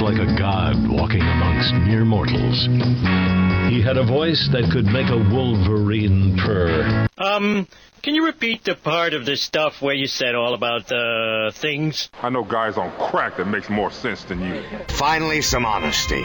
was 0.00 0.16
like 0.16 0.28
a 0.28 0.38
god 0.38 0.76
walking 0.88 1.20
amongst 1.20 1.74
mere 1.74 2.04
mortals. 2.04 2.66
He 3.70 3.82
had 3.82 3.96
a 3.96 4.04
voice 4.04 4.48
that 4.52 4.70
could 4.72 4.86
make 4.86 5.08
a 5.08 5.16
wolverine 5.16 6.36
purr. 6.38 7.08
Um, 7.18 7.66
can 8.02 8.14
you 8.14 8.24
repeat 8.24 8.64
the 8.64 8.74
part 8.74 9.14
of 9.14 9.26
this 9.26 9.42
stuff 9.42 9.82
where 9.82 9.94
you 9.94 10.06
said 10.06 10.34
all 10.34 10.54
about 10.54 10.90
uh, 10.90 11.50
things? 11.52 12.08
I 12.22 12.30
know 12.30 12.44
guys 12.44 12.76
on 12.76 12.90
crack 13.10 13.36
that 13.36 13.46
makes 13.46 13.68
more 13.68 13.90
sense 13.90 14.24
than 14.24 14.40
you. 14.40 14.62
Finally, 14.88 15.42
some 15.42 15.66
honesty. 15.66 16.22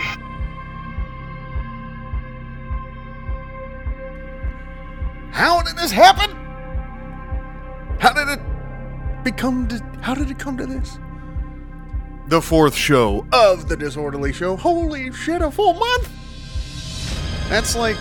How 5.32 5.62
did 5.64 5.76
this 5.76 5.92
happen? 5.92 6.32
How 8.00 8.14
did 8.14 8.30
it 8.30 9.23
become? 9.23 9.68
To, 9.68 9.84
how 10.02 10.14
did 10.14 10.32
it 10.32 10.39
come 10.39 10.57
to 10.57 10.66
this? 10.66 10.98
The 12.28 12.42
fourth 12.42 12.76
show 12.76 13.23
of 13.32 13.70
the 13.70 13.78
Disorderly 13.78 14.34
Show. 14.34 14.55
Holy 14.55 15.11
shit, 15.11 15.43
a 15.43 15.52
full 15.52 15.75
month! 15.75 16.10
That's 17.50 17.75
like, 17.75 18.00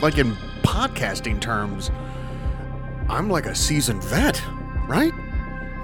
like 0.00 0.16
in 0.16 0.34
podcasting 0.62 1.38
terms, 1.38 1.90
I'm 3.10 3.28
like 3.28 3.44
a 3.44 3.54
seasoned 3.54 4.02
vet, 4.02 4.42
right? 4.88 5.12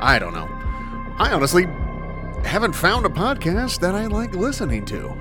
I 0.01 0.19
don't 0.19 0.33
know. 0.33 0.49
I 1.19 1.33
honestly 1.35 1.65
haven't 2.45 2.73
found 2.73 3.05
a 3.05 3.11
podcast 3.11 3.81
that 3.81 3.95
I 3.95 4.07
like 4.07 4.35
listening 4.35 4.87
to. 4.87 5.15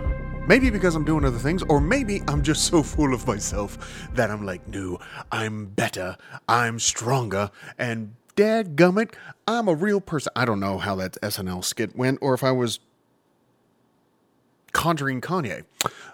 Maybe 0.48 0.70
because 0.70 0.96
I'm 0.96 1.04
doing 1.04 1.26
other 1.26 1.38
things, 1.38 1.62
or 1.64 1.82
maybe 1.82 2.22
I'm 2.30 2.42
just 2.42 2.64
so 2.68 2.82
full 2.84 3.14
of 3.14 3.28
myself 3.28 4.10
that 4.14 4.32
I'm 4.32 4.46
like, 4.46 4.66
no, 4.66 4.98
I'm 5.30 5.66
better, 5.66 6.16
I'm 6.48 6.80
stronger, 6.80 7.52
and 7.78 8.16
dadgummit, 8.36 9.14
I'm 9.48 9.68
a 9.68 9.74
real 9.74 10.02
person. 10.02 10.32
I 10.36 10.46
don't 10.46 10.60
know 10.60 10.78
how 10.78 10.96
that 10.96 11.14
SNL 11.22 11.64
skit 11.64 11.96
went, 11.96 12.20
or 12.22 12.34
if 12.34 12.44
I 12.44 12.52
was 12.52 12.80
conjuring 14.72 15.22
Kanye. 15.22 15.66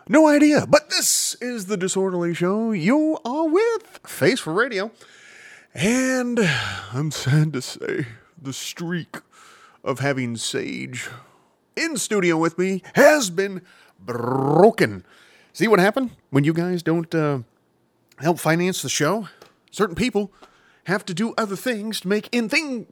No 0.08 0.28
idea. 0.28 0.66
But 0.68 0.90
this 0.90 1.36
is 1.42 1.68
the 1.68 1.78
Disorderly 1.78 2.34
Show 2.34 2.72
you 2.72 3.18
are 3.24 3.48
with 3.48 4.00
Face 4.06 4.40
for 4.40 4.54
Radio. 4.54 4.92
And 5.74 6.40
I'm 6.94 7.12
sad 7.12 7.54
to 7.54 7.62
say, 7.62 8.08
the 8.42 8.54
streak 8.54 9.18
of 9.84 10.00
having 10.00 10.36
Sage 10.36 11.10
in 11.76 11.98
studio 11.98 12.38
with 12.38 12.58
me 12.58 12.82
has 12.96 13.30
been 13.30 13.62
broken. 14.00 15.06
See 15.54 15.68
what 15.68 15.80
happened 15.80 16.12
when 16.30 16.44
you 16.44 16.54
guys 16.54 16.84
don't 16.84 17.14
uh, 17.14 17.40
help 18.20 18.40
finance 18.40 18.82
the 18.82 18.90
show? 18.90 19.28
Certain 19.72 19.96
people 19.96 20.32
have 20.88 21.06
to 21.06 21.14
do 21.14 21.34
other 21.38 21.56
things 21.56 22.00
to 22.00 22.08
make 22.08 22.30
in 22.32 22.48
thing. 22.48 22.88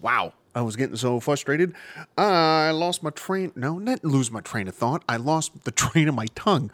Wow. 0.00 0.32
I 0.54 0.62
was 0.62 0.76
getting 0.76 0.96
so 0.96 1.18
frustrated. 1.18 1.74
I 2.16 2.70
lost 2.70 3.02
my 3.02 3.10
train. 3.10 3.52
No, 3.56 3.78
not 3.78 4.04
lose 4.04 4.30
my 4.30 4.40
train 4.40 4.68
of 4.68 4.74
thought. 4.74 5.02
I 5.08 5.16
lost 5.16 5.64
the 5.64 5.70
train 5.70 6.08
of 6.08 6.14
my 6.14 6.26
tongue. 6.34 6.70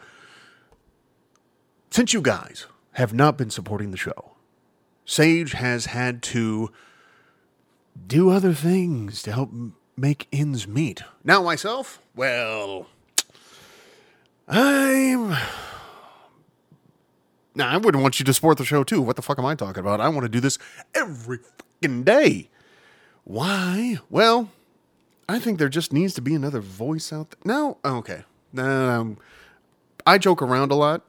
Since 1.89 2.13
you 2.13 2.21
guys 2.21 2.67
have 2.93 3.13
not 3.13 3.37
been 3.37 3.49
supporting 3.49 3.91
the 3.91 3.97
show, 3.97 4.35
Sage 5.05 5.53
has 5.53 5.87
had 5.87 6.21
to 6.23 6.71
do 8.05 8.29
other 8.29 8.53
things 8.53 9.23
to 9.23 9.31
help 9.31 9.49
make 9.97 10.27
ends 10.31 10.67
meet. 10.67 11.01
Now, 11.23 11.41
myself, 11.41 11.99
well, 12.15 12.85
I'm. 14.47 15.35
Now, 17.59 17.67
I 17.67 17.75
wouldn't 17.75 18.01
want 18.01 18.19
you 18.19 18.25
to 18.25 18.33
support 18.33 18.57
the 18.57 18.63
show 18.63 18.85
too. 18.85 19.01
What 19.01 19.17
the 19.17 19.21
fuck 19.21 19.37
am 19.37 19.45
I 19.45 19.53
talking 19.53 19.81
about? 19.81 19.99
I 19.99 20.07
want 20.07 20.23
to 20.23 20.29
do 20.29 20.39
this 20.39 20.57
every 20.95 21.39
fucking 21.81 22.05
day. 22.05 22.49
Why? 23.25 23.97
Well, 24.09 24.49
I 25.27 25.39
think 25.39 25.59
there 25.59 25.67
just 25.67 25.91
needs 25.91 26.13
to 26.13 26.21
be 26.21 26.33
another 26.33 26.61
voice 26.61 27.11
out 27.11 27.31
there. 27.31 27.39
No, 27.43 27.77
okay. 27.83 28.23
Um, 28.57 29.17
I 30.07 30.17
joke 30.17 30.41
around 30.41 30.71
a 30.71 30.75
lot. 30.75 31.03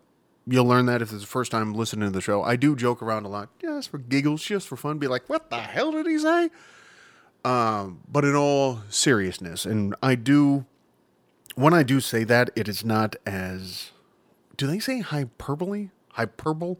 You'll 0.44 0.64
learn 0.64 0.86
that 0.86 1.00
if 1.00 1.12
it's 1.12 1.20
the 1.20 1.28
first 1.28 1.52
time 1.52 1.72
listening 1.72 2.08
to 2.08 2.12
the 2.12 2.20
show. 2.20 2.42
I 2.42 2.56
do 2.56 2.74
joke 2.74 3.00
around 3.00 3.26
a 3.26 3.28
lot, 3.28 3.48
just 3.60 3.88
for 3.88 3.98
giggles, 3.98 4.42
just 4.42 4.66
for 4.66 4.76
fun. 4.76 4.98
Be 4.98 5.06
like, 5.06 5.28
what 5.28 5.50
the 5.50 5.60
hell 5.60 5.92
did 5.92 6.06
he 6.08 6.18
say? 6.18 6.50
Um, 7.44 8.00
but 8.10 8.24
in 8.24 8.34
all 8.34 8.80
seriousness, 8.88 9.64
and 9.64 9.94
I 10.02 10.16
do, 10.16 10.66
when 11.54 11.74
I 11.74 11.84
do 11.84 12.00
say 12.00 12.24
that, 12.24 12.50
it 12.56 12.66
is 12.66 12.84
not 12.84 13.14
as, 13.24 13.92
do 14.56 14.66
they 14.66 14.80
say 14.80 14.98
hyperbole? 14.98 15.90
Hyperbole? 16.12 16.76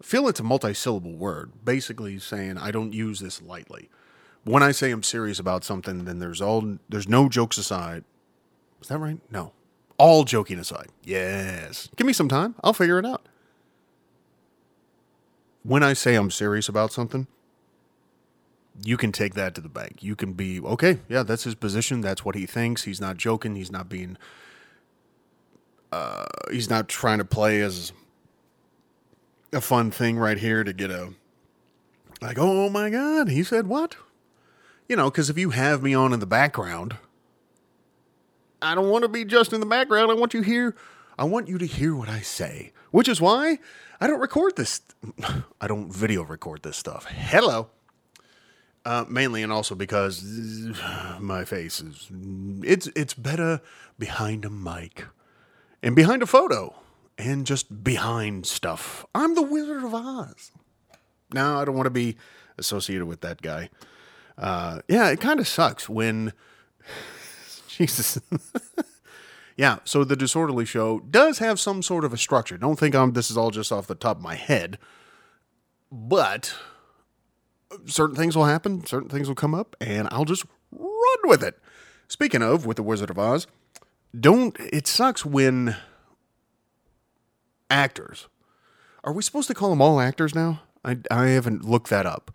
I 0.00 0.04
feel 0.04 0.28
it's 0.28 0.40
a 0.40 0.44
multi-syllable 0.44 1.14
word, 1.14 1.52
basically 1.64 2.18
saying 2.18 2.58
I 2.58 2.70
don't 2.70 2.92
use 2.92 3.20
this 3.20 3.40
lightly. 3.40 3.88
When 4.44 4.62
I 4.62 4.72
say 4.72 4.90
I'm 4.90 5.02
serious 5.02 5.38
about 5.38 5.64
something, 5.64 6.04
then 6.04 6.18
there's 6.18 6.40
all 6.40 6.78
there's 6.88 7.08
no 7.08 7.28
jokes 7.28 7.56
aside. 7.56 8.04
Is 8.82 8.88
that 8.88 8.98
right? 8.98 9.18
No. 9.30 9.52
All 9.96 10.24
joking 10.24 10.58
aside. 10.58 10.88
Yes. 11.02 11.88
Give 11.96 12.06
me 12.06 12.12
some 12.12 12.28
time. 12.28 12.54
I'll 12.62 12.74
figure 12.74 12.98
it 12.98 13.06
out. 13.06 13.26
When 15.62 15.82
I 15.82 15.94
say 15.94 16.14
I'm 16.14 16.30
serious 16.30 16.68
about 16.68 16.92
something, 16.92 17.26
you 18.82 18.98
can 18.98 19.12
take 19.12 19.34
that 19.34 19.54
to 19.54 19.60
the 19.62 19.68
bank. 19.68 20.02
You 20.02 20.14
can 20.16 20.34
be, 20.34 20.60
okay, 20.60 20.98
yeah, 21.08 21.22
that's 21.22 21.44
his 21.44 21.54
position. 21.54 22.02
That's 22.02 22.24
what 22.24 22.34
he 22.34 22.44
thinks. 22.44 22.82
He's 22.82 23.00
not 23.00 23.16
joking. 23.16 23.54
He's 23.54 23.72
not 23.72 23.88
being, 23.88 24.18
uh, 25.92 26.26
he's 26.50 26.68
not 26.68 26.88
trying 26.88 27.18
to 27.18 27.24
play 27.24 27.62
as 27.62 27.92
a 29.54 29.60
fun 29.60 29.90
thing 29.90 30.18
right 30.18 30.38
here 30.38 30.64
to 30.64 30.72
get 30.72 30.90
a, 30.90 31.14
like, 32.20 32.38
oh 32.38 32.68
my 32.68 32.90
God, 32.90 33.28
he 33.28 33.42
said 33.42 33.66
what? 33.66 33.96
You 34.88 34.96
know, 34.96 35.10
because 35.10 35.30
if 35.30 35.38
you 35.38 35.50
have 35.50 35.82
me 35.82 35.94
on 35.94 36.12
in 36.12 36.20
the 36.20 36.26
background, 36.26 36.96
I 38.60 38.74
don't 38.74 38.90
want 38.90 39.02
to 39.02 39.08
be 39.08 39.24
just 39.24 39.52
in 39.52 39.60
the 39.60 39.66
background. 39.66 40.10
I 40.10 40.14
want 40.14 40.34
you 40.34 40.42
here. 40.42 40.74
I 41.18 41.24
want 41.24 41.48
you 41.48 41.58
to 41.58 41.66
hear 41.66 41.94
what 41.94 42.08
I 42.08 42.20
say, 42.20 42.72
which 42.90 43.08
is 43.08 43.20
why 43.20 43.58
I 44.00 44.06
don't 44.06 44.20
record 44.20 44.56
this. 44.56 44.82
I 45.60 45.66
don't 45.66 45.92
video 45.92 46.22
record 46.22 46.62
this 46.62 46.76
stuff. 46.76 47.06
Hello. 47.06 47.68
Uh, 48.86 49.04
mainly 49.08 49.42
and 49.42 49.50
also 49.50 49.74
because 49.74 50.22
my 51.20 51.44
face 51.44 51.80
is 51.80 52.10
it's 52.62 52.86
it's 52.88 53.14
better 53.14 53.62
behind 53.98 54.44
a 54.44 54.50
mic 54.50 55.06
and 55.82 55.96
behind 55.96 56.22
a 56.22 56.26
photo 56.26 56.74
and 57.18 57.46
just 57.46 57.84
behind 57.84 58.46
stuff. 58.46 59.06
I'm 59.14 59.34
the 59.34 59.42
Wizard 59.42 59.84
of 59.84 59.94
Oz. 59.94 60.52
No, 61.32 61.58
I 61.58 61.64
don't 61.64 61.74
want 61.74 61.86
to 61.86 61.90
be 61.90 62.16
associated 62.58 63.06
with 63.06 63.20
that 63.22 63.42
guy. 63.42 63.70
Uh, 64.36 64.80
yeah, 64.88 65.10
it 65.10 65.20
kind 65.20 65.40
of 65.40 65.48
sucks 65.48 65.88
when 65.88 66.32
Jesus. 67.68 68.20
yeah, 69.56 69.78
so 69.84 70.04
the 70.04 70.16
Disorderly 70.16 70.64
Show 70.64 71.00
does 71.00 71.38
have 71.38 71.60
some 71.60 71.82
sort 71.82 72.04
of 72.04 72.12
a 72.12 72.16
structure. 72.16 72.56
Don't 72.56 72.78
think 72.78 72.94
I'm 72.94 73.12
this 73.12 73.30
is 73.30 73.36
all 73.36 73.50
just 73.50 73.72
off 73.72 73.86
the 73.86 73.94
top 73.94 74.18
of 74.18 74.22
my 74.22 74.34
head, 74.34 74.78
but 75.90 76.54
certain 77.86 78.16
things 78.16 78.36
will 78.36 78.46
happen, 78.46 78.84
certain 78.86 79.08
things 79.08 79.28
will 79.28 79.34
come 79.34 79.54
up, 79.54 79.76
and 79.80 80.08
I'll 80.10 80.24
just 80.24 80.44
run 80.72 81.18
with 81.24 81.42
it. 81.42 81.58
Speaking 82.08 82.42
of, 82.42 82.66
with 82.66 82.76
the 82.76 82.82
Wizard 82.82 83.10
of 83.10 83.18
Oz, 83.18 83.46
don't 84.18 84.56
it 84.60 84.86
sucks 84.86 85.24
when 85.24 85.76
actors 87.70 88.28
are 89.04 89.12
we 89.12 89.22
supposed 89.22 89.48
to 89.48 89.54
call 89.54 89.70
them 89.70 89.82
all 89.82 90.00
actors 90.00 90.34
now? 90.34 90.62
I, 90.82 90.98
I 91.10 91.26
haven't 91.26 91.64
looked 91.64 91.90
that 91.90 92.06
up. 92.06 92.34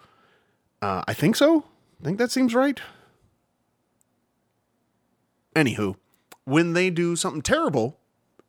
Uh, 0.82 1.04
I 1.08 1.14
think 1.14 1.36
so. 1.36 1.66
I 2.00 2.06
think 2.06 2.20
that 2.20 2.32
seems 2.32 2.54
right. 2.54 2.80
Anywho, 5.56 5.96
when 6.46 6.74
they 6.74 6.92
do 6.92 7.16
something 7.16 7.42
terrible 7.42 8.00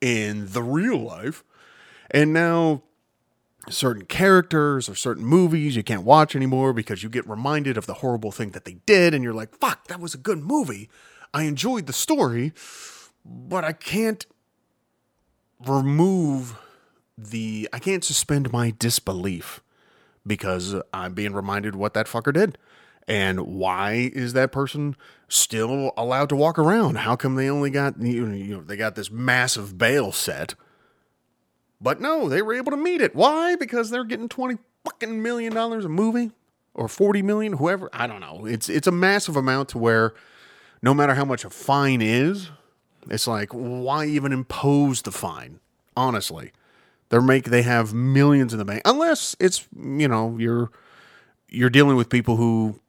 in 0.03 0.53
the 0.53 0.63
real 0.63 0.99
life, 0.99 1.43
and 2.11 2.33
now 2.33 2.83
certain 3.71 4.05
characters 4.05 4.89
or 4.89 4.95
certain 4.95 5.25
movies 5.25 5.77
you 5.77 5.83
can't 5.83 6.05
watch 6.05 6.37
anymore 6.37 6.73
because 6.73 7.03
you 7.03 7.09
get 7.09 7.29
reminded 7.29 7.77
of 7.77 7.87
the 7.87 7.95
horrible 7.95 8.31
thing 8.31 8.51
that 8.51 8.67
they 8.67 8.75
did, 8.85 9.15
and 9.15 9.25
you're 9.25 9.35
like, 9.35 9.57
fuck, 9.57 9.89
that 9.89 9.99
was 10.01 10.15
a 10.15 10.19
good 10.19 10.39
movie. 10.39 10.91
I 11.33 11.45
enjoyed 11.45 11.87
the 11.87 11.93
story, 11.95 12.53
but 13.25 13.65
I 13.65 13.73
can't 13.73 14.27
remove 15.67 16.57
the, 17.29 17.69
I 17.73 17.79
can't 17.79 18.05
suspend 18.05 18.53
my 18.53 18.75
disbelief 18.79 19.63
because 20.27 20.75
I'm 20.93 21.15
being 21.15 21.33
reminded 21.33 21.75
what 21.75 21.95
that 21.95 22.07
fucker 22.07 22.33
did. 22.33 22.59
And 23.09 23.41
why 23.41 24.11
is 24.13 24.35
that 24.35 24.53
person 24.53 24.95
still 25.29 25.93
allowed 25.97 26.29
to 26.29 26.37
walk 26.37 26.59
around? 26.59 26.99
How 26.99 27.17
come 27.17 27.35
they 27.35 27.51
only 27.51 27.71
got 27.71 28.01
you 28.01 28.25
know 28.27 28.61
they 28.61 28.77
got 28.77 28.95
this 28.95 29.11
massive 29.11 29.77
bail 29.77 30.13
set? 30.13 30.55
But 31.81 32.01
no, 32.01 32.29
they 32.29 32.41
were 32.43 32.55
able 32.55 32.71
to 32.71 32.77
meet 32.77 33.01
it. 33.01 33.17
Why? 33.17 33.57
Because 33.57 33.91
they're 33.91 34.05
getting 34.05 34.29
20 34.29 34.59
fucking 34.85 35.23
million 35.23 35.53
dollars 35.53 35.85
a 35.85 35.89
movie 35.89 36.31
or 36.75 36.89
40 36.89 37.23
million, 37.23 37.55
whoever. 37.55 37.91
I 37.93 38.07
don't 38.07 38.21
know. 38.21 38.47
It's 38.47 38.69
it's 38.69 38.87
a 38.87 38.93
massive 38.93 39.35
amount 39.35 39.71
to 39.71 39.79
where 39.79 40.15
no 40.83 40.95
matter 40.95 41.15
how 41.15 41.25
much 41.25 41.45
a 41.45 41.51
fine 41.51 42.03
is, 42.03 42.51
it's 43.11 43.27
like 43.27 43.51
why 43.51 44.07
even 44.07 44.33
impose 44.33 45.03
the 45.03 45.11
fine? 45.11 45.59
Honestly. 45.97 46.53
They're 47.11 47.21
make 47.21 47.47
they 47.47 47.63
have 47.63 47.93
millions 47.93 48.53
in 48.53 48.59
the 48.59 48.65
bank. 48.65 48.83
Unless 48.85 49.37
it's, 49.39 49.69
you 49.77 50.09
know, 50.09 50.37
you're 50.39 50.71
you're 51.49 51.71
dealing 51.71 51.97
with 51.97 52.09
people 52.09 52.37
who 52.37 52.81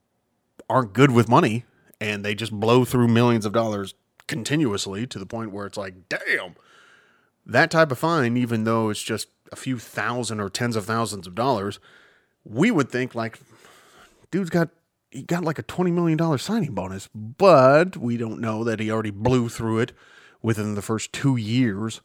aren't 0.70 0.94
good 0.94 1.12
with 1.12 1.28
money 1.28 1.66
and 2.00 2.24
they 2.24 2.36
just 2.36 2.52
blow 2.52 2.86
through 2.86 3.08
millions 3.08 3.46
of 3.46 3.52
dollars 3.52 3.96
continuously 4.28 5.06
to 5.08 5.20
the 5.20 5.26
point 5.26 5.52
where 5.52 5.66
it's 5.66 5.78
like, 5.78 6.08
damn, 6.08 6.56
that 7.46 7.72
type 7.72 7.92
of 7.92 7.98
fine, 7.98 8.38
even 8.38 8.64
though 8.64 8.90
it's 8.90 9.02
just 9.02 9.28
a 9.52 9.56
few 9.56 9.78
thousand 9.78 10.40
or 10.40 10.50
tens 10.50 10.76
of 10.76 10.86
thousands 10.86 11.28
of 11.28 11.36
dollars, 11.36 11.80
we 12.46 12.72
would 12.72 12.90
think 12.90 13.16
like, 13.16 13.40
dude's 14.30 14.50
got 14.52 14.70
he 15.10 15.24
got 15.24 15.44
like 15.44 15.60
a 15.60 15.64
twenty 15.64 15.92
million 15.92 16.18
dollar 16.18 16.38
signing 16.38 16.74
bonus, 16.74 17.10
but 17.14 17.98
we 17.98 18.18
don't 18.18 18.40
know 18.40 18.64
that 18.64 18.80
he 18.80 18.92
already 18.92 19.10
blew 19.10 19.50
through 19.50 19.80
it 19.80 19.94
within 20.44 20.76
the 20.76 20.82
first 20.82 21.12
two 21.12 21.36
years 21.36 22.02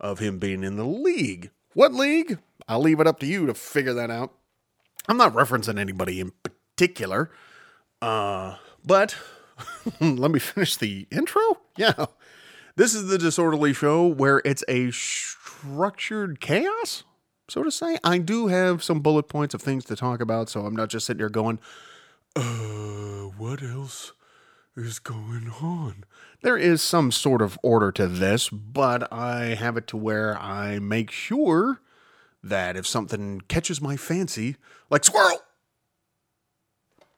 of 0.00 0.18
him 0.18 0.38
being 0.38 0.62
in 0.62 0.76
the 0.76 0.84
league. 0.84 1.50
What 1.74 1.92
league? 1.92 2.38
I'll 2.68 2.80
leave 2.80 3.00
it 3.00 3.06
up 3.06 3.20
to 3.20 3.26
you 3.26 3.46
to 3.46 3.54
figure 3.54 3.94
that 3.94 4.10
out. 4.10 4.32
I'm 5.08 5.16
not 5.16 5.34
referencing 5.34 5.78
anybody 5.78 6.20
in 6.20 6.32
particular, 6.42 7.30
uh, 8.02 8.56
but 8.84 9.16
let 10.00 10.30
me 10.30 10.38
finish 10.38 10.76
the 10.76 11.06
intro. 11.10 11.42
Yeah. 11.76 12.06
This 12.76 12.94
is 12.94 13.06
the 13.08 13.18
Disorderly 13.18 13.72
Show 13.72 14.06
where 14.06 14.42
it's 14.44 14.64
a 14.68 14.90
structured 14.90 16.40
chaos, 16.40 17.04
so 17.48 17.62
to 17.62 17.70
say. 17.70 17.96
I 18.04 18.18
do 18.18 18.48
have 18.48 18.82
some 18.82 19.00
bullet 19.00 19.28
points 19.28 19.54
of 19.54 19.62
things 19.62 19.84
to 19.86 19.96
talk 19.96 20.20
about, 20.20 20.50
so 20.50 20.66
I'm 20.66 20.76
not 20.76 20.90
just 20.90 21.06
sitting 21.06 21.20
here 21.20 21.30
going, 21.30 21.58
uh, 22.34 23.30
what 23.38 23.62
else 23.62 24.12
is 24.76 24.98
going 24.98 25.50
on? 25.60 26.04
There 26.42 26.56
is 26.56 26.82
some 26.82 27.10
sort 27.10 27.42
of 27.42 27.58
order 27.62 27.90
to 27.92 28.06
this, 28.06 28.48
but 28.48 29.10
I 29.12 29.54
have 29.54 29.76
it 29.76 29.86
to 29.88 29.96
where 29.96 30.38
I 30.38 30.78
make 30.78 31.10
sure 31.10 31.80
that 32.42 32.76
if 32.76 32.86
something 32.86 33.40
catches 33.48 33.80
my 33.80 33.96
fancy, 33.96 34.56
like 34.90 35.04
squirrel, 35.04 35.40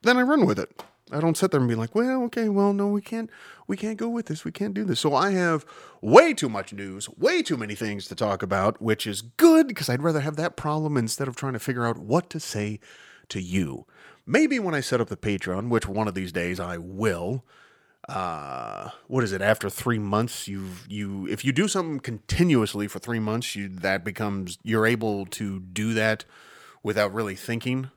then 0.02 0.16
I 0.16 0.22
run 0.22 0.46
with 0.46 0.58
it. 0.58 0.82
I 1.10 1.20
don't 1.20 1.36
sit 1.36 1.50
there 1.50 1.60
and 1.60 1.68
be 1.68 1.74
like, 1.74 1.94
well, 1.94 2.22
okay, 2.24 2.48
well, 2.48 2.72
no, 2.72 2.88
we 2.88 3.00
can't, 3.00 3.30
we 3.66 3.76
can't 3.76 3.96
go 3.96 4.08
with 4.08 4.26
this. 4.26 4.44
We 4.44 4.52
can't 4.52 4.74
do 4.74 4.84
this. 4.84 5.00
So 5.00 5.14
I 5.14 5.30
have 5.30 5.64
way 6.02 6.34
too 6.34 6.48
much 6.48 6.72
news, 6.72 7.08
way 7.08 7.42
too 7.42 7.56
many 7.56 7.74
things 7.74 8.06
to 8.08 8.14
talk 8.14 8.42
about, 8.42 8.80
which 8.80 9.06
is 9.06 9.22
good 9.22 9.68
because 9.68 9.88
I'd 9.88 10.02
rather 10.02 10.20
have 10.20 10.36
that 10.36 10.56
problem 10.56 10.96
instead 10.96 11.26
of 11.26 11.36
trying 11.36 11.54
to 11.54 11.58
figure 11.58 11.86
out 11.86 11.98
what 11.98 12.28
to 12.30 12.40
say 12.40 12.78
to 13.30 13.40
you. 13.40 13.86
Maybe 14.28 14.58
when 14.58 14.74
I 14.74 14.80
set 14.80 15.00
up 15.00 15.08
the 15.08 15.16
Patreon, 15.16 15.70
which 15.70 15.88
one 15.88 16.06
of 16.06 16.14
these 16.14 16.32
days 16.32 16.60
I 16.60 16.76
will. 16.76 17.46
Uh, 18.06 18.90
what 19.06 19.24
is 19.24 19.32
it? 19.32 19.40
After 19.40 19.70
three 19.70 19.98
months, 19.98 20.46
you 20.46 20.68
you 20.86 21.26
if 21.28 21.46
you 21.46 21.52
do 21.52 21.66
something 21.66 21.98
continuously 21.98 22.88
for 22.88 22.98
three 22.98 23.20
months, 23.20 23.56
you 23.56 23.68
that 23.68 24.04
becomes 24.04 24.58
you're 24.62 24.86
able 24.86 25.24
to 25.26 25.60
do 25.60 25.94
that 25.94 26.26
without 26.82 27.12
really 27.14 27.34
thinking. 27.34 27.90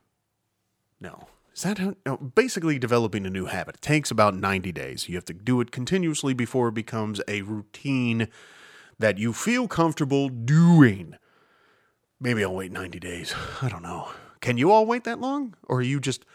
No, 1.01 1.27
is 1.53 1.63
that 1.63 1.79
how, 1.79 1.95
no, 2.05 2.15
basically 2.15 2.79
developing 2.79 3.25
a 3.25 3.29
new 3.29 3.47
habit? 3.47 3.75
It 3.75 3.81
takes 3.81 4.09
about 4.09 4.33
90 4.33 4.71
days. 4.71 5.09
You 5.09 5.15
have 5.15 5.25
to 5.25 5.33
do 5.33 5.59
it 5.59 5.71
continuously 5.71 6.33
before 6.33 6.69
it 6.69 6.73
becomes 6.73 7.19
a 7.27 7.41
routine 7.41 8.29
that 8.97 9.17
you 9.17 9.33
feel 9.33 9.67
comfortable 9.67 10.29
doing. 10.29 11.15
Maybe 12.21 12.43
I'll 12.43 12.55
wait 12.55 12.71
90 12.71 12.99
days. 12.99 13.35
I 13.61 13.67
don't 13.67 13.83
know. 13.83 14.09
Can 14.41 14.57
you 14.57 14.71
all 14.71 14.85
wait 14.85 15.03
that 15.05 15.19
long? 15.19 15.55
Or 15.67 15.77
are 15.77 15.83
you 15.83 15.99
just 15.99 16.25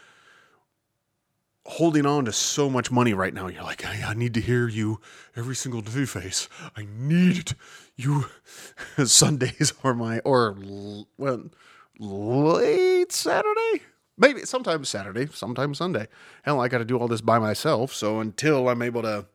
holding 1.65 2.05
on 2.05 2.25
to 2.25 2.31
so 2.31 2.69
much 2.69 2.89
money 2.89 3.13
right 3.13 3.33
now? 3.33 3.47
You're 3.47 3.63
like, 3.63 3.85
I, 3.85 4.01
I 4.07 4.13
need 4.13 4.33
to 4.35 4.41
hear 4.41 4.67
you 4.67 4.99
every 5.35 5.55
single 5.55 5.81
day 5.81 6.05
face. 6.05 6.47
I 6.75 6.87
need 6.89 7.37
it. 7.37 7.53
You 7.95 8.25
Sundays 9.05 9.73
or 9.83 9.93
my, 9.93 10.19
or, 10.19 10.57
well, 11.17 11.49
late 11.99 13.11
Saturday? 13.11 13.83
Maybe 14.17 14.45
sometimes 14.45 14.89
Saturday, 14.89 15.27
sometimes 15.27 15.77
Sunday. 15.77 16.07
Hell, 16.43 16.59
I 16.59 16.69
got 16.69 16.79
to 16.79 16.85
do 16.85 16.97
all 16.97 17.07
this 17.07 17.21
by 17.21 17.37
myself. 17.37 17.93
So 17.93 18.19
until 18.19 18.69
I'm 18.69 18.81
able 18.81 19.03
to 19.03 19.27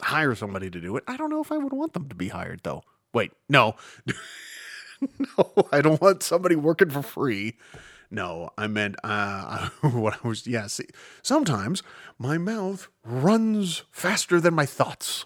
hire 0.00 0.34
somebody 0.34 0.70
to 0.70 0.80
do 0.80 0.96
it, 0.96 1.04
I 1.06 1.16
don't 1.16 1.30
know 1.30 1.42
if 1.42 1.52
I 1.52 1.58
would 1.58 1.72
want 1.72 1.92
them 1.92 2.08
to 2.08 2.14
be 2.14 2.28
hired 2.28 2.60
though. 2.62 2.84
Wait, 3.12 3.32
no. 3.48 3.76
no, 5.18 5.52
I 5.72 5.80
don't 5.80 6.00
want 6.00 6.22
somebody 6.22 6.56
working 6.56 6.90
for 6.90 7.02
free. 7.02 7.58
No, 8.10 8.50
I 8.56 8.66
meant 8.66 8.96
uh, 9.02 9.68
what 9.80 10.14
I 10.22 10.28
was. 10.28 10.46
Yeah, 10.46 10.66
see, 10.66 10.86
sometimes 11.22 11.82
my 12.18 12.38
mouth 12.38 12.88
runs 13.04 13.84
faster 13.90 14.40
than 14.40 14.54
my 14.54 14.66
thoughts 14.66 15.24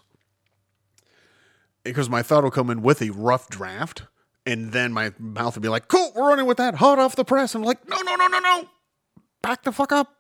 because 1.85 2.09
my 2.09 2.23
thought 2.23 2.45
will 2.45 2.51
come 2.51 2.71
in 2.71 2.83
with 2.83 3.03
a 3.03 3.11
rough 3.11 3.49
draft, 3.49 4.03
and 4.47 4.73
then 4.73 4.93
my 4.93 5.13
mouth 5.19 5.55
will 5.55 5.63
be 5.63 5.69
like, 5.69 5.89
"Cool, 5.89 6.13
we're 6.15 6.29
running 6.29 6.47
with 6.47 6.59
that, 6.59 6.77
hot 6.77 6.99
off 6.99 7.17
the 7.17 7.25
press." 7.25 7.55
I'm 7.55 7.63
like, 7.63 7.89
"No, 7.89 8.01
no, 8.01 8.17
no, 8.17 8.27
no, 8.27 8.39
no, 8.39 8.69
back 9.43 9.63
the 9.65 9.73
fuck 9.73 9.93
up. 9.93 10.15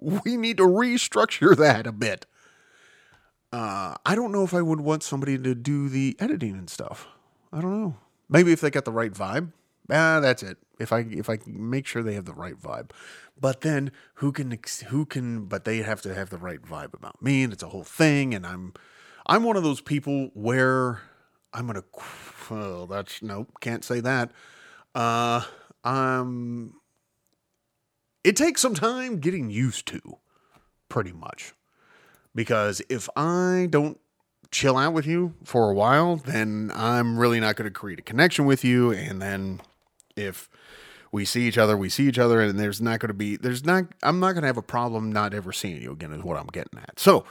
We 0.00 0.36
need 0.36 0.56
to 0.58 0.64
restructure 0.64 1.56
that 1.56 1.86
a 1.86 1.92
bit." 1.92 2.26
Uh, 3.52 3.94
I 4.04 4.16
don't 4.16 4.32
know 4.32 4.42
if 4.42 4.52
I 4.52 4.62
would 4.62 4.80
want 4.80 5.04
somebody 5.04 5.38
to 5.38 5.54
do 5.54 5.88
the 5.88 6.16
editing 6.18 6.54
and 6.54 6.68
stuff. 6.68 7.06
I 7.52 7.60
don't 7.60 7.80
know. 7.80 7.96
Maybe 8.28 8.50
if 8.50 8.60
they 8.60 8.68
got 8.68 8.84
the 8.84 8.90
right 8.90 9.12
vibe. 9.12 9.52
Ah, 9.90 10.20
that's 10.20 10.42
it. 10.42 10.58
If 10.78 10.92
I 10.92 11.00
if 11.10 11.28
I 11.28 11.38
make 11.46 11.86
sure 11.86 12.02
they 12.02 12.14
have 12.14 12.24
the 12.24 12.32
right 12.32 12.60
vibe, 12.60 12.90
but 13.38 13.60
then 13.60 13.92
who 14.14 14.32
can 14.32 14.58
who 14.88 15.04
can? 15.04 15.46
But 15.46 15.64
they 15.64 15.78
have 15.78 16.00
to 16.02 16.14
have 16.14 16.30
the 16.30 16.38
right 16.38 16.60
vibe 16.60 16.94
about 16.94 17.22
me, 17.22 17.42
and 17.42 17.52
it's 17.52 17.62
a 17.62 17.68
whole 17.68 17.84
thing. 17.84 18.34
And 18.34 18.46
I'm 18.46 18.72
I'm 19.26 19.44
one 19.44 19.56
of 19.56 19.62
those 19.62 19.80
people 19.80 20.30
where 20.34 21.02
I'm 21.52 21.66
gonna. 21.66 21.84
Well, 22.50 22.86
that's 22.86 23.22
nope. 23.22 23.52
Can't 23.60 23.84
say 23.84 24.00
that. 24.00 24.30
Uh, 24.94 25.42
um, 25.82 26.74
it 28.22 28.36
takes 28.36 28.60
some 28.60 28.74
time 28.74 29.18
getting 29.18 29.50
used 29.50 29.86
to, 29.88 30.18
pretty 30.88 31.12
much, 31.12 31.52
because 32.34 32.80
if 32.88 33.08
I 33.16 33.66
don't 33.70 33.98
chill 34.50 34.76
out 34.76 34.92
with 34.92 35.06
you 35.06 35.34
for 35.44 35.70
a 35.70 35.74
while, 35.74 36.16
then 36.16 36.70
I'm 36.74 37.18
really 37.18 37.40
not 37.40 37.56
going 37.56 37.66
to 37.66 37.72
create 37.72 37.98
a 37.98 38.02
connection 38.02 38.46
with 38.46 38.64
you. 38.64 38.92
And 38.92 39.20
then 39.20 39.60
if 40.16 40.48
we 41.12 41.24
see 41.24 41.42
each 41.42 41.58
other, 41.58 41.76
we 41.76 41.88
see 41.88 42.08
each 42.08 42.18
other, 42.18 42.40
and 42.40 42.58
there's 42.58 42.80
not 42.80 42.98
going 42.98 43.08
to 43.08 43.14
be, 43.14 43.36
there's 43.36 43.64
not, 43.64 43.84
I'm 44.02 44.20
not 44.20 44.32
going 44.32 44.42
to 44.42 44.48
have 44.48 44.56
a 44.56 44.62
problem 44.62 45.12
not 45.12 45.32
ever 45.32 45.52
seeing 45.52 45.80
you 45.80 45.92
again, 45.92 46.12
is 46.12 46.22
what 46.22 46.36
I'm 46.36 46.48
getting 46.48 46.78
at. 46.78 46.98
So 46.98 47.24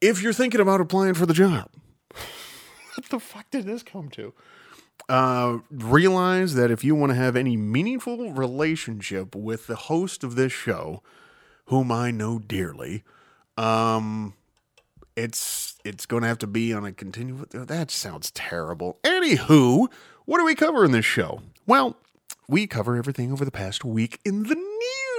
if 0.00 0.22
you're 0.22 0.32
thinking 0.32 0.60
about 0.60 0.80
applying 0.80 1.14
for 1.14 1.26
the 1.26 1.34
job, 1.34 1.68
what 2.94 3.08
the 3.10 3.20
fuck 3.20 3.50
did 3.50 3.66
this 3.66 3.82
come 3.82 4.08
to? 4.10 4.32
Uh, 5.08 5.58
realize 5.70 6.54
that 6.54 6.70
if 6.70 6.84
you 6.84 6.94
want 6.94 7.10
to 7.10 7.16
have 7.16 7.36
any 7.36 7.56
meaningful 7.56 8.30
relationship 8.32 9.34
with 9.34 9.66
the 9.66 9.76
host 9.76 10.24
of 10.24 10.34
this 10.34 10.52
show, 10.52 11.02
whom 11.66 11.92
I 11.92 12.10
know 12.10 12.38
dearly, 12.38 13.04
um, 13.56 14.34
it's 15.16 15.76
it's 15.84 16.06
going 16.06 16.22
to 16.22 16.28
have 16.28 16.38
to 16.38 16.46
be 16.46 16.72
on 16.72 16.84
a 16.84 16.92
continuous. 16.92 17.48
That 17.52 17.90
sounds 17.90 18.30
terrible. 18.32 18.98
Anywho, 19.02 19.88
what 20.28 20.36
do 20.36 20.44
we 20.44 20.54
cover 20.54 20.84
in 20.84 20.92
this 20.92 21.06
show? 21.06 21.40
Well, 21.66 21.96
we 22.46 22.66
cover 22.66 22.96
everything 22.96 23.32
over 23.32 23.46
the 23.46 23.50
past 23.50 23.82
week 23.82 24.20
in 24.26 24.42
the 24.42 24.62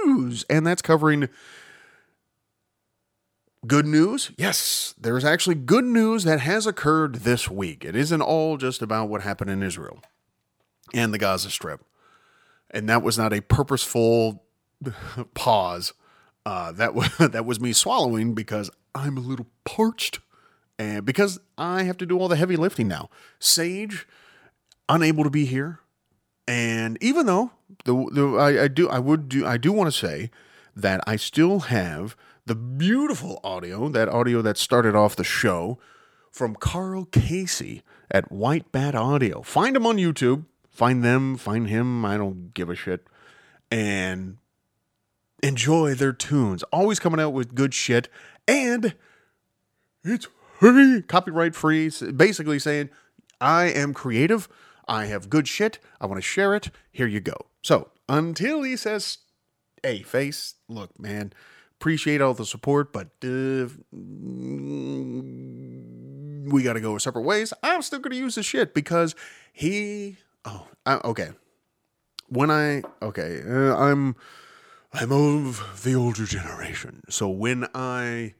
news, 0.06 0.44
and 0.48 0.64
that's 0.64 0.82
covering 0.82 1.28
good 3.66 3.86
news. 3.86 4.30
Yes, 4.38 4.94
there 4.96 5.16
is 5.16 5.24
actually 5.24 5.56
good 5.56 5.84
news 5.84 6.22
that 6.22 6.38
has 6.38 6.64
occurred 6.64 7.16
this 7.16 7.50
week. 7.50 7.84
It 7.84 7.96
isn't 7.96 8.22
all 8.22 8.56
just 8.56 8.82
about 8.82 9.08
what 9.08 9.22
happened 9.22 9.50
in 9.50 9.64
Israel 9.64 10.00
and 10.94 11.12
the 11.12 11.18
Gaza 11.18 11.50
Strip, 11.50 11.84
and 12.70 12.88
that 12.88 13.02
was 13.02 13.18
not 13.18 13.32
a 13.32 13.40
purposeful 13.40 14.44
pause. 15.34 15.92
Uh, 16.46 16.70
that 16.70 16.94
was 16.94 17.08
that 17.18 17.44
was 17.44 17.58
me 17.58 17.72
swallowing 17.72 18.32
because 18.32 18.70
I'm 18.94 19.16
a 19.16 19.20
little 19.20 19.48
parched, 19.64 20.20
and 20.78 21.04
because 21.04 21.40
I 21.58 21.82
have 21.82 21.96
to 21.96 22.06
do 22.06 22.16
all 22.16 22.28
the 22.28 22.36
heavy 22.36 22.54
lifting 22.54 22.86
now. 22.86 23.10
Sage, 23.40 24.06
unable 24.90 25.24
to 25.24 25.30
be 25.30 25.46
here, 25.46 25.80
and 26.46 26.98
even 27.02 27.26
though 27.26 27.52
the, 27.84 27.94
the 28.12 28.26
I, 28.36 28.64
I 28.64 28.68
do 28.68 28.88
I 28.88 28.98
would 28.98 29.28
do 29.28 29.46
I 29.46 29.56
do 29.56 29.72
want 29.72 29.90
to 29.90 29.98
say 29.98 30.30
that 30.76 31.00
I 31.06 31.16
still 31.16 31.60
have 31.60 32.16
the 32.46 32.54
beautiful 32.54 33.40
audio, 33.44 33.88
that 33.88 34.08
audio 34.08 34.42
that 34.42 34.58
started 34.58 34.94
off 34.94 35.16
the 35.16 35.24
show 35.24 35.78
from 36.30 36.54
Karl 36.54 37.04
Casey 37.06 37.82
at 38.10 38.30
White 38.30 38.72
Bat 38.72 38.94
Audio. 38.94 39.42
Find 39.42 39.76
him 39.76 39.86
on 39.86 39.96
YouTube. 39.96 40.44
Find 40.70 41.04
them, 41.04 41.36
find 41.36 41.68
him. 41.68 42.04
I 42.04 42.16
don't 42.16 42.54
give 42.54 42.70
a 42.70 42.74
shit. 42.74 43.06
And 43.70 44.38
enjoy 45.42 45.94
their 45.94 46.12
tunes. 46.12 46.62
Always 46.72 46.98
coming 46.98 47.20
out 47.20 47.32
with 47.32 47.54
good 47.54 47.74
shit. 47.74 48.08
And 48.48 48.94
it's 50.04 50.26
free, 50.58 51.02
copyright 51.02 51.54
free. 51.54 51.90
Basically 52.16 52.58
saying, 52.58 52.90
I 53.40 53.64
am 53.64 53.94
creative. 53.94 54.48
I 54.90 55.06
have 55.06 55.30
good 55.30 55.48
shit. 55.48 55.78
I 56.00 56.06
want 56.06 56.18
to 56.18 56.22
share 56.22 56.54
it. 56.54 56.70
Here 56.90 57.06
you 57.06 57.20
go. 57.20 57.46
So 57.62 57.90
until 58.08 58.62
he 58.62 58.76
says, 58.76 59.18
hey, 59.82 60.02
face, 60.02 60.56
look, 60.68 60.98
man, 60.98 61.32
appreciate 61.78 62.20
all 62.20 62.34
the 62.34 62.44
support, 62.44 62.92
but 62.92 63.06
uh, 63.22 63.68
we 66.52 66.62
got 66.62 66.72
to 66.74 66.80
go 66.80 66.92
our 66.92 66.98
separate 66.98 67.22
ways. 67.22 67.52
I'm 67.62 67.82
still 67.82 68.00
going 68.00 68.10
to 68.10 68.18
use 68.18 68.34
the 68.34 68.42
shit 68.42 68.74
because 68.74 69.14
he. 69.52 70.16
Oh, 70.44 70.66
I, 70.84 70.96
okay. 71.04 71.30
When 72.28 72.50
I 72.50 72.82
okay, 73.00 73.42
uh, 73.46 73.76
I'm 73.76 74.16
I'm 74.92 75.12
of 75.12 75.82
the 75.84 75.94
older 75.94 76.26
generation. 76.26 77.02
So 77.08 77.28
when 77.28 77.66
I 77.74 78.34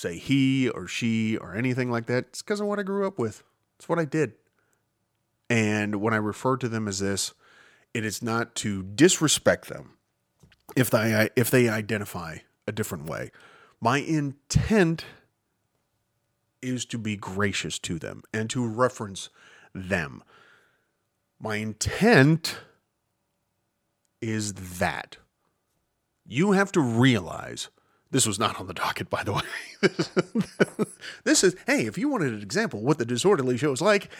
say 0.00 0.18
he 0.18 0.68
or 0.68 0.86
she 0.86 1.36
or 1.36 1.54
anything 1.54 1.90
like 1.90 2.06
that. 2.06 2.26
It's 2.28 2.42
because 2.42 2.60
of 2.60 2.66
what 2.66 2.78
I 2.78 2.82
grew 2.82 3.06
up 3.06 3.18
with. 3.18 3.42
It's 3.78 3.88
what 3.88 3.98
I 3.98 4.04
did. 4.04 4.32
And 5.50 5.96
when 5.96 6.14
I 6.14 6.18
refer 6.18 6.56
to 6.58 6.68
them 6.68 6.86
as 6.88 7.00
this, 7.00 7.34
it 7.92 8.04
is 8.04 8.22
not 8.22 8.54
to 8.56 8.84
disrespect 8.84 9.68
them 9.68 9.96
if 10.76 10.88
they 10.88 11.28
if 11.34 11.50
they 11.50 11.68
identify 11.68 12.38
a 12.66 12.72
different 12.72 13.06
way. 13.06 13.32
My 13.80 13.98
intent 13.98 15.04
is 16.62 16.84
to 16.86 16.98
be 16.98 17.16
gracious 17.16 17.78
to 17.80 17.98
them 17.98 18.22
and 18.32 18.48
to 18.50 18.64
reference 18.66 19.28
them. 19.74 20.22
My 21.40 21.56
intent 21.56 22.58
is 24.20 24.52
that 24.78 25.16
you 26.26 26.52
have 26.52 26.70
to 26.72 26.80
realize 26.80 27.70
this 28.10 28.26
was 28.26 28.38
not 28.38 28.60
on 28.60 28.66
the 28.66 28.74
docket, 28.74 29.08
by 29.08 29.24
the 29.24 29.32
way. 29.32 30.86
this 31.24 31.42
is, 31.42 31.56
hey, 31.66 31.86
if 31.86 31.96
you 31.96 32.08
wanted 32.08 32.34
an 32.34 32.42
example 32.42 32.82
what 32.82 32.98
the 32.98 33.06
disorderly 33.06 33.56
show 33.56 33.72
is 33.72 33.80
like, 33.80 34.10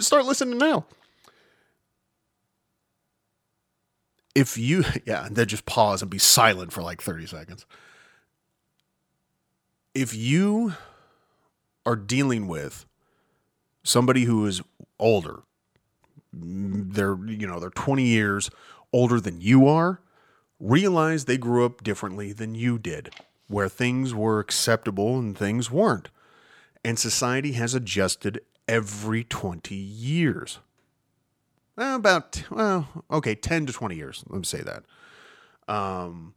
start 0.00 0.24
listening 0.24 0.58
now. 0.58 0.84
If 4.34 4.56
you, 4.56 4.84
yeah, 5.04 5.26
and 5.26 5.36
then 5.36 5.46
just 5.46 5.66
pause 5.66 6.02
and 6.02 6.10
be 6.10 6.18
silent 6.18 6.72
for 6.72 6.82
like 6.82 7.02
30 7.02 7.26
seconds. 7.26 7.66
If 9.94 10.14
you 10.14 10.74
are 11.84 11.96
dealing 11.96 12.48
with 12.48 12.86
somebody 13.82 14.24
who 14.24 14.46
is 14.46 14.62
older, 14.98 15.40
they're, 16.32 17.16
you 17.26 17.46
know, 17.46 17.60
they're 17.60 17.70
20 17.70 18.04
years 18.04 18.50
older 18.92 19.20
than 19.20 19.40
you 19.40 19.66
are, 19.66 20.00
realize 20.58 21.24
they 21.24 21.36
grew 21.36 21.66
up 21.66 21.82
differently 21.82 22.32
than 22.32 22.54
you 22.54 22.78
did, 22.78 23.10
where 23.48 23.68
things 23.68 24.14
were 24.14 24.38
acceptable 24.38 25.18
and 25.18 25.36
things 25.36 25.70
weren't. 25.70 26.08
And 26.84 26.98
society 26.98 27.52
has 27.52 27.74
adjusted 27.74 28.40
every 28.68 29.24
20 29.24 29.74
years. 29.74 30.58
About, 31.76 32.42
well, 32.50 33.04
okay, 33.10 33.34
10 33.34 33.66
to 33.66 33.72
20 33.72 33.96
years. 33.96 34.24
Let 34.28 34.38
me 34.38 34.44
say 34.44 34.60
that. 34.60 34.84
Um, 35.72 36.34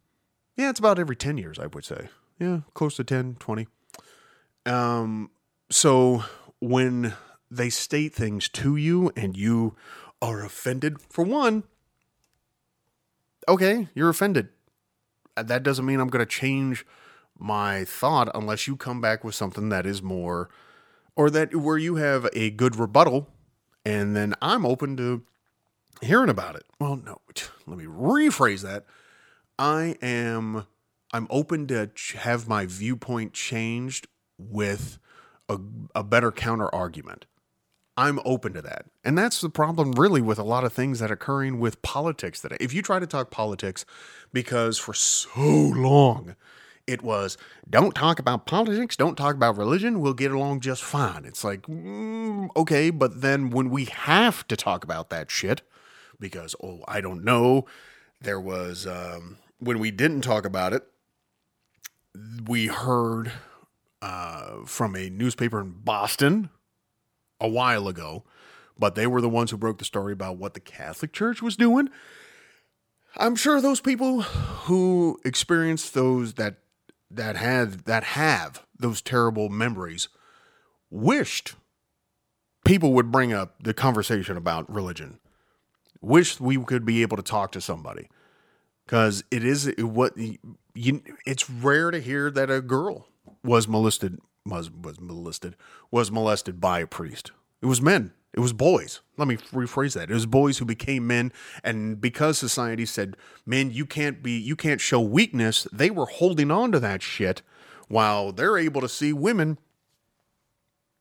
yeah, 0.55 0.69
it's 0.69 0.79
about 0.79 0.97
every 0.97 1.15
10 1.15 1.37
years, 1.37 1.59
I 1.59 1.67
would 1.67 1.83
say. 1.83 2.09
Yeah, 2.39 2.61
close 2.73 2.95
to 2.97 3.03
10, 3.03 3.35
20. 3.39 3.67
Um, 4.65 5.29
so 5.69 6.23
when 6.59 7.13
they 7.51 7.69
state 7.69 8.13
things 8.13 8.49
to 8.49 8.75
you 8.75 9.11
and 9.15 9.37
you 9.37 9.75
are 10.21 10.43
offended, 10.43 11.01
for 11.09 11.23
one, 11.23 11.63
okay, 13.47 13.89
you're 13.93 14.09
offended. 14.09 14.49
Uh, 15.37 15.43
That 15.43 15.63
doesn't 15.63 15.85
mean 15.85 15.99
I'm 15.99 16.09
going 16.09 16.25
to 16.25 16.31
change 16.31 16.85
my 17.37 17.83
thought 17.83 18.29
unless 18.33 18.67
you 18.67 18.77
come 18.77 19.01
back 19.01 19.23
with 19.23 19.35
something 19.35 19.69
that 19.69 19.85
is 19.85 20.01
more, 20.01 20.49
or 21.15 21.29
that 21.29 21.55
where 21.55 21.77
you 21.77 21.95
have 21.95 22.27
a 22.33 22.49
good 22.49 22.75
rebuttal, 22.75 23.27
and 23.85 24.15
then 24.15 24.33
I'm 24.41 24.65
open 24.65 24.97
to 24.97 25.23
hearing 26.01 26.29
about 26.29 26.55
it. 26.55 26.63
Well, 26.79 26.97
no, 26.97 27.21
let 27.65 27.77
me 27.77 27.85
rephrase 27.85 28.61
that. 28.61 28.85
I 29.57 29.95
am, 30.01 30.67
I'm 31.13 31.27
open 31.29 31.67
to 31.67 31.89
have 32.17 32.47
my 32.47 32.65
viewpoint 32.65 33.33
changed 33.33 34.07
with 34.37 34.97
a, 35.47 35.59
a 35.93 36.03
better 36.03 36.31
counter 36.31 36.73
argument. 36.73 37.25
I'm 37.97 38.19
open 38.25 38.53
to 38.53 38.61
that. 38.61 38.87
And 39.05 39.17
that's 39.17 39.39
the 39.39 39.49
problem 39.49 39.93
really 39.93 40.21
with 40.21 40.37
a 40.37 40.43
lot 40.43 40.65
of 40.65 40.73
things 40.73 40.99
that 40.99 41.11
are 41.11 41.13
occurring 41.13 41.59
with 41.59 41.81
politics 41.81 42.41
today. 42.41 42.57
If 42.59 42.73
you 42.73 42.81
try 42.81 42.99
to 42.99 43.07
talk 43.07 43.31
politics, 43.31 43.85
because 44.33 44.77
for 44.77 44.93
so 44.93 45.39
long 45.39 46.35
it 46.87 47.01
was 47.01 47.37
don't 47.69 47.95
talk 47.95 48.19
about 48.19 48.45
politics, 48.45 48.95
don't 48.95 49.15
talk 49.15 49.35
about 49.35 49.57
religion, 49.57 49.99
we'll 49.99 50.13
get 50.13 50.31
along 50.31 50.59
just 50.59 50.83
fine. 50.83 51.25
It's 51.25 51.43
like, 51.43 51.63
mm, 51.63 52.49
okay, 52.55 52.89
but 52.89 53.21
then 53.21 53.49
when 53.49 53.69
we 53.69 53.85
have 53.85 54.47
to 54.47 54.55
talk 54.55 54.83
about 54.83 55.09
that 55.09 55.31
shit, 55.31 55.61
because, 56.19 56.55
oh, 56.63 56.83
I 56.87 57.01
don't 57.01 57.23
know, 57.23 57.65
there 58.21 58.39
was, 58.39 58.87
um, 58.87 59.37
when 59.59 59.79
we 59.79 59.91
didn't 59.91 60.21
talk 60.21 60.45
about 60.45 60.73
it, 60.73 60.83
we 62.47 62.67
heard 62.67 63.31
uh, 64.01 64.65
from 64.65 64.95
a 64.95 65.09
newspaper 65.09 65.59
in 65.61 65.71
Boston 65.83 66.49
a 67.41 67.47
while 67.47 67.87
ago, 67.87 68.23
but 68.77 68.95
they 68.95 69.07
were 69.07 69.21
the 69.21 69.29
ones 69.29 69.51
who 69.51 69.57
broke 69.57 69.79
the 69.79 69.85
story 69.85 70.13
about 70.13 70.37
what 70.37 70.53
the 70.53 70.59
Catholic 70.59 71.11
Church 71.11 71.41
was 71.41 71.57
doing. 71.57 71.89
I'm 73.17 73.35
sure 73.35 73.61
those 73.61 73.79
people 73.79 74.21
who 74.21 75.19
experienced 75.23 75.93
those 75.93 76.33
that 76.33 76.57
that 77.11 77.35
had 77.35 77.85
that 77.85 78.03
have 78.03 78.65
those 78.77 79.01
terrible 79.01 79.49
memories 79.49 80.09
wished 80.89 81.55
people 82.65 82.93
would 82.93 83.11
bring 83.11 83.31
up 83.31 83.63
the 83.63 83.73
conversation 83.73 84.35
about 84.35 84.69
religion. 84.69 85.19
Wished 86.01 86.41
we 86.41 86.61
could 86.63 86.85
be 86.85 87.01
able 87.01 87.17
to 87.17 87.23
talk 87.23 87.51
to 87.53 87.61
somebody 87.61 88.09
because 88.85 89.23
it 89.31 89.45
is 89.45 89.71
what 89.77 90.13
you. 90.17 91.01
It's 91.25 91.49
rare 91.49 91.89
to 91.91 92.01
hear 92.01 92.29
that 92.29 92.51
a 92.51 92.61
girl 92.61 93.07
was 93.43 93.67
molested 93.67 94.19
was 94.45 94.69
was 94.69 94.99
molested 94.99 95.55
was 95.89 96.11
molested 96.11 96.59
by 96.59 96.79
a 96.79 96.87
priest. 96.87 97.31
It 97.61 97.67
was 97.67 97.81
men. 97.81 98.11
It 98.35 98.41
was 98.41 98.51
boys. 98.51 98.99
Let 99.15 99.29
me 99.29 99.37
rephrase 99.37 99.93
that. 99.93 100.11
It 100.11 100.13
was 100.13 100.25
boys 100.25 100.57
who 100.57 100.65
became 100.65 101.07
men, 101.07 101.31
and 101.63 102.01
because 102.01 102.37
society 102.37 102.85
said, 102.85 103.15
"Men, 103.45 103.71
you 103.71 103.85
can't 103.85 104.21
be, 104.21 104.37
you 104.37 104.57
can't 104.57 104.81
show 104.81 104.99
weakness," 104.99 105.67
they 105.71 105.89
were 105.89 106.05
holding 106.05 106.51
on 106.51 106.73
to 106.73 106.79
that 106.81 107.01
shit, 107.01 107.41
while 107.87 108.33
they're 108.33 108.57
able 108.57 108.81
to 108.81 108.89
see 108.89 109.13
women 109.13 109.57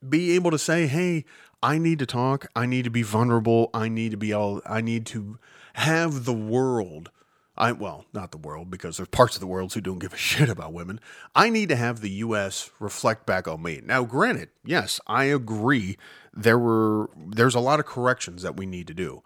be 0.07 0.31
able 0.31 0.49
to 0.49 0.57
say, 0.57 0.87
"Hey, 0.87 1.25
I 1.61 1.77
need 1.77 1.99
to 1.99 2.05
talk. 2.05 2.47
I 2.55 2.65
need 2.65 2.85
to 2.85 2.89
be 2.89 3.01
vulnerable. 3.01 3.69
I 3.73 3.89
need 3.89 4.11
to 4.11 4.17
be 4.17 4.31
all. 4.31 4.61
I 4.65 4.79
need 4.79 5.05
to 5.07 5.37
have 5.73 6.23
the 6.23 6.33
world." 6.33 7.11
I 7.57 7.71
well, 7.71 8.05
not 8.13 8.31
the 8.31 8.37
world 8.37 8.69
because 8.69 8.97
there's 8.97 9.09
parts 9.09 9.35
of 9.35 9.39
the 9.39 9.47
world 9.47 9.73
who 9.73 9.81
don't 9.81 9.99
give 9.99 10.13
a 10.13 10.17
shit 10.31 10.49
about 10.49 10.73
women. 10.73 10.99
I 11.33 11.49
need 11.49 11.69
to 11.69 11.75
have 11.75 12.01
the 12.01 12.09
US 12.11 12.71
reflect 12.79 13.25
back 13.25 13.47
on 13.47 13.61
me. 13.61 13.81
Now, 13.83 14.03
granted, 14.03 14.49
yes, 14.63 14.99
I 15.07 15.25
agree 15.25 15.97
there 16.33 16.59
were 16.59 17.09
there's 17.15 17.55
a 17.55 17.59
lot 17.59 17.79
of 17.79 17.85
corrections 17.85 18.41
that 18.41 18.57
we 18.57 18.65
need 18.65 18.87
to 18.87 18.93
do. 18.93 19.23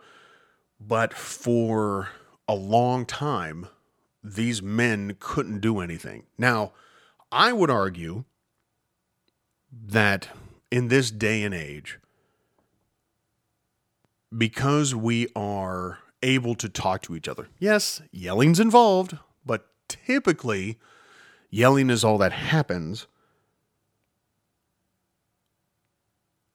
But 0.79 1.13
for 1.13 2.09
a 2.48 2.55
long 2.55 3.05
time 3.05 3.67
these 4.24 4.62
men 4.62 5.15
couldn't 5.19 5.59
do 5.59 5.79
anything. 5.79 6.24
Now, 6.38 6.74
I 7.31 7.53
would 7.53 7.69
argue 7.69 8.25
that 9.71 10.29
in 10.71 10.88
this 10.88 11.12
day 11.12 11.43
and 11.43 11.53
age 11.53 12.00
because 14.36 14.93
we 14.93 15.27
are 15.36 16.00
able 16.22 16.56
to 16.56 16.70
talk 16.70 17.02
to 17.04 17.16
each 17.16 17.28
other. 17.28 17.48
Yes, 17.60 18.02
yelling's 18.12 18.60
involved, 18.60 19.18
but 19.46 19.68
typically 19.88 20.78
yelling 21.50 21.90
is 21.90 22.04
all 22.04 22.18
that 22.18 22.32
happens. 22.32 23.08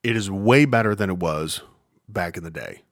It 0.03 0.17
is 0.17 0.31
way 0.31 0.65
better 0.65 0.95
than 0.95 1.09
it 1.11 1.19
was 1.19 1.63
back 2.09 2.37
in 2.37 2.45
the 2.45 2.51
day. 2.51 2.83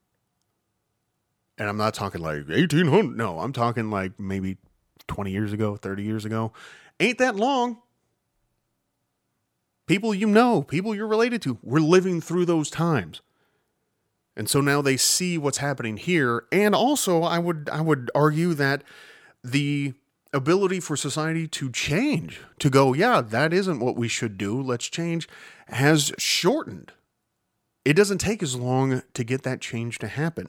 And 1.58 1.68
I'm 1.68 1.76
not 1.76 1.94
talking 1.94 2.22
like 2.22 2.48
1800. 2.48 3.16
No, 3.16 3.38
I'm 3.40 3.52
talking 3.52 3.90
like 3.90 4.18
maybe 4.18 4.56
20 5.06 5.30
years 5.30 5.52
ago, 5.52 5.76
30 5.76 6.02
years 6.02 6.24
ago. 6.24 6.52
Ain't 6.98 7.18
that 7.18 7.36
long. 7.36 7.78
People 9.86 10.14
you 10.14 10.26
know, 10.26 10.62
people 10.62 10.94
you're 10.94 11.06
related 11.06 11.42
to, 11.42 11.58
we're 11.62 11.80
living 11.80 12.20
through 12.20 12.46
those 12.46 12.70
times. 12.70 13.20
And 14.36 14.48
so 14.48 14.60
now 14.60 14.80
they 14.80 14.96
see 14.96 15.36
what's 15.36 15.58
happening 15.58 15.96
here. 15.96 16.44
And 16.50 16.74
also 16.74 17.22
I 17.22 17.38
would 17.38 17.68
I 17.70 17.80
would 17.80 18.10
argue 18.14 18.54
that 18.54 18.82
the 19.44 19.94
ability 20.32 20.80
for 20.80 20.96
society 20.96 21.46
to 21.46 21.70
change, 21.70 22.40
to 22.58 22.70
go, 22.70 22.94
yeah, 22.94 23.20
that 23.20 23.52
isn't 23.52 23.80
what 23.80 23.96
we 23.96 24.08
should 24.08 24.38
do, 24.38 24.60
let's 24.60 24.86
change, 24.86 25.28
has 25.68 26.12
shortened. 26.16 26.92
It 27.84 27.94
doesn't 27.94 28.18
take 28.18 28.42
as 28.42 28.56
long 28.56 29.02
to 29.12 29.24
get 29.24 29.42
that 29.42 29.60
change 29.60 29.98
to 29.98 30.08
happen. 30.08 30.48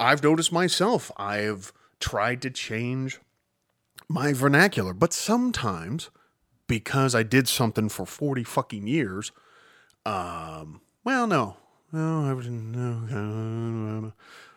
I've 0.00 0.22
noticed 0.22 0.52
myself, 0.52 1.10
I've 1.16 1.72
tried 2.00 2.40
to 2.42 2.50
change 2.50 3.20
my 4.08 4.32
vernacular, 4.32 4.94
but 4.94 5.12
sometimes 5.12 6.10
because 6.66 7.14
I 7.14 7.24
did 7.24 7.48
something 7.48 7.88
for 7.88 8.06
40 8.06 8.44
fucking 8.44 8.86
years, 8.86 9.32
um, 10.06 10.80
well, 11.04 11.26
no, 11.26 11.56
no, 11.92 12.24
I 12.24 12.32
was 12.32 12.48
no, 12.48 14.12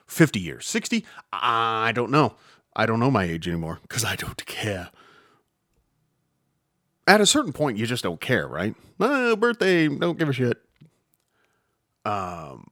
50 0.08 0.40
years, 0.40 0.68
60, 0.68 1.06
I 1.32 1.92
don't 1.94 2.12
know. 2.12 2.36
I 2.76 2.86
don't 2.86 3.00
know 3.00 3.12
my 3.12 3.26
age 3.26 3.48
anymore 3.48 3.80
because 3.82 4.06
I 4.06 4.16
don't 4.16 4.46
care. 4.46 4.90
At 7.08 7.20
a 7.20 7.26
certain 7.26 7.52
point, 7.52 7.78
you 7.78 7.86
just 7.86 8.04
don't 8.04 8.22
care, 8.22 8.48
right? 8.48 8.76
Oh, 9.00 9.36
birthday, 9.36 9.88
don't 9.88 10.18
give 10.18 10.30
a 10.30 10.34
shit. 10.34 10.58
Um, 12.06 12.68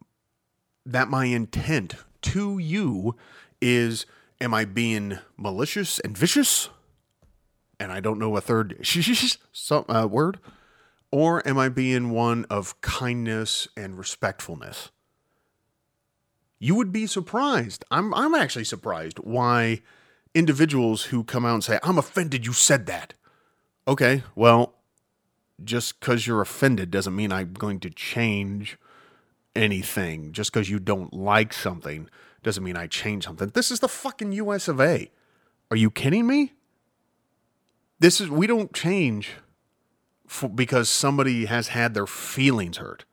that 0.86 1.10
my 1.10 1.26
intent 1.26 1.96
to 2.22 2.58
you 2.58 3.16
is 3.62 4.06
am 4.40 4.54
I 4.54 4.66
being 4.66 5.20
malicious 5.38 6.00
and 6.00 6.18
vicious? 6.18 6.70
and 7.80 7.92
I 7.92 8.00
don't 8.00 8.20
know 8.20 8.36
a 8.36 8.42
third 8.42 8.78
sh 8.82 9.38
some 9.54 9.86
uh, 9.88 10.08
word, 10.08 10.40
or 11.12 11.48
am 11.48 11.58
I 11.58 11.70
being 11.70 12.12
one 12.12 12.46
of 12.50 12.80
kindness 12.82 13.68
and 13.76 13.98
respectfulness? 13.98 14.92
You 16.60 16.76
would 16.76 16.92
be 16.92 17.08
surprised. 17.08 17.86
I'm 17.90 18.14
I'm 18.14 18.36
actually 18.36 18.66
surprised 18.66 19.18
why 19.20 19.82
individuals 20.36 21.04
who 21.06 21.24
come 21.24 21.46
out 21.46 21.56
and 21.56 21.64
say, 21.64 21.80
"I'm 21.84 21.98
offended 21.98 22.46
you 22.46 22.54
said 22.54 22.86
that." 22.88 23.14
Okay, 23.88 24.24
well, 24.36 24.76
just 25.64 26.00
because 26.00 26.28
you're 26.28 26.42
offended 26.42 26.92
doesn't 26.92 27.16
mean 27.16 27.32
I'm 27.32 27.54
going 27.54 27.80
to 27.82 27.90
change 27.90 28.78
anything. 29.56 30.32
Just 30.32 30.52
because 30.52 30.70
you 30.70 30.80
don't 30.80 31.14
like 31.14 31.54
something 31.54 32.10
doesn't 32.44 32.64
mean 32.64 32.78
I 32.78 32.88
change 32.88 33.26
something. 33.26 33.50
This 33.50 33.72
is 33.72 33.80
the 33.80 33.88
fucking 33.88 34.32
US 34.34 34.68
of 34.68 34.80
A. 34.80 35.12
Are 35.72 35.78
you 35.78 35.92
kidding 35.92 36.28
me? 36.28 36.54
This 38.00 38.22
is 38.22 38.30
we 38.30 38.48
don't 38.48 38.74
change 38.74 39.32
because 40.54 40.90
somebody 40.90 41.46
has 41.46 41.70
had 41.70 41.94
their 41.94 42.08
feelings 42.08 42.78
hurt. 42.78 43.06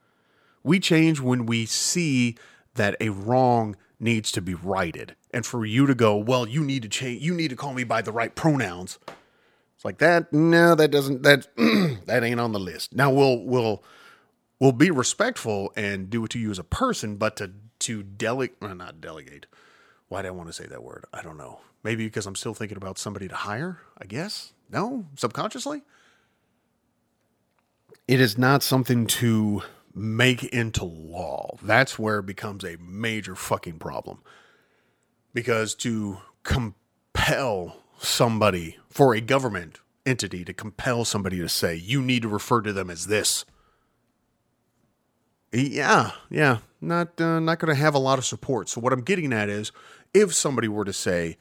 We 0.62 0.80
change 0.80 1.20
when 1.20 1.46
we 1.46 1.66
see 1.66 2.36
that 2.74 2.96
a 3.00 3.10
wrong 3.10 3.76
needs 3.98 4.30
to 4.32 4.42
be 4.42 4.54
righted. 4.54 5.14
And 5.32 5.44
for 5.44 5.64
you 5.64 5.86
to 5.86 5.94
go, 5.94 6.16
well, 6.16 6.46
you 6.46 6.62
need 6.64 6.82
to 6.82 6.88
change, 6.88 7.22
you 7.22 7.34
need 7.34 7.48
to 7.48 7.56
call 7.56 7.72
me 7.72 7.84
by 7.84 8.02
the 8.02 8.12
right 8.12 8.34
pronouns. 8.34 8.98
It's 9.76 9.84
like 9.84 9.98
that. 9.98 10.32
No, 10.32 10.74
that 10.74 10.90
doesn't. 10.90 11.22
That 11.22 11.46
that 12.06 12.24
ain't 12.24 12.40
on 12.40 12.52
the 12.52 12.58
list. 12.58 12.94
Now 12.94 13.10
we'll 13.10 13.44
we'll 13.44 13.82
we'll 14.58 14.72
be 14.72 14.90
respectful 14.90 15.72
and 15.76 16.08
do 16.08 16.24
it 16.24 16.30
to 16.30 16.38
you 16.38 16.50
as 16.50 16.58
a 16.58 16.64
person, 16.64 17.16
but 17.16 17.36
to 17.36 17.52
to 17.80 18.02
delegate, 18.02 18.62
not 18.62 19.00
delegate. 19.00 19.46
Why 20.08 20.22
do 20.22 20.28
I 20.28 20.30
want 20.30 20.48
to 20.48 20.52
say 20.52 20.66
that 20.66 20.82
word? 20.82 21.04
I 21.12 21.20
don't 21.20 21.36
know. 21.36 21.60
Maybe 21.82 22.06
because 22.06 22.26
I'm 22.26 22.36
still 22.36 22.54
thinking 22.54 22.78
about 22.78 22.96
somebody 22.96 23.28
to 23.28 23.34
hire. 23.34 23.80
I 24.00 24.06
guess 24.06 24.54
no, 24.70 25.06
subconsciously. 25.14 25.82
It 28.08 28.20
is 28.20 28.38
not 28.38 28.62
something 28.62 29.06
to 29.06 29.62
make 29.94 30.44
into 30.44 30.84
law. 30.84 31.56
That's 31.62 31.98
where 31.98 32.20
it 32.20 32.26
becomes 32.26 32.64
a 32.64 32.76
major 32.80 33.34
fucking 33.34 33.78
problem. 33.78 34.22
Because 35.34 35.74
to 35.76 36.18
compel 36.42 37.76
somebody 37.98 38.78
for 38.88 39.14
a 39.14 39.20
government 39.20 39.80
entity 40.04 40.44
to 40.44 40.52
compel 40.52 41.04
somebody 41.04 41.38
to 41.38 41.48
say 41.48 41.74
you 41.74 42.00
need 42.00 42.22
to 42.22 42.28
refer 42.28 42.60
to 42.62 42.72
them 42.72 42.90
as 42.90 43.08
this. 43.08 43.44
Yeah, 45.52 46.12
yeah, 46.30 46.58
not 46.80 47.20
uh, 47.20 47.40
not 47.40 47.58
going 47.58 47.74
to 47.74 47.80
have 47.80 47.94
a 47.94 47.98
lot 47.98 48.18
of 48.18 48.24
support. 48.24 48.68
So 48.68 48.80
what 48.80 48.92
I'm 48.92 49.00
getting 49.02 49.32
at 49.32 49.48
is 49.48 49.72
if 50.12 50.34
somebody 50.34 50.68
were 50.68 50.84
to 50.84 50.92
say, 50.92 51.38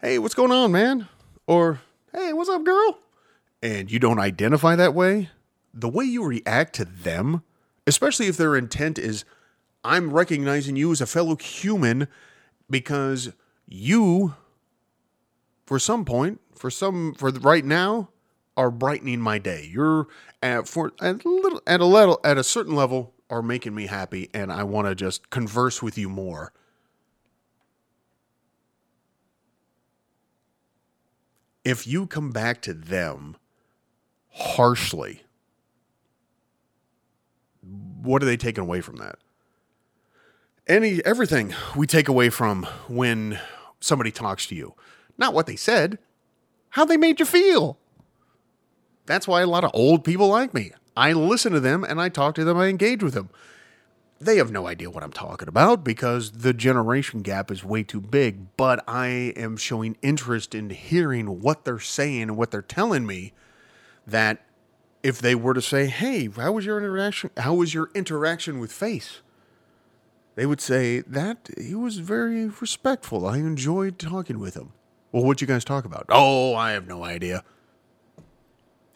"Hey, 0.00 0.18
what's 0.18 0.34
going 0.34 0.52
on, 0.52 0.70
man?" 0.70 1.08
or 1.46 1.80
"Hey, 2.12 2.32
what's 2.32 2.50
up, 2.50 2.64
girl?" 2.64 2.98
and 3.62 3.90
you 3.90 3.98
don't 3.98 4.18
identify 4.18 4.74
that 4.74 4.92
way, 4.92 5.30
the 5.72 5.88
way 5.88 6.04
you 6.04 6.24
react 6.24 6.74
to 6.76 6.84
them, 6.84 7.42
especially 7.86 8.26
if 8.26 8.36
their 8.36 8.56
intent 8.56 8.98
is 8.98 9.24
I'm 9.84 10.12
recognizing 10.12 10.76
you 10.76 10.92
as 10.92 11.00
a 11.00 11.06
fellow 11.06 11.36
human 11.36 12.06
because 12.70 13.32
you 13.66 14.34
for 15.66 15.78
some 15.78 16.04
point, 16.04 16.40
for 16.54 16.70
some, 16.70 17.14
for 17.14 17.30
right 17.30 17.64
now, 17.64 18.10
are 18.56 18.70
brightening 18.70 19.20
my 19.20 19.38
day. 19.38 19.68
You're 19.72 20.06
at 20.42 20.68
for 20.68 20.92
a 21.00 21.14
little, 21.24 21.62
at 21.66 21.80
a 21.80 21.86
level, 21.86 22.20
at 22.24 22.36
a 22.36 22.44
certain 22.44 22.74
level, 22.74 23.14
are 23.30 23.42
making 23.42 23.74
me 23.74 23.86
happy, 23.86 24.28
and 24.34 24.52
I 24.52 24.64
want 24.64 24.88
to 24.88 24.94
just 24.94 25.30
converse 25.30 25.82
with 25.82 25.96
you 25.96 26.10
more. 26.10 26.52
If 31.64 31.86
you 31.86 32.06
come 32.06 32.32
back 32.32 32.60
to 32.62 32.74
them 32.74 33.36
harshly, 34.30 35.22
what 38.02 38.22
are 38.22 38.26
they 38.26 38.36
taking 38.36 38.62
away 38.62 38.80
from 38.80 38.96
that? 38.96 39.16
Any 40.66 41.04
everything 41.04 41.54
we 41.74 41.86
take 41.86 42.08
away 42.08 42.30
from 42.30 42.64
when 42.88 43.38
somebody 43.80 44.10
talks 44.10 44.46
to 44.46 44.54
you 44.54 44.74
not 45.18 45.34
what 45.34 45.46
they 45.46 45.56
said, 45.56 45.98
how 46.70 46.84
they 46.84 46.96
made 46.96 47.20
you 47.20 47.26
feel. 47.26 47.78
That's 49.06 49.28
why 49.28 49.42
a 49.42 49.46
lot 49.46 49.64
of 49.64 49.70
old 49.74 50.04
people 50.04 50.28
like 50.28 50.54
me. 50.54 50.72
I 50.96 51.12
listen 51.12 51.52
to 51.52 51.60
them 51.60 51.84
and 51.84 52.00
I 52.00 52.08
talk 52.08 52.34
to 52.36 52.44
them, 52.44 52.58
I 52.58 52.66
engage 52.66 53.02
with 53.02 53.14
them. 53.14 53.30
They 54.20 54.36
have 54.36 54.52
no 54.52 54.68
idea 54.68 54.88
what 54.88 55.02
I'm 55.02 55.12
talking 55.12 55.48
about 55.48 55.82
because 55.82 56.30
the 56.30 56.52
generation 56.52 57.22
gap 57.22 57.50
is 57.50 57.64
way 57.64 57.82
too 57.82 58.00
big, 58.00 58.56
but 58.56 58.84
I 58.86 59.32
am 59.36 59.56
showing 59.56 59.96
interest 60.00 60.54
in 60.54 60.70
hearing 60.70 61.40
what 61.40 61.64
they're 61.64 61.80
saying 61.80 62.22
and 62.22 62.36
what 62.36 62.52
they're 62.52 62.62
telling 62.62 63.04
me 63.04 63.32
that 64.06 64.44
if 65.02 65.18
they 65.18 65.34
were 65.34 65.54
to 65.54 65.62
say, 65.62 65.86
"Hey, 65.86 66.28
how 66.28 66.52
was 66.52 66.64
your 66.64 66.78
interaction? 66.78 67.30
How 67.36 67.54
was 67.54 67.74
your 67.74 67.90
interaction 67.94 68.58
with 68.58 68.72
Face?" 68.72 69.20
They 70.34 70.46
would 70.46 70.60
say 70.60 71.00
that 71.00 71.50
he 71.58 71.74
was 71.74 71.98
very 71.98 72.46
respectful. 72.46 73.26
I 73.26 73.38
enjoyed 73.38 73.98
talking 73.98 74.38
with 74.38 74.54
him. 74.54 74.72
Well, 75.10 75.24
what'd 75.24 75.42
you 75.42 75.46
guys 75.46 75.64
talk 75.64 75.84
about? 75.84 76.06
Oh, 76.08 76.54
I 76.54 76.72
have 76.72 76.86
no 76.86 77.04
idea. 77.04 77.44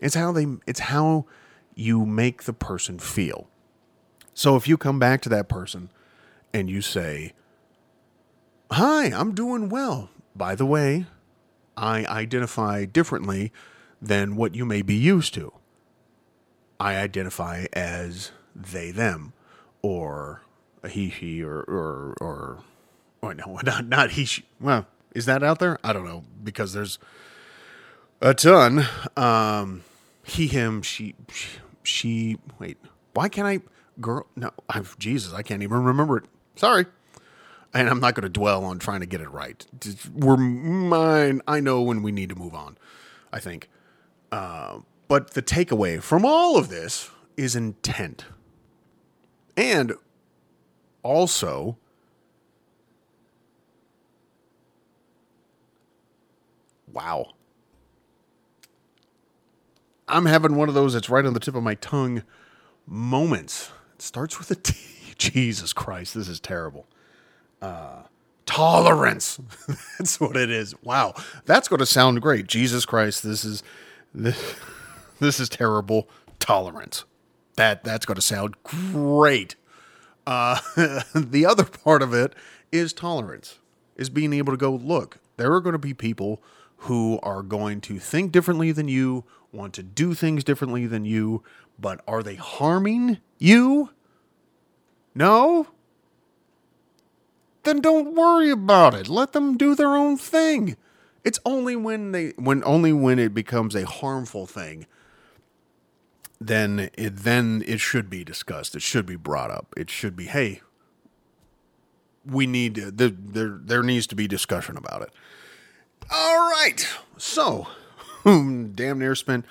It's 0.00 0.14
how 0.14 0.32
they 0.32 0.46
it's 0.66 0.80
how 0.80 1.26
you 1.74 2.06
make 2.06 2.44
the 2.44 2.52
person 2.54 2.98
feel. 2.98 3.48
So 4.32 4.56
if 4.56 4.66
you 4.66 4.76
come 4.76 4.98
back 4.98 5.20
to 5.22 5.28
that 5.30 5.48
person 5.48 5.90
and 6.54 6.70
you 6.70 6.80
say, 6.80 7.32
"Hi, 8.70 9.06
I'm 9.06 9.34
doing 9.34 9.68
well. 9.68 10.10
By 10.34 10.54
the 10.54 10.66
way, 10.66 11.06
I 11.76 12.06
identify 12.06 12.84
differently 12.86 13.52
than 14.00 14.36
what 14.36 14.54
you 14.54 14.64
may 14.64 14.82
be 14.82 14.94
used 14.94 15.34
to. 15.34 15.52
I 16.78 16.96
identify 16.96 17.66
as 17.72 18.32
they 18.54 18.90
them 18.90 19.32
or 19.82 20.42
a 20.82 20.88
he 20.88 21.10
she 21.10 21.42
or 21.42 21.60
or 21.60 22.14
or, 22.20 22.58
or 23.22 23.34
no, 23.34 23.60
not 23.64 23.86
not 23.86 24.10
he 24.12 24.24
she. 24.24 24.44
Well, 24.60 24.86
is 25.14 25.26
that 25.26 25.42
out 25.42 25.58
there? 25.58 25.78
I 25.82 25.92
don't 25.92 26.04
know 26.04 26.24
because 26.42 26.72
there's 26.72 26.98
a 28.20 28.34
ton. 28.34 28.86
Um, 29.16 29.82
he, 30.22 30.46
him, 30.46 30.82
she, 30.82 31.14
she, 31.32 31.48
she. 31.82 32.38
Wait, 32.58 32.78
why 33.14 33.28
can't 33.28 33.46
I? 33.46 33.60
Girl, 34.00 34.26
no, 34.36 34.50
I've 34.68 34.98
Jesus, 34.98 35.32
I 35.32 35.42
can't 35.42 35.62
even 35.62 35.82
remember 35.82 36.18
it. 36.18 36.24
Sorry, 36.56 36.86
and 37.72 37.88
I'm 37.88 38.00
not 38.00 38.14
going 38.14 38.24
to 38.24 38.28
dwell 38.28 38.64
on 38.64 38.78
trying 38.78 39.00
to 39.00 39.06
get 39.06 39.20
it 39.20 39.30
right. 39.30 39.64
We're 40.14 40.36
mine. 40.36 41.40
I 41.46 41.60
know 41.60 41.80
when 41.82 42.02
we 42.02 42.12
need 42.12 42.28
to 42.28 42.34
move 42.34 42.54
on. 42.54 42.76
I 43.32 43.40
think, 43.40 43.68
uh, 44.32 44.78
but 45.08 45.32
the 45.32 45.42
takeaway 45.42 46.02
from 46.02 46.24
all 46.24 46.56
of 46.56 46.68
this 46.68 47.10
is 47.36 47.54
intent, 47.56 48.24
and 49.56 49.92
also 51.02 51.76
Wow. 56.96 57.34
I'm 60.08 60.24
having 60.24 60.56
one 60.56 60.70
of 60.70 60.74
those 60.74 60.94
that's 60.94 61.10
right 61.10 61.26
on 61.26 61.34
the 61.34 61.40
tip 61.40 61.54
of 61.54 61.62
my 61.62 61.74
tongue 61.74 62.22
moments. 62.86 63.70
It 63.94 64.00
starts 64.00 64.38
with 64.38 64.50
a 64.50 64.54
T. 64.54 64.74
Jesus 65.18 65.74
Christ, 65.74 66.14
this 66.14 66.26
is 66.26 66.40
terrible. 66.40 66.86
Uh, 67.60 68.02
tolerance. 68.46 69.38
that's 69.98 70.18
what 70.18 70.36
it 70.36 70.50
is. 70.50 70.74
Wow. 70.82 71.12
That's 71.44 71.68
going 71.68 71.80
to 71.80 71.86
sound 71.86 72.22
great. 72.22 72.46
Jesus 72.46 72.86
Christ, 72.86 73.22
this 73.22 73.44
is 73.44 73.62
this, 74.14 74.54
this 75.20 75.40
is 75.40 75.48
terrible. 75.48 76.08
Tolerance. 76.38 77.04
That 77.56 77.84
that's 77.84 78.06
going 78.06 78.16
to 78.16 78.22
sound 78.22 78.54
great. 78.62 79.56
Uh, 80.26 80.58
the 81.14 81.46
other 81.46 81.64
part 81.64 82.02
of 82.02 82.12
it 82.12 82.34
is 82.72 82.92
tolerance. 82.92 83.58
Is 83.96 84.10
being 84.10 84.32
able 84.34 84.52
to 84.52 84.58
go, 84.58 84.72
look, 84.72 85.18
there 85.36 85.52
are 85.52 85.60
going 85.60 85.72
to 85.72 85.78
be 85.78 85.94
people 85.94 86.42
who 86.80 87.18
are 87.22 87.42
going 87.42 87.80
to 87.82 87.98
think 87.98 88.30
differently 88.30 88.72
than 88.72 88.88
you, 88.88 89.24
want 89.52 89.72
to 89.74 89.82
do 89.82 90.12
things 90.12 90.44
differently 90.44 90.86
than 90.86 91.06
you, 91.06 91.42
but 91.78 92.02
are 92.06 92.22
they 92.22 92.34
harming 92.34 93.18
you? 93.38 93.90
No? 95.14 95.68
Then 97.62 97.80
don't 97.80 98.14
worry 98.14 98.50
about 98.50 98.94
it. 98.94 99.08
Let 99.08 99.32
them 99.32 99.56
do 99.56 99.74
their 99.74 99.96
own 99.96 100.18
thing. 100.18 100.76
It's 101.24 101.40
only 101.44 101.74
when 101.74 102.12
they 102.12 102.28
when 102.36 102.62
only 102.64 102.92
when 102.92 103.18
it 103.18 103.34
becomes 103.34 103.74
a 103.74 103.84
harmful 103.86 104.46
thing 104.46 104.86
then 106.40 106.90
it 106.94 107.16
then 107.16 107.62
it 107.66 107.80
should 107.80 108.10
be 108.10 108.24
discussed. 108.24 108.74
It 108.74 108.82
should 108.82 109.06
be 109.06 109.16
brought 109.16 109.50
up. 109.50 109.72
It 109.76 109.90
should 109.90 110.16
be, 110.16 110.26
hey, 110.26 110.60
we 112.24 112.46
need 112.46 112.74
there 112.76 113.10
there 113.10 113.58
there 113.60 113.82
needs 113.82 114.06
to 114.08 114.14
be 114.14 114.28
discussion 114.28 114.76
about 114.76 115.02
it. 115.02 115.10
All 116.10 116.50
right. 116.50 116.86
So, 117.16 117.68
damn 118.24 118.98
near 118.98 119.14
spent, 119.14 119.44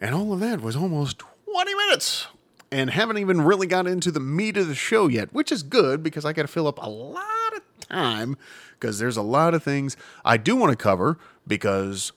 and 0.00 0.14
all 0.14 0.32
of 0.32 0.40
that 0.40 0.60
was 0.60 0.76
almost 0.76 1.22
20 1.52 1.74
minutes. 1.74 2.26
And 2.72 2.90
haven't 2.90 3.18
even 3.18 3.42
really 3.42 3.68
got 3.68 3.86
into 3.86 4.10
the 4.10 4.18
meat 4.18 4.56
of 4.56 4.66
the 4.66 4.74
show 4.74 5.06
yet, 5.06 5.32
which 5.32 5.52
is 5.52 5.62
good 5.62 6.02
because 6.02 6.24
I 6.24 6.32
got 6.32 6.42
to 6.42 6.48
fill 6.48 6.66
up 6.66 6.82
a 6.82 6.90
lot 6.90 7.54
of 7.54 7.62
time 7.88 8.36
because 8.72 8.98
there's 8.98 9.16
a 9.16 9.22
lot 9.22 9.54
of 9.54 9.62
things 9.62 9.96
I 10.24 10.36
do 10.36 10.56
want 10.56 10.72
to 10.72 10.76
cover 10.76 11.16
because 11.46 12.10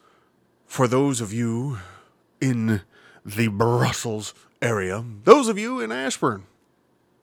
for 0.66 0.88
those 0.88 1.22
of 1.22 1.32
you 1.32 1.78
in 2.42 2.82
the 3.28 3.50
Brussels 3.50 4.34
area, 4.62 5.04
those 5.26 5.50
of 5.50 5.60
you 5.60 5.82
in 5.82 5.92
Ashburn, 5.92 6.46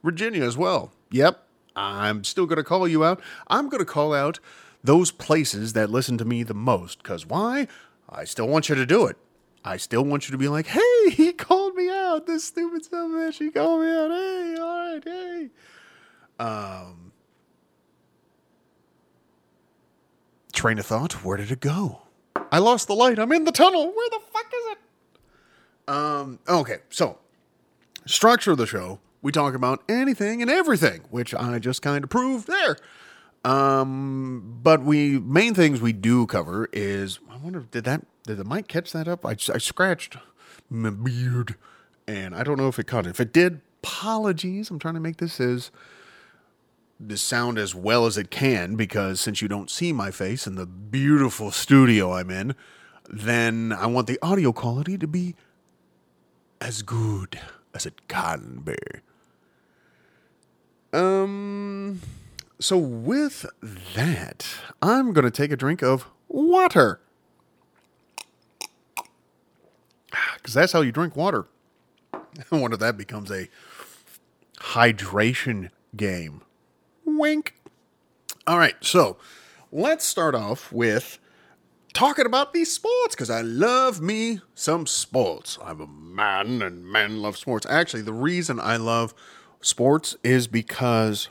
Virginia 0.03 0.45
as 0.45 0.57
well. 0.57 0.93
Yep, 1.11 1.43
I'm 1.75 2.25
still 2.25 2.45
going 2.47 2.59
to 2.59 2.65
call 2.65 2.87
you 2.87 3.05
out. 3.05 3.21
I'm 3.49 3.69
going 3.71 3.79
to 3.81 3.87
call 3.87 4.13
out 4.13 4.39
those 4.83 5.11
places 5.11 5.73
that 5.73 5.91
listen 5.91 6.19
to 6.19 6.25
me 6.25 6.43
the 6.43 6.55
most. 6.55 7.03
Because 7.03 7.25
why? 7.27 7.67
I 8.09 8.25
still 8.25 8.47
want 8.47 8.69
you 8.69 8.75
to 8.75 8.85
do 8.85 9.07
it. 9.07 9.17
I 9.65 9.79
still 9.79 10.05
want 10.05 10.29
you 10.29 10.33
to 10.33 10.39
be 10.39 10.49
like, 10.49 10.67
hey, 10.67 11.11
he 11.11 11.33
called 11.33 11.75
me 11.75 11.89
out. 11.89 12.27
This 12.27 12.45
stupid 12.45 12.85
son 12.85 13.07
of 13.07 13.11
a 13.13 13.15
bitch, 13.15 13.39
he 13.39 13.51
called 13.51 13.81
me 13.81 13.89
out. 13.89 14.11
Hey, 14.11 14.57
all 14.61 14.93
right, 14.93 15.05
hey. 15.05 15.51
Um, 16.39 17.13
train 20.53 20.79
of 20.79 20.85
thought, 20.85 21.25
where 21.25 21.39
did 21.39 21.51
it 21.51 21.61
go? 21.61 22.03
I 22.53 22.59
lost 22.59 22.89
the 22.89 22.95
light. 22.95 23.19
I'm 23.19 23.33
in 23.33 23.45
the 23.45 23.53
tunnel. 23.53 23.87
Where 23.87 24.11
the 24.11 24.21
fuck 24.31 24.47
is 24.47 24.73
it? 24.73 24.79
Um, 25.87 26.39
okay, 26.49 26.79
so 26.91 27.19
structure 28.07 28.53
of 28.53 28.59
the 28.59 28.67
show, 28.67 29.01
we 29.23 29.33
talk 29.33 29.55
about 29.55 29.83
anything 29.89 30.43
and 30.43 30.51
everything, 30.51 31.03
which 31.11 31.35
I 31.35 31.59
just 31.59 31.83
kind 31.83 32.05
of 32.05 32.11
proved 32.11 32.47
there. 32.47 32.77
Um, 33.45 34.59
but 34.63 34.83
we 34.83 35.19
main 35.19 35.55
things 35.55 35.81
we 35.81 35.93
do 35.93 36.27
cover 36.27 36.69
is 36.73 37.19
I 37.31 37.37
wonder 37.37 37.61
did 37.61 37.85
that 37.85 38.07
did 38.27 38.39
the 38.39 38.45
mic 38.45 38.69
catch 38.69 38.93
that 38.93 39.07
up? 39.07 39.27
I, 39.27 39.33
I 39.33 39.59
scratched 39.59 40.17
my 40.71 40.91
beard, 40.91 41.57
and 42.09 42.35
I 42.35 42.43
don't 42.43 42.57
know 42.57 42.69
if 42.69 42.79
it 42.79 42.87
caught 42.87 43.07
it. 43.07 43.11
If 43.11 43.21
it 43.21 43.33
did, 43.35 43.61
apologies. 43.83 44.71
I'm 44.71 44.79
trying 44.79 44.95
to 44.95 45.01
make 45.01 45.19
this 45.19 45.41
as 45.41 45.71
this 46.99 47.21
sound 47.21 47.59
as 47.59 47.75
well 47.75 48.07
as 48.07 48.17
it 48.17 48.31
can 48.31 48.77
because 48.77 49.21
since 49.21 49.43
you 49.43 49.49
don't 49.49 49.71
see 49.71 49.93
my 49.93 50.11
face 50.11 50.47
in 50.47 50.55
the 50.55 50.65
beautiful 50.65 51.51
studio 51.51 52.15
I'm 52.15 52.31
in, 52.31 52.55
then 53.11 53.73
I 53.73 53.87
want 53.87 54.07
the 54.07 54.19
audio 54.23 54.53
quality 54.53 54.97
to 54.97 55.07
be 55.07 55.35
as 56.65 56.81
good 56.81 57.39
as 57.75 57.85
it 57.85 58.09
can 58.09 58.63
be. 58.65 58.75
Um, 60.95 62.01
so 62.59 62.79
with 62.79 63.45
that, 63.95 64.47
I'm 64.81 65.13
going 65.13 65.27
to 65.27 65.31
take 65.31 65.53
a 65.53 65.57
drink 65.57 65.83
of 65.83 66.07
water. 66.29 67.01
Because 70.37 70.55
that's 70.55 70.73
how 70.73 70.83
you 70.83 70.93
drink 70.93 71.17
water. 71.17 71.47
I 72.13 72.21
wonder 72.51 72.75
if 72.75 72.81
that 72.81 72.99
becomes 72.99 73.31
a 73.31 73.49
hydration 74.59 75.71
game. 75.97 76.43
Wink. 77.07 77.55
All 78.47 78.59
right, 78.59 78.77
so 78.83 79.17
let's 79.73 80.05
start 80.05 80.35
off 80.35 80.71
with 80.71 81.19
talking 81.95 82.27
about 82.27 82.53
these 82.53 82.71
sports 82.71 83.15
because 83.15 83.31
I 83.31 83.41
love 83.41 84.01
me 84.03 84.41
some 84.55 84.87
sports. 84.87 85.59
I'm 85.65 85.81
a 85.81 85.87
man 85.87 86.61
and 86.61 86.85
men 86.85 87.23
love 87.23 87.39
sports. 87.39 87.65
Actually, 87.71 88.03
the 88.03 88.13
reason 88.13 88.61
I 88.61 88.77
love 88.77 89.15
sports 89.61 90.17
is 90.23 90.47
because 90.47 91.29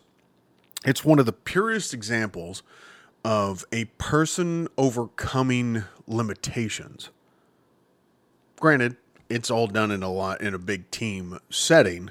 it's 0.86 1.06
one 1.06 1.20
of 1.20 1.26
the 1.26 1.34
purest 1.34 1.94
examples 1.94 2.64
of 3.24 3.66
a 3.72 3.86
person 3.98 4.68
overcoming 4.78 5.84
limitations. 6.08 7.10
Granted, 8.60 8.96
it's 9.30 9.52
all 9.52 9.68
done 9.68 9.92
in 9.92 10.02
a 10.02 10.12
lot 10.12 10.42
in 10.42 10.54
a 10.54 10.60
big 10.60 10.90
team 10.92 11.40
setting, 11.50 12.10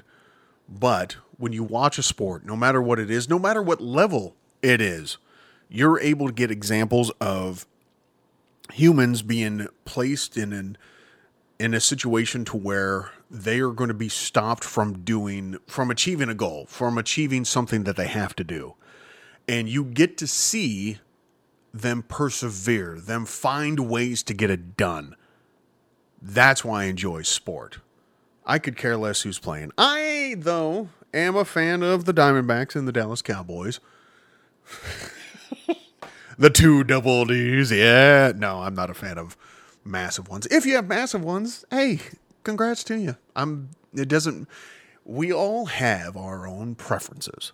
but 0.69 1.17
when 1.37 1.53
you 1.53 1.63
watch 1.63 1.97
a 1.97 2.03
sport, 2.03 2.45
no 2.45 2.55
matter 2.55 2.81
what 2.81 2.99
it 2.99 3.09
is, 3.09 3.27
no 3.27 3.39
matter 3.39 3.61
what 3.61 3.81
level 3.81 4.35
it 4.61 4.79
is, 4.79 5.17
you're 5.69 5.99
able 5.99 6.27
to 6.27 6.33
get 6.33 6.51
examples 6.51 7.11
of 7.19 7.65
humans 8.71 9.21
being 9.21 9.67
placed 9.85 10.37
in 10.37 10.53
an 10.53 10.77
in 11.59 11.73
a 11.73 11.79
situation 11.79 12.43
to 12.43 12.57
where 12.57 13.11
they 13.29 13.59
are 13.59 13.71
going 13.71 13.87
to 13.87 13.93
be 13.93 14.09
stopped 14.09 14.63
from 14.63 15.03
doing 15.03 15.57
from 15.67 15.91
achieving 15.91 16.29
a 16.29 16.35
goal, 16.35 16.65
from 16.67 16.97
achieving 16.97 17.45
something 17.45 17.83
that 17.83 17.95
they 17.95 18.07
have 18.07 18.35
to 18.35 18.43
do. 18.43 18.75
And 19.47 19.67
you 19.67 19.83
get 19.83 20.17
to 20.17 20.27
see 20.27 20.99
them 21.73 22.03
persevere, 22.03 22.99
them 22.99 23.25
find 23.25 23.89
ways 23.89 24.23
to 24.23 24.33
get 24.33 24.49
it 24.49 24.77
done. 24.77 25.15
That's 26.21 26.63
why 26.63 26.83
I 26.83 26.85
enjoy 26.85 27.23
sport. 27.23 27.79
I 28.45 28.59
could 28.59 28.77
care 28.77 28.97
less 28.97 29.21
who's 29.21 29.39
playing. 29.39 29.71
I, 29.77 30.35
though, 30.37 30.89
am 31.13 31.35
a 31.35 31.45
fan 31.45 31.81
of 31.81 32.05
the 32.05 32.13
Diamondbacks 32.13 32.75
and 32.75 32.87
the 32.87 32.91
Dallas 32.91 33.21
Cowboys. 33.21 33.79
the 36.37 36.49
two 36.49 36.83
double 36.83 37.25
D's. 37.25 37.71
Yeah. 37.71 38.31
No, 38.35 38.61
I'm 38.61 38.75
not 38.75 38.89
a 38.89 38.93
fan 38.93 39.17
of 39.17 39.37
massive 39.83 40.27
ones. 40.27 40.47
If 40.47 40.65
you 40.65 40.75
have 40.75 40.87
massive 40.87 41.23
ones, 41.23 41.65
hey, 41.69 41.99
congrats 42.43 42.83
to 42.85 42.97
you. 42.97 43.17
I'm 43.35 43.69
it 43.93 44.07
doesn't 44.07 44.47
we 45.05 45.31
all 45.33 45.65
have 45.65 46.15
our 46.15 46.47
own 46.47 46.75
preferences. 46.75 47.51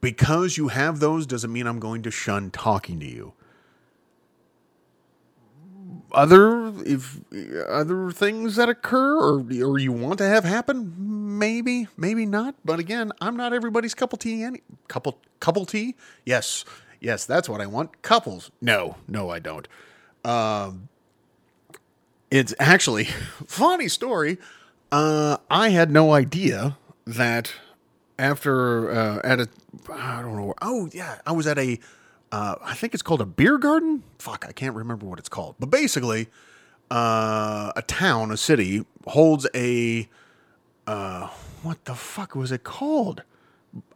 Because 0.00 0.56
you 0.56 0.68
have 0.68 0.98
those 0.98 1.26
doesn't 1.26 1.52
mean 1.52 1.66
I'm 1.66 1.78
going 1.78 2.02
to 2.02 2.10
shun 2.10 2.50
talking 2.50 2.98
to 3.00 3.06
you. 3.06 3.34
Other 6.10 6.72
if 6.84 7.20
other 7.68 8.10
things 8.10 8.56
that 8.56 8.68
occur 8.68 9.16
or 9.16 9.38
or 9.40 9.78
you 9.78 9.92
want 9.92 10.18
to 10.18 10.26
have 10.26 10.44
happen, 10.44 11.38
maybe, 11.38 11.88
maybe 11.96 12.26
not. 12.26 12.56
But 12.64 12.80
again, 12.80 13.12
I'm 13.20 13.36
not 13.36 13.54
everybody's 13.54 13.94
couple 13.94 14.18
tea 14.18 14.42
any 14.42 14.62
couple 14.88 15.20
couple 15.40 15.64
tea. 15.64 15.94
Yes, 16.26 16.64
yes, 17.02 17.26
that's 17.26 17.48
what 17.48 17.60
I 17.60 17.66
want. 17.66 18.00
Couples. 18.02 18.50
No, 18.60 18.96
no, 19.08 19.28
I 19.28 19.38
don't. 19.38 19.68
Um, 20.24 20.88
it's 22.30 22.54
actually 22.58 23.04
funny 23.46 23.88
story. 23.88 24.38
Uh, 24.90 25.38
I 25.50 25.70
had 25.70 25.90
no 25.90 26.12
idea 26.12 26.78
that 27.06 27.52
after 28.18 28.90
uh, 28.90 29.20
at 29.24 29.40
a 29.40 29.48
I 29.92 30.22
don't 30.22 30.36
know. 30.36 30.54
Oh 30.62 30.88
yeah, 30.92 31.18
I 31.26 31.32
was 31.32 31.46
at 31.46 31.58
a 31.58 31.78
uh, 32.30 32.54
I 32.62 32.74
think 32.74 32.94
it's 32.94 33.02
called 33.02 33.20
a 33.20 33.26
beer 33.26 33.58
garden. 33.58 34.02
Fuck, 34.18 34.46
I 34.48 34.52
can't 34.52 34.74
remember 34.74 35.04
what 35.04 35.18
it's 35.18 35.28
called. 35.28 35.56
But 35.58 35.70
basically, 35.70 36.28
uh, 36.90 37.72
a 37.76 37.82
town, 37.86 38.30
a 38.30 38.36
city 38.36 38.84
holds 39.06 39.46
a 39.54 40.08
uh, 40.86 41.28
what 41.62 41.84
the 41.84 41.94
fuck 41.94 42.34
was 42.34 42.52
it 42.52 42.64
called? 42.64 43.22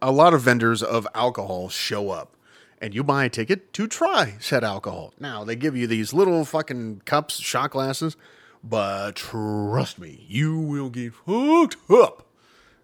A 0.01 0.11
lot 0.11 0.33
of 0.33 0.41
vendors 0.41 0.81
of 0.81 1.07
alcohol 1.13 1.69
show 1.69 2.09
up 2.09 2.35
and 2.81 2.93
you 2.93 3.03
buy 3.03 3.25
a 3.25 3.29
ticket 3.29 3.73
to 3.73 3.87
try 3.87 4.35
said 4.39 4.63
alcohol. 4.63 5.13
Now, 5.19 5.43
they 5.43 5.55
give 5.55 5.75
you 5.75 5.87
these 5.87 6.13
little 6.13 6.45
fucking 6.45 7.01
cups, 7.05 7.39
shot 7.39 7.71
glasses, 7.71 8.15
but 8.63 9.15
trust 9.15 9.99
me, 9.99 10.25
you 10.27 10.59
will 10.59 10.89
get 10.89 11.13
hooked 11.25 11.77
up 11.89 12.25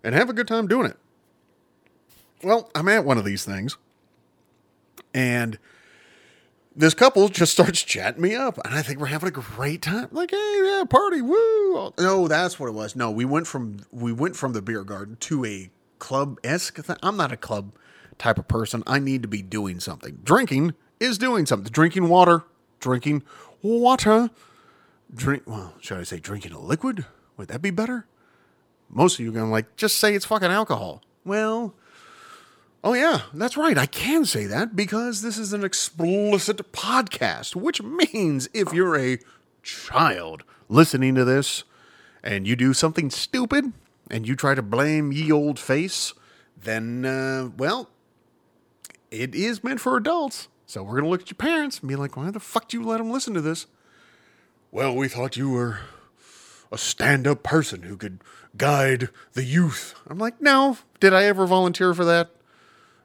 and 0.03 0.15
have 0.15 0.29
a 0.29 0.34
good 0.34 0.47
time 0.47 0.67
doing 0.67 0.88
it. 0.88 0.97
Well, 2.43 2.69
I'm 2.75 2.89
at 2.89 3.06
one 3.06 3.17
of 3.17 3.25
these 3.25 3.45
things, 3.45 3.77
and 5.13 5.58
this 6.75 6.93
couple 6.93 7.29
just 7.29 7.53
starts 7.53 7.82
chatting 7.84 8.21
me 8.21 8.36
up, 8.36 8.58
and 8.65 8.73
I 8.73 8.82
think 8.82 8.99
we're 8.99 9.06
having 9.08 9.29
a 9.29 9.32
great 9.32 9.82
time. 9.82 10.10
Like, 10.12 10.32
hey, 10.32 10.62
yeah, 10.63 10.84
party, 10.89 11.21
woo! 11.21 11.93
No, 11.97 12.27
that's 12.27 12.60
what 12.60 12.67
it 12.67 12.73
was. 12.73 12.95
No, 12.95 13.12
we 13.12 13.25
went 13.25 13.47
from 13.47 13.77
we 13.91 14.12
went 14.12 14.36
from 14.36 14.53
the 14.53 14.62
beer 14.62 14.84
garden 14.84 15.17
to 15.21 15.45
a 15.45 15.69
club 15.99 16.39
esque. 16.43 16.84
Thing. 16.84 16.97
I'm 17.01 17.15
not 17.15 17.32
a 17.32 17.38
club 17.38 17.73
type 18.17 18.38
of 18.38 18.47
person. 18.47 18.84
I 18.88 18.99
need 18.99 19.21
to 19.21 19.28
be 19.28 19.41
doing 19.41 19.80
something. 19.80 20.19
Drinking 20.23 20.73
is 20.99 21.17
doing 21.17 21.45
something. 21.45 21.71
Drinking 21.71 22.10
water, 22.10 22.43
drinking 22.80 23.23
water, 23.62 24.30
drink. 25.13 25.43
Well, 25.45 25.73
should 25.80 25.97
I 25.97 26.04
say 26.04 26.19
drinking 26.19 26.54
a 26.54 26.60
liquid? 26.60 27.06
Would 27.38 27.47
that 27.49 27.62
be 27.62 27.71
better? 27.71 28.06
Most 28.89 29.15
of 29.15 29.21
you 29.21 29.32
are 29.32 29.34
going 29.34 29.45
to 29.45 29.52
like 29.52 29.76
just 29.76 29.97
say 29.97 30.13
it's 30.13 30.26
fucking 30.26 30.52
alcohol. 30.52 31.02
Well, 31.26 31.73
oh 32.84 32.93
yeah, 32.93 33.21
that's 33.34 33.58
right. 33.58 33.78
I 33.78 33.86
can 33.86 34.26
say 34.26 34.45
that 34.45 34.76
because 34.76 35.21
this 35.21 35.38
is 35.38 35.54
an 35.54 35.63
explicit 35.63 36.71
podcast, 36.71 37.56
which 37.56 37.82
means 37.82 38.49
if 38.54 38.73
you're 38.73 38.97
a 38.99 39.19
child 39.63 40.43
listening 40.69 41.15
to 41.15 41.26
this 41.26 41.63
and 42.23 42.45
you 42.47 42.56
do 42.56 42.73
something 42.73 43.10
stupid 43.10 43.73
and 44.12 44.28
you 44.28 44.36
try 44.36 44.54
to 44.54 44.62
blame 44.62 45.12
ye 45.12 45.32
old 45.32 45.58
face, 45.58 46.13
then 46.62 47.06
uh, 47.06 47.49
well, 47.58 47.89
it 49.13 49.36
is 49.36 49.63
meant 49.63 49.80
for 49.80 49.95
adults. 49.95 50.47
So 50.65 50.84
we're 50.84 50.95
gonna 50.95 51.10
look 51.10 51.21
at 51.21 51.30
your 51.30 51.36
parents 51.36 51.80
and 51.80 51.88
be 51.88 51.95
like, 51.95 52.17
why 52.17 52.32
the 52.32 52.39
fuck 52.39 52.67
do 52.67 52.80
you 52.80 52.86
let 52.86 52.97
them 52.97 53.12
listen 53.12 53.34
to 53.34 53.41
this? 53.41 53.67
Well, 54.71 54.95
we 54.95 55.08
thought 55.08 55.38
you 55.38 55.52
were 55.52 55.82
a 56.71 56.78
stand-up 56.78 57.43
person 57.43 57.84
who 57.84 57.95
could 57.95 58.21
guide 58.58 59.10
the 59.34 59.43
youth. 59.43 59.93
I'm 60.08 60.17
like, 60.17 60.41
no. 60.41 60.80
Did 60.99 61.13
I 61.13 61.26
ever 61.26 61.45
volunteer 61.45 61.93
for 61.93 62.04
that? 62.06 62.32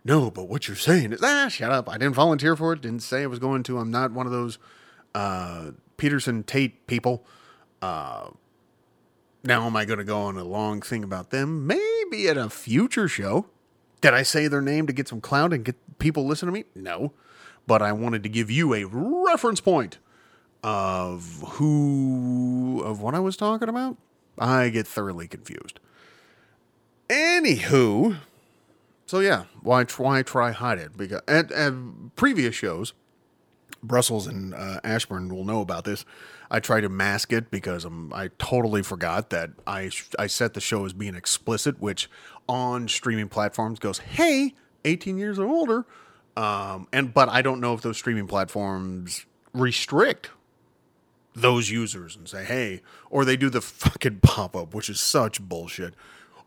No, 0.05 0.31
but 0.31 0.49
what 0.49 0.67
you're 0.67 0.77
saying 0.77 1.13
is, 1.13 1.21
ah, 1.23 1.49
shut 1.49 1.71
up. 1.71 1.87
I 1.89 1.99
didn't 1.99 2.15
volunteer 2.15 2.57
for 2.57 2.73
it. 2.73 2.81
Didn't 2.81 3.03
say 3.03 3.23
I 3.23 3.27
was 3.27 3.39
going 3.39 3.63
to. 3.65 3.79
I'm 3.79 3.91
not 3.91 4.13
one 4.13 4.25
of 4.25 4.33
those 4.33 4.59
uh, 5.15 5.73
Peterson 5.99 6.43
Tate 6.45 6.87
people. 6.87 7.27
Uh, 7.83 8.31
now, 9.45 9.67
am 9.67 9.77
I 9.77 9.85
going 9.85 9.99
to 9.99 10.05
go 10.05 10.23
on 10.23 10.39
a 10.39 10.45
long 10.45 10.81
thing 10.81 11.05
about 11.05 11.29
them? 11.29 11.67
Maybe 11.67 12.29
at 12.29 12.39
a 12.39 12.49
future 12.49 13.09
show. 13.09 13.47
Did 14.01 14.15
I 14.15 14.23
say 14.23 14.49
their 14.49 14.63
name 14.63 14.87
to 14.87 14.93
get 14.95 15.09
some 15.09 15.21
clout 15.21 15.53
and 15.53 15.65
get 15.65 15.77
people 15.99 16.27
listen 16.27 16.47
to 16.47 16.53
me? 16.53 16.65
No. 16.75 17.13
But 17.67 17.83
I 17.83 17.93
wanted 17.93 18.23
to 18.23 18.29
give 18.29 18.51
you 18.51 18.75
a 18.75 18.85
reference 18.85 19.61
point 19.61 19.99
of 20.63 21.43
who 21.53 22.83
of 22.85 23.01
what 23.01 23.15
I 23.15 23.21
was 23.21 23.37
talking 23.37 23.69
about, 23.69 23.97
I 24.39 24.69
get 24.71 24.87
thoroughly 24.87 25.29
confused. 25.29 25.81
Anywho, 27.09 28.19
so 29.07 29.21
yeah, 29.21 29.45
why 29.63 29.85
why 29.85 30.23
try 30.23 30.53
hide 30.53 30.79
it? 30.79 30.97
Because 30.97 31.21
at, 31.29 31.51
at 31.53 31.73
previous 32.17 32.55
shows, 32.55 32.93
Brussels 33.83 34.27
and 34.27 34.55
uh, 34.55 34.81
Ashburn 34.85 35.35
will 35.35 35.45
know 35.45 35.61
about 35.61 35.85
this. 35.85 36.05
I 36.51 36.61
try 36.61 36.81
to 36.81 36.89
mask 36.89 37.33
it 37.33 37.51
because 37.51 37.85
I'm, 37.85 38.13
I 38.13 38.31
totally 38.39 38.83
forgot 38.83 39.31
that 39.31 39.51
I 39.67 39.91
I 40.19 40.27
set 40.27 40.55
the 40.55 40.61
show 40.61 40.85
as 40.85 40.93
being 40.93 41.15
explicit, 41.15 41.81
which 41.81 42.11
on 42.49 42.89
streaming 42.89 43.29
platforms 43.29 43.79
goes, 43.79 43.99
hey, 43.99 44.55
18 44.85 45.19
years 45.19 45.39
or 45.39 45.47
older. 45.47 45.87
Um, 46.37 46.87
and 46.93 47.13
but 47.13 47.29
I 47.29 47.43
don't 47.43 47.61
know 47.61 47.75
if 47.75 47.81
those 47.81 47.97
streaming 47.97 48.27
platforms 48.27 49.27
restrict 49.53 50.31
those 51.35 51.71
users 51.71 52.17
and 52.17 52.29
say, 52.29 52.45
hey, 52.45 52.83
or 53.11 53.25
they 53.25 53.37
do 53.37 53.51
the 53.51 53.61
fucking 53.61 54.21
pop 54.21 54.55
up, 54.57 54.75
which 54.75 54.89
is 54.89 55.01
such 55.01 55.41
bullshit. 55.41 55.95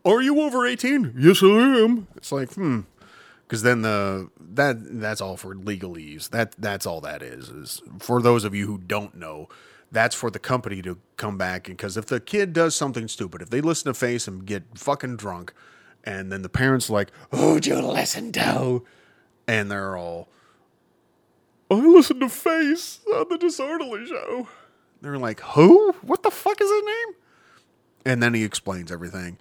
Are 0.04 0.22
you 0.22 0.40
over 0.40 0.66
18? 0.66 1.14
Yes, 1.16 1.42
I 1.42 1.46
am. 1.46 2.08
It's 2.16 2.32
like, 2.32 2.52
hmm. 2.54 2.80
Because 3.46 3.62
then 3.62 3.82
the 3.82 4.30
that 4.54 4.76
that's 4.98 5.20
all 5.20 5.36
for 5.36 5.54
legalese. 5.54 6.30
That 6.30 6.52
that's 6.52 6.86
all 6.86 7.02
that 7.02 7.20
is. 7.22 7.50
Is 7.50 7.82
for 7.98 8.22
those 8.22 8.44
of 8.44 8.54
you 8.54 8.66
who 8.66 8.78
don't 8.78 9.14
know, 9.14 9.50
that's 9.90 10.14
for 10.14 10.30
the 10.30 10.38
company 10.38 10.80
to 10.80 10.98
come 11.18 11.36
back 11.36 11.68
and 11.68 11.76
because 11.76 11.98
if 11.98 12.06
the 12.06 12.18
kid 12.18 12.54
does 12.54 12.74
something 12.74 13.08
stupid, 13.08 13.42
if 13.42 13.50
they 13.50 13.60
listen 13.60 13.92
to 13.92 13.94
Face 13.98 14.26
and 14.26 14.46
get 14.46 14.62
fucking 14.74 15.16
drunk, 15.16 15.52
and 16.04 16.32
then 16.32 16.42
the 16.42 16.48
parents 16.48 16.90
like, 16.90 17.10
who'd 17.30 17.66
you 17.66 17.80
listen 17.80 18.32
to? 18.32 18.82
And 19.46 19.70
they're 19.70 19.96
all, 19.96 20.28
I 21.70 21.74
listened 21.74 22.20
to 22.20 22.28
Face 22.28 23.00
on 23.14 23.26
the 23.28 23.38
Disorderly 23.38 24.06
Show. 24.06 24.48
They're 25.00 25.18
like, 25.18 25.40
who? 25.40 25.92
What 26.02 26.22
the 26.22 26.30
fuck 26.30 26.60
is 26.60 26.70
his 26.70 26.82
name? 26.84 27.16
And 28.04 28.22
then 28.22 28.34
he 28.34 28.44
explains 28.44 28.92
everything. 28.92 29.38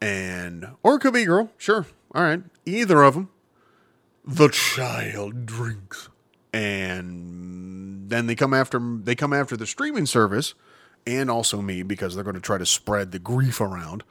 And, 0.00 0.68
or 0.82 0.96
it 0.96 1.00
could 1.00 1.14
be 1.14 1.24
girl. 1.24 1.50
Sure. 1.56 1.86
All 2.14 2.22
right. 2.22 2.42
Either 2.64 3.02
of 3.02 3.14
them. 3.14 3.30
The 4.24 4.48
child 4.48 5.46
drinks. 5.46 6.08
And 6.52 8.08
then 8.08 8.26
they 8.26 8.34
come 8.34 8.54
after, 8.54 8.80
they 8.80 9.14
come 9.14 9.32
after 9.32 9.56
the 9.56 9.66
streaming 9.66 10.06
service 10.06 10.54
and 11.06 11.30
also 11.30 11.60
me 11.60 11.82
because 11.82 12.14
they're 12.14 12.24
going 12.24 12.34
to 12.34 12.40
try 12.40 12.58
to 12.58 12.66
spread 12.66 13.12
the 13.12 13.18
grief 13.18 13.60
around. 13.60 14.04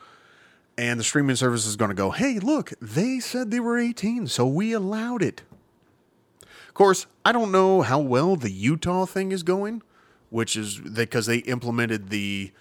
And 0.78 1.00
the 1.00 1.04
streaming 1.04 1.36
service 1.36 1.66
is 1.68 1.76
going 1.76 1.90
to 1.90 1.96
go, 1.96 2.12
hey, 2.12 2.40
look, 2.40 2.74
they 2.82 3.20
said 3.20 3.52
they 3.52 3.60
were 3.60 3.78
18, 3.78 4.28
so 4.28 4.48
we 4.48 4.74
allowed 4.74 5.22
it. 5.22 5.44
Of 6.42 6.74
course, 6.74 7.06
I 7.24 7.32
don't 7.32 7.52
know 7.52 7.84
how 7.84 8.00
well 8.00 8.36
the 8.36 8.52
Utah 8.52 9.06
thing 9.06 9.32
is 9.32 9.44
going, 9.44 9.84
which 10.32 10.56
is 10.56 10.80
because 10.80 11.28
they 11.28 11.38
implemented 11.38 12.10
the 12.10 12.52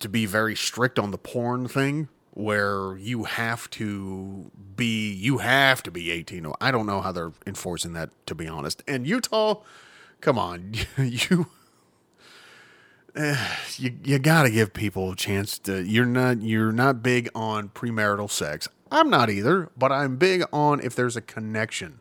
to 0.00 0.08
be 0.08 0.26
very 0.26 0.54
strict 0.54 0.98
on 0.98 1.10
the 1.10 1.18
porn 1.18 1.66
thing 1.68 2.08
where 2.34 2.96
you 2.96 3.24
have 3.24 3.70
to 3.70 4.50
be 4.76 5.12
you 5.12 5.38
have 5.38 5.82
to 5.82 5.90
be 5.90 6.10
18 6.10 6.52
i 6.60 6.70
don't 6.70 6.86
know 6.86 7.00
how 7.00 7.12
they're 7.12 7.32
enforcing 7.46 7.92
that 7.92 8.10
to 8.26 8.34
be 8.34 8.48
honest 8.48 8.82
and 8.88 9.06
utah 9.06 9.60
come 10.20 10.38
on 10.38 10.72
you 10.98 11.46
you 13.76 13.92
you 14.02 14.18
got 14.18 14.44
to 14.44 14.50
give 14.50 14.72
people 14.72 15.12
a 15.12 15.16
chance 15.16 15.58
to 15.58 15.82
you're 15.82 16.06
not 16.06 16.40
you're 16.40 16.72
not 16.72 17.02
big 17.02 17.28
on 17.34 17.68
premarital 17.68 18.30
sex. 18.30 18.68
I'm 18.90 19.10
not 19.10 19.28
either 19.28 19.70
but 19.76 19.92
i'm 19.92 20.16
big 20.16 20.44
on 20.52 20.80
if 20.80 20.94
there's 20.94 21.16
a 21.16 21.20
connection 21.20 22.00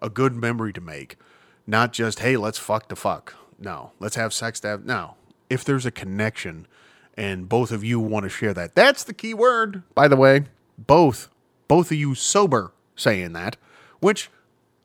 a 0.00 0.08
good 0.08 0.34
memory 0.34 0.72
to 0.72 0.80
make 0.80 1.16
not 1.66 1.92
just 1.92 2.20
hey 2.20 2.36
let's 2.36 2.58
fuck 2.58 2.88
to 2.88 2.96
fuck. 2.96 3.34
No 3.58 3.92
let's 4.00 4.16
have 4.16 4.32
sex 4.32 4.58
to 4.60 4.68
have 4.68 4.84
no. 4.86 5.16
If 5.50 5.62
there's 5.62 5.84
a 5.84 5.90
connection 5.90 6.66
and 7.18 7.48
both 7.48 7.70
of 7.70 7.84
you 7.84 8.00
want 8.00 8.24
to 8.24 8.30
share 8.30 8.54
that 8.54 8.74
that's 8.74 9.04
the 9.04 9.14
key 9.14 9.34
word 9.34 9.82
by 9.94 10.08
the 10.08 10.16
way. 10.16 10.44
Both 10.78 11.28
both 11.68 11.90
of 11.90 11.98
you 11.98 12.14
sober 12.14 12.72
saying 12.94 13.34
that 13.34 13.58
which 14.00 14.30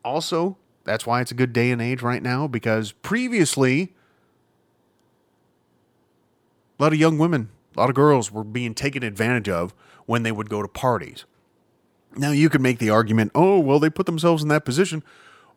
also 0.03 0.57
that's 0.83 1.05
why 1.05 1.21
it's 1.21 1.31
a 1.31 1.35
good 1.35 1.53
day 1.53 1.71
and 1.71 1.81
age 1.81 2.01
right 2.01 2.21
now 2.21 2.45
because 2.45 2.91
previously 2.91 3.93
a 6.81 6.83
lot 6.83 6.93
of 6.93 6.99
young 6.99 7.19
women, 7.19 7.49
a 7.75 7.79
lot 7.79 7.89
of 7.89 7.95
girls 7.95 8.31
were 8.31 8.43
being 8.43 8.73
taken 8.73 9.03
advantage 9.03 9.47
of 9.47 9.71
when 10.07 10.23
they 10.23 10.31
would 10.31 10.49
go 10.49 10.63
to 10.63 10.67
parties. 10.67 11.25
Now, 12.17 12.31
you 12.31 12.49
could 12.49 12.59
make 12.59 12.79
the 12.79 12.89
argument, 12.89 13.31
oh, 13.35 13.59
well, 13.59 13.77
they 13.77 13.91
put 13.91 14.07
themselves 14.07 14.41
in 14.41 14.49
that 14.49 14.65
position. 14.65 15.03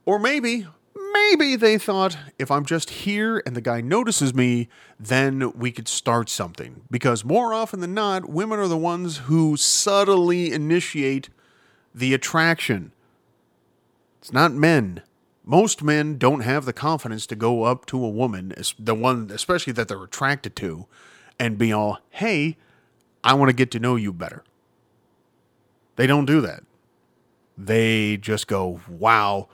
Or 0.05 0.19
maybe, 0.19 0.67
maybe 1.15 1.57
they 1.57 1.79
thought, 1.79 2.19
if 2.39 2.51
I'm 2.51 2.67
just 2.67 2.91
here 2.91 3.43
and 3.47 3.57
the 3.57 3.63
guy 3.63 3.81
notices 3.81 4.35
me, 4.35 4.69
then 5.01 5.51
we 5.57 5.73
could 5.73 5.89
start 5.89 6.29
something. 6.29 6.83
Because 6.91 7.25
more 7.25 7.55
often 7.55 7.81
than 7.81 7.95
not, 7.95 8.29
women 8.29 8.59
are 8.59 8.69
the 8.69 8.77
ones 8.77 9.17
who 9.17 9.57
subtly 9.57 10.53
initiate 10.53 11.31
the 11.95 12.13
attraction. 12.13 12.93
It's 14.21 14.33
not 14.33 14.53
men. 14.53 15.01
Most 15.43 15.83
men 15.83 16.19
don't 16.19 16.41
have 16.41 16.67
the 16.67 16.75
confidence 16.75 17.27
to 17.29 17.35
go 17.35 17.63
up 17.63 17.87
to 17.87 18.05
a 18.05 18.11
woman, 18.11 18.53
the 18.79 18.95
one 18.95 19.31
especially 19.33 19.73
that 19.73 19.89
they're 19.89 20.05
attracted 20.05 20.55
to, 20.57 20.87
and 21.39 21.59
be 21.59 21.73
all, 21.73 21.99
hey, 22.11 22.57
I 23.23 23.35
want 23.35 23.49
to 23.51 23.55
get 23.55 23.71
to 23.73 23.79
know 23.79 23.97
you 23.97 24.13
better. 24.13 24.45
They 25.97 26.07
don't 26.07 26.27
do 26.27 26.41
that. 26.43 26.65
They 27.57 28.17
just 28.17 28.47
go, 28.47 28.81
wow, 28.89 29.49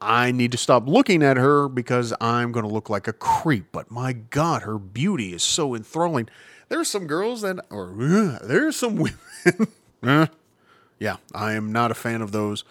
I 0.00 0.30
need 0.30 0.52
to 0.52 0.58
stop 0.58 0.86
looking 0.86 1.22
at 1.22 1.36
her 1.36 1.68
because 1.68 2.12
I'm 2.20 2.52
going 2.52 2.66
to 2.66 2.72
look 2.72 2.90
like 2.90 3.08
a 3.08 3.12
creep. 3.12 3.66
But 3.72 3.90
my 3.90 4.12
God, 4.12 4.62
her 4.62 4.78
beauty 4.78 5.32
is 5.32 5.42
so 5.42 5.74
enthralling. 5.74 6.28
There's 6.68 6.88
some 6.88 7.06
girls 7.06 7.42
that, 7.42 7.58
or 7.70 7.94
uh, 7.98 8.38
there's 8.44 8.76
some 8.76 8.96
women. 8.96 9.68
uh, 10.02 10.26
yeah, 10.98 11.16
I 11.34 11.52
am 11.54 11.72
not 11.72 11.90
a 11.90 11.94
fan 11.94 12.20
of 12.20 12.32
those 12.32 12.64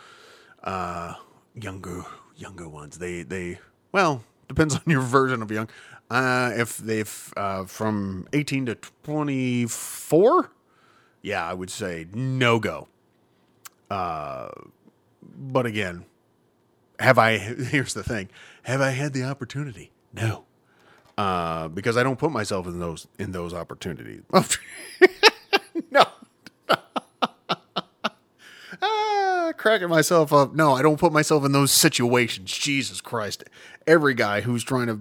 uh, 0.64 1.16
younger 1.56 2.04
younger 2.38 2.68
ones. 2.68 2.98
They 2.98 3.24
they 3.24 3.60
well 3.92 4.24
depends 4.48 4.76
on 4.76 4.84
your 4.88 5.02
version 5.02 5.42
of 5.42 5.52
young. 5.52 5.70
Uh, 6.10 6.52
if 6.56 6.78
they've 6.78 7.34
uh, 7.36 7.66
from 7.66 8.28
18 8.34 8.68
to 8.68 8.76
24, 9.04 10.52
yeah, 11.22 11.44
I 11.46 11.54
would 11.54 11.72
say 11.72 12.06
no 12.14 12.60
go. 12.60 12.88
Uh, 13.90 14.50
but 15.22 15.66
again, 15.66 16.06
have 17.00 17.18
I? 17.18 17.38
Here's 17.38 17.94
the 17.94 18.04
thing: 18.04 18.30
have 18.64 18.82
I 18.82 18.92
had 18.92 19.14
the 19.14 19.24
opportunity? 19.24 19.92
No, 20.14 20.46
uh, 21.18 21.68
because 21.70 21.98
I 21.98 22.04
don't 22.04 22.20
put 22.20 22.32
myself 22.32 22.68
in 22.68 22.80
those 22.80 23.08
in 23.18 23.32
those 23.32 23.54
opportunities. 23.54 24.22
no. 25.92 26.06
ah, 28.82 29.54
cracking 29.58 29.90
myself 29.90 30.32
up. 30.32 30.54
No, 30.54 30.74
I 30.74 30.82
don't 30.82 31.00
put 31.00 31.12
myself 31.12 31.44
in 31.46 31.52
those 31.52 31.72
situations. 31.72 32.52
Jesus 32.52 33.02
Christ! 33.02 33.44
Every 33.88 34.14
guy 34.14 34.42
who's 34.42 34.64
trying 34.64 34.88
to 34.88 35.00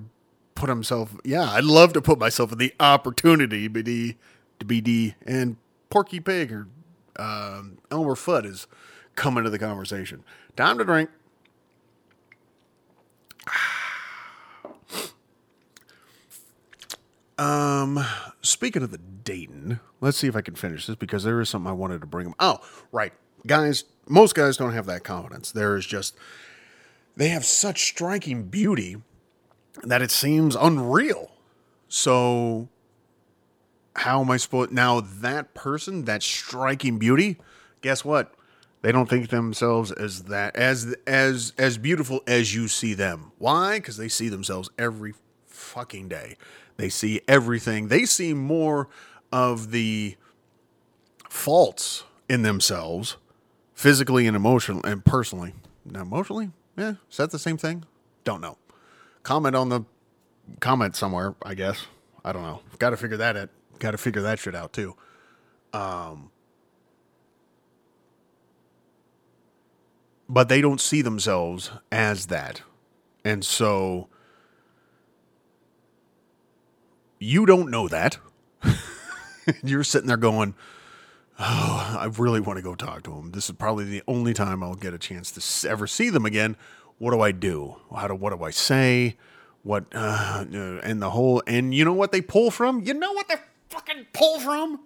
put 0.55 0.69
himself. 0.69 1.17
Yeah, 1.25 1.51
I'd 1.51 1.65
love 1.65 1.93
to 1.95 2.03
put 2.03 2.19
myself 2.19 2.53
in 2.53 2.59
the 2.59 2.75
opportunity 2.81 3.69
to 3.69 3.83
be 3.83 4.17
to 4.61 4.81
D 4.81 5.15
and 5.27 5.57
Porky 5.91 6.21
Pig 6.21 6.53
or 6.53 6.69
um, 7.17 7.79
Elmer 7.91 8.15
Fudd 8.15 8.47
is 8.47 8.67
coming 9.17 9.45
to 9.45 9.51
the 9.51 9.59
conversation. 9.59 10.25
Time 10.57 10.79
to 10.79 10.85
drink. 10.85 11.11
Um, 17.37 17.99
speaking 18.43 18.85
of 18.85 18.93
the 18.93 18.99
Dayton, 18.99 19.81
let's 20.01 20.17
see 20.17 20.29
if 20.29 20.37
I 20.37 20.41
can 20.41 20.55
finish 20.55 20.87
this 20.87 20.95
because 20.95 21.25
there 21.25 21.41
is 21.41 21.49
something 21.49 21.69
I 21.69 21.75
wanted 21.75 22.01
to 22.03 22.07
bring 22.07 22.29
up. 22.29 22.35
Oh, 22.39 22.59
right, 22.93 23.13
guys. 23.45 23.83
Most 24.09 24.37
guys 24.37 24.57
don't 24.57 24.73
have 24.73 24.87
that 24.87 25.03
confidence. 25.03 25.51
There 25.51 25.77
is 25.77 25.85
just 25.85 26.17
they 27.17 27.31
have 27.31 27.45
such 27.45 27.83
striking 27.83 28.45
beauty 28.45 28.99
that 29.83 30.03
it 30.03 30.11
seems 30.11 30.55
unreal. 30.55 31.31
So, 31.89 32.69
how 33.97 34.21
am 34.21 34.31
I 34.31 34.37
supposed 34.37 34.73
now? 34.73 35.01
That 35.01 35.55
person, 35.55 36.05
that 36.05 36.23
striking 36.23 36.99
beauty, 36.99 37.39
guess 37.81 38.05
what? 38.05 38.35
They 38.83 38.93
don't 38.93 39.09
think 39.09 39.31
themselves 39.31 39.93
as 39.93 40.25
that 40.25 40.57
as 40.57 40.95
as 41.07 41.55
as 41.57 41.79
beautiful 41.79 42.21
as 42.27 42.55
you 42.55 42.69
see 42.69 42.93
them. 42.93 43.33
Why? 43.39 43.79
Because 43.79 43.97
they 43.97 44.09
see 44.09 44.29
themselves 44.29 44.69
every 44.79 45.15
fucking 45.47 46.09
day. 46.09 46.37
They 46.77 46.91
see 46.91 47.23
everything. 47.27 47.89
They 47.89 48.05
see 48.05 48.35
more 48.35 48.89
of 49.33 49.71
the 49.71 50.17
faults 51.31 52.05
in 52.29 52.43
themselves, 52.43 53.17
physically 53.75 54.27
and 54.27 54.37
emotionally 54.37 54.83
and 54.91 55.05
personally. 55.05 55.55
Now, 55.85 56.03
emotionally, 56.03 56.51
yeah, 56.77 56.95
is 57.11 57.17
that 57.17 57.31
the 57.31 57.39
same 57.39 57.57
thing? 57.57 57.85
Don't 58.25 58.41
know. 58.41 58.59
Comment 59.25 59.57
on 59.57 59.69
the 59.69 59.83
comment 60.61 60.95
somewhere. 60.95 61.35
I 61.43 61.55
guess 61.55 61.87
I 62.25 62.33
don't 62.33 62.43
know. 62.43 62.61
Got 62.79 62.91
to 62.91 62.97
figure 62.97 63.17
that 63.17 63.37
out. 63.37 63.51
Got 63.81 63.91
to 63.91 63.99
figure 63.99 64.23
that 64.23 64.39
shit 64.39 64.55
out 64.55 64.73
too. 64.73 64.95
Um, 65.73 66.31
but 70.29 70.49
they 70.49 70.61
don't 70.61 70.81
see 70.81 71.03
themselves 71.03 71.73
as 71.91 72.27
that, 72.27 72.63
and 73.25 73.45
so 73.45 74.09
You 77.25 77.47
don't 77.47 77.71
know 77.71 77.89
that. 77.89 78.19
You're 79.65 79.83
sitting 79.83 80.09
there 80.09 80.19
going, 80.19 80.55
Oh, 81.39 81.97
I 81.99 82.11
really 82.19 82.41
want 82.41 82.59
to 82.59 82.63
go 82.63 82.75
talk 82.75 83.03
to 83.05 83.11
them. 83.11 83.33
This 83.33 83.49
is 83.49 83.57
probably 83.57 83.85
the 83.85 84.03
only 84.07 84.35
time 84.35 84.63
I'll 84.63 84.75
get 84.75 84.93
a 84.93 84.99
chance 84.99 85.33
to 85.33 85.69
ever 85.71 85.87
see 85.87 86.11
them 86.11 86.27
again. 86.27 86.57
What 86.99 87.11
do 87.11 87.21
I 87.21 87.33
do? 87.33 87.77
How 87.95 88.09
do 88.09 88.15
what 88.15 88.37
do 88.37 88.45
I 88.45 88.51
say? 88.51 89.17
What 89.63 89.87
uh, 89.95 90.45
uh, 90.53 90.81
and 90.83 91.01
the 91.01 91.11
whole 91.11 91.43
and 91.47 91.75
you 91.75 91.85
know 91.85 91.93
what 91.93 92.13
they 92.13 92.21
pull 92.21 92.51
from? 92.51 92.81
You 92.83 92.95
know 92.95 93.13
what 93.13 93.29
they 93.29 93.37
fucking 93.69 94.07
pull 94.13 94.41
from? 94.41 94.81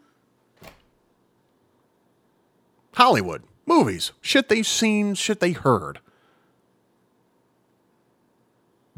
Hollywood 2.94 3.42
movies, 3.66 4.12
shit 4.21 4.49
they've 4.49 4.66
seen, 4.66 5.14
shit 5.14 5.40
they 5.40 5.53
heard. 5.53 6.01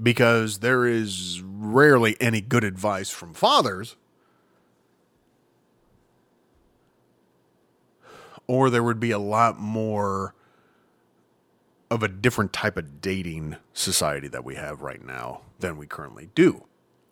Because 0.03 0.61
there 0.61 0.87
is 0.87 1.42
rarely 1.44 2.16
any 2.20 2.40
good 2.40 2.64
advice 2.64 3.11
from 3.11 3.35
fathers 3.35 3.96
or 8.51 8.68
there 8.68 8.83
would 8.83 8.99
be 8.99 9.12
a 9.12 9.18
lot 9.18 9.61
more 9.61 10.35
of 11.90 12.03
a 12.03 12.09
different 12.09 12.53
type 12.53 12.76
of 12.76 13.00
dating 13.00 13.57
society 13.72 14.29
that 14.29 14.44
we 14.44 14.55
have 14.55 14.83
right 14.83 15.05
now 15.05 15.42
than 15.59 15.76
we 15.76 15.87
currently 15.87 16.31
do. 16.35 16.64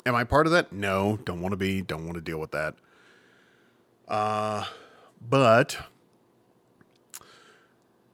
Am 0.06 0.14
I 0.14 0.24
part 0.24 0.46
of 0.46 0.52
that? 0.52 0.72
No, 0.72 1.18
don't 1.24 1.40
want 1.40 1.52
to 1.52 1.56
be, 1.56 1.82
don't 1.82 2.04
want 2.04 2.14
to 2.14 2.20
deal 2.20 2.38
with 2.38 2.52
that. 2.52 2.76
Uh, 4.06 4.64
but 5.20 5.76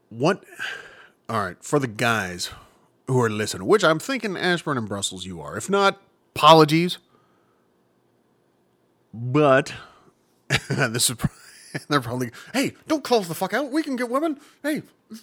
what 0.09 0.43
all 1.29 1.43
right, 1.43 1.63
for 1.63 1.79
the 1.79 1.87
guys 1.87 2.51
who 3.07 3.21
are 3.21 3.31
listening, 3.31 3.67
which 3.67 3.85
I'm 3.85 3.99
thinking 3.99 4.37
Ashburn 4.37 4.79
and 4.79 4.89
Brussels 4.89 5.25
you 5.25 5.41
are. 5.41 5.57
If 5.57 5.71
not, 5.71 6.01
apologies. 6.35 6.99
But 9.13 9.73
this 10.69 11.11
is 11.11 11.17
they're 11.89 12.01
probably 12.01 12.31
hey 12.53 12.73
don't 12.87 13.03
close 13.03 13.27
the 13.27 13.35
fuck 13.35 13.53
out 13.53 13.73
we 13.73 13.83
can 13.83 13.97
get 13.97 14.09
women 14.09 14.39
hey 14.63 14.83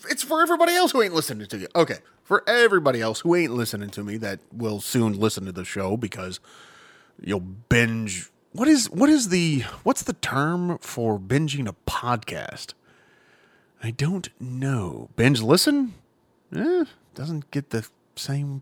it's 0.09 0.23
for 0.23 0.41
everybody 0.41 0.73
else 0.73 0.91
who 0.91 1.01
ain't 1.01 1.13
listening 1.13 1.47
to 1.47 1.57
you 1.57 1.67
okay 1.75 1.97
for 2.23 2.43
everybody 2.47 3.01
else 3.01 3.21
who 3.21 3.35
ain't 3.35 3.53
listening 3.53 3.89
to 3.89 4.03
me 4.03 4.17
that 4.17 4.39
will 4.51 4.79
soon 4.81 5.19
listen 5.19 5.45
to 5.45 5.51
the 5.51 5.65
show 5.65 5.97
because 5.97 6.39
you'll 7.21 7.39
binge 7.39 8.29
what 8.51 8.67
is 8.67 8.89
what 8.89 9.09
is 9.09 9.29
the 9.29 9.61
what's 9.83 10.03
the 10.03 10.13
term 10.13 10.77
for 10.79 11.19
binging 11.19 11.67
a 11.67 11.75
podcast 11.89 12.73
i 13.83 13.91
don't 13.91 14.29
know 14.39 15.09
binge 15.15 15.41
listen 15.41 15.93
eh, 16.55 16.85
doesn't 17.15 17.49
get 17.51 17.69
the 17.71 17.87
same 18.15 18.61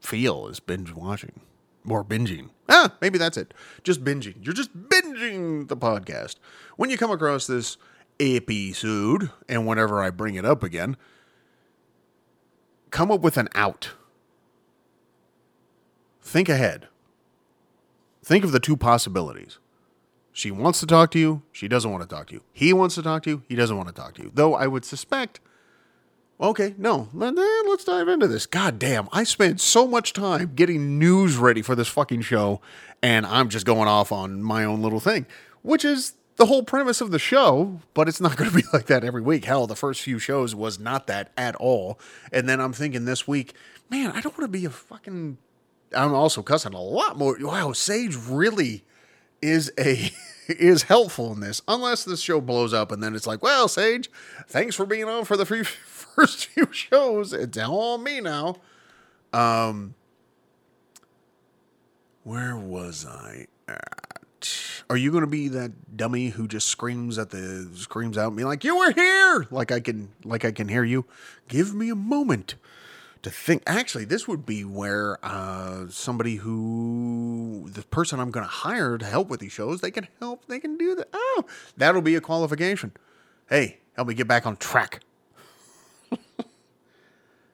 feel 0.00 0.48
as 0.50 0.60
binge 0.60 0.92
watching 0.92 1.40
or 1.88 2.04
binging. 2.04 2.50
Ah, 2.68 2.92
maybe 3.00 3.18
that's 3.18 3.36
it. 3.36 3.54
Just 3.82 4.04
binging. 4.04 4.34
You're 4.42 4.54
just 4.54 4.76
binging 4.76 5.68
the 5.68 5.76
podcast. 5.76 6.36
When 6.76 6.90
you 6.90 6.98
come 6.98 7.10
across 7.10 7.46
this 7.46 7.76
episode, 8.20 9.30
and 9.48 9.66
whenever 9.66 10.02
I 10.02 10.10
bring 10.10 10.34
it 10.34 10.44
up 10.44 10.62
again, 10.62 10.96
come 12.90 13.10
up 13.10 13.20
with 13.20 13.36
an 13.36 13.48
out. 13.54 13.92
Think 16.22 16.48
ahead. 16.48 16.88
Think 18.22 18.44
of 18.44 18.52
the 18.52 18.60
two 18.60 18.76
possibilities. 18.76 19.58
She 20.32 20.50
wants 20.50 20.80
to 20.80 20.86
talk 20.86 21.10
to 21.12 21.18
you, 21.18 21.42
she 21.50 21.66
doesn't 21.66 21.90
want 21.90 22.02
to 22.02 22.08
talk 22.08 22.28
to 22.28 22.34
you. 22.34 22.42
He 22.52 22.72
wants 22.72 22.94
to 22.94 23.02
talk 23.02 23.22
to 23.24 23.30
you, 23.30 23.42
he 23.48 23.56
doesn't 23.56 23.76
want 23.76 23.88
to 23.88 23.94
talk 23.94 24.14
to 24.14 24.22
you. 24.22 24.30
Though 24.32 24.54
I 24.54 24.66
would 24.66 24.84
suspect 24.84 25.40
Okay, 26.40 26.74
no, 26.78 27.08
let, 27.12 27.36
us 27.36 27.82
dive 27.82 28.06
into 28.06 28.28
this. 28.28 28.46
God 28.46 28.78
damn, 28.78 29.08
I 29.12 29.24
spent 29.24 29.60
so 29.60 29.88
much 29.88 30.12
time 30.12 30.52
getting 30.54 30.96
news 30.96 31.36
ready 31.36 31.62
for 31.62 31.74
this 31.74 31.88
fucking 31.88 32.20
show, 32.20 32.60
and 33.02 33.26
I'm 33.26 33.48
just 33.48 33.66
going 33.66 33.88
off 33.88 34.12
on 34.12 34.40
my 34.40 34.64
own 34.64 34.80
little 34.80 35.00
thing, 35.00 35.26
which 35.62 35.84
is 35.84 36.12
the 36.38 36.46
whole 36.46 36.62
premise 36.62 37.00
of 37.00 37.10
the 37.10 37.18
show, 37.18 37.80
but 37.92 38.08
it's 38.08 38.20
not 38.20 38.36
going 38.38 38.50
to 38.50 38.56
be 38.56 38.64
like 38.72 38.86
that 38.86 39.04
every 39.04 39.20
week. 39.20 39.44
Hell, 39.44 39.66
the 39.66 39.76
first 39.76 40.00
few 40.00 40.18
shows 40.18 40.54
was 40.54 40.78
not 40.78 41.06
that 41.08 41.30
at 41.36 41.54
all. 41.56 41.98
And 42.32 42.48
then 42.48 42.60
I'm 42.60 42.72
thinking 42.72 43.04
this 43.04 43.28
week, 43.28 43.54
man, 43.90 44.10
I 44.12 44.20
don't 44.20 44.36
want 44.38 44.50
to 44.50 44.58
be 44.58 44.64
a 44.64 44.70
fucking. 44.70 45.36
I'm 45.94 46.14
also 46.14 46.42
cussing 46.42 46.74
a 46.74 46.80
lot 46.80 47.16
more. 47.16 47.36
Wow, 47.40 47.72
Sage 47.72 48.16
really 48.16 48.84
is 49.42 49.72
a 49.78 50.10
is 50.48 50.84
helpful 50.84 51.32
in 51.32 51.40
this 51.40 51.60
unless 51.68 52.04
this 52.04 52.20
show 52.20 52.40
blows 52.40 52.72
up 52.72 52.90
and 52.90 53.02
then 53.02 53.14
it's 53.14 53.26
like 53.26 53.42
well 53.42 53.68
sage 53.68 54.10
thanks 54.48 54.74
for 54.74 54.86
being 54.86 55.04
on 55.04 55.24
for 55.24 55.36
the 55.36 55.44
first 55.46 56.46
few 56.46 56.66
shows 56.72 57.32
it's 57.32 57.58
all 57.58 57.98
me 57.98 58.18
now 58.20 58.56
um 59.32 59.94
where 62.24 62.56
was 62.56 63.06
i 63.06 63.46
at 63.68 64.07
are 64.90 64.96
you 64.96 65.10
going 65.10 65.22
to 65.22 65.28
be 65.28 65.48
that 65.48 65.96
dummy 65.96 66.28
who 66.28 66.48
just 66.48 66.68
screams 66.68 67.18
at 67.18 67.30
the 67.30 67.68
screams 67.74 68.16
out 68.16 68.28
at 68.28 68.32
me 68.32 68.44
like 68.44 68.64
you 68.64 68.76
were 68.76 68.92
here! 68.92 69.46
Like 69.50 69.72
i 69.72 69.80
can 69.80 70.10
like 70.24 70.44
i 70.44 70.52
can 70.52 70.68
hear 70.68 70.84
you. 70.84 71.06
Give 71.48 71.74
me 71.74 71.90
a 71.90 71.94
moment 71.94 72.54
to 73.22 73.30
think. 73.30 73.62
Actually 73.66 74.04
this 74.04 74.26
would 74.28 74.46
be 74.46 74.64
where 74.64 75.18
uh, 75.22 75.86
somebody 75.88 76.36
who 76.36 77.68
the 77.70 77.82
person 77.82 78.20
i'm 78.20 78.30
going 78.30 78.44
to 78.44 78.50
hire 78.50 78.98
to 78.98 79.06
help 79.06 79.28
with 79.28 79.40
these 79.40 79.52
shows 79.52 79.80
they 79.80 79.90
can 79.90 80.08
help 80.20 80.46
they 80.46 80.60
can 80.60 80.76
do 80.76 80.94
that 80.94 81.08
oh 81.12 81.44
that'll 81.76 82.02
be 82.02 82.14
a 82.14 82.20
qualification. 82.20 82.92
Hey 83.48 83.78
help 83.94 84.08
me 84.08 84.14
get 84.14 84.28
back 84.28 84.46
on 84.46 84.56
track. 84.56 85.00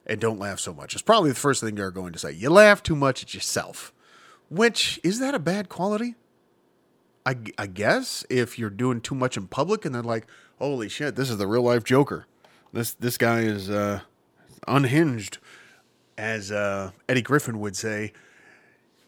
And 0.07 0.21
don't 0.21 0.39
laugh 0.39 0.61
so 0.61 0.75
much. 0.75 0.93
It's 0.93 1.01
probably 1.01 1.31
the 1.31 1.35
first 1.35 1.63
thing 1.63 1.79
you're 1.79 1.91
going 1.91 2.13
to 2.13 2.19
say. 2.19 2.31
You 2.31 2.51
laugh 2.51 2.83
too 2.83 2.95
much 2.95 3.23
at 3.23 3.33
yourself 3.33 3.91
which 4.49 5.01
is 5.03 5.19
that 5.19 5.35
a 5.35 5.39
bad 5.39 5.69
quality 5.69 6.15
I, 7.27 7.37
I 7.59 7.67
guess 7.67 8.25
if 8.29 8.59
you're 8.59 8.71
doing 8.71 9.01
too 9.01 9.15
much 9.15 9.37
in 9.37 9.47
public 9.47 9.85
and 9.85 9.95
they're 9.95 10.03
like 10.03 10.27
holy 10.59 10.89
shit 10.89 11.17
this 11.17 11.31
is 11.31 11.39
the 11.39 11.47
real 11.47 11.63
life 11.63 11.85
joker 11.85 12.27
this 12.73 12.95
this 12.95 13.17
guy 13.17 13.41
is 13.41 13.71
uh 13.71 14.01
unhinged, 14.67 15.39
as 16.17 16.51
uh, 16.51 16.91
Eddie 17.09 17.23
Griffin 17.23 17.61
would 17.61 17.77
say. 17.77 18.13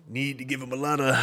Need 0.08 0.38
to 0.38 0.44
give 0.44 0.60
him 0.60 0.72
a 0.72 0.76
lot 0.76 1.00
of, 1.00 1.16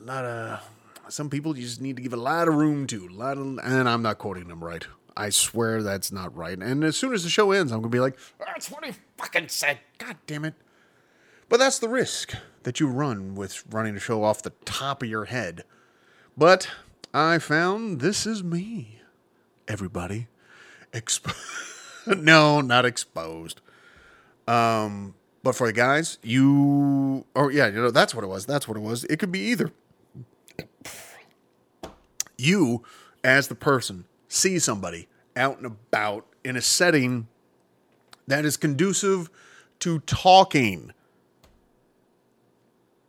lot 0.00 0.24
of. 0.24 0.68
Some 1.08 1.30
people 1.30 1.56
you 1.56 1.62
just 1.62 1.80
need 1.80 1.96
to 1.96 2.02
give 2.02 2.14
a 2.14 2.18
lot 2.18 2.48
of 2.48 2.54
room 2.54 2.86
to, 2.88 3.06
a 3.06 3.12
lot 3.12 3.38
of, 3.38 3.58
and 3.62 3.88
I'm 3.88 4.02
not 4.02 4.18
quoting 4.18 4.48
them 4.48 4.64
right. 4.64 4.86
I 5.16 5.30
swear 5.30 5.82
that's 5.82 6.10
not 6.10 6.34
right. 6.36 6.58
And 6.58 6.82
as 6.82 6.96
soon 6.96 7.12
as 7.12 7.24
the 7.24 7.30
show 7.30 7.52
ends, 7.52 7.72
I'm 7.72 7.80
gonna 7.80 7.90
be 7.90 8.00
like, 8.00 8.18
"That's 8.38 8.70
what 8.70 8.84
he 8.84 8.92
fucking 9.16 9.48
said." 9.48 9.78
God 9.98 10.16
damn 10.26 10.44
it! 10.44 10.54
But 11.48 11.58
that's 11.58 11.78
the 11.78 11.88
risk 11.88 12.34
that 12.64 12.80
you 12.80 12.88
run 12.88 13.34
with 13.34 13.62
running 13.70 13.96
a 13.96 14.00
show 14.00 14.24
off 14.24 14.42
the 14.42 14.52
top 14.64 15.02
of 15.02 15.08
your 15.08 15.26
head. 15.26 15.64
But 16.36 16.68
I 17.14 17.38
found 17.38 18.00
this 18.00 18.26
is 18.26 18.44
me, 18.44 19.00
everybody. 19.68 20.28
No, 22.06 22.60
not 22.60 22.84
exposed. 22.84 23.60
Um, 24.46 25.14
but 25.42 25.56
for 25.56 25.66
the 25.66 25.72
guys, 25.72 26.18
you 26.22 27.24
or 27.34 27.50
yeah, 27.50 27.66
you 27.66 27.74
know 27.74 27.90
that's 27.90 28.14
what 28.14 28.24
it 28.24 28.28
was. 28.28 28.46
That's 28.46 28.68
what 28.68 28.76
it 28.76 28.80
was. 28.80 29.04
It 29.04 29.18
could 29.18 29.32
be 29.32 29.40
either. 29.40 29.72
You, 32.38 32.84
as 33.24 33.48
the 33.48 33.54
person, 33.54 34.04
see 34.28 34.58
somebody 34.58 35.08
out 35.36 35.56
and 35.56 35.66
about 35.66 36.26
in 36.44 36.56
a 36.56 36.60
setting 36.60 37.26
that 38.26 38.44
is 38.44 38.56
conducive 38.56 39.30
to 39.80 40.00
talking. 40.00 40.92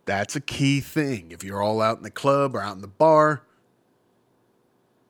That's 0.08 0.34
a 0.34 0.40
key 0.40 0.80
thing. 0.80 1.32
If 1.32 1.44
you're 1.44 1.60
all 1.60 1.82
out 1.82 1.98
in 1.98 2.02
the 2.02 2.10
club 2.10 2.56
or 2.56 2.62
out 2.62 2.74
in 2.74 2.80
the 2.80 2.88
bar, 2.88 3.42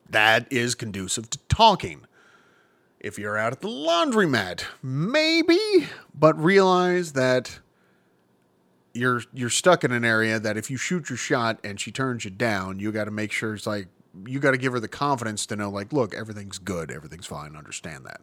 that 0.09 0.45
is 0.51 0.75
conducive 0.75 1.29
to 1.29 1.37
talking. 1.47 2.01
If 2.99 3.17
you're 3.17 3.37
out 3.37 3.53
at 3.53 3.61
the 3.61 3.69
laundromat, 3.69 4.65
maybe, 4.83 5.57
but 6.13 6.37
realize 6.37 7.13
that 7.13 7.59
you're 8.93 9.21
you're 9.33 9.49
stuck 9.49 9.85
in 9.85 9.93
an 9.93 10.03
area 10.03 10.37
that 10.37 10.57
if 10.57 10.69
you 10.69 10.75
shoot 10.75 11.09
your 11.09 11.15
shot 11.15 11.61
and 11.63 11.79
she 11.79 11.93
turns 11.93 12.25
you 12.25 12.31
down, 12.31 12.79
you 12.79 12.91
got 12.91 13.05
to 13.05 13.11
make 13.11 13.31
sure 13.31 13.53
it's 13.55 13.65
like 13.65 13.87
you 14.27 14.41
got 14.41 14.51
to 14.51 14.57
give 14.57 14.73
her 14.73 14.81
the 14.81 14.89
confidence 14.89 15.45
to 15.45 15.55
know 15.55 15.69
like, 15.69 15.93
look, 15.93 16.13
everything's 16.13 16.57
good, 16.57 16.91
everything's 16.91 17.25
fine, 17.25 17.55
understand 17.55 18.05
that. 18.05 18.19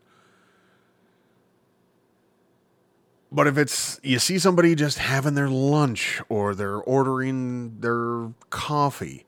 But 3.30 3.46
if 3.46 3.58
it's 3.58 4.00
you 4.02 4.18
see 4.18 4.38
somebody 4.38 4.74
just 4.74 4.98
having 4.98 5.34
their 5.34 5.48
lunch 5.48 6.22
or 6.28 6.54
they're 6.54 6.76
ordering 6.76 7.80
their 7.80 8.32
coffee, 8.50 9.26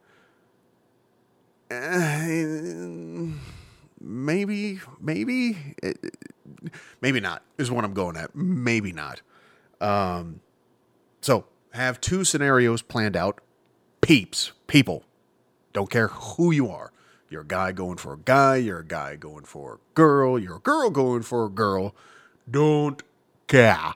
eh, 1.71 2.45
maybe, 4.01 4.81
maybe, 5.01 5.75
eh, 5.83 5.93
maybe 7.01 7.21
not 7.21 7.43
is 7.59 7.71
what 7.71 7.85
I'm 7.85 7.95
going 7.95 8.17
at. 8.17 8.35
Maybe 8.35 8.93
not. 8.93 9.21
Um, 9.81 10.41
so 11.21 11.47
have 11.73 12.01
two 12.01 12.25
scenarios 12.25 12.83
planned 12.83 13.17
out. 13.17 13.41
Peeps, 14.01 14.53
people, 14.69 15.05
don't 15.73 15.91
care 15.91 16.09
who 16.09 16.51
you 16.51 16.71
are. 16.71 16.93
You're 17.31 17.43
a 17.43 17.47
guy 17.47 17.73
going 17.73 17.99
for 17.99 18.15
a 18.15 18.19
guy. 18.19 18.57
You're 18.57 18.79
a 18.79 18.87
guy 18.87 19.17
going 19.17 19.45
for 19.45 19.75
a 19.75 19.79
girl. 19.95 20.39
You're 20.39 20.57
a 20.57 20.61
girl 20.61 20.89
going 20.89 21.23
for 21.23 21.45
a 21.45 21.51
girl. 21.51 21.95
Don't 22.51 23.03
care. 23.49 23.95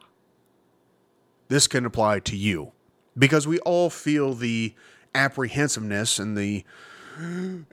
This 1.49 1.67
can 1.67 1.85
apply 1.85 2.21
to 2.21 2.37
you. 2.37 2.73
Because 3.17 3.47
we 3.47 3.59
all 3.61 3.91
feel 3.91 4.33
the 4.35 4.75
apprehensiveness 5.15 6.19
and 6.19 6.37
the 6.37 6.65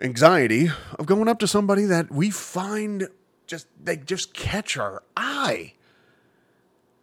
anxiety 0.02 0.70
of 0.98 1.06
going 1.06 1.30
up 1.30 1.40
to 1.40 1.48
somebody 1.48 1.86
that 1.86 2.12
we 2.12 2.30
find 2.30 3.08
just 3.48 3.68
they 3.82 3.98
just 3.98 4.34
catch 4.34 4.78
our 4.78 5.02
eye. 5.16 5.74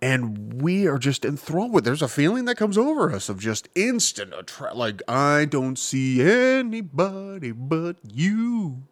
And 0.03 0.63
we 0.63 0.87
are 0.87 0.99
just 0.99 1.25
enthralled 1.25 1.73
with 1.73 1.85
there's 1.85 2.03
a 2.03 2.09
feeling 2.09 2.45
that 2.45 2.57
comes 2.57 2.77
over 2.77 3.11
us 3.11 3.31
of 3.31 3.41
just 3.41 3.69
instant 3.75 4.35
attra- 4.35 4.75
like 4.75 5.01
i 5.09 5.47
don't 5.47 5.79
see 5.79 6.21
anybody 6.21 7.51
but 7.53 7.97
you. 8.07 8.83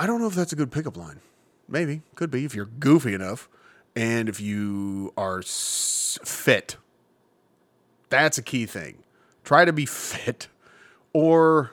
I 0.00 0.06
don't 0.06 0.20
know 0.20 0.26
if 0.26 0.34
that's 0.34 0.52
a 0.52 0.56
good 0.56 0.72
pickup 0.72 0.96
line 0.96 1.20
maybe. 1.68 2.02
Could 2.14 2.30
be 2.30 2.44
if 2.44 2.54
you're 2.54 2.66
goofy 2.66 3.14
enough 3.14 3.48
and 3.94 4.28
if 4.28 4.40
you 4.40 5.12
are 5.16 5.38
s- 5.40 6.18
fit. 6.24 6.76
That's 8.08 8.38
a 8.38 8.42
key 8.42 8.66
thing. 8.66 9.02
Try 9.44 9.64
to 9.64 9.72
be 9.72 9.86
fit 9.86 10.48
or 11.12 11.72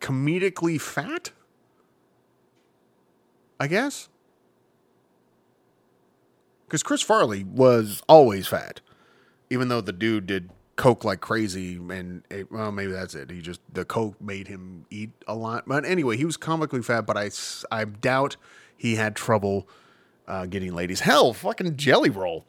comedically 0.00 0.80
fat 0.80 1.30
i 3.58 3.66
guess. 3.66 4.08
Because 6.66 6.82
Chris 6.82 7.00
Farley 7.00 7.44
was 7.44 8.02
always 8.08 8.46
fat, 8.48 8.80
even 9.50 9.68
though 9.68 9.80
the 9.80 9.92
dude 9.92 10.26
did 10.26 10.50
coke 10.76 11.04
like 11.04 11.20
crazy, 11.20 11.76
and 11.76 12.22
it, 12.30 12.52
well, 12.52 12.70
maybe 12.70 12.92
that's 12.92 13.14
it. 13.14 13.30
He 13.30 13.40
just 13.40 13.60
the 13.72 13.84
coke 13.84 14.20
made 14.20 14.48
him 14.48 14.86
eat 14.90 15.10
a 15.26 15.34
lot. 15.34 15.64
But 15.66 15.84
anyway, 15.84 16.16
he 16.16 16.24
was 16.24 16.36
comically 16.36 16.82
fat, 16.82 17.06
but 17.06 17.16
I 17.16 17.30
I 17.70 17.84
doubt 17.84 18.36
he 18.76 18.96
had 18.96 19.16
trouble 19.16 19.68
uh, 20.28 20.46
getting 20.46 20.74
ladies. 20.74 21.00
Hell, 21.00 21.32
fucking 21.32 21.76
Jelly 21.76 22.10
Roll. 22.10 22.44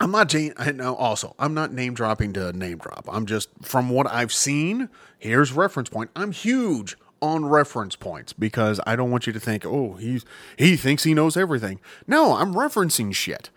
I'm 0.00 0.10
not 0.10 0.30
Jane. 0.30 0.54
I 0.56 0.72
know. 0.72 0.94
Also, 0.96 1.34
I'm 1.38 1.52
not 1.52 1.72
name 1.72 1.92
dropping 1.92 2.32
to 2.32 2.52
name 2.54 2.78
drop. 2.78 3.06
I'm 3.10 3.26
just 3.26 3.50
from 3.62 3.90
what 3.90 4.10
I've 4.10 4.32
seen. 4.32 4.88
Here's 5.18 5.52
reference 5.52 5.90
point. 5.90 6.10
I'm 6.16 6.32
huge 6.32 6.96
on 7.20 7.44
reference 7.44 7.96
points 7.96 8.32
because 8.32 8.80
I 8.86 8.96
don't 8.96 9.10
want 9.10 9.26
you 9.26 9.32
to 9.34 9.40
think, 9.40 9.66
oh, 9.66 9.94
he's 9.94 10.24
he 10.56 10.76
thinks 10.76 11.04
he 11.04 11.12
knows 11.12 11.36
everything. 11.36 11.80
No, 12.06 12.34
I'm 12.34 12.54
referencing 12.54 13.14
shit. 13.14 13.50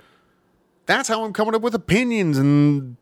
That's 0.85 1.07
how 1.07 1.23
I'm 1.23 1.31
coming 1.31 1.55
up 1.55 1.61
with 1.61 1.73
opinions 1.73 2.37
and 2.37 2.97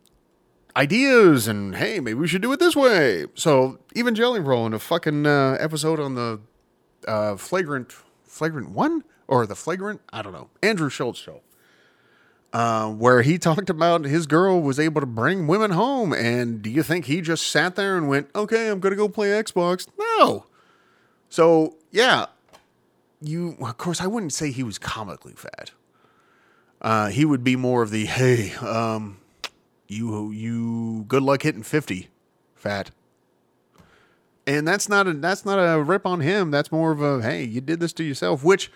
ideas. 0.76 1.48
And 1.48 1.76
hey, 1.76 2.00
maybe 2.00 2.16
we 2.16 2.28
should 2.28 2.42
do 2.42 2.52
it 2.52 2.60
this 2.60 2.76
way. 2.76 3.26
So 3.36 3.80
even 3.96 4.16
Jelly 4.16 4.40
Roll 4.40 4.66
in 4.66 4.74
a 4.74 4.80
fucking 4.80 5.26
uh, 5.26 5.58
episode 5.60 6.00
on 6.00 6.16
the 6.16 6.40
uh, 7.08 7.36
flagrant 7.36 7.92
flagrant 8.24 8.70
one 8.70 9.04
or 9.28 9.46
the 9.46 9.56
flagrant 9.56 10.02
I 10.14 10.22
don't 10.22 10.34
know 10.34 10.50
Andrew 10.62 10.90
Schulz 10.90 11.18
show 11.18 11.42
uh, 12.54 12.90
where 12.90 13.22
he 13.22 13.38
talked 13.38 13.70
about 13.70 14.04
his 14.06 14.28
girl 14.28 14.62
was 14.62 14.80
able 14.80 15.02
to 15.02 15.08
bring 15.08 15.48
women 15.48 15.72
home. 15.72 16.14
And 16.14 16.62
do 16.62 16.70
you 16.70 16.84
think 16.84 17.06
he 17.06 17.22
just 17.22 17.48
sat 17.48 17.76
there 17.76 17.98
and 17.98 18.08
went, 18.08 18.30
okay, 18.36 18.70
I'm 18.70 18.80
going 18.80 18.92
to 18.92 18.98
go 18.98 19.08
play 19.08 19.30
Xbox? 19.30 19.88
No. 19.98 20.46
So, 21.30 21.78
yeah, 21.92 22.26
you, 23.22 23.56
of 23.62 23.78
course, 23.78 24.02
I 24.02 24.08
wouldn't 24.08 24.34
say 24.34 24.52
he 24.52 24.64
was 24.64 24.78
comically 24.78 25.34
fat. 25.34 25.72
Uh, 26.82 27.08
he 27.08 27.24
would 27.24 27.44
be 27.44 27.56
more 27.56 27.84
of 27.84 27.92
the, 27.92 28.06
hey, 28.06 28.54
um, 28.56 29.21
you, 29.92 30.32
you, 30.32 31.06
good 31.08 31.24
luck 31.24 31.44
hitting 31.44 31.64
50 31.64 32.10
fat. 32.56 32.92
And 34.48 34.68
that's 34.68 34.90
not 34.90 35.08
a, 35.08 35.14
that's 35.14 35.46
not 35.46 35.58
a 35.58 35.82
rip 35.82 36.06
on 36.06 36.22
him. 36.22 36.50
That's 36.50 36.72
more 36.72 36.92
of 36.92 37.02
a, 37.02 37.22
hey, 37.22 37.44
you 37.44 37.62
did 37.62 37.80
this 37.80 37.94
to 37.94 38.04
yourself, 38.04 38.44
which, 38.44 38.72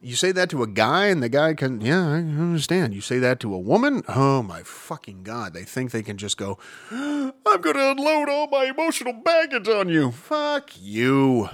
you 0.00 0.14
say 0.14 0.32
that 0.32 0.50
to 0.50 0.62
a 0.62 0.66
guy 0.66 1.06
and 1.06 1.22
the 1.22 1.28
guy 1.28 1.54
can 1.54 1.80
yeah 1.80 2.06
i 2.06 2.18
understand. 2.18 2.94
You 2.94 3.00
say 3.00 3.18
that 3.18 3.40
to 3.40 3.52
a 3.52 3.58
woman 3.58 4.02
oh 4.08 4.42
my 4.42 4.62
fucking 4.62 5.24
god. 5.24 5.54
They 5.54 5.64
think 5.64 5.90
they 5.90 6.02
can 6.02 6.16
just 6.16 6.36
go 6.36 6.58
i'm 6.90 7.60
gonna 7.60 7.90
unload 7.90 8.28
all 8.28 8.46
my 8.46 8.66
emotional 8.66 9.12
baggage 9.12 9.68
on 9.68 9.88
you. 9.88 10.12
Fuck 10.12 10.70
you. 10.80 11.48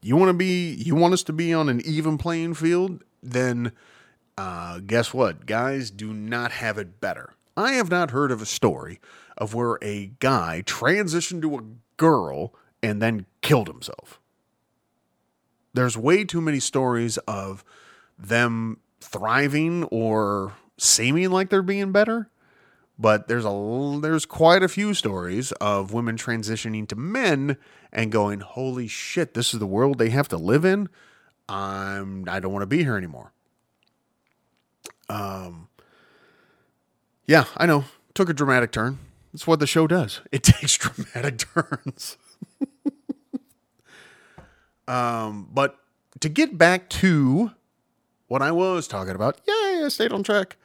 You 0.00 0.16
want 0.16 0.30
to 0.30 0.34
be 0.34 0.72
you 0.72 0.96
want 0.96 1.14
us 1.14 1.22
to 1.24 1.32
be 1.32 1.54
on 1.54 1.68
an 1.68 1.80
even 1.84 2.18
playing 2.18 2.54
field? 2.54 3.04
Then 3.22 3.70
uh, 4.36 4.80
guess 4.80 5.14
what? 5.14 5.46
Guys 5.46 5.92
do 5.92 6.12
not 6.12 6.50
have 6.52 6.78
it 6.78 7.00
better 7.00 7.34
i 7.56 7.72
have 7.72 7.90
not 7.90 8.10
heard 8.10 8.30
of 8.30 8.42
a 8.42 8.46
story 8.46 9.00
of 9.36 9.54
where 9.54 9.78
a 9.82 10.12
guy 10.18 10.62
transitioned 10.66 11.42
to 11.42 11.56
a 11.56 11.62
girl 11.96 12.54
and 12.82 13.00
then 13.00 13.26
killed 13.40 13.68
himself. 13.68 14.20
There's 15.72 15.96
way 15.96 16.24
too 16.24 16.40
many 16.40 16.60
stories 16.60 17.16
of 17.18 17.64
them 18.18 18.78
thriving 19.00 19.84
or 19.84 20.54
seeming 20.78 21.30
like 21.30 21.48
they're 21.48 21.62
being 21.62 21.92
better 21.92 22.28
but 22.98 23.26
there's 23.26 23.44
a 23.44 23.98
there's 24.00 24.26
quite 24.26 24.62
a 24.62 24.68
few 24.68 24.94
stories 24.94 25.50
of 25.52 25.92
women 25.92 26.16
transitioning 26.16 26.86
to 26.86 26.94
men 26.94 27.56
and 27.92 28.12
going 28.12 28.40
holy 28.40 28.86
shit 28.86 29.34
this 29.34 29.52
is 29.52 29.60
the 29.60 29.66
world 29.66 29.98
they 29.98 30.10
have 30.10 30.28
to 30.28 30.36
live 30.36 30.64
in. 30.64 30.88
I'm 31.48 32.28
i 32.28 32.38
don't 32.38 32.52
want 32.52 32.62
to 32.62 32.66
be 32.66 32.84
here 32.84 32.96
anymore. 32.96 33.32
Um 35.08 35.68
yeah 37.26 37.44
i 37.56 37.66
know 37.66 37.84
took 38.14 38.28
a 38.28 38.34
dramatic 38.34 38.72
turn 38.72 38.98
that's 39.32 39.46
what 39.46 39.60
the 39.60 39.66
show 39.66 39.86
does 39.86 40.20
it 40.32 40.42
takes 40.42 40.76
dramatic 40.76 41.38
turns 41.38 42.16
um, 44.88 45.48
but 45.52 45.78
to 46.20 46.28
get 46.28 46.56
back 46.56 46.88
to 46.88 47.50
what 48.32 48.40
I 48.40 48.50
was 48.50 48.88
talking 48.88 49.14
about, 49.14 49.42
yay, 49.46 49.82
I 49.84 49.88
stayed 49.88 50.10
on 50.10 50.22
track. 50.22 50.56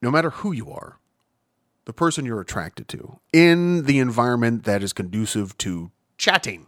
No 0.00 0.10
matter 0.10 0.30
who 0.30 0.50
you 0.50 0.72
are, 0.72 0.98
the 1.84 1.92
person 1.92 2.24
you're 2.24 2.40
attracted 2.40 2.88
to, 2.88 3.20
in 3.32 3.84
the 3.84 4.00
environment 4.00 4.64
that 4.64 4.82
is 4.82 4.92
conducive 4.92 5.56
to 5.58 5.92
chatting, 6.18 6.66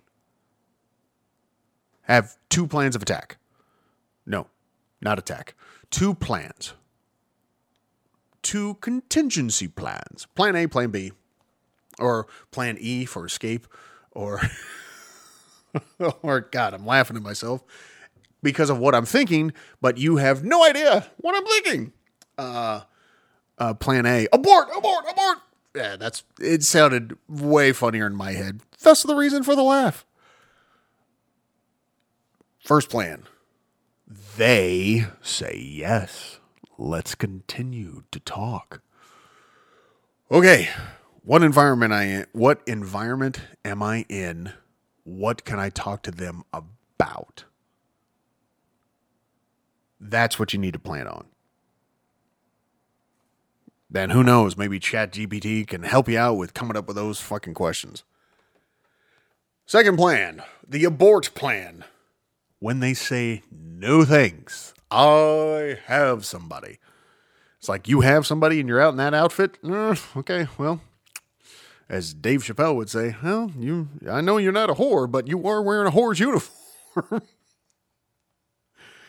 have 2.02 2.36
two 2.48 2.68
plans 2.68 2.94
of 2.94 3.02
attack. 3.02 3.38
No, 4.24 4.46
not 5.00 5.18
attack. 5.18 5.56
Two 5.90 6.14
plans. 6.14 6.74
Two 8.44 8.74
contingency 8.74 9.66
plans. 9.66 10.28
Plan 10.36 10.54
A, 10.54 10.68
plan 10.68 10.90
B, 10.90 11.10
or 11.98 12.28
plan 12.52 12.76
E 12.78 13.04
for 13.04 13.26
escape, 13.26 13.66
or. 14.12 14.40
or 16.22 16.40
God, 16.40 16.74
I'm 16.74 16.86
laughing 16.86 17.16
at 17.16 17.22
myself 17.22 17.64
because 18.42 18.70
of 18.70 18.78
what 18.78 18.94
I'm 18.94 19.06
thinking, 19.06 19.52
but 19.80 19.98
you 19.98 20.18
have 20.18 20.44
no 20.44 20.64
idea 20.64 21.10
what 21.16 21.34
I'm 21.34 21.44
thinking. 21.44 21.92
Uh, 22.38 22.82
uh, 23.58 23.74
plan 23.74 24.06
A, 24.06 24.28
abort, 24.32 24.68
abort, 24.76 25.04
abort. 25.10 25.38
Yeah, 25.74 25.96
that's 25.96 26.22
it. 26.38 26.62
Sounded 26.62 27.16
way 27.28 27.72
funnier 27.72 28.06
in 28.06 28.14
my 28.14 28.32
head. 28.32 28.60
Thus, 28.80 29.02
the 29.02 29.16
reason 29.16 29.42
for 29.42 29.56
the 29.56 29.62
laugh. 29.62 30.06
First 32.60 32.90
plan. 32.90 33.24
They 34.36 35.06
say 35.20 35.56
yes. 35.58 36.38
Let's 36.78 37.14
continue 37.14 38.04
to 38.10 38.20
talk. 38.20 38.80
Okay, 40.30 40.68
what 41.22 41.42
environment 41.42 41.92
I 41.92 42.04
in? 42.04 42.26
What 42.32 42.60
environment 42.66 43.40
am 43.64 43.82
I 43.82 44.04
in? 44.08 44.52
What 45.04 45.44
can 45.44 45.58
I 45.58 45.70
talk 45.70 46.02
to 46.02 46.10
them 46.10 46.42
about? 46.52 47.44
That's 50.00 50.38
what 50.38 50.52
you 50.52 50.58
need 50.58 50.72
to 50.72 50.78
plan 50.78 51.06
on. 51.06 51.26
Then 53.88 54.10
who 54.10 54.24
knows? 54.24 54.56
Maybe 54.56 54.80
ChatGPT 54.80 55.66
can 55.66 55.84
help 55.84 56.08
you 56.08 56.18
out 56.18 56.34
with 56.34 56.52
coming 56.52 56.76
up 56.76 56.88
with 56.88 56.96
those 56.96 57.20
fucking 57.20 57.54
questions. 57.54 58.02
Second 59.66 59.96
plan, 59.96 60.42
the 60.66 60.84
abort 60.84 61.30
plan. 61.34 61.84
When 62.58 62.80
they 62.80 62.92
say 62.92 63.42
no 63.52 64.04
thanks, 64.04 64.73
I 64.94 65.78
have 65.86 66.24
somebody. 66.24 66.78
It's 67.58 67.68
like 67.68 67.88
you 67.88 68.02
have 68.02 68.26
somebody 68.26 68.60
and 68.60 68.68
you're 68.68 68.80
out 68.80 68.92
in 68.92 68.98
that 68.98 69.14
outfit. 69.14 69.58
Uh, 69.64 69.96
okay, 70.16 70.46
well, 70.56 70.80
as 71.88 72.14
Dave 72.14 72.44
Chappelle 72.44 72.76
would 72.76 72.90
say, 72.90 73.16
well, 73.22 73.50
you 73.58 73.88
I 74.08 74.20
know 74.20 74.36
you're 74.36 74.52
not 74.52 74.70
a 74.70 74.74
whore, 74.74 75.10
but 75.10 75.26
you 75.26 75.46
are 75.48 75.62
wearing 75.62 75.88
a 75.88 75.90
whore's 75.90 76.20
uniform. 76.20 76.54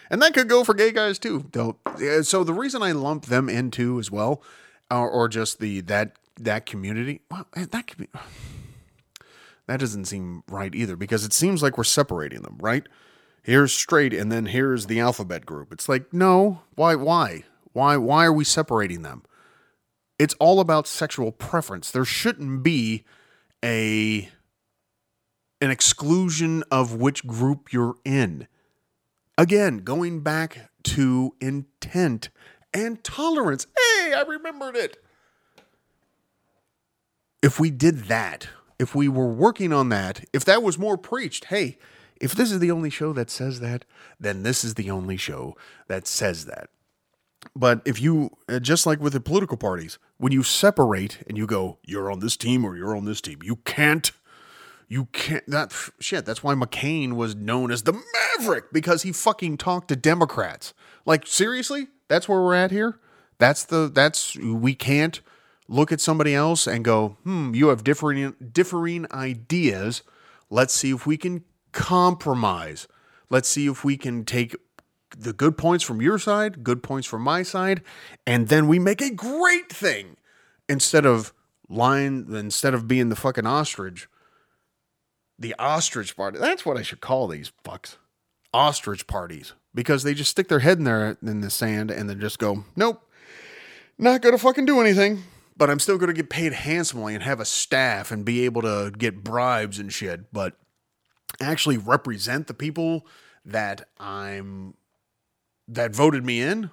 and 0.10 0.22
that 0.22 0.34
could 0.34 0.50
go 0.50 0.64
for 0.64 0.74
gay 0.74 0.92
guys 0.92 1.20
too. 1.20 1.46
Though, 1.52 1.78
so 2.24 2.44
the 2.44 2.54
reason 2.54 2.82
I 2.82 2.92
lump 2.92 3.26
them 3.26 3.48
into 3.48 4.00
as 4.00 4.10
well, 4.10 4.42
or, 4.90 5.28
just 5.28 5.60
the 5.60 5.82
that 5.82 6.18
that 6.40 6.66
community, 6.66 7.22
well, 7.30 7.46
that 7.56 7.88
could 7.88 7.98
be. 7.98 8.08
That 9.68 9.80
doesn't 9.80 10.06
seem 10.06 10.44
right 10.48 10.76
either 10.76 10.96
because 10.96 11.26
it 11.26 11.34
seems 11.34 11.64
like 11.64 11.76
we're 11.76 11.86
separating 11.86 12.44
them, 12.44 12.56
right? 12.60 12.88
Here's 13.46 13.74
straight 13.74 14.14
and 14.14 14.32
then 14.32 14.48
here's 14.48 14.88
the 14.88 15.00
alphabet 15.02 15.46
group. 15.46 15.74
It's 15.74 15.90
like, 15.90 16.14
no, 16.14 16.64
why 16.76 16.96
why? 16.96 17.44
Why 17.74 17.98
why 17.98 18.26
are 18.26 18.34
we 18.34 18.46
separating 18.46 19.04
them? 19.04 19.24
It's 20.20 20.36
all 20.40 20.60
about 20.62 20.88
sexual 20.88 21.32
preference. 21.32 21.92
There 21.92 22.06
shouldn't 22.06 22.64
be 22.64 23.06
a 23.64 24.30
an 25.62 25.72
exclusion 25.72 26.64
of 26.72 26.96
which 26.96 27.28
group 27.28 27.74
you're 27.74 27.96
in. 28.06 28.48
Again, 29.38 29.80
going 29.80 30.22
back 30.22 30.72
to 30.86 31.36
intent 31.42 32.30
and 32.74 33.04
tolerance. 33.04 33.68
Hey, 33.78 34.14
I 34.14 34.24
remembered 34.28 34.76
it. 34.78 34.98
if 37.44 37.60
we 37.60 37.70
did 37.70 38.06
that, 38.06 38.50
if 38.80 38.96
we 38.96 39.08
were 39.08 39.30
working 39.30 39.72
on 39.74 39.90
that, 39.90 40.26
if 40.34 40.46
that 40.46 40.64
was 40.64 40.80
more 40.80 40.98
preached, 40.98 41.46
hey, 41.46 41.78
if 42.22 42.34
this 42.34 42.52
is 42.52 42.60
the 42.60 42.72
only 42.72 42.90
show 42.90 43.14
that 43.14 43.30
says 43.30 43.60
that, 43.60 43.86
then 44.20 44.44
this 44.44 44.64
is 44.64 44.76
the 44.76 44.90
only 44.90 45.18
show 45.18 45.56
that 45.88 46.08
says 46.08 46.46
that. 46.46 46.70
But 47.56 47.82
if 47.86 48.02
you, 48.02 48.32
uh, 48.50 48.60
just 48.60 48.86
like 48.86 49.00
with 49.00 49.14
the 49.14 49.20
political 49.20 49.58
parties, 49.58 50.00
when 50.18 50.32
you 50.32 50.44
separate 50.44 51.20
and 51.28 51.38
you 51.38 51.46
go, 51.46 51.78
you're 51.84 52.12
on 52.12 52.20
this 52.20 52.38
team 52.38 52.66
or 52.66 52.76
you're 52.76 52.96
on 52.96 53.06
this 53.06 53.22
team, 53.22 53.40
you 53.44 53.58
can't, 53.58 54.12
you 54.88 55.06
can't, 55.12 55.46
that 55.48 55.74
shit. 56.00 56.26
That's 56.26 56.44
why 56.44 56.56
McCain 56.56 57.14
was 57.14 57.36
known 57.36 57.72
as 57.72 57.84
the 57.84 58.02
Maverick 58.38 58.72
because 58.72 59.04
he 59.04 59.12
fucking 59.12 59.58
talked 59.58 59.90
to 59.90 59.96
Democrats. 59.96 60.74
Like, 61.06 61.28
seriously? 61.28 61.88
That's 62.08 62.28
where 62.30 62.42
we're 62.42 62.56
at 62.56 62.72
here? 62.72 63.00
That's 63.38 63.66
the, 63.66 63.92
that's, 63.94 64.38
we 64.38 64.74
can't 64.74 65.22
look 65.68 65.92
at 65.92 66.02
somebody 66.02 66.34
else 66.34 66.68
and 66.68 66.86
go, 66.86 67.18
hmm, 67.24 67.54
you 67.54 67.68
have 67.68 67.84
differing, 67.84 68.36
differing 68.52 69.06
ideas. 69.12 70.04
Let's 70.50 70.74
see 70.74 70.92
if 70.92 71.06
we 71.06 71.18
can 71.18 71.44
compromise. 71.76 72.88
Let's 73.30 73.50
see 73.50 73.68
if 73.68 73.84
we 73.84 73.98
can 73.98 74.26
take 74.26 74.56
the 75.16 75.34
good 75.34 75.58
points 75.58 75.84
from 75.84 76.02
your 76.02 76.18
side, 76.18 76.64
good 76.64 76.82
points 76.82 77.08
from 77.08 77.22
my 77.22 77.44
side, 77.44 77.84
and 78.26 78.48
then 78.48 78.68
we 78.68 78.80
make 78.80 79.02
a 79.02 79.12
great 79.12 79.72
thing 79.72 80.18
instead 80.68 81.06
of 81.06 81.34
line 81.70 82.26
instead 82.32 82.74
of 82.74 82.88
being 82.88 83.10
the 83.10 83.16
fucking 83.16 83.46
ostrich. 83.46 84.08
The 85.38 85.54
ostrich 85.60 86.16
party. 86.16 86.40
That's 86.40 86.66
what 86.66 86.78
I 86.78 86.82
should 86.82 87.02
call 87.02 87.28
these 87.28 87.52
fucks. 87.64 87.98
Ostrich 88.54 89.06
parties. 89.06 89.54
Because 89.74 90.04
they 90.04 90.14
just 90.14 90.32
stick 90.32 90.48
their 90.48 90.60
head 90.60 90.78
in 90.78 90.86
there 90.86 91.18
in 91.22 91.42
the 91.42 91.50
sand 91.50 91.92
and 91.92 92.10
then 92.10 92.22
just 92.22 92.40
go, 92.40 92.64
Nope, 92.78 93.06
not 93.98 94.22
gonna 94.22 94.38
fucking 94.38 94.66
do 94.66 94.80
anything. 94.80 95.24
But 95.58 95.70
I'm 95.70 95.80
still 95.80 95.98
gonna 95.98 96.14
get 96.14 96.30
paid 96.30 96.54
handsomely 96.54 97.14
and 97.14 97.24
have 97.24 97.42
a 97.42 97.46
staff 97.46 98.12
and 98.12 98.24
be 98.24 98.46
able 98.46 98.62
to 98.62 98.92
get 98.98 99.24
bribes 99.24 99.78
and 99.78 99.92
shit. 99.92 100.32
But 100.32 100.58
actually 101.40 101.78
represent 101.78 102.48
the 102.48 102.54
people 102.54 103.06
that 103.46 103.88
I'm 104.00 104.76
that 105.68 105.96
voted 105.96 106.26
me 106.26 106.42
in. 106.42 106.72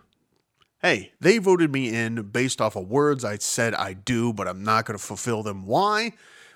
Hey, 0.80 1.12
they 1.20 1.38
voted 1.38 1.72
me 1.72 1.94
in 1.94 2.22
based 2.30 2.60
off 2.60 2.76
of 2.76 2.88
words 2.88 3.24
I 3.24 3.38
said 3.38 3.74
I 3.74 3.92
do, 3.92 4.32
but 4.32 4.48
I'm 4.48 4.64
not 4.64 4.84
going 4.84 4.98
to 4.98 5.04
fulfill 5.04 5.42
them. 5.42 5.64
Why? 5.64 6.12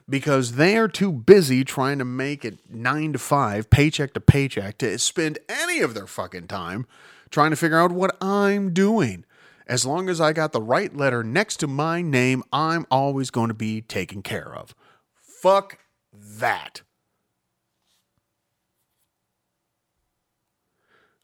Because 0.09 0.53
they're 0.53 0.89
too 0.89 1.13
busy 1.13 1.65
trying 1.65 1.99
to 1.99 2.05
make 2.05 2.45
it 2.45 2.59
nine 2.71 3.13
to 3.13 3.19
five, 3.19 3.71
paycheck 3.71 4.15
to 4.15 4.21
paycheck, 4.21 4.79
to 4.79 4.99
spend 4.99 5.39
any 5.49 5.81
of 5.81 5.95
their 5.95 6.07
fucking 6.07 6.49
time 6.49 6.87
trying 7.31 7.51
to 7.51 7.57
figure 7.57 7.79
out 7.79 7.93
what 7.93 8.17
I'm 8.21 8.73
doing. 8.73 9.25
As 9.69 9.85
long 9.85 10.09
as 10.09 10.21
I 10.21 10.33
got 10.33 10.53
the 10.53 10.63
right 10.63 10.95
letter 10.97 11.25
next 11.25 11.57
to 11.57 11.67
my 11.67 12.03
name, 12.03 12.45
I'm 12.53 12.87
always 12.91 13.31
going 13.31 13.49
to 13.49 13.55
be 13.55 13.81
taken 13.81 14.23
care 14.23 14.55
of. 14.55 14.75
Fuck 15.21 15.79
that. 16.13 16.83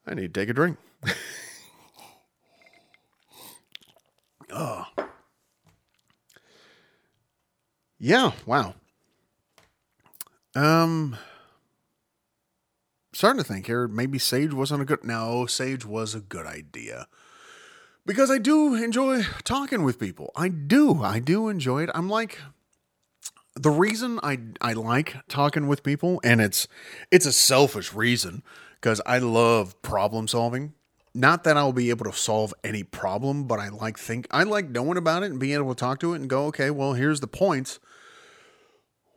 I 0.07 0.14
need 0.14 0.34
to 0.34 0.40
take 0.40 0.48
a 0.48 0.53
drink. 0.53 0.78
oh. 4.53 4.86
Yeah, 8.05 8.32
wow. 8.46 8.74
Um 10.57 11.16
starting 13.14 13.40
to 13.40 13.46
think 13.46 13.66
here, 13.66 13.86
maybe 13.86 14.18
Sage 14.18 14.53
wasn't 14.53 14.82
a 14.82 14.84
good 14.84 15.05
no, 15.05 15.46
Sage 15.46 15.86
was 15.86 16.12
a 16.12 16.20
good 16.20 16.44
idea. 16.44 17.07
Because 18.05 18.28
I 18.28 18.38
do 18.38 18.74
enjoy 18.74 19.22
talking 19.44 19.84
with 19.84 20.00
people. 20.00 20.32
I 20.34 20.48
do. 20.48 21.05
I 21.05 21.20
do 21.20 21.48
enjoy 21.48 21.84
it. 21.84 21.90
I'm 21.94 22.09
like 22.09 22.40
the 23.55 23.70
reason 23.70 24.18
I 24.22 24.40
I 24.61 24.72
like 24.72 25.16
talking 25.28 25.68
with 25.68 25.82
people 25.82 26.20
and 26.24 26.40
it's 26.40 26.66
it's 27.11 27.26
a 27.26 27.32
selfish 27.32 27.92
reason 27.92 28.42
because 28.83 29.01
I 29.07 29.18
love 29.18 29.80
problem 29.80 30.26
solving. 30.26 30.74
Not 31.14 31.45
that 31.45 31.57
I'll 31.57 31.72
be 31.72 31.91
able 31.91 32.11
to 32.11 32.12
solve 32.12 32.53
any 32.64 32.83
problem, 32.83 33.45
but 33.47 33.61
I 33.61 33.68
like 33.68 33.99
think 33.99 34.26
I 34.30 34.43
like 34.43 34.70
knowing 34.70 34.97
about 34.97 35.22
it 35.22 35.30
and 35.30 35.39
being 35.39 35.55
able 35.55 35.74
to 35.74 35.78
talk 35.78 36.01
to 36.01 36.14
it 36.14 36.20
and 36.20 36.28
go, 36.28 36.47
okay, 36.47 36.70
well, 36.70 36.95
here's 36.95 37.20
the 37.20 37.26
points. 37.26 37.78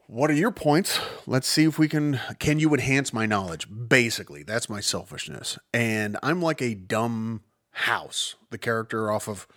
What 0.07 0.29
are 0.29 0.35
your 0.35 0.51
points? 0.51 0.99
Let's 1.25 1.47
see 1.47 1.63
if 1.63 1.79
we 1.79 1.87
can 1.87 2.19
can 2.37 2.59
you 2.59 2.73
enhance 2.73 3.11
my 3.11 3.25
knowledge? 3.25 3.67
Basically, 3.87 4.43
that's 4.43 4.69
my 4.69 4.81
selfishness. 4.81 5.57
And 5.73 6.17
I'm 6.21 6.41
like 6.41 6.61
a 6.61 6.75
dumb 6.75 7.41
house, 7.71 8.35
the 8.51 8.57
character 8.57 9.11
off 9.11 9.27
of 9.27 9.47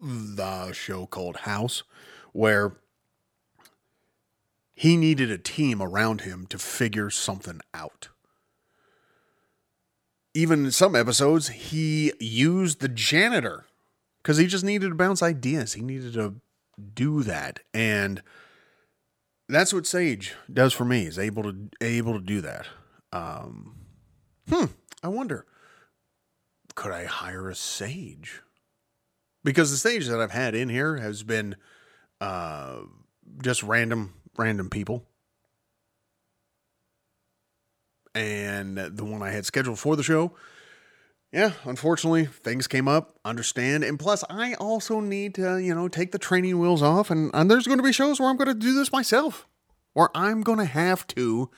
the 0.00 0.72
show 0.72 1.06
called 1.06 1.38
House, 1.38 1.82
where 2.32 2.76
he 4.74 4.96
needed 4.96 5.30
a 5.30 5.38
team 5.38 5.80
around 5.80 6.22
him 6.22 6.46
to 6.48 6.58
figure 6.58 7.08
something 7.08 7.60
out 7.72 8.08
even 10.36 10.66
in 10.66 10.70
some 10.70 10.94
episodes, 10.94 11.48
he 11.48 12.12
used 12.20 12.80
the 12.80 12.88
janitor 12.88 13.64
because 14.18 14.36
he 14.36 14.46
just 14.46 14.64
needed 14.64 14.90
to 14.90 14.94
bounce 14.94 15.22
ideas. 15.22 15.72
He 15.72 15.80
needed 15.80 16.12
to 16.12 16.34
do 16.94 17.22
that, 17.22 17.60
and 17.72 18.22
that's 19.48 19.72
what 19.72 19.86
Sage 19.86 20.34
does 20.52 20.74
for 20.74 20.84
me. 20.84 21.06
Is 21.06 21.18
able 21.18 21.42
to 21.44 21.70
able 21.80 22.12
to 22.12 22.20
do 22.20 22.42
that. 22.42 22.66
Um, 23.12 23.76
hmm. 24.48 24.66
I 25.02 25.08
wonder, 25.08 25.46
could 26.74 26.92
I 26.92 27.06
hire 27.06 27.48
a 27.48 27.54
Sage? 27.54 28.42
Because 29.42 29.70
the 29.70 29.78
Sage 29.78 30.06
that 30.08 30.20
I've 30.20 30.32
had 30.32 30.54
in 30.54 30.68
here 30.68 30.98
has 30.98 31.22
been 31.22 31.56
uh, 32.20 32.80
just 33.42 33.62
random 33.62 34.12
random 34.36 34.68
people 34.68 35.06
and 38.16 38.78
the 38.78 39.04
one 39.04 39.22
I 39.22 39.30
had 39.30 39.44
scheduled 39.44 39.78
for 39.78 39.94
the 39.94 40.02
show. 40.02 40.32
Yeah, 41.32 41.52
unfortunately, 41.64 42.24
things 42.24 42.66
came 42.66 42.88
up, 42.88 43.18
understand. 43.24 43.84
And 43.84 43.98
plus, 43.98 44.24
I 44.30 44.54
also 44.54 45.00
need 45.00 45.34
to, 45.34 45.58
you 45.58 45.74
know, 45.74 45.86
take 45.88 46.12
the 46.12 46.18
training 46.18 46.58
wheels 46.58 46.82
off. 46.82 47.10
And, 47.10 47.30
and 47.34 47.50
there's 47.50 47.66
going 47.66 47.78
to 47.78 47.84
be 47.84 47.92
shows 47.92 48.18
where 48.18 48.30
I'm 48.30 48.36
going 48.36 48.48
to 48.48 48.54
do 48.54 48.74
this 48.74 48.90
myself, 48.90 49.46
or 49.94 50.10
I'm 50.14 50.42
going 50.42 50.58
to 50.58 50.64
have 50.64 51.06
to 51.08 51.50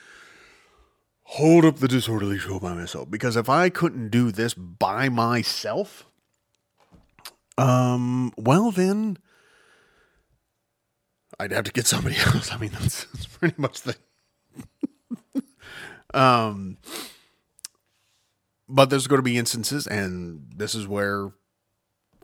hold 1.23 1.65
up 1.65 1.77
the 1.77 1.87
disorderly 1.87 2.39
show 2.39 2.59
by 2.59 2.75
myself. 2.75 3.11
Because 3.11 3.37
if 3.37 3.49
I 3.49 3.69
couldn't 3.69 4.09
do 4.09 4.33
this 4.33 4.55
by 4.55 5.09
myself, 5.09 6.07
um, 7.57 8.33
well, 8.37 8.73
then 8.73 9.19
I'd 11.39 11.53
have 11.53 11.65
to 11.65 11.73
get 11.73 11.87
somebody 11.87 12.17
else. 12.27 12.51
I 12.51 12.57
mean, 12.57 12.71
that's, 12.73 13.05
that's 13.05 13.27
pretty 13.27 13.55
much 13.59 13.83
the 13.83 13.97
um, 16.15 16.79
but 18.69 18.91
there's 18.91 19.07
going 19.07 19.19
to 19.19 19.23
be 19.23 19.39
instances, 19.39 19.87
and 19.87 20.47
this 20.55 20.75
is 20.75 20.87
where 20.87 21.33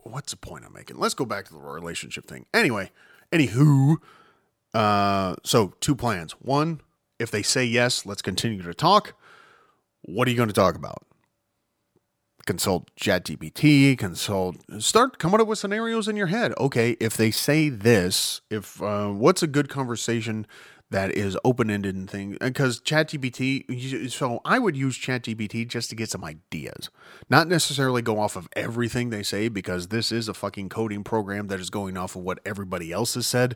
what's 0.05 0.31
the 0.31 0.37
point 0.37 0.63
I'm 0.65 0.73
making? 0.73 0.97
Let's 0.97 1.13
go 1.13 1.25
back 1.25 1.45
to 1.45 1.53
the 1.53 1.59
relationship 1.59 2.27
thing. 2.27 2.45
Anyway, 2.53 2.91
anywho, 3.31 3.97
uh, 4.73 5.35
so 5.43 5.73
two 5.79 5.95
plans. 5.95 6.33
One, 6.33 6.81
if 7.19 7.31
they 7.31 7.41
say 7.41 7.65
yes, 7.65 8.05
let's 8.05 8.21
continue 8.21 8.61
to 8.61 8.73
talk. 8.73 9.13
What 10.03 10.27
are 10.27 10.31
you 10.31 10.37
going 10.37 10.49
to 10.49 10.53
talk 10.53 10.75
about? 10.75 11.03
Consult 12.45 12.91
ChatGPT, 12.95 13.97
consult, 13.97 14.57
start 14.77 15.17
coming 15.17 15.41
up 15.41 15.47
with 15.47 15.57
scenarios 15.57 16.07
in 16.07 16.15
your 16.15 16.27
head. 16.27 16.53
Okay, 16.59 16.91
if 16.99 17.17
they 17.17 17.31
say 17.31 17.69
this, 17.69 18.41
if 18.51 18.79
uh, 18.83 19.09
what's 19.09 19.41
a 19.41 19.47
good 19.47 19.67
conversation 19.67 20.45
that 20.91 21.11
is 21.11 21.37
open 21.43 21.69
ended 21.69 21.95
and 21.95 22.09
thing 22.09 22.37
because 22.39 22.79
ChatGPT. 22.79 24.11
So 24.11 24.39
I 24.45 24.59
would 24.59 24.75
use 24.75 24.97
ChatGPT 24.97 25.67
just 25.67 25.89
to 25.89 25.95
get 25.95 26.09
some 26.09 26.23
ideas, 26.23 26.89
not 27.29 27.47
necessarily 27.47 28.01
go 28.01 28.19
off 28.19 28.35
of 28.35 28.47
everything 28.55 29.09
they 29.09 29.23
say 29.23 29.47
because 29.47 29.87
this 29.87 30.11
is 30.11 30.29
a 30.29 30.33
fucking 30.33 30.69
coding 30.69 31.03
program 31.03 31.47
that 31.47 31.59
is 31.59 31.69
going 31.69 31.97
off 31.97 32.15
of 32.15 32.21
what 32.21 32.39
everybody 32.45 32.91
else 32.91 33.15
has 33.15 33.25
said 33.25 33.55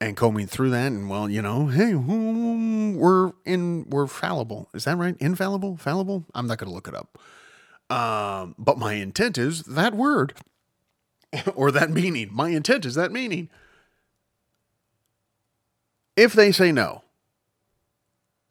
and 0.00 0.16
combing 0.16 0.46
through 0.46 0.70
that. 0.70 0.88
And 0.88 1.08
well, 1.08 1.28
you 1.28 1.40
know, 1.40 1.68
hey, 1.68 1.94
we're 1.94 3.32
in, 3.44 3.88
we're 3.88 4.06
fallible. 4.06 4.68
Is 4.74 4.84
that 4.84 4.96
right? 4.96 5.16
Infallible, 5.20 5.76
fallible. 5.76 6.24
I'm 6.34 6.46
not 6.46 6.58
going 6.58 6.68
to 6.68 6.74
look 6.74 6.88
it 6.88 6.94
up. 6.94 7.18
Um, 7.88 8.56
but 8.58 8.78
my 8.78 8.94
intent 8.94 9.38
is 9.38 9.62
that 9.62 9.94
word 9.94 10.34
or 11.54 11.70
that 11.70 11.90
meaning. 11.90 12.30
My 12.32 12.48
intent 12.48 12.84
is 12.84 12.96
that 12.96 13.12
meaning. 13.12 13.48
If 16.16 16.32
they 16.32 16.50
say 16.50 16.72
no, 16.72 17.02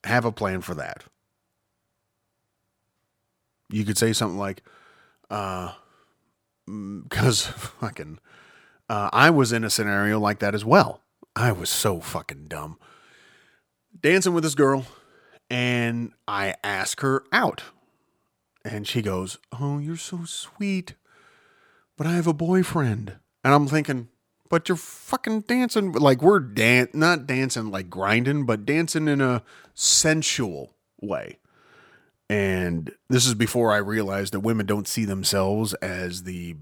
have 0.03 0.25
a 0.25 0.31
plan 0.31 0.61
for 0.61 0.75
that. 0.75 1.03
You 3.69 3.83
could 3.83 3.97
say 3.97 4.13
something 4.13 4.37
like, 4.37 4.61
uh, 5.29 5.73
because 6.65 7.47
mm, 7.47 7.53
fucking, 7.79 8.19
uh, 8.87 9.09
I 9.11 9.31
was 9.31 9.51
in 9.51 9.63
a 9.63 9.69
scenario 9.69 10.19
like 10.19 10.39
that 10.39 10.53
as 10.53 10.63
well. 10.63 11.01
I 11.35 11.51
was 11.51 11.69
so 11.69 11.99
fucking 11.99 12.45
dumb. 12.45 12.77
Dancing 13.99 14.33
with 14.33 14.43
this 14.43 14.55
girl, 14.55 14.85
and 15.49 16.13
I 16.27 16.55
ask 16.63 17.01
her 17.01 17.23
out. 17.31 17.63
And 18.63 18.87
she 18.87 19.01
goes, 19.01 19.37
Oh, 19.59 19.79
you're 19.79 19.97
so 19.97 20.25
sweet, 20.25 20.95
but 21.97 22.07
I 22.07 22.13
have 22.13 22.27
a 22.27 22.33
boyfriend. 22.33 23.17
And 23.43 23.53
I'm 23.53 23.67
thinking, 23.67 24.09
but 24.55 24.69
you're 24.69 24.77
fucking 24.77 25.41
dancing 25.41 25.91
like 25.91 26.21
we're 26.21 26.39
dan 26.39 26.87
not 26.93 27.27
dancing 27.27 27.69
like 27.71 27.89
grinding, 27.89 28.45
but 28.45 28.65
dancing 28.65 29.09
in 29.09 29.19
a 29.19 29.43
sensual 29.73 30.73
way. 31.01 31.39
And 32.29 32.89
this 33.09 33.25
is 33.25 33.33
before 33.33 33.73
I 33.73 33.79
realized 33.79 34.31
that 34.31 34.39
women 34.39 34.65
don't 34.65 34.87
see 34.87 35.03
themselves 35.03 35.73
as 35.73 36.23
the 36.23 36.55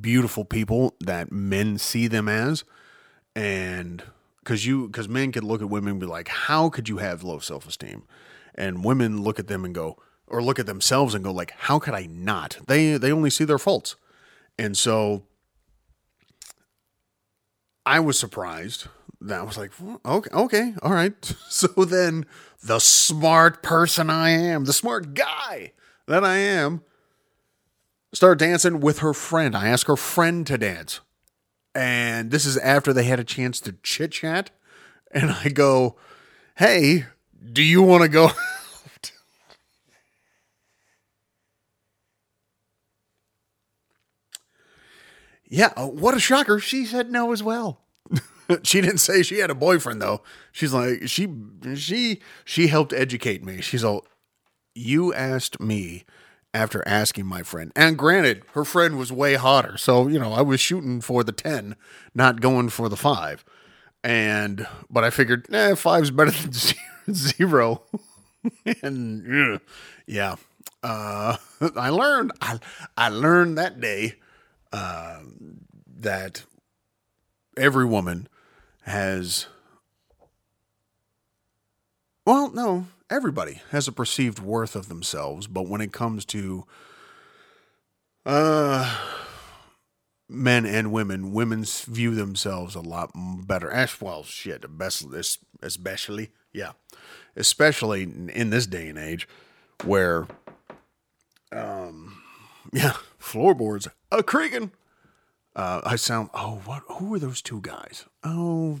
beautiful 0.00 0.44
people 0.44 0.94
that 1.00 1.32
men 1.32 1.78
see 1.78 2.06
them 2.06 2.28
as. 2.28 2.62
And 3.34 4.04
because 4.38 4.64
you, 4.64 4.86
because 4.86 5.08
men 5.08 5.32
could 5.32 5.42
look 5.42 5.62
at 5.62 5.68
women 5.68 5.90
and 5.90 6.00
be 6.00 6.06
like, 6.06 6.28
how 6.28 6.68
could 6.68 6.88
you 6.88 6.98
have 6.98 7.24
low 7.24 7.40
self 7.40 7.66
esteem? 7.66 8.04
And 8.54 8.84
women 8.84 9.24
look 9.24 9.40
at 9.40 9.48
them 9.48 9.64
and 9.64 9.74
go, 9.74 10.00
or 10.28 10.40
look 10.44 10.60
at 10.60 10.66
themselves 10.66 11.12
and 11.12 11.24
go, 11.24 11.32
like, 11.32 11.50
how 11.58 11.80
could 11.80 11.94
I 11.94 12.06
not? 12.06 12.58
They 12.68 12.96
they 12.98 13.10
only 13.10 13.30
see 13.30 13.42
their 13.42 13.58
faults. 13.58 13.96
And 14.56 14.76
so 14.76 15.24
I 17.86 18.00
was 18.00 18.18
surprised 18.18 18.88
that 19.20 19.40
I 19.40 19.42
was 19.44 19.56
like, 19.56 19.70
okay, 20.04 20.30
okay, 20.34 20.74
all 20.82 20.92
right. 20.92 21.14
So 21.48 21.68
then 21.84 22.26
the 22.62 22.80
smart 22.80 23.62
person 23.62 24.10
I 24.10 24.30
am, 24.30 24.64
the 24.64 24.72
smart 24.72 25.14
guy 25.14 25.72
that 26.06 26.24
I 26.24 26.36
am, 26.36 26.82
start 28.12 28.38
dancing 28.38 28.80
with 28.80 28.98
her 28.98 29.14
friend. 29.14 29.56
I 29.56 29.68
ask 29.68 29.86
her 29.86 29.96
friend 29.96 30.46
to 30.48 30.58
dance. 30.58 31.00
And 31.74 32.30
this 32.30 32.44
is 32.44 32.56
after 32.58 32.92
they 32.92 33.04
had 33.04 33.20
a 33.20 33.24
chance 33.24 33.60
to 33.60 33.76
chit 33.82 34.12
chat. 34.12 34.50
And 35.12 35.30
I 35.30 35.48
go, 35.48 35.96
hey, 36.56 37.06
do 37.52 37.62
you 37.62 37.82
want 37.82 38.02
to 38.02 38.08
go? 38.08 38.30
yeah, 45.48 45.72
uh, 45.76 45.86
what 45.86 46.14
a 46.14 46.20
shocker. 46.20 46.58
She 46.58 46.84
said 46.84 47.10
no 47.10 47.32
as 47.32 47.42
well. 47.42 47.80
she 48.62 48.80
didn't 48.80 48.98
say 48.98 49.22
she 49.22 49.38
had 49.38 49.50
a 49.50 49.54
boyfriend 49.54 50.00
though. 50.00 50.22
She's 50.52 50.72
like 50.72 51.08
she 51.08 51.28
she 51.74 52.20
she 52.44 52.68
helped 52.68 52.92
educate 52.92 53.44
me. 53.44 53.60
She's 53.60 53.84
all 53.84 54.06
you 54.74 55.12
asked 55.14 55.60
me 55.60 56.04
after 56.56 56.86
asking 56.86 57.26
my 57.26 57.42
friend. 57.42 57.72
And 57.76 57.98
granted, 57.98 58.42
her 58.52 58.64
friend 58.64 58.98
was 58.98 59.12
way 59.12 59.34
hotter. 59.34 59.76
So, 59.76 60.08
you 60.08 60.18
know, 60.18 60.32
I 60.32 60.40
was 60.40 60.58
shooting 60.58 61.00
for 61.02 61.22
the 61.22 61.32
10, 61.32 61.76
not 62.14 62.40
going 62.40 62.70
for 62.70 62.88
the 62.88 62.96
5. 62.96 63.44
And 64.02 64.66
but 64.88 65.04
I 65.04 65.10
figured, 65.10 65.46
eh, 65.52 65.72
5's 65.72 66.10
better 66.10 66.30
than 66.30 66.52
0. 67.14 67.82
and 68.82 69.60
yeah. 70.06 70.36
Uh, 70.82 71.36
I 71.76 71.88
learned 71.88 72.32
I 72.40 72.58
I 72.96 73.08
learned 73.08 73.58
that 73.58 73.80
day 73.80 74.14
uh, 74.72 75.20
that 75.86 76.44
every 77.56 77.84
woman 77.84 78.28
has 78.82 79.46
well 82.24 82.50
no 82.52 82.86
everybody 83.10 83.60
has 83.70 83.88
a 83.88 83.92
perceived 83.92 84.38
worth 84.38 84.76
of 84.76 84.88
themselves 84.88 85.46
but 85.46 85.66
when 85.66 85.80
it 85.80 85.92
comes 85.92 86.24
to 86.24 86.64
uh 88.26 88.98
men 90.28 90.66
and 90.66 90.92
women 90.92 91.32
women 91.32 91.64
view 91.64 92.14
themselves 92.14 92.74
a 92.74 92.80
lot 92.80 93.10
better. 93.14 93.70
As 93.70 94.00
well 94.00 94.22
shit 94.24 94.64
especially 95.62 96.30
yeah 96.52 96.72
especially 97.36 98.02
in 98.02 98.50
this 98.50 98.66
day 98.66 98.88
and 98.88 98.98
age 98.98 99.28
where 99.84 100.26
um 101.52 102.20
yeah 102.72 102.94
floorboards 103.18 103.88
a 104.18 104.22
creaking 104.22 104.72
uh, 105.56 105.80
I 105.84 105.96
sound. 105.96 106.28
Oh, 106.34 106.60
what? 106.66 106.82
Who 106.86 107.14
are 107.14 107.18
those 107.18 107.40
two 107.40 107.62
guys? 107.62 108.04
Oh, 108.22 108.80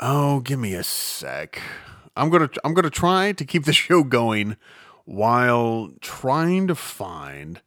oh, 0.00 0.40
give 0.40 0.58
me 0.58 0.72
a 0.74 0.82
sec. 0.82 1.60
I'm 2.16 2.30
gonna. 2.30 2.48
I'm 2.64 2.72
gonna 2.72 2.88
try 2.88 3.32
to 3.32 3.44
keep 3.44 3.64
the 3.64 3.72
show 3.74 4.02
going 4.02 4.56
while 5.04 5.90
trying 6.00 6.66
to 6.68 6.74
find 6.74 7.60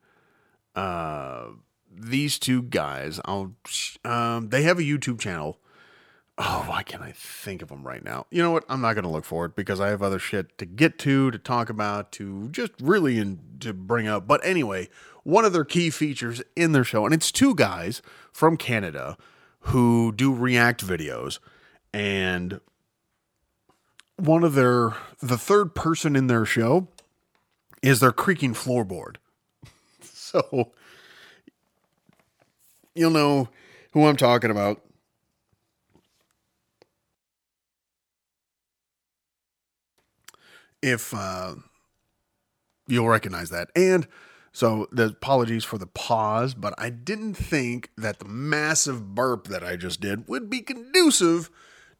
uh, 0.75 1.49
these 1.95 2.39
two 2.39 2.63
guys. 2.63 3.19
I'll. 3.25 3.53
Um, 4.03 4.49
they 4.49 4.63
have 4.63 4.79
a 4.79 4.83
YouTube 4.83 5.19
channel. 5.19 5.59
Oh, 6.41 6.63
why 6.67 6.83
can't 6.83 7.03
I 7.03 7.11
think 7.11 7.61
of 7.61 7.67
them 7.67 7.85
right 7.85 8.03
now? 8.03 8.25
You 8.31 8.41
know 8.41 8.51
what? 8.51 8.63
I'm 8.69 8.79
not 8.79 8.93
going 8.93 9.03
to 9.03 9.09
look 9.09 9.25
for 9.25 9.43
it 9.45 9.57
because 9.57 9.81
I 9.81 9.89
have 9.89 10.01
other 10.01 10.19
shit 10.19 10.57
to 10.57 10.65
get 10.65 10.97
to, 10.99 11.31
to 11.31 11.37
talk 11.37 11.69
about, 11.69 12.13
to 12.13 12.47
just 12.47 12.71
really 12.79 13.17
in, 13.17 13.39
to 13.59 13.73
bring 13.73 14.07
up. 14.07 14.25
But 14.25 14.39
anyway, 14.45 14.87
one 15.23 15.43
of 15.43 15.51
their 15.51 15.65
key 15.65 15.89
features 15.89 16.41
in 16.55 16.71
their 16.71 16.85
show, 16.85 17.03
and 17.03 17.13
it's 17.13 17.29
two 17.29 17.53
guys 17.55 18.01
from 18.31 18.55
Canada 18.55 19.17
who 19.61 20.13
do 20.13 20.33
react 20.33 20.85
videos, 20.85 21.39
and 21.93 22.61
one 24.15 24.45
of 24.45 24.53
their 24.53 24.95
the 25.21 25.37
third 25.37 25.75
person 25.75 26.15
in 26.15 26.27
their 26.27 26.45
show 26.45 26.87
is 27.81 27.99
their 27.99 28.13
creaking 28.13 28.53
floorboard. 28.53 29.17
so 30.01 30.71
you'll 32.95 33.11
know 33.11 33.49
who 33.91 34.05
I'm 34.05 34.15
talking 34.15 34.51
about. 34.51 34.81
If 40.81 41.13
uh, 41.13 41.55
you'll 42.87 43.07
recognize 43.07 43.49
that. 43.49 43.69
And 43.75 44.07
so 44.51 44.87
the 44.91 45.05
apologies 45.05 45.63
for 45.63 45.77
the 45.77 45.87
pause, 45.87 46.53
but 46.53 46.73
I 46.77 46.89
didn't 46.89 47.35
think 47.35 47.91
that 47.97 48.19
the 48.19 48.25
massive 48.25 49.13
burp 49.13 49.47
that 49.47 49.63
I 49.63 49.75
just 49.75 50.01
did 50.01 50.27
would 50.27 50.49
be 50.49 50.61
conducive 50.61 51.49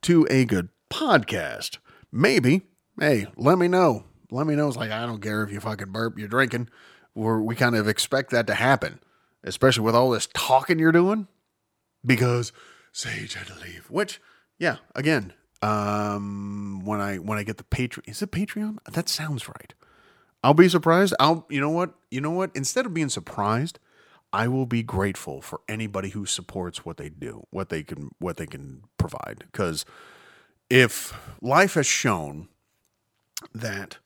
to 0.04 0.28
a 0.30 0.46
good 0.46 0.70
podcast. 0.90 1.78
Maybe. 2.12 2.64
Hey, 3.00 3.28
let 3.38 3.58
me 3.58 3.68
know. 3.68 4.06
Let 4.32 4.48
me 4.48 4.56
know. 4.56 4.68
It's 4.68 4.78
like 4.78 4.92
I 4.92 5.06
don't 5.06 5.22
care 5.22 5.44
if 5.44 5.52
you 5.52 5.60
fucking 5.60 5.92
burp, 5.92 6.18
you're 6.18 6.28
drinking. 6.28 6.70
Or 7.16 7.42
we 7.42 7.56
kind 7.56 7.76
of 7.76 7.88
expect 7.88 8.32
that 8.32 8.48
to 8.48 8.56
happen, 8.56 9.00
especially 9.44 9.84
with 9.84 9.96
all 9.96 10.12
this 10.12 10.28
talking 10.34 10.80
you're 10.80 10.92
doing. 10.92 11.28
Because 12.06 12.52
Sage 12.92 13.34
had 13.34 13.48
to 13.48 13.56
leave. 13.56 13.86
Which, 13.90 14.22
yeah, 14.58 14.78
again, 14.96 15.34
um, 15.62 16.82
when 16.86 17.01
I 17.01 17.18
when 17.18 17.38
I 17.38 17.43
get 17.43 17.57
the 17.57 17.64
Patreon, 17.64 18.07
is 18.10 18.22
it 18.22 18.32
Patreon? 18.32 18.78
That 18.91 19.10
sounds 19.10 19.47
right. 19.47 19.74
I'll 20.43 20.53
be 20.53 20.70
surprised. 20.70 21.14
I'll 21.20 21.45
you 21.49 21.60
know 21.60 21.70
what? 21.70 21.93
You 22.12 22.22
know 22.22 22.32
what? 22.32 22.51
Instead 22.55 22.86
of 22.86 22.93
being 22.93 23.10
surprised, 23.10 23.80
I 24.32 24.47
will 24.47 24.66
be 24.66 24.84
grateful 24.84 25.41
for 25.41 25.62
anybody 25.68 26.10
who 26.10 26.26
supports 26.26 26.86
what 26.86 26.97
they 26.97 27.10
do, 27.10 27.45
what 27.49 27.70
they 27.70 27.84
can 27.84 28.12
what 28.20 28.38
they 28.38 28.45
can 28.45 28.84
provide 28.97 29.43
because 29.51 29.86
if 30.70 31.14
life 31.41 31.74
has 31.74 31.88
shown 31.88 32.47
that 33.53 33.97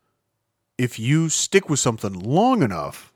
if 0.78 0.98
you 0.98 1.30
stick 1.30 1.70
with 1.70 1.80
something 1.80 2.14
long 2.14 2.64
enough 2.64 3.14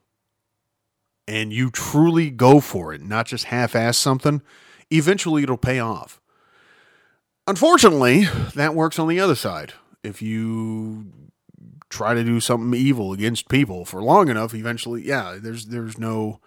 and 1.28 1.52
you 1.52 1.70
truly 1.72 2.30
go 2.30 2.60
for 2.60 2.94
it, 2.94 3.02
not 3.02 3.26
just 3.26 3.46
half-ass 3.46 3.98
something, 3.98 4.42
eventually 4.92 5.44
it'll 5.44 5.58
pay 5.58 5.80
off. 5.80 6.22
Unfortunately, 7.48 8.26
that 8.56 8.76
works 8.76 9.00
on 9.00 9.08
the 9.08 9.20
other 9.20 9.36
side. 9.36 9.74
If 10.04 10.22
you 10.22 11.12
try 11.90 12.14
to 12.14 12.24
do 12.24 12.42
something 12.42 12.78
evil 12.78 13.14
against 13.14 13.48
people 13.48 13.86
for 13.86 14.04
long 14.04 14.28
enough, 14.28 14.54
eventually, 14.54 15.02
yeah, 15.04 15.38
there's 15.42 15.68
there's 15.68 15.98
no 15.98 16.42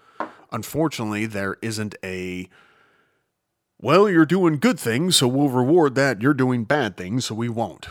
unfortunately 0.52 1.24
there 1.26 1.56
isn't 1.62 1.94
a 2.04 2.48
well, 3.82 4.10
you're 4.10 4.26
doing 4.26 4.58
good 4.58 4.78
things, 4.78 5.16
so 5.16 5.26
we'll 5.26 5.48
reward 5.48 5.94
that. 5.94 6.20
You're 6.20 6.34
doing 6.34 6.64
bad 6.64 6.98
things, 6.98 7.24
so 7.24 7.34
we 7.34 7.48
won't. 7.48 7.88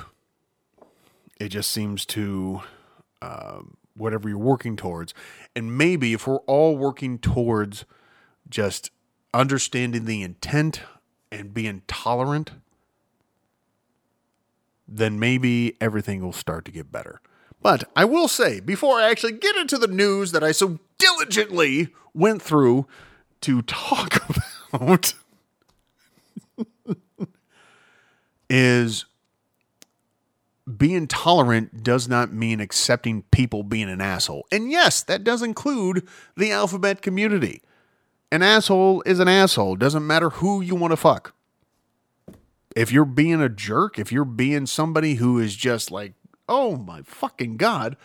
It 1.39 1.49
just 1.49 1.71
seems 1.71 2.05
to 2.07 2.61
uh, 3.23 3.61
whatever 3.95 4.29
you're 4.29 4.37
working 4.37 4.75
towards. 4.75 5.15
And 5.55 5.75
maybe 5.75 6.13
if 6.13 6.27
we're 6.27 6.41
all 6.41 6.77
working 6.77 7.17
towards 7.17 7.85
just 8.47 8.91
understanding 9.33 10.05
the 10.05 10.21
intent 10.21 10.81
and 11.31 11.55
being 11.55 11.81
tolerant, 11.87 12.51
then 14.89 15.19
maybe 15.19 15.75
everything 15.81 16.21
will 16.23 16.33
start 16.33 16.65
to 16.65 16.71
get 16.71 16.91
better. 16.91 17.21
But 17.61 17.83
I 17.95 18.05
will 18.05 18.27
say, 18.27 18.59
before 18.59 18.99
I 18.99 19.09
actually 19.09 19.33
get 19.33 19.55
into 19.57 19.77
the 19.77 19.87
news 19.87 20.31
that 20.31 20.43
I 20.43 20.51
so 20.51 20.79
diligently 20.97 21.89
went 22.13 22.41
through 22.41 22.87
to 23.41 23.61
talk 23.63 24.23
about, 24.73 25.13
is 28.49 29.05
being 30.77 31.07
tolerant 31.07 31.83
does 31.83 32.07
not 32.07 32.31
mean 32.31 32.59
accepting 32.59 33.23
people 33.31 33.63
being 33.63 33.89
an 33.89 34.01
asshole. 34.01 34.45
And 34.51 34.71
yes, 34.71 35.01
that 35.03 35.23
does 35.23 35.41
include 35.41 36.07
the 36.37 36.51
alphabet 36.51 37.01
community. 37.01 37.61
An 38.31 38.43
asshole 38.43 39.01
is 39.05 39.19
an 39.19 39.27
asshole. 39.27 39.75
Doesn't 39.75 40.05
matter 40.05 40.29
who 40.29 40.61
you 40.61 40.75
want 40.75 40.91
to 40.91 40.97
fuck. 40.97 41.33
If 42.75 42.91
you're 42.91 43.05
being 43.05 43.41
a 43.41 43.49
jerk, 43.49 43.97
if 43.97 44.11
you're 44.11 44.25
being 44.25 44.65
somebody 44.65 45.15
who 45.15 45.39
is 45.39 45.55
just 45.55 45.91
like 45.91 46.13
oh 46.49 46.75
my 46.75 47.03
fucking 47.03 47.55
God, 47.55 47.95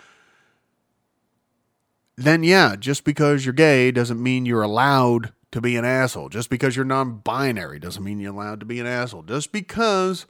then 2.17 2.45
yeah, 2.45 2.77
just 2.77 3.03
because 3.03 3.45
you're 3.45 3.55
gay 3.55 3.91
doesn't 3.91 4.23
mean 4.23 4.47
you're 4.47 4.63
allowed 4.63 5.33
to 5.51 5.61
be 5.61 5.77
an 5.77 5.85
asshole. 5.85 6.29
Just 6.29 6.51
because 6.51 6.77
you're 6.77 6.85
non 6.85 7.19
binary 7.19 7.81
doesn't 7.81 8.05
mean 8.05 8.21
you're 8.21 8.33
allowed 8.33 8.61
to 8.61 8.67
be 8.67 8.79
an 8.79 8.87
asshole. 8.87 9.23
Just 9.23 9.51
because 9.51 10.27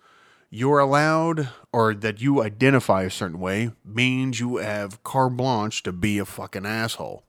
you're 0.49 0.79
allowed 0.79 1.49
or 1.73 1.93
that 1.93 2.23
you 2.23 2.43
identify 2.43 3.03
a 3.03 3.11
certain 3.11 3.41
way 3.41 3.73
means 3.85 4.41
you 4.41 4.59
have 4.59 5.03
carte 5.03 5.37
blanche 5.37 5.83
to 5.83 5.93
be 5.93 6.19
a 6.19 6.25
fucking 6.25 6.65
asshole. 6.65 7.25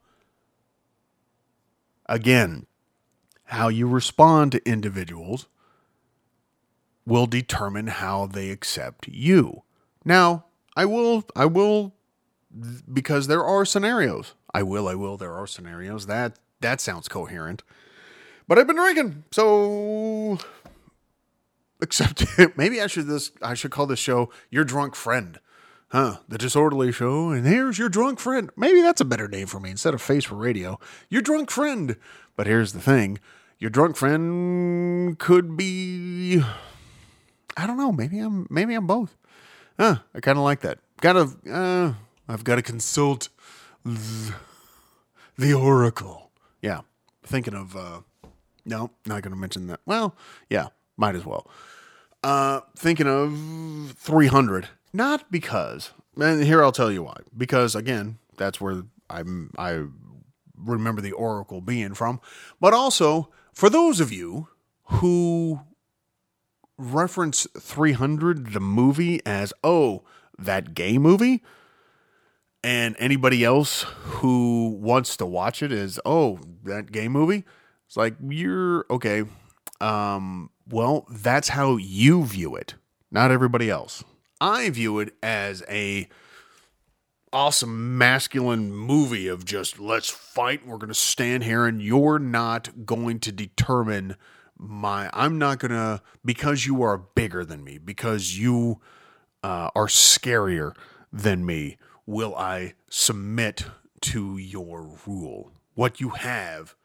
Again, 2.06 2.68
how 3.46 3.68
you 3.68 3.88
respond 3.88 4.52
to 4.52 4.70
individuals 4.70 5.48
will 7.06 7.28
determine 7.28 7.88
how 7.88 8.26
they 8.26 8.50
accept 8.50 9.08
you. 9.08 9.64
Now, 10.04 10.46
I 10.76 10.86
will, 10.86 11.24
I 11.36 11.46
will, 11.46 11.94
because 12.92 13.28
there 13.28 13.44
are 13.44 13.66
scenarios. 13.66 14.34
I 14.54 14.64
will, 14.64 14.88
I 14.88 14.96
will. 14.96 15.18
There 15.18 15.34
are 15.34 15.48
scenarios 15.48 16.06
that 16.08 16.40
that 16.62 16.82
sounds 16.82 17.08
coherent. 17.08 17.64
But 18.48 18.58
I've 18.60 18.68
been 18.68 18.76
drinking, 18.76 19.24
so 19.32 20.38
except 21.82 22.26
maybe 22.58 22.82
I 22.82 22.88
should 22.88 23.08
this 23.08 23.32
I 23.42 23.54
should 23.54 23.72
call 23.72 23.88
this 23.88 24.00
show 24.00 24.32
"Your 24.50 24.64
Drunk 24.64 24.96
Friend." 24.96 25.40
Huh, 25.90 26.18
the 26.28 26.38
disorderly 26.38 26.92
show, 26.92 27.30
and 27.30 27.46
here's 27.46 27.78
your 27.78 27.90
drunk 27.90 28.20
friend. 28.20 28.50
Maybe 28.58 28.82
that's 28.82 29.02
a 29.02 29.06
better 29.06 29.28
name 29.28 29.48
for 29.48 29.60
me 29.60 29.70
instead 29.70 29.94
of 29.94 30.02
face 30.02 30.26
for 30.26 30.36
radio. 30.36 30.80
Your 31.10 31.22
drunk 31.22 31.52
friend. 31.52 31.96
But 32.36 32.48
here's 32.48 32.74
the 32.74 32.82
thing 32.82 33.20
your 33.60 33.70
drunk 33.70 33.96
friend 33.96 35.18
could 35.20 35.56
be 35.56 36.44
I 37.58 37.68
don't 37.68 37.78
know. 37.78 37.92
Maybe 37.92 38.20
I'm 38.20 38.48
maybe 38.50 38.74
I'm 38.74 38.88
both. 38.88 39.16
Huh, 39.80 39.98
I 40.14 40.20
kind 40.20 40.38
of 40.38 40.44
like 40.44 40.62
that. 40.62 40.80
Gotta 41.02 41.30
uh, 41.52 41.94
I've 42.28 42.44
got 42.44 42.56
to 42.56 42.62
consult 42.62 43.30
the, 43.84 45.54
oracle. 45.54 46.32
Yeah, 46.62 46.82
thinking 47.24 47.54
of. 47.54 47.76
uh 47.76 48.02
No, 48.66 48.90
not 49.06 49.22
going 49.22 49.34
to 49.34 49.40
mention 49.40 49.68
that. 49.68 49.80
Well, 49.86 50.16
yeah, 50.50 50.68
might 50.98 51.16
as 51.16 51.26
well. 51.26 51.48
Uh 52.24 52.62
Thinking 52.76 53.08
of 53.08 53.94
300. 53.98 54.70
Not 54.94 55.30
because. 55.32 55.92
And 56.18 56.44
here 56.44 56.64
I'll 56.64 56.72
tell 56.72 56.92
you 56.92 57.04
why. 57.04 57.18
Because 57.38 57.76
again, 57.76 58.18
that's 58.38 58.60
where 58.62 58.84
I'm. 59.10 59.52
I 59.58 59.84
remember 60.58 61.02
the 61.02 61.12
oracle 61.12 61.62
being 61.62 61.94
from. 61.94 62.22
But 62.60 62.74
also 62.74 63.30
for 63.54 63.70
those 63.70 64.00
of 64.00 64.12
you 64.12 64.48
who 64.86 65.60
reference 66.78 67.48
300 67.58 68.54
the 68.54 68.60
movie 68.60 69.22
as 69.26 69.54
oh 69.64 70.04
that 70.38 70.74
gay 70.74 70.98
movie? 70.98 71.44
And 72.64 72.96
anybody 72.98 73.44
else 73.44 73.84
who 73.84 74.78
wants 74.80 75.18
to 75.18 75.26
watch 75.26 75.62
it 75.62 75.72
is 75.72 76.00
oh 76.06 76.40
that 76.64 76.92
gay 76.92 77.08
movie? 77.08 77.44
It's 77.88 77.98
like 77.98 78.16
you're 78.22 78.86
okay 78.90 79.24
um 79.82 80.50
well 80.70 81.06
that's 81.12 81.50
how 81.50 81.76
you 81.76 82.24
view 82.24 82.56
it 82.56 82.76
not 83.16 83.32
everybody 83.32 83.70
else. 83.70 84.04
I 84.42 84.70
view 84.70 85.00
it 85.00 85.14
as 85.24 85.64
a 85.70 86.10
awesome 87.32 87.98
masculine 87.98 88.74
movie 88.74 89.28
of 89.28 89.46
just 89.46 89.80
let's 89.80 90.10
fight 90.10 90.68
we're 90.68 90.78
going 90.78 90.90
to 90.90 90.94
stand 90.94 91.44
here 91.44 91.66
and 91.66 91.82
you're 91.82 92.20
not 92.20 92.86
going 92.86 93.20
to 93.20 93.32
determine 93.32 94.16
my 94.58 95.10
i'm 95.14 95.38
not 95.38 95.60
going 95.60 95.72
to 95.72 96.02
because 96.24 96.66
you 96.66 96.82
are 96.82 96.98
bigger 96.98 97.44
than 97.44 97.64
me 97.64 97.78
because 97.78 98.38
you 98.38 98.80
uh, 99.44 99.70
are 99.76 99.88
scarier 99.88 100.76
than 101.12 101.46
me 101.46 101.78
will 102.06 102.36
i 102.36 102.74
submit 102.90 103.66
to 104.02 104.38
your 104.38 104.90
rule 105.06 105.52
what 105.74 106.00
you 106.00 106.10
have 106.10 106.76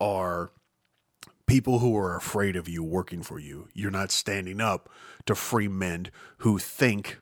are 0.00 0.50
people 1.46 1.80
who 1.80 1.96
are 1.96 2.16
afraid 2.16 2.56
of 2.56 2.68
you 2.68 2.82
working 2.82 3.22
for 3.22 3.38
you 3.38 3.68
you're 3.74 3.90
not 3.90 4.10
standing 4.10 4.60
up 4.60 4.88
to 5.24 5.34
free 5.34 5.68
men 5.68 6.08
who 6.38 6.58
think 6.58 7.18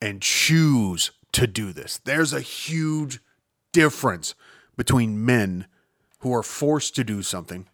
and 0.00 0.22
choose 0.22 1.10
to 1.32 1.46
do 1.46 1.72
this. 1.72 1.98
There's 1.98 2.32
a 2.32 2.40
huge 2.40 3.20
difference 3.72 4.34
between 4.76 5.24
men 5.24 5.66
who 6.20 6.34
are 6.34 6.42
forced 6.42 6.94
to 6.96 7.04
do 7.04 7.22
something, 7.22 7.68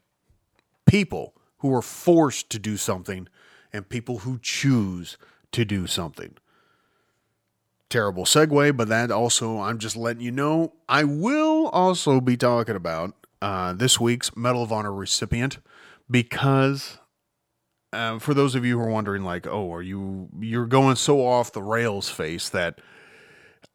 people 0.87 1.35
who 1.67 1.75
are 1.75 1.83
forced 1.83 2.51
to 2.51 2.59
do 2.59 2.77
something, 2.77 3.29
and 3.73 3.89
people 3.89 4.19
who 4.19 4.39
choose 4.41 5.17
to 5.53 5.65
do 5.65 5.87
something. 5.87 6.35
Terrible 7.89 8.25
segue, 8.25 8.77
but 8.77 8.89
that 8.89 9.11
also, 9.11 9.61
I'm 9.61 9.79
just 9.79 9.97
letting 9.97 10.23
you 10.23 10.31
know, 10.31 10.73
I 10.89 11.05
will 11.05 11.69
also 11.69 12.21
be 12.21 12.37
talking 12.37 12.77
about 12.77 13.15
uh, 13.43 13.73
this 13.73 14.01
week's 14.01 14.37
Medal 14.37 14.63
of 14.63 14.73
Honor 14.73 14.93
recipient 14.93 15.59
because 16.11 16.99
uh, 17.93 18.19
for 18.19 18.35
those 18.35 18.55
of 18.55 18.65
you 18.65 18.79
who 18.79 18.85
are 18.85 18.91
wondering, 18.91 19.25
like, 19.25 19.47
oh, 19.47 19.73
are 19.73 19.83
you 19.83 20.29
you're 20.39 20.67
going 20.67 20.97
so 20.97 21.25
off 21.27 21.53
the 21.53 21.63
rails, 21.63 22.09
face 22.09 22.49
that 22.49 22.81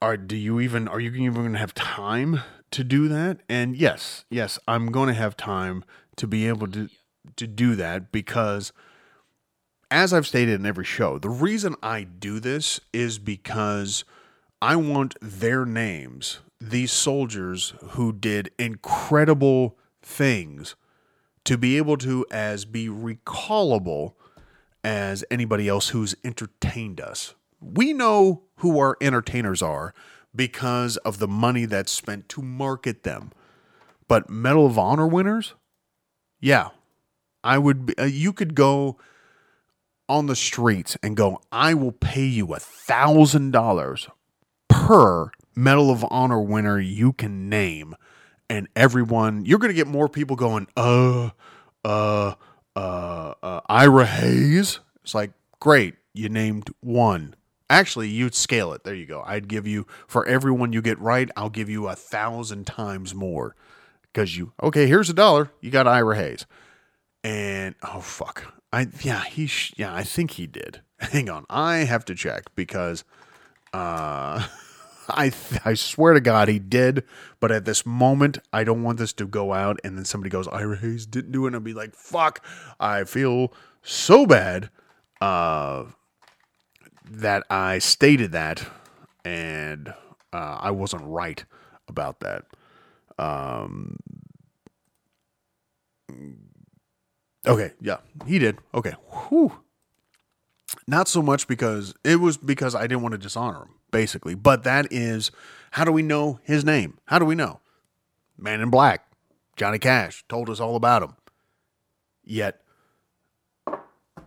are 0.01 0.17
do 0.17 0.35
you 0.35 0.59
even 0.59 0.87
are 0.87 0.99
you 0.99 1.11
even 1.11 1.33
going 1.33 1.53
to 1.53 1.59
have 1.59 1.73
time 1.73 2.41
to 2.71 2.83
do 2.83 3.07
that? 3.07 3.39
And 3.49 3.75
yes, 3.75 4.25
yes, 4.29 4.59
I'm 4.67 4.91
going 4.91 5.07
to 5.07 5.13
have 5.13 5.37
time 5.37 5.83
to 6.17 6.27
be 6.27 6.47
able 6.47 6.67
to 6.67 6.89
to 7.36 7.47
do 7.47 7.76
that 7.76 8.11
because 8.11 8.72
as 9.89 10.13
I've 10.13 10.28
stated 10.28 10.59
in 10.59 10.65
every 10.65 10.86
show, 10.86 11.19
the 11.19 11.30
reason 11.30 11.76
I 11.84 12.03
do 12.03 12.39
this 12.39 12.80
is 12.93 13.19
because 13.19 14.05
I 14.61 14.76
want 14.78 15.15
their 15.22 15.65
names, 15.65 16.39
these 16.59 16.91
soldiers 16.91 17.74
who 17.89 18.13
did 18.13 18.51
incredible 18.57 19.78
things 20.01 20.76
to 21.43 21.57
be 21.57 21.78
able 21.78 21.97
to 21.97 22.26
as 22.32 22.65
be 22.65 22.88
recallable 22.88 24.13
as 24.84 25.24
anybody 25.30 25.67
else 25.67 25.89
who's 25.89 26.15
entertained 26.24 27.01
us. 27.01 27.36
We 27.59 27.93
know 27.93 28.43
who 28.57 28.80
our 28.80 28.97
entertainers 29.01 29.61
are 29.61 29.93
because 30.36 30.97
of 30.97 31.19
the 31.19 31.28
money 31.28 31.65
that's 31.65 31.91
spent 31.91 32.30
to 32.30 32.41
market 32.41 33.03
them. 33.03 33.32
But 34.07 34.30
Medal 34.30 34.65
of 34.65 34.78
Honor 34.78 35.07
winners? 35.07 35.53
Yeah. 36.39 36.69
I 37.43 37.57
would 37.57 37.85
be, 37.87 37.97
uh, 37.97 38.05
you 38.05 38.33
could 38.33 38.55
go 38.55 38.97
on 40.07 40.27
the 40.27 40.35
streets 40.35 40.97
and 41.01 41.15
go, 41.15 41.41
I 41.51 41.73
will 41.73 41.93
pay 41.93 42.25
you 42.25 42.53
a 42.53 42.59
thousand 42.59 43.51
dollars 43.51 44.07
per 44.67 45.31
Medal 45.55 45.89
of 45.89 46.05
Honor 46.09 46.41
winner 46.41 46.79
you 46.79 47.13
can 47.13 47.49
name. 47.49 47.95
And 48.49 48.67
everyone, 48.75 49.45
you're 49.45 49.59
going 49.59 49.69
to 49.69 49.75
get 49.75 49.87
more 49.87 50.09
people 50.09 50.35
going, 50.35 50.67
uh, 50.75 51.29
uh, 51.85 52.33
uh, 52.75 53.33
uh, 53.41 53.61
Ira 53.69 54.05
Hayes. 54.05 54.79
It's 55.03 55.15
like, 55.15 55.31
great, 55.59 55.95
you 56.13 56.27
named 56.27 56.69
one. 56.81 57.35
Actually, 57.69 58.09
you'd 58.09 58.35
scale 58.35 58.73
it. 58.73 58.83
There 58.83 58.93
you 58.93 59.05
go. 59.05 59.23
I'd 59.25 59.47
give 59.47 59.65
you, 59.65 59.87
for 60.05 60.25
everyone 60.25 60.73
you 60.73 60.81
get 60.81 60.99
right, 60.99 61.31
I'll 61.37 61.49
give 61.49 61.69
you 61.69 61.87
a 61.87 61.95
thousand 61.95 62.67
times 62.67 63.15
more. 63.15 63.55
Because 64.01 64.35
you, 64.35 64.51
okay, 64.61 64.87
here's 64.87 65.09
a 65.09 65.13
dollar. 65.13 65.51
You 65.61 65.71
got 65.71 65.87
Ira 65.87 66.17
Hayes. 66.17 66.45
And, 67.24 67.76
oh, 67.84 67.99
fuck. 68.01 68.53
I, 68.74 68.88
yeah, 69.01 69.24
he, 69.26 69.47
sh- 69.47 69.74
yeah, 69.78 69.93
I 69.93 70.03
think 70.03 70.32
he 70.32 70.47
did. 70.47 70.82
Hang 70.99 71.30
on. 71.30 71.45
I 71.49 71.78
have 71.78 72.05
to 72.05 72.15
check 72.15 72.45
because, 72.55 73.03
uh, 73.74 74.47
I 75.09 75.30
th- 75.30 75.61
I 75.65 75.74
swear 75.74 76.13
to 76.13 76.22
God 76.22 76.47
he 76.47 76.59
did, 76.59 77.03
but 77.39 77.51
at 77.51 77.65
this 77.65 77.86
moment 77.86 78.38
I 78.53 78.63
don't 78.63 78.84
want 78.84 78.97
this 78.97 79.11
to 79.13 79.26
go 79.28 79.51
out 79.51 79.80
and 79.84 79.97
then 79.97 80.05
somebody 80.05 80.30
goes 80.30 80.47
Ira 80.47 80.78
Hayes 80.78 81.05
didn't 81.05 81.32
do 81.32 81.43
it 81.45 81.47
and 81.47 81.55
I'll 81.55 81.61
be 81.61 81.74
like 81.74 81.95
fuck 81.95 82.45
I 82.80 83.03
feel 83.03 83.51
so 83.82 84.26
bad 84.26 84.69
uh 85.19 85.86
that 87.09 87.43
I 87.49 87.80
stated 87.80 88.32
that 88.32 88.65
and 89.26 89.89
uh, 90.32 90.57
I 90.61 90.72
wasn't 90.72 91.03
right 91.05 91.43
about 91.88 92.22
that. 92.22 92.45
Um 93.17 93.97
Okay, 97.47 97.71
yeah, 97.81 97.97
he 98.27 98.39
did. 98.39 98.59
Okay. 98.73 98.93
Whew. 99.29 99.51
Not 100.87 101.07
so 101.07 101.21
much 101.21 101.47
because 101.47 101.93
it 102.03 102.17
was 102.17 102.37
because 102.37 102.75
I 102.75 102.83
didn't 102.83 103.01
want 103.01 103.13
to 103.13 103.17
dishonor 103.17 103.63
him, 103.63 103.75
basically. 103.91 104.35
But 104.35 104.63
that 104.63 104.87
is 104.91 105.31
how 105.71 105.83
do 105.83 105.91
we 105.91 106.01
know 106.01 106.39
his 106.43 106.63
name? 106.63 106.97
How 107.05 107.19
do 107.19 107.25
we 107.25 107.35
know? 107.35 107.59
Man 108.37 108.61
in 108.61 108.69
Black, 108.69 109.05
Johnny 109.55 109.79
Cash 109.79 110.23
told 110.29 110.49
us 110.49 110.59
all 110.59 110.75
about 110.75 111.03
him. 111.03 111.15
Yet, 112.23 112.61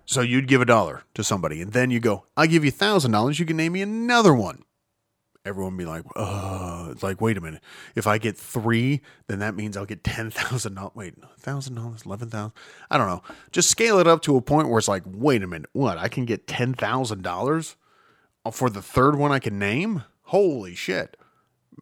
so 0.04 0.20
you'd 0.20 0.48
give 0.48 0.60
a 0.60 0.66
dollar 0.66 1.04
to 1.14 1.24
somebody, 1.24 1.62
and 1.62 1.72
then 1.72 1.90
you 1.90 2.00
go, 2.00 2.24
I'll 2.36 2.46
give 2.46 2.64
you 2.64 2.70
thousand 2.70 3.12
dollars, 3.12 3.38
you 3.38 3.46
can 3.46 3.56
name 3.56 3.72
me 3.72 3.82
another 3.82 4.34
one. 4.34 4.64
Everyone 5.44 5.76
be 5.76 5.84
like, 5.84 6.04
uh, 6.16 6.88
it's 6.90 7.02
like, 7.02 7.20
wait 7.20 7.36
a 7.36 7.40
minute. 7.40 7.62
If 7.94 8.06
I 8.06 8.16
get 8.16 8.36
three, 8.36 9.02
then 9.26 9.40
that 9.40 9.54
means 9.54 9.76
I'll 9.76 9.84
get 9.84 10.02
ten 10.02 10.30
thousand 10.30 10.74
dollars. 10.74 10.92
Wait, 10.94 11.14
thousand 11.38 11.74
dollars, 11.74 12.02
eleven 12.06 12.30
thousand. 12.30 12.52
I 12.90 12.98
don't 12.98 13.08
know. 13.08 13.22
Just 13.52 13.70
scale 13.70 13.98
it 13.98 14.06
up 14.06 14.22
to 14.22 14.36
a 14.36 14.40
point 14.40 14.68
where 14.68 14.78
it's 14.78 14.88
like, 14.88 15.02
wait 15.06 15.42
a 15.42 15.46
minute, 15.46 15.68
what? 15.72 15.98
I 15.98 16.08
can 16.08 16.24
get 16.24 16.46
ten 16.46 16.74
thousand 16.74 17.22
dollars 17.22 17.76
for 18.52 18.70
the 18.70 18.82
third 18.82 19.16
one 19.16 19.32
I 19.32 19.38
can 19.38 19.58
name? 19.58 20.04
Holy 20.22 20.74
shit! 20.74 21.16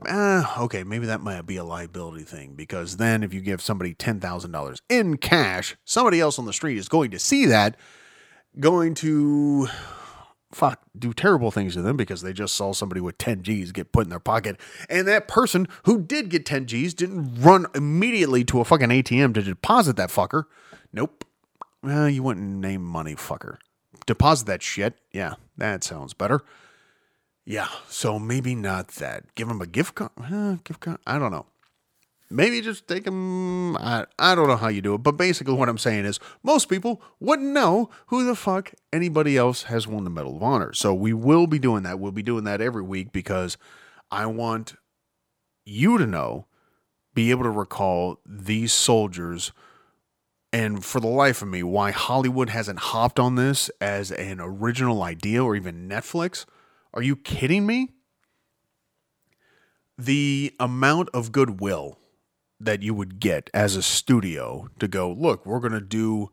uh, 0.09 0.45
okay, 0.59 0.85
maybe 0.85 1.07
that 1.07 1.21
might 1.21 1.47
be 1.47 1.57
a 1.57 1.65
liability 1.65 2.25
thing 2.25 2.55
because 2.55 2.97
then 2.97 3.23
if 3.23 3.33
you 3.33 3.41
give 3.41 3.61
somebody 3.61 3.95
$10,000 3.95 4.81
in 4.89 5.17
cash, 5.17 5.77
somebody 5.85 6.21
else 6.21 6.39
on 6.39 6.47
the 6.47 6.53
street 6.53 6.79
is 6.79 6.89
going 6.89 7.11
to 7.11 7.19
see 7.19 7.47
that, 7.47 7.77
going 8.59 8.95
to 8.95 9.69
fuck 10.55 10.81
do 10.99 11.13
terrible 11.13 11.51
things 11.51 11.75
to 11.75 11.83
them 11.83 11.97
because 11.97 12.23
they 12.23 12.33
just 12.33 12.55
saw 12.55 12.73
somebody 12.73 13.01
with 13.01 13.19
10 13.19 13.43
G's 13.43 13.73
get 13.73 13.93
put 13.93 14.05
in 14.05 14.11
their 14.11 14.19
pocket. 14.19 14.61
And 14.89 15.09
that 15.09 15.29
person 15.29 15.67
who 15.85 16.01
did 16.01 16.29
get 16.29 16.47
10 16.47 16.67
G's 16.67 16.95
didn't 16.95 17.41
run 17.41 17.67
immediately 17.75 18.45
to 18.45 18.61
a 18.61 18.65
fucking 18.65 18.91
ATM 18.91 19.35
to 19.35 19.43
deposit 19.43 19.97
that 19.97 20.11
fucker. 20.11 20.45
Nope. 20.93 21.25
Well, 21.83 22.09
you 22.09 22.23
wouldn't 22.23 22.47
name 22.47 22.83
money, 22.85 23.15
fucker. 23.15 23.57
Deposit 24.07 24.47
that 24.47 24.63
shit. 24.63 24.99
Yeah, 25.13 25.35
that 25.57 25.83
sounds 25.85 26.15
better. 26.15 26.41
Yeah, 27.45 27.69
so 27.89 28.19
maybe 28.19 28.55
not 28.55 28.89
that. 28.89 29.35
Give 29.35 29.49
them 29.49 29.61
a 29.61 29.67
gift 29.67 29.97
card. 29.97 30.13
Gift 30.65 30.81
card. 30.81 30.99
I 31.07 31.19
don't 31.19 31.33
know. 31.33 31.47
Maybe 32.33 32.61
just 32.61 32.89
take 32.89 33.05
them. 33.05 33.77
I, 33.77 34.07
I 34.19 34.35
don't 34.35 34.49
know 34.49 34.57
how 34.57 34.69
you 34.69 34.81
do 34.81 34.95
it, 34.95 34.99
but 34.99 35.17
basically, 35.17 35.55
what 35.55 35.69
I'm 35.69 35.79
saying 35.79 36.05
is 36.05 36.19
most 36.43 36.69
people 36.69 37.03
wouldn't 37.21 37.49
know 37.49 37.91
who 38.07 38.25
the 38.25 38.35
fuck 38.35 38.73
anybody 38.93 39.37
else 39.37 39.65
has 39.65 39.87
won 39.87 40.05
the 40.05 40.11
Medal 40.11 40.37
of 40.37 40.43
Honor. 40.43 40.73
So 40.73 40.95
we 40.95 41.13
will 41.13 41.47
be 41.47 41.59
doing 41.59 41.83
that. 41.83 41.99
We'll 41.99 42.13
be 42.13 42.23
doing 42.23 42.45
that 42.45 42.61
every 42.61 42.83
week 42.83 43.13
because 43.13 43.57
I 44.11 44.27
want 44.27 44.75
you 45.65 45.99
to 45.99 46.07
know, 46.07 46.47
be 47.15 47.31
able 47.31 47.45
to 47.45 47.51
recall 47.51 48.21
these 48.27 48.73
soldiers. 48.73 49.53
And 50.53 50.85
for 50.85 51.01
the 51.01 51.09
life 51.09 51.43
of 51.43 51.49
me, 51.49 51.63
why 51.63 51.93
Hollywood 51.93 52.51
hasn't 52.51 52.79
hopped 52.79 53.19
on 53.19 53.37
this 53.37 53.71
as 53.81 54.11
an 54.11 54.41
original 54.41 55.03
idea 55.03 55.43
or 55.43 55.57
even 55.57 55.89
Netflix 55.89 56.45
are 56.95 57.03
you 57.03 57.17
kidding 57.17 57.67
me? 57.67 57.89
The 59.97 60.55
amount 60.61 61.09
of 61.15 61.33
goodwill 61.33 61.99
that 62.65 62.83
you 62.83 62.95
would 62.95 63.21
get 63.21 63.51
as 63.53 63.77
a 63.77 63.83
studio 63.83 64.69
to 64.79 64.89
go, 64.89 65.11
look, 65.11 65.45
we're 65.45 65.61
going 65.61 65.73
to 65.73 65.81
do 65.81 66.31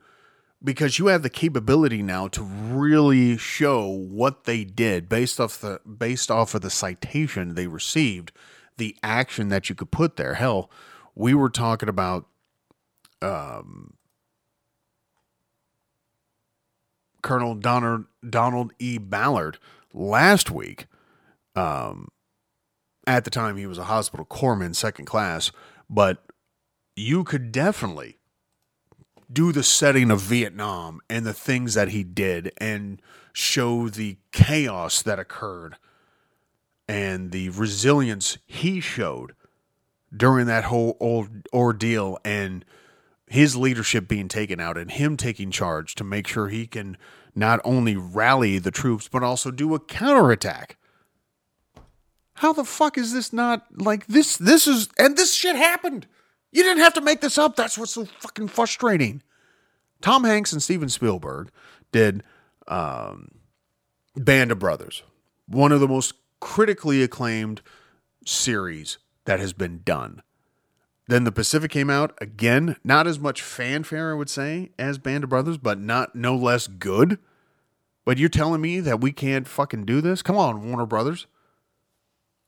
because 0.64 1.00
you 1.00 1.08
have 1.08 1.24
the 1.24 1.30
capability 1.30 2.02
now 2.02 2.28
to 2.28 2.44
really 2.44 3.38
show 3.38 3.88
what 3.88 4.44
they 4.44 4.64
did 4.64 5.08
based 5.08 5.40
off 5.40 5.60
the 5.62 5.80
based 5.86 6.30
off 6.30 6.54
of 6.54 6.62
the 6.62 6.70
citation 6.70 7.56
they 7.56 7.68
received, 7.68 8.32
the 8.78 8.96
action 9.02 9.50
that 9.50 9.70
you 9.70 9.76
could 9.76 9.92
put 9.92 10.18
there. 10.18 10.36
Hell, 10.36 10.70
we 11.16 11.34
were 11.34 11.50
talking 11.50 11.90
about 11.90 12.28
um, 13.22 13.94
Colonel 17.22 17.56
Donald 17.56 18.06
Donald 18.28 18.74
E. 18.80 18.98
Ballard 18.98 19.58
last 19.94 20.52
week. 20.52 20.88
Um, 21.56 22.10
at 23.08 23.24
the 23.24 23.32
time, 23.32 23.58
he 23.58 23.66
was 23.66 23.78
a 23.78 23.86
hospital 23.86 24.26
corpsman, 24.26 24.76
second 24.76 25.06
class, 25.06 25.52
but 25.90 26.24
you 26.96 27.24
could 27.24 27.52
definitely 27.52 28.18
do 29.32 29.52
the 29.52 29.64
setting 29.64 30.10
of 30.12 30.22
Vietnam 30.22 31.02
and 31.10 31.26
the 31.26 31.34
things 31.34 31.74
that 31.76 31.90
he 31.90 32.04
did 32.04 32.52
and 32.58 33.02
show 33.34 33.90
the 33.90 34.18
chaos 34.32 35.02
that 35.02 35.20
occurred 35.20 35.76
and 36.88 37.32
the 37.32 37.50
resilience 37.50 38.40
he 38.48 38.80
showed 38.80 39.34
during 40.16 40.48
that 40.48 40.66
whole 40.66 40.98
old 41.00 41.30
ordeal 41.54 42.18
and 42.26 42.66
his 43.28 43.56
leadership 43.56 44.08
being 44.08 44.28
taken 44.28 44.60
out 44.60 44.76
and 44.76 44.92
him 44.92 45.16
taking 45.16 45.52
charge 45.52 45.94
to 45.94 46.04
make 46.04 46.28
sure 46.28 46.48
he 46.48 46.66
can 46.66 46.98
not 47.36 47.60
only 47.64 47.96
rally 47.96 48.58
the 48.58 48.72
troops 48.72 49.08
but 49.08 49.22
also 49.22 49.52
do 49.52 49.76
a 49.76 49.80
counterattack. 49.80 50.79
How 52.40 52.54
the 52.54 52.64
fuck 52.64 52.98
is 52.98 53.12
this 53.12 53.34
not 53.34 53.66
like 53.82 54.08
this? 54.08 54.38
This 54.38 54.66
is 54.66 54.88
and 54.98 55.18
this 55.18 55.34
shit 55.34 55.58
happened. 55.58 56.08
You 56.54 56.64
didn't 56.64 56.82
have 56.82 56.94
to 56.94 57.02
make 57.02 57.20
this 57.20 57.38
up. 57.38 57.58
That's 57.58 57.78
what's 57.78 57.92
so 57.92 58.06
fucking 58.06 58.48
frustrating. 58.48 59.22
Tom 60.00 60.24
Hanks 60.24 60.54
and 60.54 60.64
Steven 60.64 60.88
Spielberg 60.88 61.52
did 61.92 62.24
um, 62.70 63.28
Band 64.16 64.54
of 64.54 64.60
Brothers, 64.60 65.04
one 65.48 65.74
of 65.74 65.82
the 65.82 65.88
most 65.90 66.14
critically 66.40 67.04
acclaimed 67.04 67.62
series 68.26 69.00
that 69.26 69.42
has 69.42 69.52
been 69.52 69.82
done. 69.84 70.22
Then 71.10 71.26
the 71.26 71.34
Pacific 71.34 71.72
came 71.72 71.90
out 71.90 72.18
again, 72.22 72.78
not 72.86 73.06
as 73.06 73.20
much 73.20 73.42
fanfare, 73.42 74.12
I 74.12 74.16
would 74.16 74.30
say, 74.30 74.72
as 74.80 74.98
Band 74.98 75.26
of 75.26 75.30
Brothers, 75.30 75.58
but 75.58 75.78
not 75.78 76.16
no 76.16 76.38
less 76.38 76.68
good. 76.68 77.20
But 78.06 78.18
you're 78.18 78.30
telling 78.30 78.62
me 78.62 78.80
that 78.80 79.02
we 79.02 79.12
can't 79.12 79.46
fucking 79.46 79.84
do 79.84 80.00
this? 80.00 80.22
Come 80.22 80.38
on, 80.38 80.66
Warner 80.66 80.86
Brothers 80.86 81.28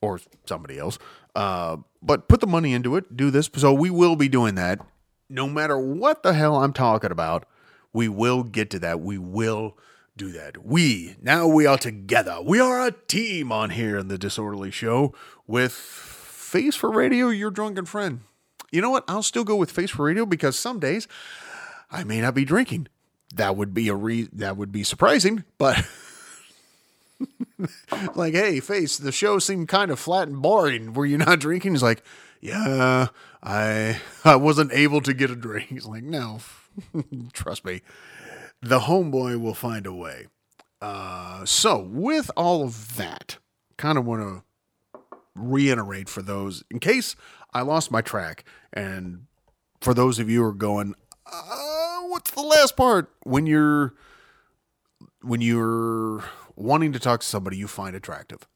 or 0.02 0.20
somebody 0.46 0.78
else. 0.78 0.98
Uh, 1.36 1.78
but 2.02 2.28
put 2.28 2.42
the 2.42 2.48
money 2.48 2.74
into 2.74 2.96
it. 2.96 3.16
Do 3.16 3.32
this. 3.32 3.50
So 3.56 3.74
we 3.74 3.90
will 3.90 4.16
be 4.16 4.28
doing 4.28 4.56
that. 4.56 4.80
No 5.30 5.48
matter 5.48 5.78
what 5.78 6.24
the 6.24 6.34
hell 6.34 6.58
I'm 6.58 6.74
talking 6.74 7.12
about, 7.12 7.46
we 7.94 8.10
will 8.10 8.44
get 8.44 8.70
to 8.72 8.80
that. 8.80 9.00
We 9.00 9.18
will 9.18 9.78
do 10.18 10.32
that. 10.34 10.66
We, 10.66 11.16
now 11.22 11.48
we 11.48 11.66
are 11.66 11.78
together. 11.78 12.40
We 12.44 12.60
are 12.60 12.86
a 12.86 12.92
team 12.92 13.52
on 13.52 13.70
here 13.70 13.98
in 13.98 14.08
the 14.08 14.18
Disorderly 14.18 14.72
Show 14.72 15.14
with 15.48 15.72
Face 15.72 16.76
for 16.76 16.92
Radio, 16.92 17.30
your 17.30 17.52
drunken 17.52 17.86
friend. 17.86 18.22
You 18.72 18.82
know 18.82 18.90
what? 18.90 19.06
I'll 19.08 19.24
still 19.24 19.44
go 19.44 19.56
with 19.56 19.72
Face 19.72 19.92
for 19.92 20.04
Radio 20.06 20.26
because 20.26 20.58
some 20.58 20.80
days 20.80 21.08
I 21.90 22.04
may 22.04 22.22
not 22.22 22.36
be 22.36 22.46
drinking. 22.46 22.88
That 23.36 23.56
would 23.56 23.74
be 23.74 23.88
a 23.88 23.96
re- 23.96 24.30
that 24.34 24.58
would 24.58 24.72
be 24.72 24.84
surprising, 24.84 25.46
but 25.58 25.86
like, 28.16 28.34
hey, 28.34 28.60
face, 28.60 28.98
the 28.98 29.12
show 29.12 29.40
seemed 29.40 29.68
kind 29.68 29.92
of 29.92 30.00
flat 30.00 30.28
and 30.28 30.42
boring. 30.42 30.94
Were 30.94 31.06
you 31.06 31.18
not 31.18 31.40
drinking? 31.40 31.74
He's 31.74 31.84
like, 31.84 32.04
yeah, 32.40 33.08
I 33.44 34.02
I 34.26 34.36
wasn't 34.36 34.74
able 34.74 35.02
to 35.02 35.14
get 35.14 35.30
a 35.30 35.36
drink. 35.36 35.70
He's 35.70 35.86
like, 35.86 36.04
no, 36.04 36.40
trust 37.34 37.64
me, 37.64 37.82
the 38.62 38.80
homeboy 38.80 39.40
will 39.40 39.54
find 39.54 39.86
a 39.86 39.94
way. 39.94 40.28
Uh, 40.82 41.46
so 41.46 41.80
with 41.80 42.32
all 42.36 42.64
of 42.64 42.98
that, 42.98 43.38
kind 43.78 43.98
of 43.98 44.06
want 44.06 44.22
to 44.22 45.02
reiterate 45.36 46.10
for 46.10 46.22
those 46.22 46.64
in 46.70 46.80
case 46.80 47.16
I 47.54 47.62
lost 47.62 47.92
my 47.92 48.02
track, 48.02 48.44
and 48.74 49.28
for 49.80 49.94
those 49.94 50.20
of 50.20 50.30
you 50.30 50.40
who 50.42 50.48
are 50.48 50.54
going, 50.54 50.96
uh, 51.32 52.02
what's 52.08 52.32
the 52.32 52.42
last 52.42 52.76
part 52.76 53.12
when 53.24 53.46
you're 53.46 53.94
when 55.22 55.42
you're 55.42 56.24
wanting 56.56 56.92
to 56.94 57.00
talk 57.00 57.22
to 57.22 57.26
somebody 57.26 57.58
you 57.58 57.68
find 57.68 57.96
attractive. 57.96 58.48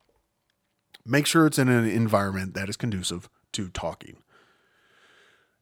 Make 1.05 1.25
sure 1.25 1.45
it's 1.45 1.59
in 1.59 1.69
an 1.69 1.85
environment 1.85 2.53
that 2.55 2.69
is 2.69 2.77
conducive 2.77 3.29
to 3.53 3.69
talking. 3.69 4.17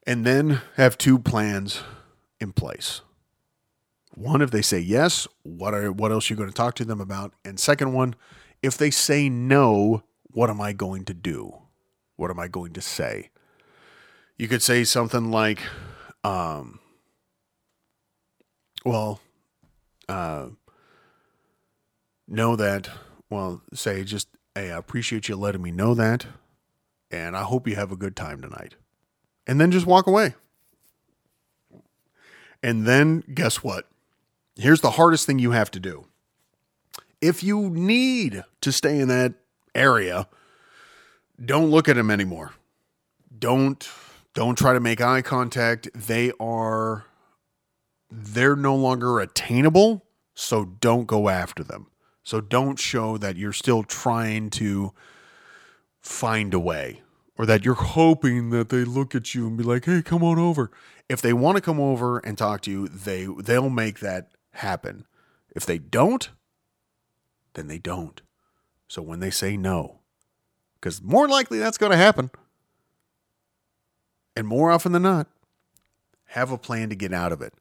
And 0.06 0.26
then 0.26 0.62
have 0.76 0.98
two 0.98 1.20
plans 1.20 1.82
in 2.40 2.54
place. 2.54 3.02
One, 4.16 4.42
if 4.42 4.52
they 4.52 4.62
say 4.62 4.80
yes, 4.80 5.28
what 5.42 5.74
are 5.74 5.92
what 5.92 6.12
else 6.12 6.30
are 6.30 6.34
you 6.34 6.38
going 6.38 6.50
to 6.50 6.56
talk 6.56 6.76
to 6.76 6.86
them 6.86 7.02
about? 7.02 7.34
And 7.44 7.60
second 7.60 7.94
one, 7.94 8.16
if 8.62 8.78
they 8.78 8.92
say 8.92 9.28
no, 9.28 10.04
what 10.24 10.50
am 10.50 10.62
I 10.62 10.74
going 10.74 11.06
to 11.06 11.14
do? 11.14 11.58
What 12.16 12.30
am 12.30 12.40
I 12.40 12.48
going 12.48 12.74
to 12.74 12.82
say? 12.82 13.30
You 14.38 14.48
could 14.48 14.62
say 14.62 14.84
something 14.84 15.32
like, 15.32 15.60
um, 16.24 16.80
well, 18.86 19.20
uh, 20.08 20.48
know 22.28 22.56
that, 22.56 22.90
well, 23.30 23.62
say 23.74 24.04
just, 24.04 24.28
hey, 24.56 24.72
I 24.72 24.78
appreciate 24.78 25.28
you 25.28 25.36
letting 25.36 25.62
me 25.62 25.72
know 25.72 25.94
that. 25.94 26.26
And 27.12 27.38
I 27.38 27.44
hope 27.44 27.68
you 27.68 27.76
have 27.76 27.92
a 27.92 27.96
good 27.96 28.16
time 28.16 28.42
tonight. 28.42 28.76
And 29.46 29.60
then 29.60 29.72
just 29.72 29.86
walk 29.86 30.08
away. 30.08 30.36
And 32.64 32.88
then 32.88 33.24
guess 33.34 33.62
what? 33.62 33.88
Here's 34.56 34.82
the 34.82 34.92
hardest 34.92 35.26
thing 35.26 35.40
you 35.40 35.52
have 35.52 35.70
to 35.72 35.80
do. 35.80 36.06
If 37.22 37.44
you 37.44 37.70
need 37.70 38.44
to 38.62 38.72
stay 38.72 39.00
in 39.00 39.08
that 39.10 39.34
area, 39.76 40.28
don't 41.44 41.70
look 41.70 41.90
at 41.90 41.96
them 41.96 42.10
anymore. 42.10 42.54
Don't 43.38 43.88
don't 44.34 44.58
try 44.58 44.74
to 44.74 44.80
make 44.80 45.02
eye 45.02 45.22
contact. 45.22 45.90
They 45.94 46.32
are 46.40 47.06
they're 48.10 48.56
no 48.56 48.76
longer 48.76 49.20
attainable, 49.20 50.06
so 50.36 50.66
don't 50.66 51.06
go 51.06 51.30
after 51.30 51.64
them. 51.64 51.88
So 52.24 52.40
don't 52.42 52.80
show 52.80 53.18
that 53.18 53.36
you're 53.36 53.54
still 53.54 53.84
trying 53.84 54.50
to 54.52 54.94
find 56.00 56.54
a 56.54 56.60
way 56.60 57.02
or 57.38 57.46
that 57.46 57.66
you're 57.66 57.74
hoping 57.74 58.50
that 58.52 58.70
they 58.70 58.84
look 58.84 59.16
at 59.16 59.36
you 59.36 59.48
and 59.48 59.58
be 59.58 59.64
like, 59.64 59.86
"Hey, 59.86 60.02
come 60.02 60.24
on 60.24 60.40
over." 60.40 60.72
If 61.10 61.22
they 61.22 61.34
want 61.34 61.58
to 61.58 61.62
come 61.62 61.80
over 61.80 62.20
and 62.20 62.38
talk 62.38 62.62
to 62.62 62.72
you, 62.72 62.88
they 62.88 63.26
they'll 63.26 63.70
make 63.70 64.00
that 64.00 64.32
happen. 64.52 65.06
If 65.56 65.66
they 65.66 65.78
don't, 65.78 66.30
then 67.54 67.68
they 67.68 67.80
don't. 67.80 68.22
So 68.88 69.02
when 69.02 69.20
they 69.20 69.32
say 69.32 69.58
no, 69.58 70.00
cuz 70.82 71.02
more 71.02 71.28
likely 71.28 71.60
that's 71.60 71.78
going 71.78 71.92
to 71.92 71.98
happen. 71.98 72.32
And 74.36 74.48
more 74.48 74.72
often 74.72 74.94
than 74.94 75.04
not, 75.04 75.28
have 76.28 76.52
a 76.52 76.58
plan 76.58 76.90
to 76.90 76.96
get 76.96 77.14
out 77.14 77.32
of 77.32 77.42
it. 77.42 77.54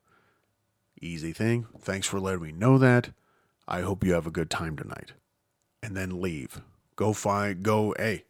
Easy 1.01 1.33
thing. 1.33 1.67
Thanks 1.81 2.07
for 2.07 2.21
letting 2.21 2.43
me 2.43 2.53
know 2.53 2.79
that. 2.79 3.11
I 3.67 3.81
hope 3.81 4.05
you 4.05 4.13
have 4.13 4.27
a 4.27 4.31
good 4.31 4.51
time 4.51 4.77
tonight. 4.77 5.13
And 5.83 5.97
then 5.97 6.21
leave. 6.21 6.61
Go 6.97 7.13
find, 7.13 7.63
go, 7.63 7.95
hey, 7.99 8.25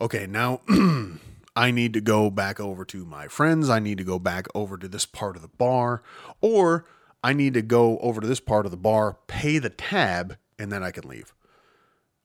okay, 0.00 0.26
now 0.26 0.60
I 1.56 1.70
need 1.70 1.92
to 1.94 2.00
go 2.00 2.30
back 2.30 2.58
over 2.60 2.84
to 2.86 3.04
my 3.04 3.28
friends. 3.28 3.68
I 3.68 3.78
need 3.78 3.98
to 3.98 4.04
go 4.04 4.18
back 4.18 4.46
over 4.54 4.76
to 4.76 4.88
this 4.88 5.06
part 5.06 5.36
of 5.36 5.42
the 5.42 5.48
bar, 5.48 6.02
or 6.40 6.86
I 7.22 7.32
need 7.32 7.54
to 7.54 7.62
go 7.62 7.98
over 7.98 8.20
to 8.20 8.26
this 8.26 8.40
part 8.40 8.66
of 8.66 8.70
the 8.70 8.76
bar, 8.76 9.18
pay 9.26 9.58
the 9.58 9.70
tab, 9.70 10.36
and 10.58 10.72
then 10.72 10.82
I 10.82 10.90
can 10.90 11.08
leave. 11.08 11.34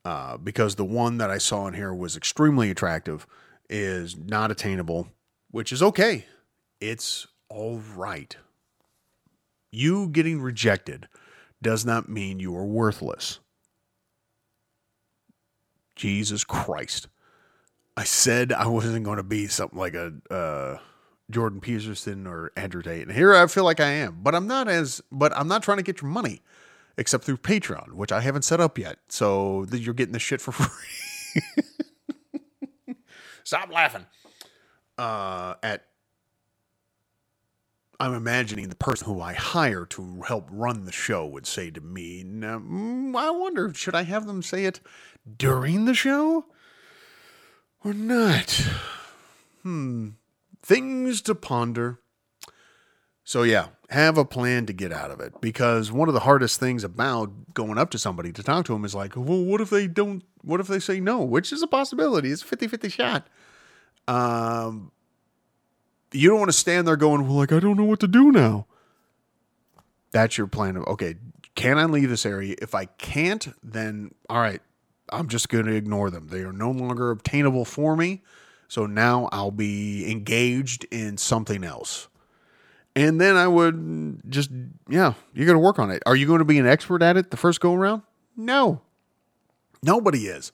Uh, 0.05 0.37
because 0.37 0.75
the 0.75 0.85
one 0.85 1.17
that 1.17 1.29
I 1.29 1.37
saw 1.37 1.67
in 1.67 1.73
here 1.73 1.93
was 1.93 2.15
extremely 2.15 2.71
attractive, 2.71 3.27
is 3.69 4.17
not 4.17 4.51
attainable, 4.51 5.09
which 5.51 5.71
is 5.71 5.83
okay. 5.83 6.25
It's 6.81 7.27
all 7.49 7.81
right. 7.95 8.35
You 9.71 10.07
getting 10.07 10.41
rejected 10.41 11.07
does 11.61 11.85
not 11.85 12.09
mean 12.09 12.39
you 12.39 12.55
are 12.55 12.65
worthless. 12.65 13.39
Jesus 15.95 16.43
Christ. 16.43 17.07
I 17.97 18.05
said 18.05 18.53
I 18.53 18.67
wasn't 18.67 19.03
going 19.03 19.17
to 19.17 19.23
be 19.23 19.47
something 19.47 19.77
like 19.77 19.93
a 19.93 20.13
uh, 20.31 20.77
Jordan 21.29 21.59
Peterson 21.59 22.25
or 22.25 22.51
Andrew 22.55 22.81
Tate, 22.81 23.03
and 23.07 23.11
here 23.11 23.35
I 23.35 23.45
feel 23.47 23.65
like 23.65 23.81
I 23.81 23.89
am. 23.89 24.19
But 24.21 24.35
I'm 24.35 24.47
not 24.47 24.69
as. 24.69 25.01
But 25.11 25.35
I'm 25.35 25.49
not 25.49 25.63
trying 25.63 25.77
to 25.77 25.83
get 25.83 26.01
your 26.01 26.09
money, 26.09 26.41
except 26.97 27.25
through 27.25 27.37
Patreon, 27.37 27.91
which 27.93 28.13
I 28.13 28.21
haven't 28.21 28.43
set 28.43 28.61
up 28.61 28.77
yet. 28.77 28.99
So 29.09 29.65
you're 29.69 29.93
getting 29.93 30.13
the 30.13 30.19
shit 30.19 30.39
for 30.39 30.51
free. 30.53 31.63
Stop 33.43 33.69
laughing. 33.71 34.05
Uh, 34.97 35.55
at 35.61 35.85
I'm 37.99 38.13
imagining 38.13 38.69
the 38.69 38.75
person 38.75 39.07
who 39.07 39.21
I 39.21 39.33
hire 39.33 39.85
to 39.87 40.21
help 40.25 40.47
run 40.49 40.85
the 40.85 40.91
show 40.91 41.25
would 41.25 41.45
say 41.45 41.69
to 41.71 41.81
me, 41.81 42.23
mm, 42.23 43.15
I 43.15 43.29
wonder, 43.31 43.73
should 43.73 43.95
I 43.95 44.03
have 44.03 44.25
them 44.25 44.41
say 44.41 44.65
it 44.65 44.79
during 45.37 45.83
the 45.83 45.93
show 45.93 46.45
or 47.83 47.93
not? 47.93 48.65
Hmm. 49.63 50.09
Things 50.61 51.21
to 51.23 51.35
ponder. 51.35 51.99
So, 53.25 53.43
yeah, 53.43 53.67
have 53.89 54.17
a 54.17 54.25
plan 54.25 54.65
to 54.67 54.73
get 54.73 54.93
out 54.93 55.11
of 55.11 55.19
it 55.19 55.41
because 55.41 55.91
one 55.91 56.07
of 56.07 56.13
the 56.13 56.21
hardest 56.21 56.59
things 56.59 56.85
about 56.85 57.53
going 57.53 57.77
up 57.77 57.89
to 57.91 57.99
somebody 57.99 58.31
to 58.31 58.43
talk 58.43 58.65
to 58.65 58.73
them 58.73 58.85
is 58.85 58.95
like, 58.95 59.15
well, 59.17 59.43
what 59.43 59.59
if 59.59 59.69
they 59.69 59.87
don't, 59.87 60.23
what 60.41 60.61
if 60.61 60.67
they 60.67 60.79
say 60.79 61.01
no, 61.01 61.21
which 61.23 61.51
is 61.51 61.61
a 61.61 61.67
possibility. 61.67 62.31
It's 62.31 62.43
a 62.43 62.45
50 62.45 62.67
50 62.69 62.89
shot. 62.89 63.27
Um, 64.07 64.91
you 66.11 66.29
don't 66.29 66.39
want 66.39 66.49
to 66.49 66.57
stand 66.57 66.87
there 66.87 66.95
going, 66.95 67.27
well, 67.27 67.37
like, 67.37 67.51
I 67.51 67.59
don't 67.59 67.77
know 67.77 67.83
what 67.83 67.99
to 68.01 68.07
do 68.07 68.31
now. 68.31 68.65
That's 70.11 70.37
your 70.37 70.47
plan 70.47 70.75
of, 70.75 70.85
okay, 70.87 71.15
can 71.55 71.77
I 71.77 71.85
leave 71.85 72.09
this 72.09 72.25
area? 72.25 72.55
If 72.61 72.73
I 72.73 72.85
can't, 72.85 73.47
then 73.61 74.13
all 74.29 74.39
right, 74.39 74.61
I'm 75.09 75.27
just 75.27 75.49
going 75.49 75.65
to 75.65 75.73
ignore 75.73 76.09
them. 76.09 76.27
They 76.27 76.41
are 76.41 76.53
no 76.53 76.71
longer 76.71 77.11
obtainable 77.11 77.65
for 77.65 77.95
me. 77.95 78.23
So 78.67 78.85
now 78.85 79.29
I'll 79.31 79.51
be 79.51 80.09
engaged 80.09 80.85
in 80.91 81.17
something 81.17 81.63
else. 81.63 82.07
And 82.95 83.19
then 83.19 83.35
I 83.35 83.47
would 83.47 84.21
just, 84.29 84.51
yeah, 84.87 85.13
you're 85.33 85.45
going 85.45 85.55
to 85.55 85.63
work 85.63 85.79
on 85.79 85.91
it. 85.91 86.03
Are 86.05 86.15
you 86.15 86.27
going 86.27 86.39
to 86.39 86.45
be 86.45 86.59
an 86.59 86.67
expert 86.67 87.01
at 87.01 87.17
it 87.17 87.31
the 87.31 87.37
first 87.37 87.61
go 87.61 87.73
around? 87.73 88.03
No. 88.35 88.81
Nobody 89.81 90.27
is. 90.27 90.51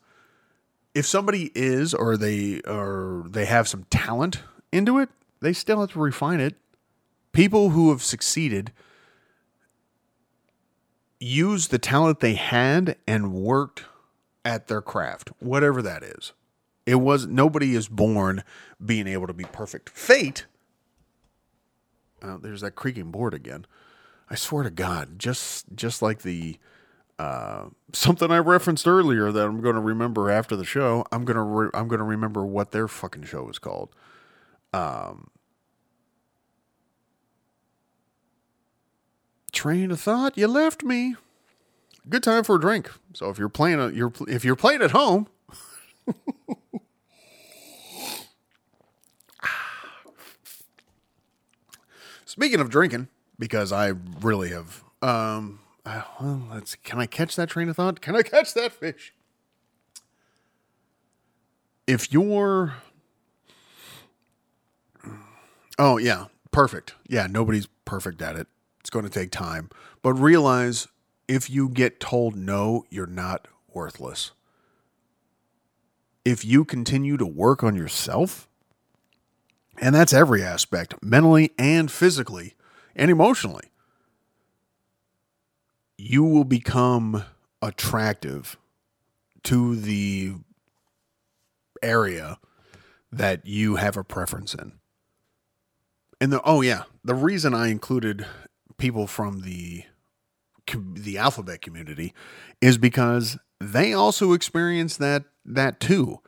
If 0.94 1.06
somebody 1.06 1.52
is 1.56 1.94
or 1.94 2.16
they 2.18 2.62
or 2.62 3.26
they 3.28 3.46
have 3.46 3.68
some 3.68 3.84
talent 3.86 4.42
into 4.72 5.00
it, 5.00 5.10
they 5.46 5.54
still 5.54 5.80
have 5.82 5.92
to 5.92 6.00
refine 6.00 6.40
it. 6.40 6.56
People 7.32 7.70
who 7.70 7.92
have 7.92 8.02
succeeded 8.02 8.72
use 11.20 11.68
the 11.68 11.78
talent 11.78 12.20
they 12.20 12.34
had 12.34 12.98
and 13.08 13.32
worked 13.32 13.84
at 14.44 14.68
their 14.68 14.82
craft, 14.82 15.30
whatever 15.40 15.82
that 15.84 16.04
is. 16.04 16.34
It 16.86 16.96
was 16.96 17.28
nobody 17.28 17.76
is 17.76 17.88
born 17.88 18.44
being 18.84 19.08
able 19.08 19.28
to 19.28 19.34
be 19.34 19.44
perfect. 19.44 19.90
Fate. 19.90 20.46
Uh, 22.22 22.38
there's 22.38 22.62
that 22.62 22.72
creaking 22.72 23.12
board 23.12 23.34
again. 23.34 23.66
I 24.30 24.36
swear 24.36 24.64
to 24.64 24.72
God, 24.72 25.20
just 25.20 25.66
just 25.76 26.02
like 26.02 26.24
the 26.24 26.58
uh, 27.20 27.66
something 27.94 28.32
I 28.32 28.40
referenced 28.40 28.88
earlier 28.88 29.32
that 29.32 29.46
I'm 29.46 29.62
going 29.62 29.76
to 29.76 29.82
remember 29.82 30.30
after 30.32 30.56
the 30.56 30.66
show. 30.66 31.06
I'm 31.12 31.24
gonna 31.24 31.44
re- 31.44 31.70
I'm 31.74 31.88
to 31.90 32.04
remember 32.04 32.46
what 32.46 32.72
their 32.72 32.88
fucking 32.88 33.24
show 33.24 33.48
is 33.50 33.60
called. 33.60 33.90
Um, 34.74 35.30
train 39.56 39.90
of 39.90 40.00
thought, 40.00 40.38
you 40.38 40.48
left 40.48 40.84
me. 40.84 41.16
Good 42.08 42.22
time 42.22 42.44
for 42.44 42.58
a 42.58 42.62
drink. 42.62 42.92
So 43.14 43.30
if 43.32 43.40
you're 43.40 43.50
playing, 43.50 43.80
a, 43.80 43.90
you're 43.90 44.14
if 44.28 44.46
you're 44.46 44.56
playing 44.56 44.84
at 44.84 44.92
home. 44.92 45.28
Speaking 52.26 52.60
of 52.60 52.70
drinking, 52.70 53.08
because 53.40 53.72
I 53.72 53.94
really 54.22 54.50
have. 54.50 54.84
Um, 55.02 55.62
uh, 55.84 56.04
well, 56.20 56.48
let's. 56.54 56.76
Can 56.76 57.00
I 57.00 57.08
catch 57.08 57.36
that 57.38 57.50
train 57.50 57.70
of 57.70 57.78
thought? 57.78 58.02
Can 58.02 58.16
I 58.16 58.22
catch 58.22 58.54
that 58.54 58.72
fish? 58.72 59.16
If 61.88 62.14
you're. 62.14 62.76
Oh 65.80 65.98
yeah, 65.98 66.26
perfect. 66.52 66.94
Yeah, 67.08 67.26
nobody's 67.28 67.68
perfect 67.86 68.22
at 68.22 68.36
it. 68.36 68.48
It's 68.86 68.92
going 68.92 69.06
to 69.06 69.10
take 69.10 69.32
time, 69.32 69.72
but 70.04 70.14
realize 70.14 70.88
if 71.28 71.50
you 71.50 71.70
get 71.70 72.00
told 72.00 72.36
no, 72.36 72.86
you're 72.92 73.08
not 73.08 73.48
worthless. 73.74 74.30
If 76.24 76.46
you 76.46 76.64
continue 76.66 77.18
to 77.18 77.26
work 77.26 77.64
on 77.64 77.76
yourself, 77.76 78.48
and 79.82 79.96
that's 79.96 80.14
every 80.14 80.44
aspect, 80.44 81.02
mentally 81.02 81.50
and 81.58 81.92
physically 81.92 82.54
and 82.96 83.10
emotionally, 83.10 83.72
you 85.98 86.24
will 86.24 86.44
become 86.44 87.24
attractive 87.64 88.56
to 89.46 89.76
the 89.76 90.36
area 91.82 92.38
that 93.12 93.48
you 93.48 93.78
have 93.78 93.98
a 93.98 94.04
preference 94.04 94.54
in. 94.54 94.74
And 96.22 96.32
the 96.32 96.40
oh 96.44 96.62
yeah, 96.62 96.84
the 97.04 97.16
reason 97.16 97.56
I 97.56 97.70
included 97.70 98.28
people 98.78 99.08
from 99.08 99.42
the 99.42 99.84
the 100.74 101.18
alphabet 101.18 101.62
community 101.62 102.14
is 102.60 102.78
because 102.78 103.38
they 103.60 103.94
also 103.94 104.34
experience 104.34 104.98
that 104.98 105.24
that 105.46 105.80
too. 105.80 106.20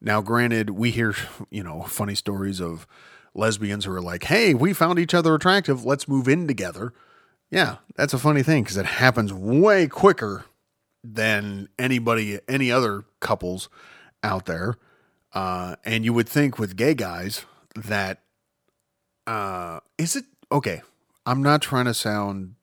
Now, 0.00 0.20
granted, 0.20 0.70
we 0.70 0.90
hear 0.90 1.14
you 1.50 1.62
know 1.62 1.82
funny 1.82 2.14
stories 2.14 2.60
of 2.60 2.86
lesbians 3.34 3.84
who 3.84 3.92
are 3.92 4.02
like, 4.02 4.24
"Hey, 4.24 4.54
we 4.54 4.72
found 4.72 4.98
each 4.98 5.14
other 5.14 5.34
attractive. 5.34 5.84
Let's 5.84 6.08
move 6.08 6.28
in 6.28 6.46
together." 6.46 6.92
Yeah, 7.50 7.76
that's 7.94 8.14
a 8.14 8.18
funny 8.18 8.42
thing 8.42 8.64
because 8.64 8.76
it 8.76 8.86
happens 8.86 9.32
way 9.32 9.86
quicker 9.86 10.44
than 11.04 11.68
anybody, 11.78 12.40
any 12.48 12.72
other 12.72 13.04
couples 13.20 13.68
out 14.22 14.46
there. 14.46 14.76
Uh, 15.32 15.76
and 15.84 16.04
you 16.04 16.12
would 16.12 16.28
think 16.28 16.58
with 16.58 16.76
gay 16.76 16.94
guys 16.94 17.44
that 17.76 18.20
uh, 19.26 19.80
is 19.98 20.16
it 20.16 20.24
okay? 20.50 20.82
I'm 21.26 21.42
not 21.42 21.62
trying 21.62 21.86
to 21.86 21.94
sound 21.94 22.54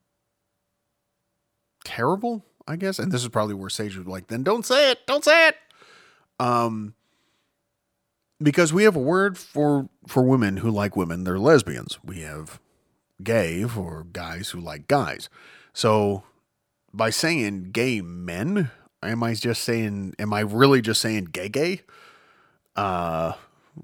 terrible, 1.84 2.46
I 2.68 2.76
guess. 2.76 3.00
And 3.00 3.12
this 3.12 3.24
is 3.24 3.30
probably 3.30 3.56
where 3.56 3.70
Sage 3.70 3.98
would 3.98 4.08
like, 4.08 4.28
then 4.28 4.44
don't 4.44 4.66
say 4.66 4.92
it, 4.92 5.06
don't 5.08 5.24
say 5.24 5.50
it. 5.50 5.56
Um, 6.40 6.96
because 8.42 8.74
we 8.74 8.84
have 8.84 8.96
a 8.96 9.00
word 9.00 9.38
for 9.38 9.90
for 10.08 10.24
women 10.24 10.58
who 10.58 10.72
like 10.72 10.96
women, 10.96 11.24
they're 11.24 11.40
lesbians. 11.40 12.00
We 12.04 12.22
have 12.22 12.60
gay 13.24 13.64
for 13.66 14.06
guys 14.12 14.50
who 14.50 14.60
like 14.60 14.88
guys. 14.88 15.30
So 15.74 16.24
by 16.94 17.12
saying 17.12 17.70
gay 17.72 18.02
men, 18.02 18.72
am 19.04 19.24
I 19.24 19.36
just 19.36 19.64
saying? 19.64 20.16
Am 20.18 20.34
I 20.34 20.42
really 20.42 20.82
just 20.82 21.02
saying 21.02 21.26
gay 21.26 21.50
gay? 21.50 21.82
Uh, 22.76 23.34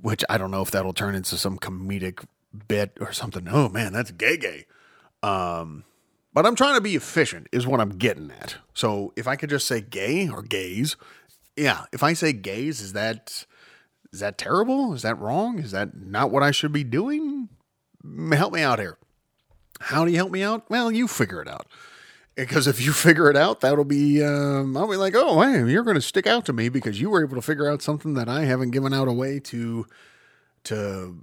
which 0.01 0.23
I 0.29 0.37
don't 0.37 0.51
know 0.51 0.61
if 0.61 0.71
that'll 0.71 0.93
turn 0.93 1.15
into 1.15 1.37
some 1.37 1.57
comedic 1.59 2.25
bit 2.67 2.97
or 2.99 3.11
something. 3.11 3.47
Oh 3.49 3.69
man, 3.69 3.93
that's 3.93 4.11
gay 4.11 4.37
gay. 4.37 4.65
Um, 5.23 5.83
but 6.33 6.45
I'm 6.45 6.55
trying 6.55 6.75
to 6.75 6.81
be 6.81 6.95
efficient, 6.95 7.47
is 7.51 7.65
what 7.65 7.79
I'm 7.79 7.97
getting 7.97 8.31
at. 8.31 8.57
So 8.73 9.11
if 9.15 9.27
I 9.27 9.35
could 9.35 9.49
just 9.49 9.65
say 9.67 9.81
gay 9.81 10.29
or 10.29 10.41
gays, 10.41 10.95
yeah. 11.55 11.85
If 11.91 12.03
I 12.03 12.13
say 12.13 12.33
gays, 12.33 12.81
is 12.81 12.93
that 12.93 13.45
is 14.13 14.19
that 14.19 14.37
terrible? 14.37 14.93
Is 14.93 15.01
that 15.01 15.19
wrong? 15.19 15.59
Is 15.59 15.71
that 15.71 15.95
not 15.95 16.31
what 16.31 16.43
I 16.43 16.51
should 16.51 16.71
be 16.71 16.83
doing? 16.83 17.49
Help 18.31 18.53
me 18.53 18.61
out 18.61 18.79
here. 18.79 18.97
How 19.79 20.05
do 20.05 20.11
you 20.11 20.17
help 20.17 20.31
me 20.31 20.43
out? 20.43 20.69
Well, 20.69 20.91
you 20.91 21.07
figure 21.07 21.41
it 21.41 21.47
out. 21.47 21.67
Because 22.35 22.67
if 22.67 22.79
you 22.79 22.93
figure 22.93 23.29
it 23.29 23.35
out, 23.35 23.61
that'll 23.61 23.83
be, 23.83 24.23
um, 24.23 24.77
I'll 24.77 24.89
be 24.89 24.95
like, 24.95 25.15
oh, 25.15 25.41
hey, 25.41 25.69
you're 25.69 25.83
going 25.83 25.95
to 25.95 26.01
stick 26.01 26.27
out 26.27 26.45
to 26.45 26.53
me 26.53 26.69
because 26.69 27.01
you 27.01 27.09
were 27.09 27.23
able 27.23 27.35
to 27.35 27.41
figure 27.41 27.69
out 27.69 27.81
something 27.81 28.13
that 28.13 28.29
I 28.29 28.45
haven't 28.45 28.71
given 28.71 28.93
out 28.93 29.07
a 29.07 29.13
way 29.13 29.39
to, 29.39 29.85
to 30.65 31.17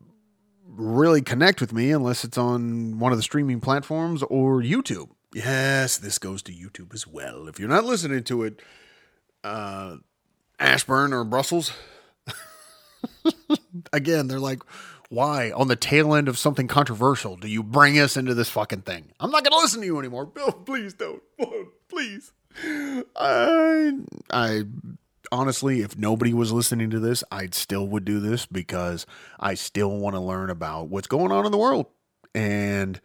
really 0.76 1.22
connect 1.22 1.60
with 1.60 1.72
me 1.72 1.90
unless 1.90 2.24
it's 2.24 2.38
on 2.38 2.98
one 2.98 3.12
of 3.12 3.18
the 3.18 3.22
streaming 3.22 3.60
platforms 3.60 4.22
or 4.24 4.60
YouTube. 4.60 5.10
Yes, 5.32 5.96
this 5.98 6.18
goes 6.18 6.42
to 6.42 6.52
YouTube 6.52 6.94
as 6.94 7.06
well. 7.06 7.48
If 7.48 7.58
you're 7.58 7.68
not 7.68 7.84
listening 7.84 8.22
to 8.24 8.44
it, 8.44 8.62
uh, 9.42 9.96
Ashburn 10.58 11.12
or 11.12 11.24
Brussels, 11.24 11.72
Again, 13.92 14.28
they're 14.28 14.40
like, 14.40 14.62
why 15.08 15.50
on 15.52 15.68
the 15.68 15.76
tail 15.76 16.14
end 16.14 16.28
of 16.28 16.38
something 16.38 16.66
controversial 16.66 17.36
do 17.36 17.48
you 17.48 17.62
bring 17.62 17.98
us 17.98 18.16
into 18.16 18.34
this 18.34 18.48
fucking 18.48 18.82
thing? 18.82 19.12
I'm 19.20 19.30
not 19.30 19.44
going 19.44 19.52
to 19.52 19.58
listen 19.58 19.80
to 19.80 19.86
you 19.86 19.98
anymore. 19.98 20.26
Bill, 20.26 20.52
please 20.66 20.94
don't. 20.94 21.22
Please. 21.88 22.32
I, 23.16 23.92
I 24.30 24.62
honestly, 25.32 25.80
if 25.80 25.96
nobody 25.96 26.32
was 26.34 26.52
listening 26.52 26.90
to 26.90 27.00
this, 27.00 27.24
I 27.30 27.48
still 27.52 27.86
would 27.88 28.04
do 28.04 28.20
this 28.20 28.46
because 28.46 29.06
I 29.38 29.54
still 29.54 29.98
want 29.98 30.14
to 30.14 30.20
learn 30.20 30.50
about 30.50 30.88
what's 30.88 31.06
going 31.06 31.32
on 31.32 31.46
in 31.46 31.52
the 31.52 31.58
world. 31.58 31.86
And 32.34 33.00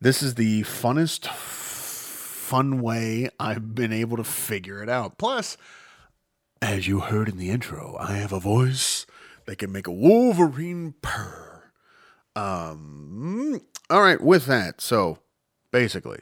this 0.00 0.22
is 0.22 0.34
the 0.34 0.62
funnest, 0.62 1.26
fun 1.26 2.80
way 2.80 3.28
I've 3.40 3.74
been 3.74 3.92
able 3.92 4.16
to 4.18 4.24
figure 4.24 4.82
it 4.82 4.88
out. 4.88 5.18
Plus, 5.18 5.56
as 6.60 6.86
you 6.86 7.00
heard 7.00 7.28
in 7.28 7.38
the 7.38 7.50
intro, 7.50 7.96
I 7.98 8.12
have 8.14 8.32
a 8.32 8.40
voice 8.40 9.06
that 9.46 9.58
can 9.58 9.72
make 9.72 9.86
a 9.86 9.92
Wolverine 9.92 10.94
purr. 11.02 11.72
Um, 12.34 13.62
all 13.88 14.02
right, 14.02 14.20
with 14.20 14.46
that, 14.46 14.80
so 14.80 15.18
basically, 15.70 16.20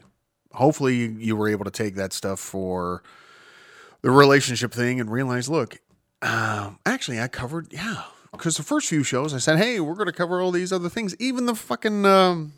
hopefully 0.53 1.07
you 1.07 1.35
were 1.35 1.49
able 1.49 1.65
to 1.65 1.71
take 1.71 1.97
that 1.97 2.13
stuff 2.13 2.39
for 2.39 3.03
the 4.05 4.11
relationship 4.11 4.71
thing 4.71 5.01
and 5.01 5.11
realize, 5.11 5.49
look, 5.49 5.79
uh, 6.21 6.73
actually, 6.85 7.19
I 7.19 7.27
covered, 7.27 7.73
yeah, 7.73 8.03
because 8.33 8.59
the 8.59 8.63
first 8.63 8.87
few 8.87 9.03
shows 9.03 9.33
I 9.33 9.39
said, 9.39 9.57
hey, 9.57 9.81
we're 9.81 9.95
going 9.95 10.05
to 10.09 10.13
cover 10.13 10.43
all 10.43 10.51
these 10.51 10.75
other 10.75 10.91
things. 10.91 11.17
Even 11.19 11.47
the 11.47 11.55
fucking 11.55 12.05
um, 12.05 12.53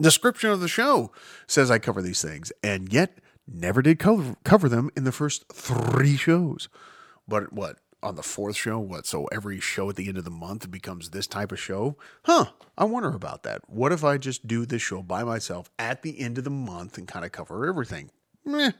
description 0.00 0.48
of 0.48 0.60
the 0.60 0.68
show 0.68 1.12
says 1.46 1.70
I 1.70 1.78
cover 1.78 2.00
these 2.00 2.22
things, 2.22 2.52
and 2.62 2.90
yet 2.90 3.18
never 3.46 3.82
did 3.82 3.98
cover, 3.98 4.34
cover 4.44 4.66
them 4.66 4.90
in 4.96 5.04
the 5.04 5.12
first 5.12 5.44
three 5.52 6.16
shows. 6.16 6.70
But 7.28 7.52
what? 7.52 7.76
On 8.02 8.16
the 8.16 8.22
fourth 8.22 8.56
show, 8.56 8.78
what? 8.78 9.06
So 9.06 9.26
every 9.26 9.60
show 9.60 9.90
at 9.90 9.96
the 9.96 10.08
end 10.08 10.16
of 10.16 10.24
the 10.24 10.30
month 10.30 10.70
becomes 10.70 11.10
this 11.10 11.26
type 11.26 11.52
of 11.52 11.60
show? 11.60 11.98
Huh. 12.24 12.46
I 12.78 12.84
wonder 12.84 13.10
about 13.10 13.42
that. 13.42 13.60
What 13.68 13.92
if 13.92 14.02
I 14.04 14.16
just 14.16 14.46
do 14.46 14.64
this 14.64 14.80
show 14.80 15.02
by 15.02 15.22
myself 15.22 15.70
at 15.78 16.00
the 16.00 16.18
end 16.18 16.38
of 16.38 16.44
the 16.44 16.50
month 16.50 16.96
and 16.96 17.06
kind 17.06 17.26
of 17.26 17.30
cover 17.30 17.66
everything? 17.66 18.10
Meh, 18.46 18.72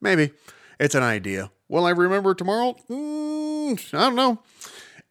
maybe. 0.00 0.32
It's 0.78 0.94
an 0.94 1.02
idea. 1.02 1.50
Will 1.68 1.86
I 1.86 1.90
remember 1.90 2.34
tomorrow? 2.34 2.76
Mm, 2.90 3.94
I 3.94 3.98
don't 3.98 4.16
know. 4.16 4.42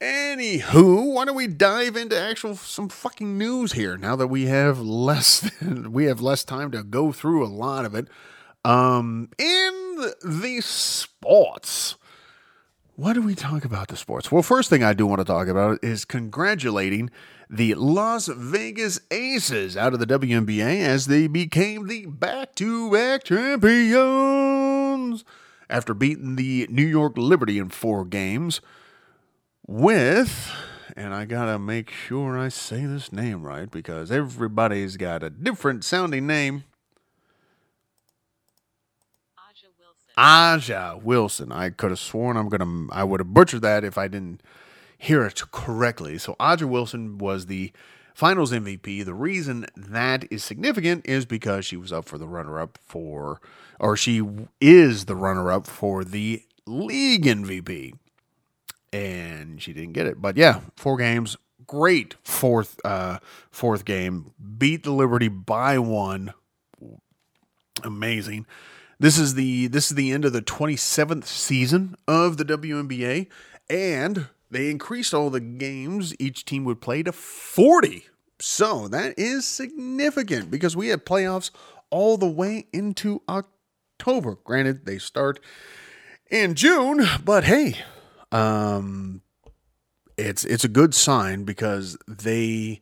Anywho, 0.02 1.14
why 1.14 1.26
don't 1.26 1.36
we 1.36 1.48
dive 1.48 1.96
into 1.96 2.20
actual 2.20 2.56
some 2.56 2.90
fucking 2.90 3.38
news 3.38 3.74
here 3.74 3.96
now 3.96 4.16
that 4.18 4.28
we 4.28 4.48
have 4.48 4.80
less 4.80 5.40
than, 5.62 5.94
we 5.94 6.06
have 6.06 6.20
less 6.20 6.44
time 6.44 6.72
to 6.72 6.84
go 6.84 7.12
through 7.12 7.46
a 7.46 7.48
lot 7.48 7.86
of 7.86 7.96
it. 7.96 8.08
Um 8.66 9.30
in 9.38 10.12
the 10.24 10.60
sports. 10.62 11.96
What 12.96 13.14
do 13.14 13.22
we 13.22 13.34
talk 13.34 13.66
about 13.66 13.88
the 13.88 13.96
sports? 13.96 14.32
Well, 14.32 14.44
first 14.44 14.70
thing 14.70 14.84
I 14.84 14.94
do 14.94 15.08
want 15.08 15.20
to 15.20 15.26
talk 15.26 15.48
about 15.48 15.84
is 15.84 16.06
congratulating 16.06 17.10
the 17.50 17.74
Las 17.74 18.28
Vegas 18.28 19.00
Aces 19.10 19.76
out 19.76 19.94
of 19.94 20.00
the 20.00 20.06
WNBA 20.06 20.82
as 20.82 21.08
they 21.08 21.28
became 21.28 21.88
the 21.88 22.06
back-to-back 22.06 23.24
champions 23.24 25.24
after 25.70 25.94
beating 25.94 26.36
the 26.36 26.68
New 26.70 26.86
York 26.86 27.18
Liberty 27.18 27.58
in 27.58 27.70
four 27.70 28.06
games 28.06 28.62
with, 29.68 30.52
and 30.96 31.14
I 31.14 31.26
gotta 31.26 31.58
make 31.58 31.90
sure 31.90 32.38
I 32.38 32.50
say 32.50 32.86
this 32.86 33.12
name 33.12 33.44
right 33.44 33.70
because 33.70 34.12
everybody's 34.12 34.98
got 34.98 35.24
a 35.24 35.30
different 35.30 35.84
sounding 35.84 36.28
name. 36.28 36.64
A'ja 39.38 39.70
Wilson. 39.80 40.14
A'ja 40.18 41.04
Wilson. 41.04 41.52
I 41.52 41.70
could 41.70 41.92
have 41.92 42.00
sworn 42.00 42.38
I'm 42.38 42.50
gonna 42.50 42.88
I 42.92 43.04
would 43.04 43.20
have 43.20 43.34
butchered 43.34 43.62
that 43.62 43.84
if 43.84 43.98
I 43.98 44.08
didn't 44.08 44.42
hear 44.98 45.26
it 45.26 45.42
correctly. 45.52 46.18
So 46.18 46.36
A'ja 46.40 46.68
Wilson 46.68 47.18
was 47.18 47.48
the 47.48 47.72
finals 48.14 48.52
MVP. 48.52 49.04
The 49.04 49.14
reason 49.14 49.66
that 49.76 50.26
is 50.32 50.44
significant 50.44 51.06
is 51.08 51.26
because 51.26 51.66
she 51.66 51.78
was 51.78 51.92
up 51.92 52.06
for 52.06 52.18
the 52.18 52.28
runner 52.28 52.60
up 52.60 52.78
for 52.86 53.42
or 53.80 53.98
she 53.98 54.22
is 54.62 55.06
the 55.06 55.16
runner 55.16 55.52
up 55.52 55.68
for 55.68 56.04
the 56.04 56.44
league 56.66 57.26
MVP. 57.26 57.94
And 58.92 59.62
she 59.62 59.74
didn't 59.74 59.94
get 59.94 60.06
it. 60.06 60.22
But 60.22 60.38
yeah, 60.38 60.62
four 60.76 60.98
games, 60.98 61.36
great 61.66 62.16
fourth 62.24 62.80
uh 62.86 63.20
fourth 63.52 63.86
game. 63.86 64.34
Beat 64.58 64.84
the 64.84 64.92
Liberty 64.92 65.28
by 65.28 65.80
one. 65.80 66.34
Amazing. 67.84 68.46
This 69.00 69.18
is 69.18 69.34
the 69.34 69.68
this 69.68 69.90
is 69.90 69.96
the 69.96 70.12
end 70.12 70.26
of 70.26 70.34
the 70.34 70.42
27th 70.42 71.26
season 71.26 71.96
of 72.08 72.38
the 72.38 72.46
WNBA 72.46 73.28
and 73.70 74.28
they 74.54 74.70
increased 74.70 75.14
all 75.14 75.30
the 75.30 75.40
games 75.40 76.14
each 76.20 76.46
team 76.46 76.64
would 76.66 76.82
play 76.82 77.04
to 77.04 77.12
40. 77.12 78.06
So, 78.40 78.88
that 78.90 79.18
is 79.18 79.46
significant 79.46 80.52
because 80.52 80.76
we 80.76 80.90
had 80.90 81.06
playoffs 81.06 81.52
all 81.90 82.18
the 82.18 82.28
way 82.28 82.68
into 82.74 83.22
October. 83.30 84.38
Granted, 84.44 84.86
they 84.86 84.98
start 84.98 85.40
in 86.30 86.56
June, 86.56 87.06
but 87.24 87.44
hey, 87.44 87.76
um 88.32 89.22
it's 90.18 90.46
it's 90.46 90.64
a 90.64 90.70
good 90.70 90.94
sign 90.94 91.44
because 91.44 91.98
they 92.08 92.82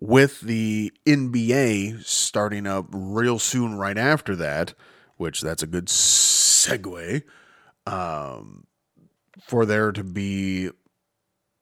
with 0.00 0.40
the 0.40 0.92
NBA 1.06 2.04
starting 2.04 2.66
up 2.66 2.86
real 2.90 3.38
soon 3.38 3.74
right 3.74 3.98
after 3.98 4.36
that, 4.36 4.74
which 5.16 5.40
that's 5.40 5.62
a 5.62 5.66
good 5.66 5.86
segue, 5.86 7.22
um, 7.86 8.64
for 9.40 9.66
there 9.66 9.90
to 9.90 10.04
be 10.04 10.70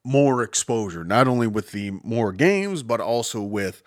more 0.07 0.43
exposure, 0.43 1.05
not 1.05 1.27
only 1.27 1.47
with 1.47 1.73
the 1.73 1.91
more 2.05 2.33
games, 2.33 2.83
but 2.83 3.01
also 3.01 3.43
with 3.43 3.83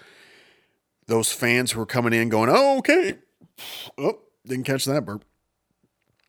those 1.08 1.32
fans 1.32 1.72
who 1.72 1.82
are 1.82 1.86
coming 1.86 2.14
in 2.14 2.30
going, 2.30 2.50
oh, 2.52 2.78
okay. 2.80 3.16
Oh, 3.98 4.20
didn't 4.46 4.66
catch 4.66 4.86
that 4.86 5.06
burp. 5.06 5.24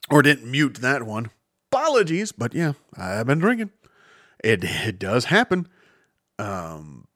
Or 0.08 0.22
didn't 0.22 0.50
mute 0.50 0.76
that 0.76 1.02
one. 1.02 1.30
Apologies, 1.72 2.32
but 2.32 2.54
yeah, 2.54 2.72
I've 2.96 3.26
been 3.26 3.38
drinking. 3.38 3.70
It, 4.42 4.64
it 4.64 4.98
does 4.98 5.26
happen. 5.26 5.68
Um, 6.38 7.06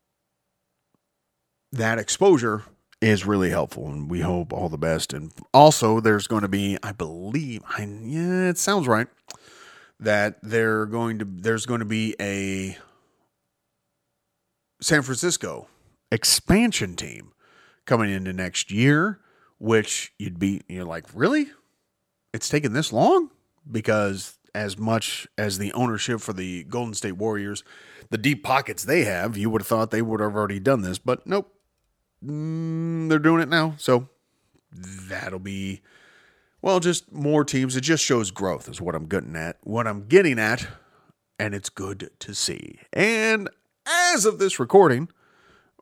that 1.72 1.99
exposure 1.99 2.64
is 3.01 3.27
really 3.27 3.51
helpful 3.51 3.87
and 3.87 4.11
we 4.11 4.20
hope 4.20 4.53
all 4.53 4.68
the 4.68 4.79
best 4.79 5.12
and 5.12 5.31
also 5.53 6.01
there's 6.01 6.27
going 6.27 6.41
to 6.41 6.49
be 6.49 6.79
i 6.83 6.91
believe 6.91 7.61
i 7.68 7.83
yeah 8.03 8.49
it 8.49 8.57
sounds 8.57 8.87
right 8.87 9.09
that 10.01 10.39
they're 10.43 10.87
going 10.87 11.19
to 11.19 11.25
there's 11.25 11.66
going 11.66 11.81
to 11.81 11.85
be 11.85 12.15
a 12.21 12.77
san 14.81 15.03
francisco 15.03 15.69
expansion 16.11 16.95
team 16.95 17.33
coming 17.87 18.11
into 18.11 18.33
next 18.33 18.71
year 18.71 19.21
which 19.59 20.12
you'd 20.19 20.39
be 20.39 20.62
you're 20.69 20.85
like 20.85 21.05
really 21.15 21.47
it's 22.33 22.49
taken 22.49 22.73
this 22.73 22.93
long 22.93 23.31
because 23.71 24.39
as 24.55 24.79
much 24.79 25.27
as 25.39 25.59
the 25.59 25.73
ownership 25.73 26.21
for 26.21 26.33
the 26.33 26.65
golden 26.65 26.95
state 26.95 27.12
warriors 27.12 27.62
the 28.11 28.19
deep 28.19 28.43
pockets 28.43 28.85
they 28.85 29.05
have 29.05 29.37
you 29.37 29.49
would 29.49 29.62
have 29.62 29.69
thought 29.69 29.91
they 29.91 30.03
would 30.03 30.21
have 30.21 30.35
already 30.35 30.61
done 30.61 30.83
this 30.83 30.99
but 30.99 31.27
nope 31.27 31.51
Mm, 32.25 33.09
they're 33.09 33.19
doing 33.19 33.43
it 33.43 33.49
now. 33.49 33.75
So 33.79 34.09
that'll 34.73 35.39
be, 35.39 35.83
well, 36.65 36.81
just 36.81 37.12
more 37.12 37.45
teams. 37.45 37.77
It 37.77 37.82
just 37.82 38.03
shows 38.03 38.31
growth, 38.31 38.70
is 38.70 38.81
what 38.81 38.95
I'm 38.95 39.05
getting 39.05 39.36
at. 39.36 39.59
What 39.65 39.86
I'm 39.86 40.07
getting 40.07 40.39
at, 40.39 40.66
and 41.39 41.55
it's 41.55 41.69
good 41.69 42.11
to 42.20 42.35
see. 42.35 42.78
And 42.91 43.51
as 43.86 44.24
of 44.24 44.39
this 44.39 44.59
recording, 44.59 45.11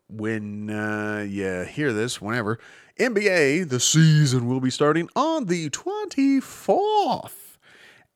when 0.09 0.71
uh, 0.71 1.25
you 1.29 1.67
hear 1.71 1.93
this, 1.93 2.21
whenever, 2.21 2.59
NBA, 2.99 3.69
the 3.69 3.79
season 3.79 4.49
will 4.49 4.59
be 4.59 4.71
starting 4.71 5.09
on 5.15 5.45
the 5.45 5.71
24th. 5.71 7.59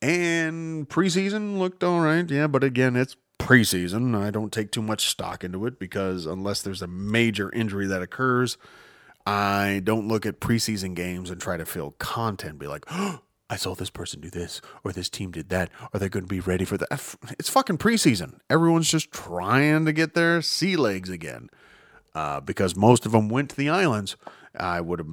And 0.03 0.89
preseason 0.89 1.59
looked 1.59 1.85
all 1.85 2.01
right, 2.01 2.29
yeah, 2.29 2.49
but 2.49 2.65
again, 2.65 2.97
it's 2.97 3.15
preseason. 3.39 4.21
I 4.21 4.33
don't 4.33 4.53
take 4.53 4.73
too 4.73 4.83
much 4.83 5.09
stock 5.09 5.45
into 5.45 5.67
it 5.67 5.79
because 5.79 6.27
unless 6.27 6.63
there's 6.63 6.83
a 6.83 6.89
major 6.89 7.49
injury 7.53 7.87
that 7.87 8.03
occurs, 8.03 8.59
I 9.27 9.81
don't 9.83 10.07
look 10.07 10.25
at 10.25 10.41
preseason 10.41 10.95
games 10.95 11.31
and 11.31 11.41
try 11.41 11.57
to 11.57 11.67
fill 11.67 11.93
content. 11.93 12.59
Be 12.59 12.69
like, 12.69 12.85
oh, 12.91 13.21
I 13.51 13.55
saw 13.57 13.77
this 13.77 13.91
person 13.91 14.21
do 14.21 14.29
this, 14.29 14.61
or 14.83 14.91
this 14.91 15.09
team 15.09 15.31
did 15.31 15.51
that. 15.51 15.71
Are 15.93 16.01
they 16.01 16.09
going 16.09 16.25
to 16.25 16.29
be 16.29 16.41
ready 16.41 16.65
for 16.65 16.77
that? 16.79 17.17
It's 17.39 17.49
fucking 17.49 17.79
preseason. 17.79 18.41
Everyone's 18.51 18.91
just 18.91 19.13
trying 19.13 19.85
to 19.85 19.93
get 19.93 20.15
their 20.15 20.43
sea 20.43 20.75
legs 20.75 21.11
again 21.11 21.51
uh, 22.13 22.41
because 22.41 22.75
most 22.75 23.07
of 23.07 23.13
them 23.13 23.29
went 23.29 23.51
to 23.51 23.57
the 23.57 23.69
islands. 23.69 24.17
I 24.59 24.81
would 24.81 25.07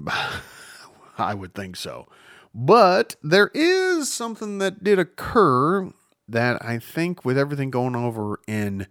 I 1.18 1.36
would 1.36 1.54
think 1.54 1.76
so. 1.76 2.08
But 2.56 3.16
there 3.22 3.52
is 3.54 4.12
something 4.12 4.58
that 4.60 4.84
did 4.84 4.98
occur 4.98 5.92
that 6.28 6.64
I 6.64 6.80
think 6.80 7.26
with 7.26 7.38
everything 7.38 7.70
going 7.70 7.96
over 7.96 8.40
in 8.48 8.88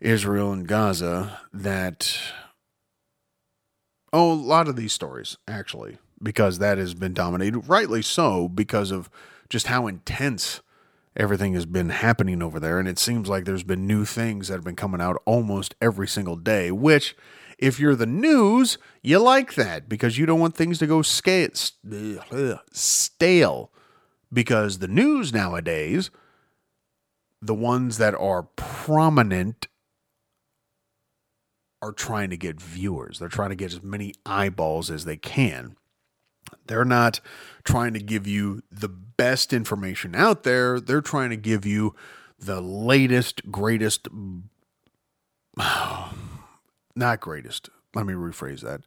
Israel 0.00 0.52
and 0.52 0.68
Gaza, 0.68 1.40
that 1.52 2.18
oh, 4.12 4.32
a 4.32 4.34
lot 4.34 4.68
of 4.68 4.76
these 4.76 4.92
stories 4.92 5.36
actually, 5.46 5.98
because 6.22 6.58
that 6.58 6.78
has 6.78 6.94
been 6.94 7.12
dominated, 7.14 7.60
rightly 7.60 8.02
so, 8.02 8.48
because 8.48 8.90
of 8.90 9.08
just 9.48 9.68
how 9.68 9.86
intense 9.86 10.60
everything 11.16 11.54
has 11.54 11.66
been 11.66 11.88
happening 11.88 12.42
over 12.42 12.60
there. 12.60 12.78
And 12.78 12.88
it 12.88 12.98
seems 12.98 13.28
like 13.28 13.44
there's 13.44 13.64
been 13.64 13.86
new 13.86 14.04
things 14.04 14.48
that 14.48 14.54
have 14.54 14.64
been 14.64 14.76
coming 14.76 15.00
out 15.00 15.20
almost 15.24 15.74
every 15.80 16.06
single 16.06 16.36
day, 16.36 16.70
which, 16.70 17.16
if 17.58 17.80
you're 17.80 17.96
the 17.96 18.06
news, 18.06 18.78
you 19.02 19.18
like 19.18 19.54
that 19.54 19.88
because 19.88 20.16
you 20.16 20.26
don't 20.26 20.38
want 20.38 20.54
things 20.54 20.78
to 20.78 20.86
go 20.86 21.02
stale. 21.02 21.70
Because 24.32 24.78
the 24.78 24.88
news 24.88 25.32
nowadays, 25.32 26.10
the 27.40 27.54
ones 27.54 27.98
that 27.98 28.14
are 28.14 28.44
prominent 28.54 29.66
are 31.80 31.92
trying 31.92 32.30
to 32.30 32.36
get 32.36 32.60
viewers. 32.60 33.18
They're 33.18 33.28
trying 33.28 33.50
to 33.50 33.56
get 33.56 33.72
as 33.72 33.82
many 33.82 34.14
eyeballs 34.26 34.90
as 34.90 35.04
they 35.04 35.16
can. 35.16 35.76
They're 36.66 36.84
not 36.84 37.20
trying 37.64 37.94
to 37.94 38.00
give 38.00 38.26
you 38.26 38.62
the 38.70 38.88
best 38.88 39.52
information 39.52 40.14
out 40.14 40.42
there. 40.42 40.80
They're 40.80 41.00
trying 41.00 41.30
to 41.30 41.36
give 41.36 41.66
you 41.66 41.94
the 42.38 42.60
latest, 42.60 43.50
greatest, 43.50 44.08
not 46.96 47.20
greatest. 47.20 47.68
Let 47.94 48.06
me 48.06 48.14
rephrase 48.14 48.60
that. 48.60 48.82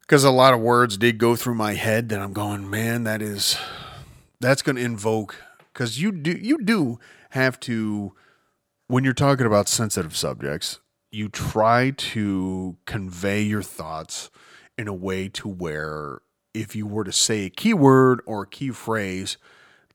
Because 0.00 0.24
a 0.24 0.30
lot 0.30 0.52
of 0.52 0.60
words 0.60 0.98
did 0.98 1.18
go 1.18 1.34
through 1.34 1.54
my 1.54 1.74
head 1.74 2.10
that 2.10 2.20
I'm 2.20 2.34
going, 2.34 2.68
man, 2.68 3.04
that 3.04 3.22
is, 3.22 3.56
that's 4.38 4.60
going 4.60 4.76
to 4.76 4.82
invoke, 4.82 5.36
because 5.72 6.00
you 6.00 6.12
do, 6.12 6.32
you 6.32 6.58
do 6.62 6.98
have 7.30 7.58
to, 7.60 8.12
when 8.86 9.02
you're 9.02 9.14
talking 9.14 9.46
about 9.46 9.68
sensitive 9.68 10.14
subjects, 10.14 10.80
you 11.14 11.28
try 11.28 11.90
to 11.90 12.76
convey 12.84 13.42
your 13.42 13.62
thoughts 13.62 14.30
in 14.76 14.88
a 14.88 14.94
way 14.94 15.28
to 15.28 15.48
where 15.48 16.20
if 16.52 16.76
you 16.76 16.86
were 16.86 17.04
to 17.04 17.12
say 17.12 17.46
a 17.46 17.50
keyword 17.50 18.20
or 18.26 18.42
a 18.42 18.46
key 18.46 18.70
phrase, 18.70 19.36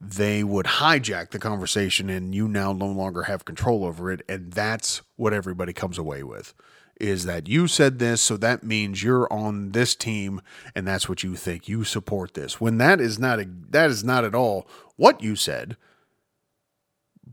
they 0.00 0.42
would 0.42 0.66
hijack 0.66 1.30
the 1.30 1.38
conversation 1.38 2.08
and 2.08 2.34
you 2.34 2.48
now 2.48 2.72
no 2.72 2.86
longer 2.86 3.24
have 3.24 3.44
control 3.44 3.84
over 3.84 4.10
it. 4.10 4.22
And 4.28 4.52
that's 4.52 5.02
what 5.16 5.32
everybody 5.32 5.72
comes 5.72 5.98
away 5.98 6.22
with 6.22 6.54
is 7.00 7.24
that 7.24 7.48
you 7.48 7.66
said 7.66 7.98
this, 7.98 8.20
so 8.20 8.36
that 8.36 8.62
means 8.62 9.02
you're 9.02 9.30
on 9.32 9.70
this 9.70 9.94
team 9.94 10.42
and 10.74 10.86
that's 10.86 11.08
what 11.08 11.22
you 11.22 11.34
think. 11.34 11.66
You 11.66 11.82
support 11.82 12.34
this. 12.34 12.60
When 12.60 12.76
that 12.76 13.00
is 13.00 13.18
not 13.18 13.40
a, 13.40 13.48
that 13.70 13.90
is 13.90 14.04
not 14.04 14.24
at 14.24 14.34
all 14.34 14.68
what 14.96 15.22
you 15.22 15.34
said. 15.34 15.76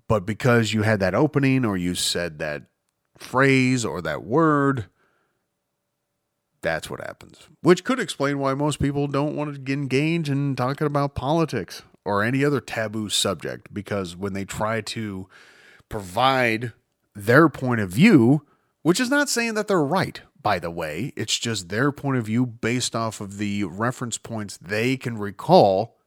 But 0.07 0.25
because 0.25 0.71
you 0.71 0.83
had 0.83 1.01
that 1.01 1.13
opening 1.13 1.65
or 1.65 1.75
you 1.75 1.95
said 1.95 2.39
that 2.39 2.63
phrase 3.17 3.85
or 3.85 4.01
that 4.01 4.23
word, 4.23 4.85
that's 6.61 6.89
what 6.89 6.99
happens. 6.99 7.47
Which 7.61 7.83
could 7.83 7.99
explain 7.99 8.39
why 8.39 8.53
most 8.53 8.79
people 8.79 9.07
don't 9.07 9.35
want 9.35 9.65
to 9.65 9.73
engage 9.73 10.29
in 10.29 10.55
talking 10.55 10.87
about 10.87 11.15
politics 11.15 11.83
or 12.03 12.23
any 12.23 12.43
other 12.43 12.61
taboo 12.61 13.09
subject 13.09 13.73
because 13.73 14.15
when 14.15 14.33
they 14.33 14.45
try 14.45 14.81
to 14.81 15.27
provide 15.89 16.73
their 17.15 17.49
point 17.49 17.81
of 17.81 17.89
view, 17.89 18.45
which 18.81 18.99
is 18.99 19.09
not 19.09 19.29
saying 19.29 19.53
that 19.55 19.67
they're 19.67 19.83
right, 19.83 20.21
by 20.41 20.59
the 20.59 20.71
way, 20.71 21.11
it's 21.17 21.37
just 21.37 21.69
their 21.69 21.91
point 21.91 22.17
of 22.17 22.25
view 22.25 22.45
based 22.45 22.95
off 22.95 23.19
of 23.19 23.37
the 23.37 23.63
reference 23.65 24.17
points 24.17 24.57
they 24.57 24.95
can 24.95 25.17
recall. 25.17 25.97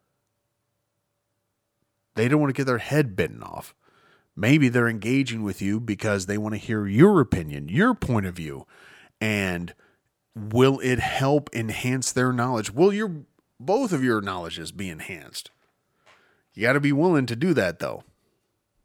They 2.14 2.28
don't 2.28 2.40
want 2.40 2.48
to 2.54 2.58
get 2.58 2.66
their 2.66 2.78
head 2.78 3.14
bitten 3.14 3.42
off. 3.42 3.74
Maybe 4.36 4.68
they're 4.68 4.88
engaging 4.88 5.42
with 5.42 5.60
you 5.60 5.80
because 5.80 6.26
they 6.26 6.38
want 6.38 6.54
to 6.54 6.60
hear 6.60 6.86
your 6.86 7.20
opinion, 7.20 7.68
your 7.68 7.94
point 7.94 8.26
of 8.26 8.34
view. 8.34 8.66
And 9.20 9.74
will 10.34 10.80
it 10.80 10.98
help 10.98 11.50
enhance 11.52 12.12
their 12.12 12.32
knowledge? 12.32 12.70
Will 12.70 12.92
your 12.92 13.24
both 13.58 13.92
of 13.92 14.02
your 14.02 14.20
knowledges 14.20 14.72
be 14.72 14.88
enhanced? 14.88 15.50
You 16.54 16.62
got 16.62 16.72
to 16.74 16.80
be 16.80 16.92
willing 16.92 17.26
to 17.26 17.36
do 17.36 17.52
that 17.54 17.78
though. 17.78 18.04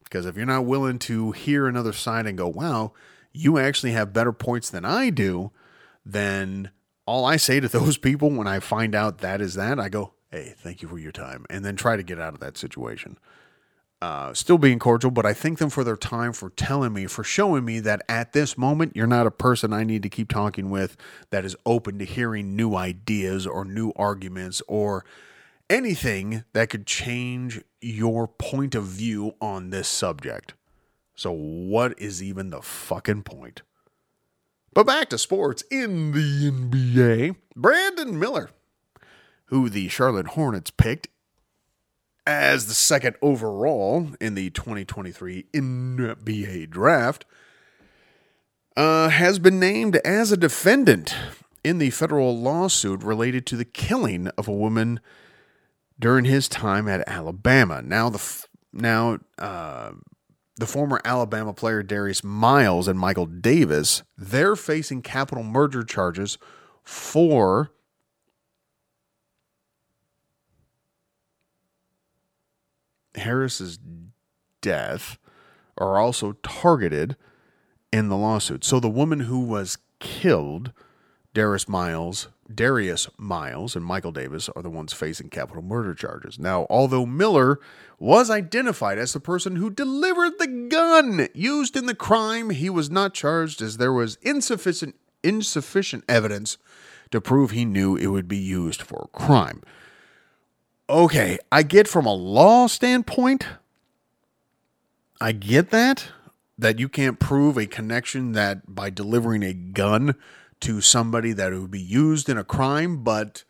Because 0.03 0.25
if 0.25 0.35
you're 0.35 0.45
not 0.45 0.65
willing 0.65 0.99
to 0.99 1.31
hear 1.31 1.67
another 1.67 1.93
side 1.93 2.27
and 2.27 2.37
go, 2.37 2.47
wow, 2.47 2.93
you 3.33 3.57
actually 3.57 3.91
have 3.91 4.13
better 4.13 4.31
points 4.31 4.69
than 4.69 4.85
I 4.85 5.09
do, 5.09 5.51
then 6.05 6.71
all 7.05 7.25
I 7.25 7.37
say 7.37 7.59
to 7.59 7.67
those 7.69 7.97
people 7.97 8.29
when 8.29 8.47
I 8.47 8.59
find 8.59 8.95
out 8.95 9.19
that 9.19 9.41
is 9.41 9.55
that, 9.55 9.79
I 9.79 9.89
go, 9.89 10.13
hey, 10.31 10.53
thank 10.57 10.81
you 10.81 10.87
for 10.87 10.99
your 10.99 11.11
time. 11.11 11.45
And 11.49 11.65
then 11.65 11.75
try 11.75 11.95
to 11.95 12.03
get 12.03 12.19
out 12.19 12.33
of 12.33 12.39
that 12.39 12.57
situation 12.57 13.17
uh, 14.05 14.31
still 14.35 14.59
being 14.59 14.77
cordial, 14.77 15.09
but 15.09 15.25
I 15.25 15.33
thank 15.33 15.57
them 15.57 15.71
for 15.71 15.83
their 15.83 15.97
time, 15.97 16.31
for 16.31 16.51
telling 16.51 16.93
me, 16.93 17.07
for 17.07 17.23
showing 17.23 17.65
me 17.65 17.79
that 17.79 18.03
at 18.07 18.33
this 18.33 18.55
moment, 18.55 18.95
you're 18.95 19.07
not 19.07 19.25
a 19.25 19.31
person 19.31 19.73
I 19.73 19.83
need 19.83 20.03
to 20.03 20.09
keep 20.09 20.29
talking 20.29 20.69
with 20.69 20.95
that 21.31 21.43
is 21.43 21.55
open 21.65 21.97
to 21.97 22.05
hearing 22.05 22.55
new 22.55 22.75
ideas 22.75 23.47
or 23.47 23.65
new 23.65 23.91
arguments 23.95 24.61
or 24.67 25.05
anything 25.71 26.43
that 26.53 26.69
could 26.69 26.85
change 26.85 27.63
your 27.81 28.27
point 28.27 28.75
of 28.75 28.83
view 28.83 29.33
on 29.41 29.71
this 29.71 29.87
subject. 29.87 30.53
So, 31.15 31.31
what 31.31 31.99
is 31.99 32.21
even 32.21 32.51
the 32.51 32.61
fucking 32.61 33.23
point? 33.23 33.63
But 34.75 34.85
back 34.85 35.09
to 35.09 35.17
sports 35.17 35.63
in 35.71 36.11
the 36.11 36.51
NBA. 36.51 37.37
Brandon 37.55 38.19
Miller, 38.19 38.51
who 39.45 39.67
the 39.67 39.87
Charlotte 39.87 40.27
Hornets 40.27 40.69
picked 40.69 41.07
as 42.25 42.67
the 42.67 42.73
second 42.73 43.15
overall 43.21 44.09
in 44.19 44.35
the 44.35 44.49
2023 44.49 45.45
NBA 45.53 46.69
draft, 46.69 47.25
uh, 48.75 49.09
has 49.09 49.39
been 49.39 49.59
named 49.59 49.95
as 49.97 50.31
a 50.31 50.37
defendant 50.37 51.15
in 51.63 51.77
the 51.77 51.89
federal 51.89 52.37
lawsuit 52.37 53.03
related 53.03 53.45
to 53.47 53.55
the 53.55 53.65
killing 53.65 54.27
of 54.37 54.47
a 54.47 54.53
woman 54.53 54.99
during 55.99 56.25
his 56.25 56.47
time 56.47 56.87
at 56.87 57.07
Alabama. 57.07 57.81
Now 57.81 58.09
the 58.09 58.17
f- 58.17 58.47
now 58.73 59.19
uh, 59.39 59.91
the 60.57 60.67
former 60.67 61.01
Alabama 61.05 61.53
player 61.53 61.83
Darius 61.83 62.23
Miles 62.23 62.87
and 62.87 62.99
Michael 62.99 63.25
Davis 63.25 64.03
they're 64.17 64.55
facing 64.55 65.01
capital 65.01 65.43
murder 65.43 65.83
charges 65.83 66.37
for 66.83 67.71
Harris's 73.15 73.79
death 74.61 75.17
are 75.77 75.97
also 75.97 76.33
targeted 76.43 77.15
in 77.91 78.09
the 78.09 78.17
lawsuit. 78.17 78.63
So 78.63 78.79
the 78.79 78.89
woman 78.89 79.21
who 79.21 79.39
was 79.39 79.77
killed, 79.99 80.71
Darius 81.33 81.67
Miles, 81.67 82.29
Darius 82.53 83.09
Miles, 83.17 83.75
and 83.75 83.83
Michael 83.83 84.11
Davis 84.11 84.49
are 84.55 84.61
the 84.61 84.69
ones 84.69 84.93
facing 84.93 85.29
capital 85.29 85.63
murder 85.63 85.93
charges. 85.93 86.37
Now, 86.37 86.67
although 86.69 87.05
Miller 87.05 87.59
was 87.99 88.29
identified 88.29 88.97
as 88.97 89.13
the 89.13 89.19
person 89.19 89.55
who 89.55 89.69
delivered 89.69 90.37
the 90.37 90.67
gun 90.69 91.27
used 91.33 91.75
in 91.75 91.85
the 91.85 91.95
crime, 91.95 92.51
he 92.51 92.69
was 92.69 92.89
not 92.89 93.13
charged 93.13 93.61
as 93.61 93.77
there 93.77 93.93
was 93.93 94.17
insufficient 94.21 94.95
insufficient 95.23 96.03
evidence 96.07 96.59
to 97.09 97.19
prove 97.19 97.49
he 97.49 97.65
knew 97.65 97.95
it 97.95 98.07
would 98.07 98.27
be 98.27 98.37
used 98.37 98.79
for 98.79 99.07
a 99.07 99.17
crime 99.17 99.63
okay, 100.89 101.37
I 101.51 101.63
get 101.63 101.87
from 101.87 102.05
a 102.05 102.13
law 102.13 102.67
standpoint, 102.67 103.45
I 105.19 105.31
get 105.31 105.71
that 105.71 106.07
that 106.57 106.79
you 106.79 106.87
can't 106.87 107.19
prove 107.19 107.57
a 107.57 107.65
connection 107.65 108.31
that 108.31 108.73
by 108.73 108.89
delivering 108.89 109.43
a 109.43 109.53
gun 109.53 110.15
to 110.61 110.81
somebody 110.81 111.33
that 111.33 111.51
it 111.51 111.59
would 111.59 111.71
be 111.71 111.81
used 111.81 112.29
in 112.29 112.37
a 112.37 112.43
crime, 112.43 113.03
but 113.03 113.43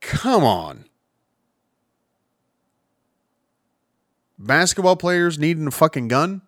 come 0.00 0.44
on. 0.44 0.84
Basketball 4.38 4.96
players 4.96 5.38
needing 5.38 5.66
a 5.66 5.70
fucking 5.70 6.08
gun? 6.08 6.42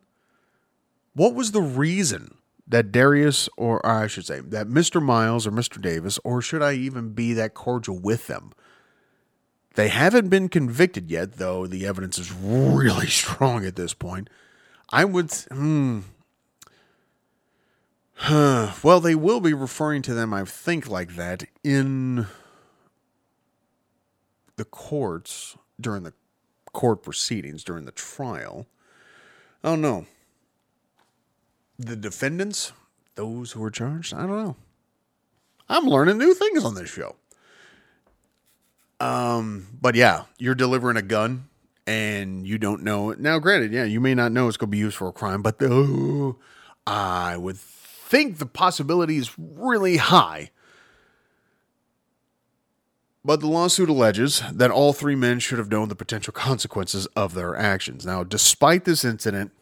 What 1.15 1.35
was 1.35 1.53
the 1.53 1.62
reason 1.62 2.37
that 2.66 2.93
Darius, 2.93 3.49
or 3.57 3.85
I 3.87 4.07
should 4.07 4.24
say, 4.24 4.41
that 4.41 4.69
Mr. 4.69 5.03
Miles 5.03 5.47
or 5.47 5.51
Mr. 5.51 5.81
Davis, 5.81 6.19
or 6.24 6.41
should 6.41 6.62
I 6.62 6.73
even 6.73 7.11
be 7.11 7.35
that 7.35 7.55
cordial 7.55 7.99
with 7.99 8.29
them? 8.29 8.53
They 9.74 9.89
haven't 9.89 10.28
been 10.28 10.49
convicted 10.49 11.11
yet, 11.11 11.35
though 11.35 11.66
the 11.66 11.86
evidence 11.86 12.19
is 12.19 12.32
really 12.32 13.07
strong 13.09 13.65
at 13.65 13.77
this 13.77 13.94
point. 13.94 14.28
I 14.90 15.05
would. 15.05 15.32
Hmm. 15.51 16.01
well, 18.31 19.01
they 19.01 19.15
will 19.15 19.40
be 19.40 19.55
referring 19.55 20.03
to 20.03 20.15
them, 20.15 20.32
I 20.35 20.44
think, 20.44 20.89
like 20.89 21.16
that 21.16 21.44
in 21.65 22.27
the 24.57 24.65
courts 24.65 25.57
during 25.81 26.03
the 26.03 26.12
court 26.73 27.03
proceedings, 27.03 27.65
during 27.65 27.85
the 27.85 27.93
trial. 27.93 28.66
Oh, 29.65 29.77
no. 29.77 30.07
The 31.78 31.97
defendants, 31.97 32.73
those 33.15 33.53
who 33.53 33.65
are 33.65 33.70
charged, 33.70 34.15
I 34.15 34.20
don't 34.20 34.44
know. 34.44 34.57
I'm 35.69 35.86
learning 35.86 36.19
new 36.19 36.35
things 36.35 36.65
on 36.65 36.74
this 36.74 36.90
show. 36.90 37.16
Um, 39.03 39.69
but 39.81 39.95
yeah, 39.97 40.24
you're 40.39 40.55
delivering 40.55 40.97
a 40.97 41.03
gun 41.03 41.49
and 41.87 42.47
you 42.47 42.59
don't 42.59 42.83
know. 42.83 43.12
Now, 43.12 43.39
granted, 43.41 43.73
yeah, 43.73 43.85
you 43.85 44.01
may 44.01 44.15
not 44.15 44.33
know 44.33 44.49
it's 44.49 44.57
going 44.57 44.69
to 44.69 44.73
be 44.73 44.79
used 44.79 44.97
for 44.97 45.09
a 45.09 45.12
crime, 45.12 45.43
but 45.43 45.59
the, 45.59 46.35
I 46.87 47.37
would 47.37 47.59
think 47.59 48.39
the 48.39 48.47
possibility 48.47 49.16
is 49.16 49.33
really 49.39 49.99
high 49.99 50.51
But 53.24 53.41
the 53.41 53.47
lawsuit 53.47 53.89
alleges 53.89 54.43
that 54.53 54.70
all 54.70 54.93
three 54.93 55.15
men 55.15 55.39
should 55.39 55.59
have 55.59 55.70
known 55.70 55.89
the 55.89 55.95
potential 55.95 56.33
consequences 56.33 57.07
of 57.15 57.35
their 57.35 57.57
actions. 57.57 58.05
Now, 58.05 58.24
despite 58.24 58.85
this 58.85 59.05
incident, 59.05 59.53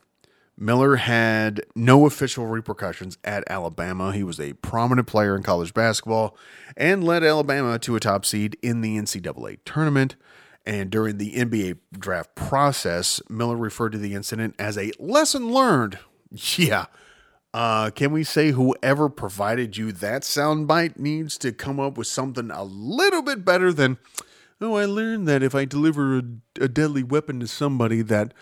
Miller 0.61 0.97
had 0.97 1.63
no 1.75 2.05
official 2.05 2.47
repercussions 2.47 3.17
at 3.25 3.43
Alabama. 3.51 4.13
He 4.13 4.23
was 4.23 4.39
a 4.39 4.53
prominent 4.53 5.09
player 5.09 5.35
in 5.35 5.43
college 5.43 5.73
basketball 5.73 6.37
and 6.77 7.03
led 7.03 7.25
Alabama 7.25 7.79
to 7.79 7.97
a 7.97 8.01
top 8.01 8.27
seed 8.27 8.59
in 8.63 8.83
the 8.83 8.99
NCAA 8.99 9.61
tournament. 9.65 10.17
And 10.67 10.91
during 10.91 11.17
the 11.17 11.33
NBA 11.33 11.79
draft 11.99 12.35
process, 12.35 13.23
Miller 13.31 13.57
referred 13.57 13.93
to 13.93 13.99
the 13.99 14.13
incident 14.13 14.55
as 14.59 14.77
a 14.77 14.93
lesson 14.99 15.51
learned. 15.51 15.99
Yeah. 16.57 16.87
Uh, 17.53 17.91
can 17.91 18.13
we 18.13 18.23
say 18.23 18.53
whoever 18.53 19.09
provided 19.09 19.77
you 19.77 19.91
that 19.91 20.23
soundbite 20.23 20.97
needs 20.97 21.37
to 21.39 21.51
come 21.51 21.81
up 21.81 21.99
with 21.99 22.07
something 22.07 22.53
a 22.53 22.63
little 22.63 23.23
bit 23.23 23.45
better 23.45 23.73
than, 23.73 23.99
oh, 24.61 24.77
I 24.77 24.85
learned 24.85 25.27
that 25.27 25.43
if 25.43 25.57
I 25.57 25.65
deliver 25.65 26.19
a, 26.19 26.23
a 26.61 26.69
deadly 26.69 27.03
weapon 27.03 27.41
to 27.41 27.49
somebody, 27.49 28.03
that 28.03 28.33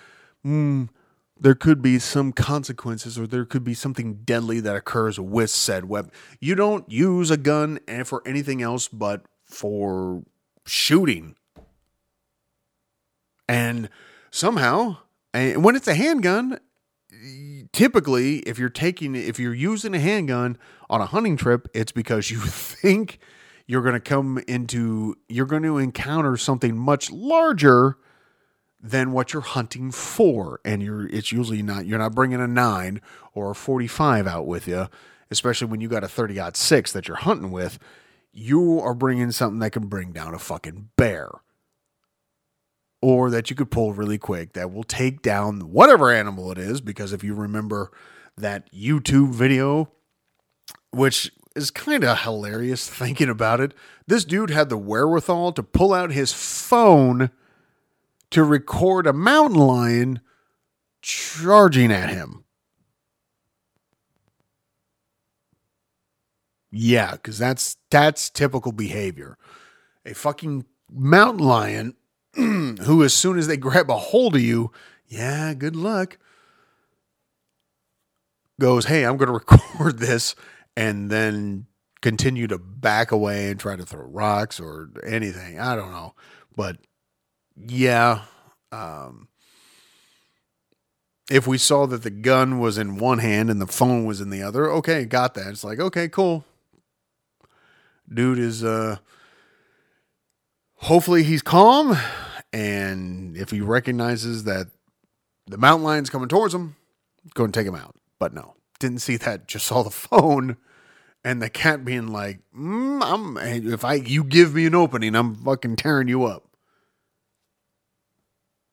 mm, 0.44 0.90
there 1.40 1.54
could 1.54 1.82
be 1.82 1.98
some 1.98 2.32
consequences 2.32 3.18
or 3.18 3.26
there 3.26 3.44
could 3.44 3.64
be 3.64 3.74
something 3.74 4.14
deadly 4.24 4.60
that 4.60 4.76
occurs 4.76 5.18
with 5.20 5.50
said 5.50 5.86
weapon. 5.86 6.10
You 6.40 6.54
don't 6.54 6.90
use 6.90 7.30
a 7.30 7.36
gun 7.36 7.80
for 8.04 8.22
anything 8.26 8.62
else 8.62 8.88
but 8.88 9.22
for 9.44 10.22
shooting. 10.66 11.36
And 13.48 13.88
somehow, 14.30 14.98
when 15.32 15.76
it's 15.76 15.88
a 15.88 15.94
handgun, 15.94 16.58
typically 17.72 18.38
if 18.40 18.58
you're 18.58 18.68
taking 18.68 19.14
if 19.14 19.38
you're 19.38 19.54
using 19.54 19.94
a 19.94 19.98
handgun 19.98 20.58
on 20.90 21.00
a 21.00 21.06
hunting 21.06 21.36
trip, 21.36 21.68
it's 21.74 21.92
because 21.92 22.30
you 22.30 22.40
think 22.44 23.18
you're 23.66 23.82
going 23.82 23.94
to 23.94 24.00
come 24.00 24.38
into 24.46 25.14
you're 25.28 25.46
going 25.46 25.62
to 25.62 25.78
encounter 25.78 26.36
something 26.36 26.76
much 26.76 27.10
larger 27.10 27.96
than 28.80 29.12
what 29.12 29.32
you're 29.32 29.42
hunting 29.42 29.90
for 29.90 30.60
and 30.64 30.82
you're 30.82 31.08
it's 31.08 31.32
usually 31.32 31.62
not 31.62 31.84
you're 31.84 31.98
not 31.98 32.14
bringing 32.14 32.40
a 32.40 32.46
9 32.46 33.00
or 33.34 33.50
a 33.50 33.54
45 33.54 34.26
out 34.26 34.46
with 34.46 34.68
you 34.68 34.88
especially 35.30 35.66
when 35.66 35.80
you 35.80 35.88
got 35.88 36.04
a 36.04 36.08
30 36.08 36.38
6 36.54 36.92
that 36.92 37.08
you're 37.08 37.16
hunting 37.16 37.50
with 37.50 37.78
you 38.38 38.80
are 38.80 38.94
bringing 38.94 39.30
something 39.30 39.58
that 39.60 39.72
can 39.72 39.86
bring 39.86 40.12
down 40.12 40.34
a 40.34 40.38
fucking 40.38 40.90
bear. 40.96 41.28
Or 43.00 43.30
that 43.30 43.48
you 43.48 43.56
could 43.56 43.70
pull 43.70 43.92
really 43.92 44.18
quick 44.18 44.54
that 44.54 44.72
will 44.72 44.84
take 44.84 45.22
down 45.22 45.72
whatever 45.72 46.10
animal 46.10 46.50
it 46.50 46.58
is 46.58 46.80
because 46.80 47.12
if 47.12 47.22
you 47.22 47.34
remember 47.34 47.92
that 48.36 48.72
YouTube 48.72 49.32
video 49.32 49.90
which 50.90 51.30
is 51.54 51.70
kind 51.70 52.02
of 52.02 52.20
hilarious 52.20 52.88
thinking 52.90 53.28
about 53.28 53.60
it 53.60 53.72
this 54.08 54.24
dude 54.24 54.50
had 54.50 54.68
the 54.68 54.76
wherewithal 54.76 55.52
to 55.52 55.62
pull 55.62 55.92
out 55.92 56.10
his 56.10 56.32
phone 56.32 57.30
to 58.30 58.44
record 58.44 59.06
a 59.06 59.12
mountain 59.12 59.58
lion 59.58 60.20
charging 61.02 61.90
at 61.92 62.10
him. 62.10 62.44
Yeah, 66.70 67.12
because 67.12 67.38
that's 67.38 67.76
that's 67.90 68.28
typical 68.28 68.72
behavior. 68.72 69.38
A 70.04 70.14
fucking 70.14 70.66
mountain 70.90 71.46
lion 71.46 71.94
who, 72.34 73.02
as 73.02 73.14
soon 73.14 73.38
as 73.38 73.46
they 73.46 73.56
grab 73.56 73.90
a 73.90 73.96
hold 73.96 74.34
of 74.36 74.42
you, 74.42 74.70
yeah, 75.06 75.54
good 75.54 75.76
luck. 75.76 76.18
Goes, 78.60 78.86
hey, 78.86 79.04
I'm 79.04 79.16
going 79.16 79.28
to 79.28 79.32
record 79.32 79.98
this, 79.98 80.34
and 80.76 81.10
then 81.10 81.66
continue 82.00 82.46
to 82.46 82.58
back 82.58 83.10
away 83.10 83.50
and 83.50 83.58
try 83.58 83.74
to 83.76 83.84
throw 83.84 84.04
rocks 84.04 84.60
or 84.60 84.90
anything. 85.06 85.58
I 85.58 85.74
don't 85.74 85.90
know, 85.90 86.14
but 86.54 86.76
yeah. 87.66 88.22
Um, 88.70 89.28
if 91.30 91.46
we 91.46 91.58
saw 91.58 91.86
that 91.86 92.02
the 92.02 92.10
gun 92.10 92.58
was 92.58 92.78
in 92.78 92.96
one 92.96 93.18
hand 93.18 93.50
and 93.50 93.60
the 93.60 93.66
phone 93.66 94.04
was 94.04 94.20
in 94.20 94.30
the 94.30 94.42
other, 94.42 94.70
okay, 94.72 95.04
got 95.04 95.34
that. 95.34 95.48
It's 95.48 95.64
like, 95.64 95.78
okay, 95.78 96.08
cool. 96.08 96.44
Dude 98.12 98.38
is 98.38 98.64
uh 98.64 98.96
hopefully 100.76 101.22
he's 101.22 101.42
calm 101.42 101.96
and 102.52 103.36
if 103.36 103.50
he 103.50 103.60
recognizes 103.60 104.44
that 104.44 104.68
the 105.46 105.58
mountain 105.58 105.84
lion's 105.84 106.08
coming 106.08 106.28
towards 106.28 106.54
him, 106.54 106.76
go 107.34 107.44
and 107.44 107.52
take 107.52 107.66
him 107.66 107.74
out. 107.74 107.94
But 108.18 108.32
no, 108.32 108.54
didn't 108.78 109.00
see 109.00 109.16
that, 109.18 109.46
just 109.46 109.66
saw 109.66 109.82
the 109.82 109.90
phone 109.90 110.56
and 111.22 111.42
the 111.42 111.50
cat 111.50 111.84
being 111.84 112.08
like, 112.08 112.40
mm, 112.56 113.02
I'm 113.02 113.36
if 113.36 113.84
I 113.84 113.94
you 113.94 114.24
give 114.24 114.54
me 114.54 114.64
an 114.64 114.74
opening, 114.74 115.14
I'm 115.14 115.34
fucking 115.34 115.76
tearing 115.76 116.08
you 116.08 116.24
up. 116.24 116.47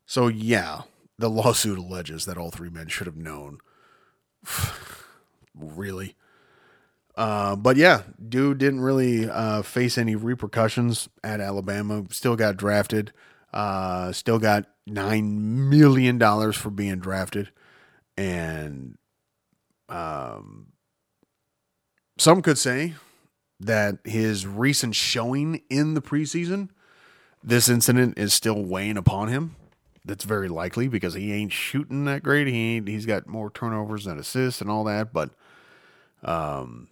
So, 0.06 0.28
yeah, 0.28 0.82
the 1.18 1.30
lawsuit 1.30 1.78
alleges 1.78 2.26
that 2.26 2.38
all 2.38 2.52
three 2.52 2.70
men 2.70 2.88
should 2.88 3.08
have 3.08 3.18
known. 3.18 3.60
really? 5.56 6.16
Uh, 7.16 7.56
but 7.56 7.78
yeah, 7.78 8.04
dude 8.28 8.58
didn't 8.58 8.82
really 8.82 9.30
uh, 9.30 9.62
face 9.62 9.98
any 9.98 10.16
repercussions 10.16 11.08
at 11.24 11.40
Alabama. 11.40 12.04
Still 12.10 12.36
got 12.36 12.58
drafted. 12.58 13.14
Uh, 13.54 14.12
still 14.12 14.38
got 14.38 14.66
nine 14.86 15.70
million 15.70 16.18
dollars 16.18 16.58
for 16.58 16.70
being 16.70 17.00
drafted, 17.00 17.52
and 18.18 18.98
um, 19.88 20.74
some 22.18 22.42
could 22.42 22.58
say 22.58 22.96
that 23.62 24.00
his 24.04 24.46
recent 24.46 24.94
showing 24.94 25.62
in 25.70 25.94
the 25.94 26.02
preseason, 26.02 26.68
this 27.42 27.70
incident 27.70 28.18
is 28.18 28.34
still 28.34 28.62
weighing 28.62 28.98
upon 28.98 29.30
him 29.30 29.56
that's 30.06 30.24
very 30.24 30.48
likely 30.48 30.88
because 30.88 31.16
he 31.16 31.34
ain't 31.34 31.52
shooting 31.52 32.06
that 32.06 32.24
great. 32.24 32.48
He 32.48 32.76
ain't, 32.76 32.88
he's 32.88 33.06
got 33.06 33.28
more 33.28 33.50
turnovers 33.50 34.06
than 34.06 34.20
assists 34.20 34.62
and 34.62 34.70
all 34.70 34.84
that. 34.86 35.12
But, 35.12 35.32
um, 36.24 36.90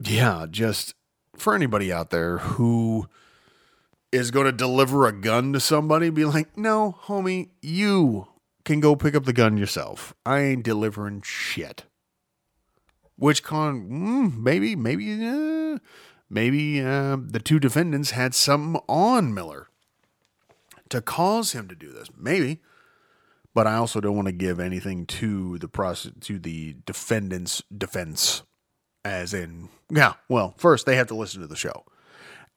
yeah, 0.00 0.46
just 0.50 0.94
for 1.36 1.54
anybody 1.54 1.92
out 1.92 2.10
there 2.10 2.38
who 2.38 3.06
is 4.10 4.30
going 4.30 4.46
to 4.46 4.52
deliver 4.52 5.06
a 5.06 5.12
gun 5.12 5.52
to 5.52 5.60
somebody, 5.60 6.10
be 6.10 6.24
like, 6.24 6.56
no, 6.56 6.96
homie, 7.04 7.50
you 7.60 8.28
can 8.64 8.80
go 8.80 8.96
pick 8.96 9.14
up 9.14 9.24
the 9.24 9.32
gun 9.32 9.56
yourself. 9.56 10.14
I 10.24 10.40
ain't 10.40 10.64
delivering 10.64 11.22
shit. 11.22 11.84
Which 13.18 13.42
con, 13.42 13.88
mm, 13.88 14.38
maybe, 14.38 14.76
maybe, 14.76 15.26
uh, 15.26 15.78
maybe 16.28 16.80
uh, 16.80 17.16
the 17.20 17.40
two 17.42 17.58
defendants 17.58 18.10
had 18.10 18.34
something 18.34 18.80
on 18.88 19.32
Miller 19.32 19.68
to 20.88 21.00
cause 21.00 21.52
him 21.52 21.68
to 21.68 21.74
do 21.74 21.92
this. 21.92 22.08
Maybe. 22.16 22.60
But 23.54 23.66
I 23.66 23.76
also 23.76 24.00
don't 24.00 24.16
want 24.16 24.26
to 24.26 24.32
give 24.32 24.60
anything 24.60 25.06
to 25.06 25.56
the 25.58 25.68
process 25.68 26.12
to 26.20 26.38
the 26.38 26.76
defendant's 26.84 27.62
defense. 27.76 28.42
As 29.04 29.32
in, 29.32 29.68
yeah, 29.88 30.14
well, 30.28 30.54
first 30.58 30.84
they 30.84 30.96
have 30.96 31.06
to 31.06 31.14
listen 31.14 31.40
to 31.40 31.46
the 31.46 31.56
show. 31.56 31.84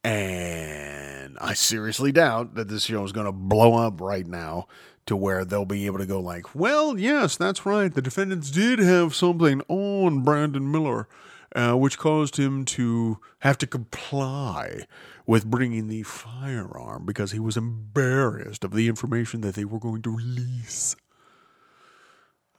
And 0.04 1.38
I 1.40 1.54
seriously 1.54 2.12
doubt 2.12 2.56
that 2.56 2.70
this 2.70 2.84
show 2.84 3.04
is 3.04 3.12
going 3.12 3.28
to 3.28 3.32
blow 3.32 3.76
up 3.76 4.02
right 4.02 4.26
now 4.26 4.68
to 5.06 5.16
where 5.16 5.46
they'll 5.46 5.66
be 5.66 5.86
able 5.86 6.00
to 6.00 6.06
go 6.06 6.20
like, 6.20 6.56
well, 6.56 6.98
yes, 6.98 7.36
that's 7.36 7.66
right. 7.66 7.94
The 7.94 8.02
defendants 8.02 8.52
did 8.52 8.80
have 8.80 9.16
something 9.16 9.62
on 9.68 10.24
Brandon 10.24 10.72
Miller, 10.72 11.08
uh, 11.56 11.74
which 11.74 11.98
caused 11.98 12.38
him 12.38 12.66
to 12.66 13.20
have 13.40 13.58
to 13.58 13.68
comply 13.68 14.86
with 15.26 15.46
bringing 15.46 15.88
the 15.88 16.04
firearm 16.04 17.06
because 17.06 17.32
he 17.32 17.40
was 17.40 17.58
embarrassed 17.58 18.64
of 18.64 18.72
the 18.72 18.88
information 18.88 19.42
that 19.42 19.56
they 19.56 19.66
were 19.66 19.80
going 19.80 20.02
to 20.02 20.16
release. 20.16 20.96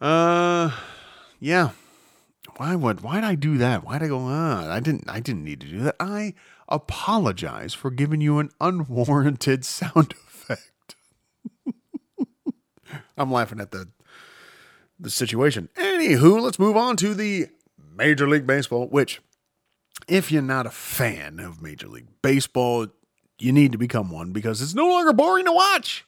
Uh, 0.00 0.70
yeah. 1.38 1.70
Why 2.56 2.74
would 2.74 3.02
why 3.02 3.16
did 3.16 3.24
I 3.24 3.34
do 3.34 3.58
that? 3.58 3.84
Why 3.84 3.98
did 3.98 4.06
I 4.06 4.08
go 4.08 4.18
on? 4.18 4.70
I 4.70 4.80
didn't 4.80 5.08
I 5.08 5.20
didn't 5.20 5.44
need 5.44 5.60
to 5.60 5.68
do 5.68 5.80
that. 5.80 5.96
I 6.00 6.34
apologize 6.68 7.74
for 7.74 7.90
giving 7.90 8.20
you 8.20 8.38
an 8.38 8.50
unwarranted 8.60 9.64
sound 9.64 10.12
effect. 10.12 10.94
I'm 13.16 13.30
laughing 13.30 13.60
at 13.60 13.70
the 13.70 13.88
the 14.98 15.10
situation. 15.10 15.68
Anywho, 15.76 16.40
let's 16.40 16.58
move 16.58 16.76
on 16.76 16.96
to 16.96 17.14
the 17.14 17.48
Major 18.00 18.26
League 18.26 18.46
Baseball, 18.46 18.86
which 18.86 19.20
if 20.08 20.32
you're 20.32 20.40
not 20.40 20.64
a 20.64 20.70
fan 20.70 21.38
of 21.38 21.60
Major 21.60 21.86
League 21.86 22.08
Baseball, 22.22 22.86
you 23.38 23.52
need 23.52 23.72
to 23.72 23.78
become 23.78 24.10
one 24.10 24.32
because 24.32 24.62
it's 24.62 24.74
no 24.74 24.88
longer 24.88 25.12
boring 25.12 25.44
to 25.44 25.52
watch. 25.52 26.06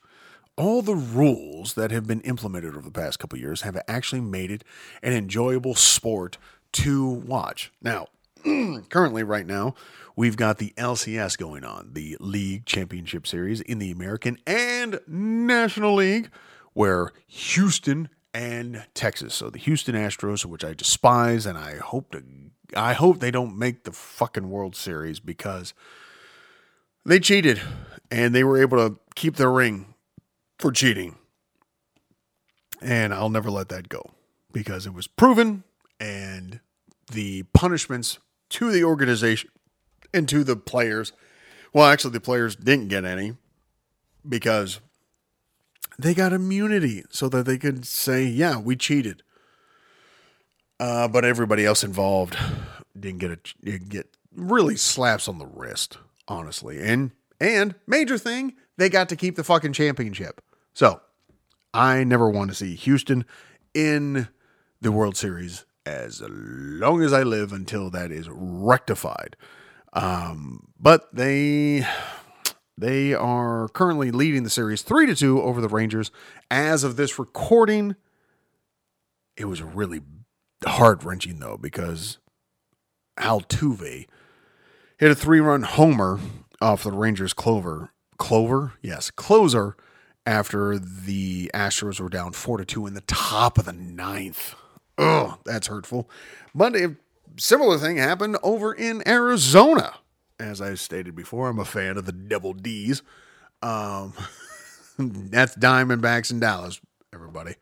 All 0.56 0.81
the 0.81 0.94
rules 0.94 1.74
that 1.74 1.90
have 1.90 2.06
been 2.06 2.23
implemented 2.23 2.74
over 2.74 2.89
the 2.89 2.90
past 2.90 3.19
couple 3.19 3.39
years 3.39 3.60
have 3.60 3.78
actually 3.86 4.23
made 4.23 4.51
it 4.51 4.64
an 5.02 5.12
enjoyable 5.12 5.74
sport 5.74 6.39
to 6.73 7.06
watch. 7.06 7.70
Now, 7.82 8.06
currently, 8.89 9.23
right 9.23 9.47
now, 9.47 9.74
we've 10.16 10.39
got 10.39 10.56
the 10.56 10.73
LCS 10.78 11.36
going 11.36 11.62
on, 11.62 11.90
the 11.93 12.16
League 12.20 12.64
Championship 12.64 13.27
Series 13.27 13.60
in 13.60 13.78
the 13.78 13.90
American 13.90 14.39
and 14.47 14.98
National 15.06 15.97
League, 15.97 16.31
where 16.73 17.12
Houston 17.27 18.09
and 18.35 18.85
Texas. 18.95 19.35
So 19.35 19.51
the 19.51 19.59
Houston 19.59 19.95
Astros, 19.95 20.45
which 20.45 20.65
I 20.65 20.75
despise, 20.75 21.47
and 21.47 21.59
I 21.59 21.77
hope 21.79 22.13
to 22.13 22.23
I 22.77 22.95
hope 22.95 23.21
they 23.21 23.31
don't 23.31 23.59
make 23.59 23.85
the 23.85 23.93
fucking 23.93 24.51
World 24.51 24.77
Series 24.77 25.21
because 25.21 25.75
They 27.05 27.19
cheated 27.19 27.61
and 28.11 28.35
they 28.35 28.45
were 28.45 28.61
able 28.61 28.79
to 28.79 28.99
keep 29.15 29.37
their 29.37 29.51
ring 29.51 29.95
for 30.59 30.71
cheating. 30.71 31.17
And 32.81 33.13
I'll 33.15 33.31
never 33.31 33.51
let 33.51 33.69
that 33.71 33.89
go 33.89 34.13
because 34.53 34.87
it 34.87 34.95
was 34.95 35.07
proven 35.07 35.65
and 36.01 36.61
the 37.11 37.45
punishments 37.55 38.19
to 38.51 38.71
the 38.71 38.85
organization 38.85 39.51
and 40.15 40.29
to 40.29 40.45
the 40.45 40.57
players. 40.57 41.13
Well, 41.73 41.87
actually, 41.87 42.13
the 42.13 42.21
players 42.21 42.57
didn't 42.57 42.89
get 42.89 43.05
any 43.05 43.37
because 44.29 44.81
they 45.98 46.14
got 46.14 46.32
immunity 46.32 47.05
so 47.10 47.28
that 47.28 47.47
they 47.47 47.59
could 47.59 47.86
say, 47.86 48.24
yeah, 48.24 48.59
we 48.59 48.77
cheated. 48.77 49.23
Uh, 50.81 51.06
but 51.09 51.24
everybody 51.24 51.64
else 51.64 51.85
involved 51.85 52.36
didn't 52.98 53.20
get 53.20 53.31
a 53.31 53.39
didn't 53.64 53.89
get 53.89 54.09
really 54.35 54.77
slaps 54.77 55.28
on 55.28 55.39
the 55.39 55.47
wrist, 55.47 55.98
honestly. 56.27 56.81
And 56.81 57.12
and 57.40 57.74
major 57.86 58.19
thing, 58.19 58.55
they 58.77 58.89
got 58.89 59.09
to 59.10 59.16
keep 59.16 59.36
the 59.36 59.44
fucking 59.44 59.74
championship. 59.74 60.40
So 60.73 61.01
I 61.73 62.05
never 62.05 62.28
want 62.28 62.51
to 62.51 62.56
see 62.56 62.74
Houston 62.74 63.24
in 63.74 64.28
the 64.81 64.93
World 64.93 65.16
Series 65.16 65.64
as 65.86 66.23
long 66.27 67.02
as 67.02 67.12
I 67.12 67.23
live 67.23 67.52
until 67.52 67.90
that 67.90 68.10
is 68.10 68.28
rectified. 68.31 69.36
Um, 69.93 70.69
but 70.78 71.14
they 71.14 71.86
they 72.77 73.15
are 73.15 73.69
currently 73.69 74.11
leading 74.11 74.44
the 74.44 74.51
series 74.51 74.82
three 74.82 75.07
to 75.07 75.15
two 75.15 75.40
over 75.43 75.61
the 75.61 75.69
Rangers. 75.69 76.11
As 76.51 76.85
of 76.85 76.97
this 76.97 77.19
recording, 77.19 77.97
it 79.36 79.44
was 79.47 79.62
really 79.62 80.01
heart 80.65 81.05
wrenching 81.05 81.39
though 81.39 81.57
because 81.57 82.19
Altuve 83.19 84.07
hit 84.99 85.11
a 85.11 85.15
three 85.15 85.40
run 85.40 85.62
homer 85.62 86.20
off 86.61 86.85
the 86.85 86.93
Rangers 86.93 87.32
clover 87.32 87.90
clover 88.19 88.74
yes 88.82 89.11
closer 89.11 89.77
after 90.24 90.78
the 90.78 91.51
Astros 91.53 91.99
were 92.01 92.09
down 92.09 92.32
four 92.32 92.59
to 92.59 92.65
two 92.65 92.86
in 92.86 92.94
the 92.94 93.01
top 93.03 93.59
of 93.59 93.65
the 93.65 93.73
ninth. 93.73 94.55
Oh, 94.97 95.39
that's 95.44 95.66
hurtful. 95.66 96.09
But 96.55 96.77
a 96.77 96.94
similar 97.36 97.78
thing 97.78 97.97
happened 97.97 98.36
over 98.43 98.73
in 98.73 99.07
Arizona. 99.07 99.94
As 100.43 100.60
I 100.60 100.74
stated 100.74 101.14
before, 101.14 101.48
I'm 101.48 101.60
a 101.60 101.64
fan 101.64 101.97
of 101.97 102.05
the 102.05 102.12
Double 102.12 102.52
D's. 102.52 103.02
Um, 103.62 104.12
that's 104.98 105.56
Diamondbacks 105.56 106.32
in 106.32 106.40
Dallas, 106.40 106.81
everybody, 107.14 107.55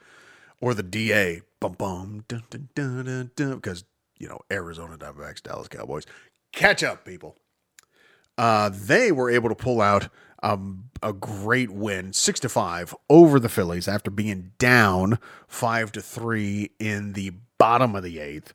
or 0.63 0.73
the 0.73 0.83
DA. 0.83 1.43
Bum 1.61 1.75
bum 1.75 2.25
dun, 2.27 2.43
dun, 2.49 2.71
dun, 2.75 3.05
dun, 3.05 3.31
dun, 3.37 3.55
because 3.57 3.85
you 4.19 4.27
know 4.27 4.41
Arizona 4.51 4.97
Diamondbacks, 4.97 5.43
Dallas 5.43 5.69
Cowboys. 5.69 6.07
Catch 6.53 6.83
up, 6.83 7.05
people. 7.05 7.37
Uh, 8.39 8.71
they 8.73 9.13
were 9.13 9.29
able 9.29 9.51
to 9.51 9.55
pull 9.55 9.83
out 9.83 10.09
um, 10.43 10.85
a 11.03 11.13
great 11.13 11.71
win, 11.71 12.15
six 12.15 12.41
to 12.41 12.49
five, 12.49 12.95
over 13.11 13.39
the 13.39 13.51
Phillies 13.51 13.89
after 13.89 14.11
being 14.11 14.53
down 14.59 15.19
five 15.47 15.93
to 15.93 16.01
three 16.01 16.71
in 16.79 17.13
the 17.13 17.33
bottom 17.59 17.95
of 17.95 18.03
the 18.03 18.21
eighth, 18.21 18.55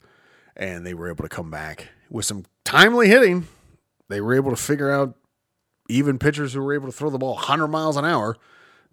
and 0.55 0.83
they 0.83 0.95
were 0.95 1.09
able 1.09 1.21
to 1.21 1.29
come 1.29 1.51
back 1.51 1.89
with 2.09 2.25
some 2.25 2.45
timely 2.63 3.07
hitting. 3.07 3.47
They 4.09 4.21
were 4.21 4.33
able 4.33 4.51
to 4.51 4.57
figure 4.57 4.91
out 4.91 5.15
even 5.89 6.19
pitchers 6.19 6.53
who 6.53 6.61
were 6.61 6.73
able 6.73 6.87
to 6.87 6.91
throw 6.91 7.09
the 7.09 7.17
ball 7.17 7.35
100 7.35 7.67
miles 7.67 7.97
an 7.97 8.05
hour. 8.05 8.37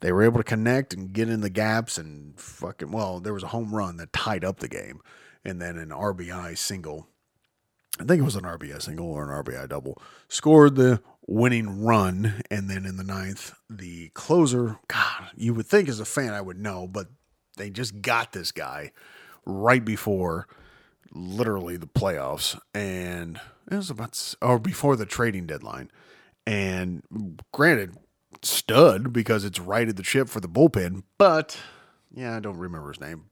They 0.00 0.12
were 0.12 0.22
able 0.22 0.38
to 0.38 0.44
connect 0.44 0.92
and 0.94 1.12
get 1.12 1.28
in 1.28 1.40
the 1.40 1.50
gaps 1.50 1.96
and 1.96 2.38
fucking 2.38 2.90
well, 2.90 3.20
there 3.20 3.34
was 3.34 3.44
a 3.44 3.48
home 3.48 3.74
run 3.74 3.96
that 3.98 4.12
tied 4.12 4.44
up 4.44 4.58
the 4.58 4.68
game, 4.68 5.00
and 5.44 5.60
then 5.60 5.76
an 5.76 5.90
RBI 5.90 6.58
single 6.58 7.08
I 8.00 8.04
think 8.04 8.20
it 8.20 8.24
was 8.24 8.36
an 8.36 8.44
RBI 8.44 8.80
single 8.80 9.06
or 9.06 9.30
an 9.30 9.44
RBI 9.44 9.68
double, 9.68 10.00
scored 10.28 10.76
the 10.76 11.02
winning 11.26 11.84
run. 11.84 12.42
And 12.50 12.68
then 12.68 12.86
in 12.86 12.96
the 12.96 13.04
ninth, 13.04 13.54
the 13.68 14.08
closer, 14.10 14.78
God, 14.88 15.30
you 15.36 15.54
would 15.54 15.66
think 15.66 15.88
as 15.88 16.00
a 16.00 16.04
fan 16.04 16.32
I 16.32 16.40
would 16.40 16.58
know, 16.58 16.88
but 16.88 17.08
they 17.56 17.70
just 17.70 18.00
got 18.00 18.32
this 18.32 18.50
guy 18.50 18.92
right 19.44 19.84
before 19.84 20.48
literally 21.12 21.76
the 21.76 21.86
playoffs. 21.86 22.58
And 22.72 23.38
it 23.70 23.76
was 23.76 23.90
about, 23.90 24.34
or 24.42 24.58
before 24.58 24.96
the 24.96 25.06
trading 25.06 25.46
deadline. 25.46 25.90
And 26.46 27.02
granted, 27.52 27.96
stud 28.42 29.12
because 29.12 29.44
it's 29.44 29.60
righted 29.60 29.96
the 29.96 30.04
ship 30.04 30.28
for 30.28 30.40
the 30.40 30.48
bullpen, 30.48 31.02
but 31.18 31.58
yeah, 32.12 32.36
I 32.36 32.40
don't 32.40 32.58
remember 32.58 32.88
his 32.88 33.00
name. 33.00 33.26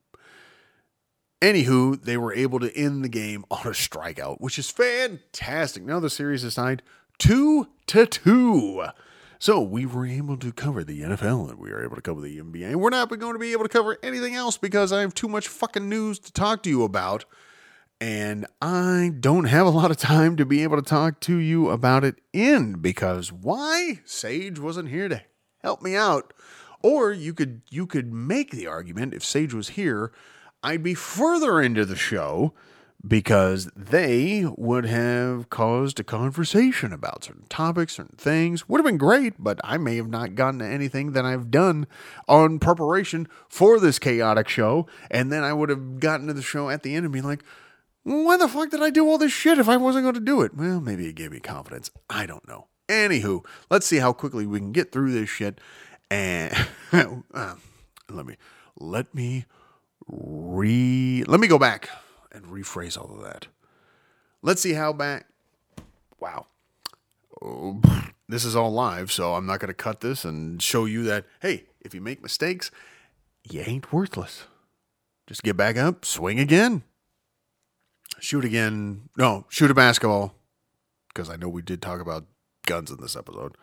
Anywho, 1.41 2.01
they 2.03 2.19
were 2.19 2.35
able 2.35 2.61
to 2.61 2.77
end 2.77 3.03
the 3.03 3.09
game 3.09 3.45
on 3.51 3.67
a 3.67 3.71
strikeout, 3.71 4.41
which 4.41 4.59
is 4.59 4.71
fantastic. 4.71 5.85
Now 5.85 5.99
the 5.99 6.11
series 6.11 6.45
is 6.45 6.55
tied 6.55 6.83
two 7.19 7.69
to 7.87 8.07
two. 8.07 8.85
So 9.39 9.61
we 9.63 9.87
were 9.87 10.05
able 10.07 10.37
to 10.37 10.53
cover 10.53 10.85
the 10.85 11.01
NFL 11.01 11.49
and 11.49 11.59
we 11.59 11.71
were 11.71 11.83
able 11.83 11.97
to 11.97 12.03
cover 12.03 12.21
the 12.21 12.39
NBA. 12.39 12.77
We're 12.77 12.91
not 12.91 13.09
going 13.09 13.33
to 13.33 13.39
be 13.39 13.53
able 13.53 13.63
to 13.63 13.71
cover 13.71 13.97
anything 14.03 14.35
else 14.35 14.59
because 14.59 14.93
I 14.93 15.01
have 15.01 15.15
too 15.15 15.29
much 15.29 15.49
fucking 15.49 15.89
news 15.89 16.19
to 16.19 16.33
talk 16.33 16.63
to 16.65 16.71
you 16.71 16.85
about. 16.85 17.25
And 18.01 18.47
I 18.63 19.13
don't 19.21 19.45
have 19.45 19.67
a 19.67 19.71
lot 19.71 19.91
of 19.91 19.99
time 19.99 20.37
to 20.37 20.47
be 20.47 20.63
able 20.63 20.77
to 20.77 20.83
talk 20.83 21.21
to 21.21 21.37
you 21.37 21.69
about 21.69 22.03
it 22.03 22.17
in 22.33 22.75
because 22.75 23.31
why? 23.31 24.01
Sage 24.05 24.59
wasn't 24.59 24.89
here 24.89 25.09
to 25.09 25.23
help 25.63 25.83
me 25.83 25.95
out. 25.95 26.33
Or 26.83 27.13
you 27.13 27.35
could 27.35 27.61
you 27.69 27.87
could 27.87 28.11
make 28.11 28.53
the 28.53 28.67
argument 28.67 29.13
if 29.13 29.23
Sage 29.23 29.53
was 29.53 29.71
here 29.71 30.13
I'd 30.63 30.83
be 30.83 30.95
further 30.95 31.61
into 31.61 31.87
the 31.87 31.97
show 31.97 32.53
because 33.07 33.71
they 33.75 34.45
would 34.59 34.85
have 34.85 35.49
caused 35.49 35.99
a 35.99 36.05
conversation 36.05 36.93
about 36.93 37.25
certain 37.25 37.47
topics, 37.49 37.97
certain 37.97 38.17
things. 38.19 38.69
Would 38.69 38.79
have 38.79 38.85
been 38.85 38.99
great, 38.99 39.35
but 39.39 39.59
I 39.65 39.79
may 39.79 39.97
have 39.97 40.11
not 40.11 40.35
gotten 40.35 40.59
to 40.59 40.67
anything 40.67 41.13
that 41.13 41.25
I've 41.25 41.51
done 41.51 41.87
on 42.29 42.59
preparation 42.59 43.27
for 43.49 43.81
this 43.81 43.99
chaotic 43.99 44.49
show. 44.49 44.87
And 45.11 45.33
then 45.33 45.45
I 45.45 45.55
would 45.55 45.71
have 45.71 45.99
gotten 45.99 46.27
to 46.27 46.35
the 46.35 46.43
show 46.43 46.69
at 46.69 46.83
the 46.83 46.95
end 46.95 47.07
and 47.07 47.13
be 47.13 47.23
like, 47.23 47.43
why 48.03 48.37
the 48.37 48.49
fuck 48.49 48.71
did 48.71 48.83
I 48.83 48.91
do 48.91 49.09
all 49.09 49.19
this 49.19 49.33
shit 49.33 49.59
if 49.59 49.69
I 49.69 49.77
wasn't 49.77 50.05
going 50.05 50.15
to 50.15 50.21
do 50.21 50.43
it? 50.43 50.55
Well, 50.55 50.81
maybe 50.81 51.07
it 51.07 51.15
gave 51.15 51.33
me 51.33 51.41
confidence. 51.41 51.91
I 52.09 52.27
don't 52.27 52.47
know. 52.49 52.69
Anywho, 52.89 53.45
let's 53.71 53.87
see 53.87 53.99
how 53.99 54.13
quickly 54.13 54.47
we 54.47 54.59
can 54.59 54.73
get 54.73 54.91
through 54.91 55.13
this 55.13 55.29
shit. 55.29 55.61
And 56.11 56.53
uh, 56.93 57.55
let 58.09 58.27
me, 58.27 58.37
let 58.79 59.15
me 59.15 59.45
re 60.09 61.25
let 61.27 61.41
me 61.41 61.47
go 61.47 61.59
back 61.59 61.89
and 62.33 62.47
rephrase 62.47 62.99
all 62.99 63.15
of 63.15 63.23
that. 63.23 63.47
Let's 64.43 64.63
see 64.63 64.73
how 64.73 64.93
back 64.93 65.27
wow. 66.19 66.47
Oh, 67.43 67.81
this 68.29 68.45
is 68.45 68.55
all 68.55 68.73
live, 68.73 69.11
so 69.11 69.35
I'm 69.35 69.47
not 69.47 69.61
going 69.61 69.69
to 69.69 69.75
cut 69.75 70.01
this 70.01 70.25
and 70.25 70.61
show 70.63 70.85
you 70.85 71.03
that 71.05 71.27
hey, 71.41 71.65
if 71.81 71.95
you 71.95 72.01
make 72.01 72.23
mistakes, 72.23 72.71
you 73.49 73.63
ain't 73.67 73.93
worthless. 73.93 74.45
Just 75.27 75.43
get 75.43 75.57
back 75.57 75.77
up, 75.77 76.05
swing 76.05 76.41
again. 76.41 76.83
Shoot 78.21 78.45
again. 78.45 79.09
No, 79.17 79.47
shoot 79.49 79.71
a 79.71 79.75
basketball 79.75 80.35
because 81.09 81.31
I 81.31 81.37
know 81.37 81.49
we 81.49 81.63
did 81.63 81.83
talk 81.83 82.01
about 82.01 82.27
guns 82.67 82.91
in 82.91 82.99
this 83.01 83.17
episode. 83.17 83.57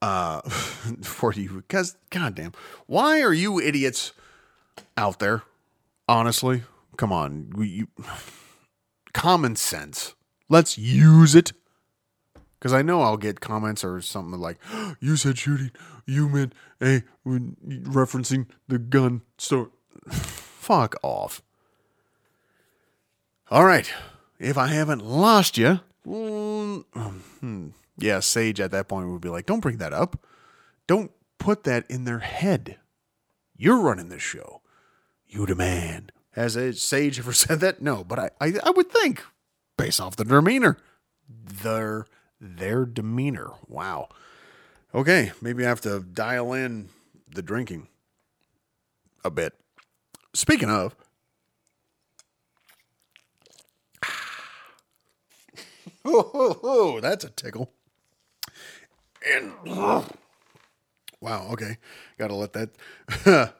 Uh 0.00 0.40
for 1.02 1.32
you 1.32 1.62
because 1.66 1.96
goddamn, 2.10 2.52
why 2.86 3.22
are 3.22 3.32
you 3.32 3.60
idiots 3.60 4.12
out 4.96 5.18
there 5.18 5.42
honestly, 6.08 6.62
come 6.96 7.12
on, 7.12 7.50
we, 7.54 7.68
you, 7.68 7.88
common 9.14 9.56
sense. 9.56 10.14
Let's 10.48 10.76
use 10.76 11.34
it. 11.34 11.52
Because 12.58 12.72
I 12.72 12.82
know 12.82 13.02
I'll 13.02 13.16
get 13.16 13.40
comments 13.40 13.82
or 13.82 14.00
something 14.00 14.38
like, 14.38 14.58
"You 15.00 15.16
said 15.16 15.38
shooting, 15.38 15.72
you 16.06 16.28
meant 16.28 16.54
a 16.80 17.02
referencing 17.26 18.46
the 18.68 18.78
gun 18.78 19.22
store." 19.38 19.70
Fuck 20.10 20.94
off. 21.02 21.42
All 23.52 23.66
right, 23.66 23.92
if 24.38 24.56
I 24.56 24.68
haven't 24.68 25.04
lost 25.04 25.58
you, 25.58 25.80
well, 26.06 26.86
hmm, 26.94 27.68
yeah, 27.98 28.20
Sage 28.20 28.58
at 28.60 28.70
that 28.70 28.88
point 28.88 29.10
would 29.10 29.20
be 29.20 29.28
like, 29.28 29.44
"Don't 29.44 29.60
bring 29.60 29.76
that 29.76 29.92
up. 29.92 30.26
Don't 30.86 31.10
put 31.36 31.64
that 31.64 31.84
in 31.90 32.04
their 32.04 32.20
head. 32.20 32.78
You're 33.54 33.82
running 33.82 34.08
this 34.08 34.22
show." 34.22 34.62
You 35.26 35.44
demand. 35.44 36.12
Has 36.30 36.56
a 36.56 36.72
sage 36.72 37.18
ever 37.18 37.32
said 37.34 37.60
that? 37.60 37.82
No, 37.82 38.04
but 38.04 38.18
I, 38.18 38.30
I, 38.40 38.54
I 38.64 38.70
would 38.70 38.90
think, 38.90 39.22
based 39.76 40.00
off 40.00 40.16
the 40.16 40.24
demeanor, 40.24 40.78
their 41.28 42.06
their 42.40 42.86
demeanor. 42.86 43.50
Wow. 43.68 44.08
Okay, 44.94 45.32
maybe 45.42 45.62
I 45.62 45.68
have 45.68 45.82
to 45.82 46.00
dial 46.00 46.54
in 46.54 46.88
the 47.28 47.42
drinking 47.42 47.88
a 49.22 49.30
bit. 49.30 49.52
Speaking 50.32 50.70
of, 50.70 50.96
oh, 56.04 56.30
oh, 56.34 56.60
oh, 56.62 57.00
that's 57.00 57.24
a 57.24 57.30
tickle. 57.30 57.70
And 59.26 59.52
wow, 61.20 61.48
okay, 61.52 61.76
got 62.18 62.28
to 62.28 62.34
let 62.34 62.52
that. 62.54 62.70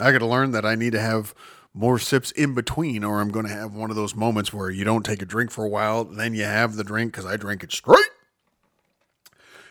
I 0.00 0.12
got 0.12 0.18
to 0.18 0.26
learn 0.26 0.52
that 0.52 0.64
I 0.64 0.74
need 0.74 0.92
to 0.92 1.00
have 1.00 1.34
more 1.74 1.98
sips 1.98 2.30
in 2.32 2.54
between, 2.54 3.04
or 3.04 3.20
I'm 3.20 3.30
going 3.30 3.46
to 3.46 3.52
have 3.52 3.74
one 3.74 3.90
of 3.90 3.96
those 3.96 4.14
moments 4.14 4.52
where 4.52 4.70
you 4.70 4.84
don't 4.84 5.04
take 5.04 5.22
a 5.22 5.26
drink 5.26 5.50
for 5.50 5.64
a 5.64 5.68
while, 5.68 6.04
then 6.04 6.34
you 6.34 6.44
have 6.44 6.76
the 6.76 6.84
drink 6.84 7.12
because 7.12 7.26
I 7.26 7.36
drink 7.36 7.62
it 7.62 7.72
straight. 7.72 8.04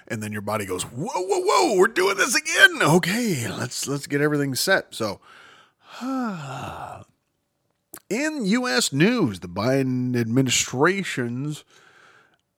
and 0.07 0.23
then 0.23 0.31
your 0.31 0.41
body 0.41 0.65
goes, 0.65 0.83
"Whoa, 0.83 1.21
whoa, 1.21 1.41
whoa, 1.41 1.77
we're 1.77 1.87
doing 1.87 2.17
this 2.17 2.35
again." 2.35 2.81
Okay, 2.81 3.47
let's 3.49 3.87
let's 3.87 4.07
get 4.07 4.21
everything 4.21 4.55
set. 4.55 4.95
So, 4.95 5.19
in 8.09 8.45
U.S. 8.45 8.93
news, 8.93 9.41
the 9.41 9.49
Biden 9.49 10.15
administration's 10.15 11.65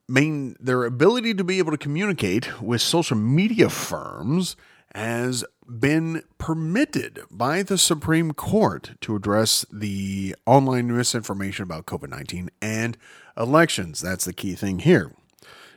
main 0.10 0.56
their 0.60 0.84
ability 0.84 1.34
to 1.36 1.44
be 1.44 1.60
able 1.60 1.72
to 1.72 1.77
communicate 1.77 2.61
with 2.61 2.81
social 2.81 3.18
media 3.18 3.69
firms 3.69 4.56
has 4.95 5.45
been 5.68 6.23
permitted 6.38 7.22
by 7.30 7.61
the 7.61 7.77
Supreme 7.77 8.34
Court 8.34 8.91
to 9.02 9.15
address 9.15 9.65
the 9.72 10.36
online 10.45 10.95
misinformation 10.95 11.64
about 11.64 11.86
COVID 11.86 12.10
19 12.10 12.49
and 12.61 12.98
elections. 13.38 14.02
That's 14.02 14.26
the 14.26 14.34
key 14.34 14.56
thing 14.56 14.80
here. 14.80 15.14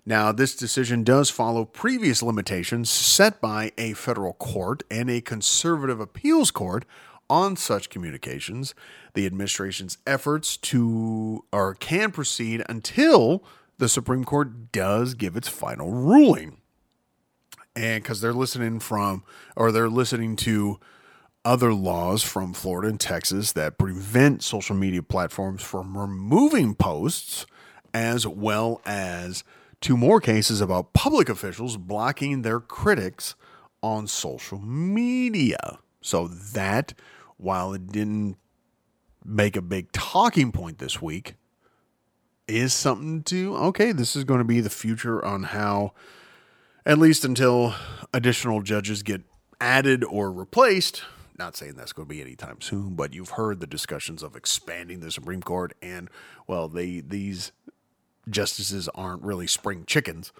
Now, 0.05 0.33
this 0.33 0.57
decision 0.57 1.05
does 1.05 1.31
follow 1.31 1.65
previous 1.65 2.23
limitations 2.23 2.91
set 2.91 3.41
by 3.41 3.71
a 3.79 3.93
federal 3.93 4.33
court 4.33 4.83
and 4.91 5.09
a 5.09 5.21
conservative 5.21 6.01
appeals 6.01 6.51
court 6.51 6.85
on 7.31 7.57
such 7.57 7.89
communications. 7.89 8.75
The 9.15 9.27
administration's 9.27 9.99
efforts 10.07 10.57
to 10.57 11.45
or 11.53 11.75
can 11.75 12.11
proceed 12.11 12.65
until 12.69 13.45
the 13.83 13.89
Supreme 13.89 14.23
Court 14.23 14.71
does 14.71 15.15
give 15.15 15.35
its 15.37 15.49
final 15.49 15.91
ruling. 15.91 16.59
And 17.75 18.01
because 18.01 18.21
they're 18.21 18.33
listening 18.33 18.79
from 18.79 19.25
or 19.57 19.73
they're 19.73 19.89
listening 19.89 20.37
to 20.37 20.79
other 21.45 21.75
laws 21.75 22.23
from 22.23 22.53
Florida 22.53 22.89
and 22.89 23.01
Texas 23.01 23.51
that 23.53 23.79
prevent 23.79 24.45
social 24.45 24.77
media 24.77 25.03
platforms 25.03 25.65
from 25.65 25.99
removing 25.99 26.77
posts, 26.77 27.45
as 27.93 28.25
well 28.25 28.81
as 28.87 29.43
two 29.81 29.97
more 29.97 30.21
cases 30.21 30.61
about 30.61 30.93
public 30.93 31.29
officials 31.29 31.77
blocking 31.77 32.43
their 32.43 32.61
critics 32.61 33.35
on 33.83 34.07
social 34.07 34.61
media. 34.61 35.81
So 36.01 36.29
that, 36.29 36.95
while 37.37 37.73
it 37.73 37.89
didn't 37.89 38.37
make 39.25 39.57
a 39.57 39.63
big 39.63 39.91
talking 39.91 40.53
point 40.53 40.79
this 40.79 41.03
week, 41.03 41.35
is 42.49 42.75
something 42.75 43.23
to, 43.25 43.57
okay, 43.57 43.93
this 43.93 44.17
is 44.17 44.25
going 44.25 44.39
to 44.39 44.45
be 44.45 44.61
the 44.61 44.71
future 44.71 45.25
on 45.25 45.45
how, 45.45 45.93
at 46.85 46.99
least 46.99 47.25
until 47.25 47.75
additional 48.13 48.63
judges 48.63 49.03
get 49.03 49.23
added 49.61 50.05
or 50.05 50.33
replaced. 50.33 51.03
Not 51.39 51.57
saying 51.57 51.75
that's 51.77 51.93
going 51.93 52.09
to 52.09 52.15
be 52.15 52.21
anytime 52.21 52.61
soon, 52.61 52.95
but 52.95 53.15
you've 53.15 53.31
heard 53.31 53.61
the 53.61 53.67
discussions 53.67 54.23
of 54.23 54.37
expanding 54.37 55.01
the 55.01 55.11
Supreme 55.11 55.43
Court, 55.43 55.73
and 55.81 56.11
well, 56.47 56.69
they 56.69 57.01
these 57.01 57.53
justices 58.29 58.89
aren't 58.95 59.23
really 59.23 59.47
spring 59.47 59.85
chickens 59.87 60.33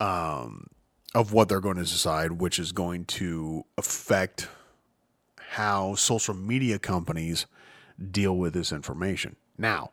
um, 0.00 0.68
of 1.14 1.32
what 1.32 1.48
they're 1.48 1.60
going 1.60 1.76
to 1.76 1.82
decide, 1.82 2.32
which 2.32 2.58
is 2.58 2.72
going 2.72 3.04
to 3.04 3.64
affect 3.76 4.48
how 5.50 5.94
social 5.94 6.34
media 6.34 6.78
companies 6.78 7.46
deal 8.10 8.36
with 8.36 8.54
this 8.54 8.72
information. 8.72 9.36
Now, 9.56 9.90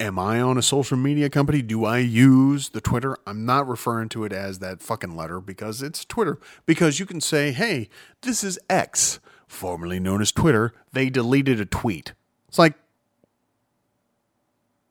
am 0.00 0.18
I 0.18 0.40
on 0.40 0.58
a 0.58 0.62
social 0.62 0.96
media 0.96 1.30
company? 1.30 1.62
Do 1.62 1.84
I 1.84 1.98
use 1.98 2.70
the 2.70 2.80
Twitter? 2.80 3.16
I'm 3.26 3.44
not 3.44 3.68
referring 3.68 4.08
to 4.10 4.24
it 4.24 4.32
as 4.32 4.58
that 4.58 4.82
fucking 4.82 5.16
letter 5.16 5.40
because 5.40 5.82
it's 5.82 6.04
Twitter. 6.04 6.38
Because 6.66 6.98
you 6.98 7.06
can 7.06 7.20
say, 7.20 7.52
hey, 7.52 7.88
this 8.22 8.42
is 8.42 8.58
X, 8.68 9.20
formerly 9.46 10.00
known 10.00 10.20
as 10.20 10.32
Twitter. 10.32 10.72
They 10.92 11.10
deleted 11.10 11.60
a 11.60 11.64
tweet. 11.64 12.12
It's 12.48 12.58
like, 12.58 12.74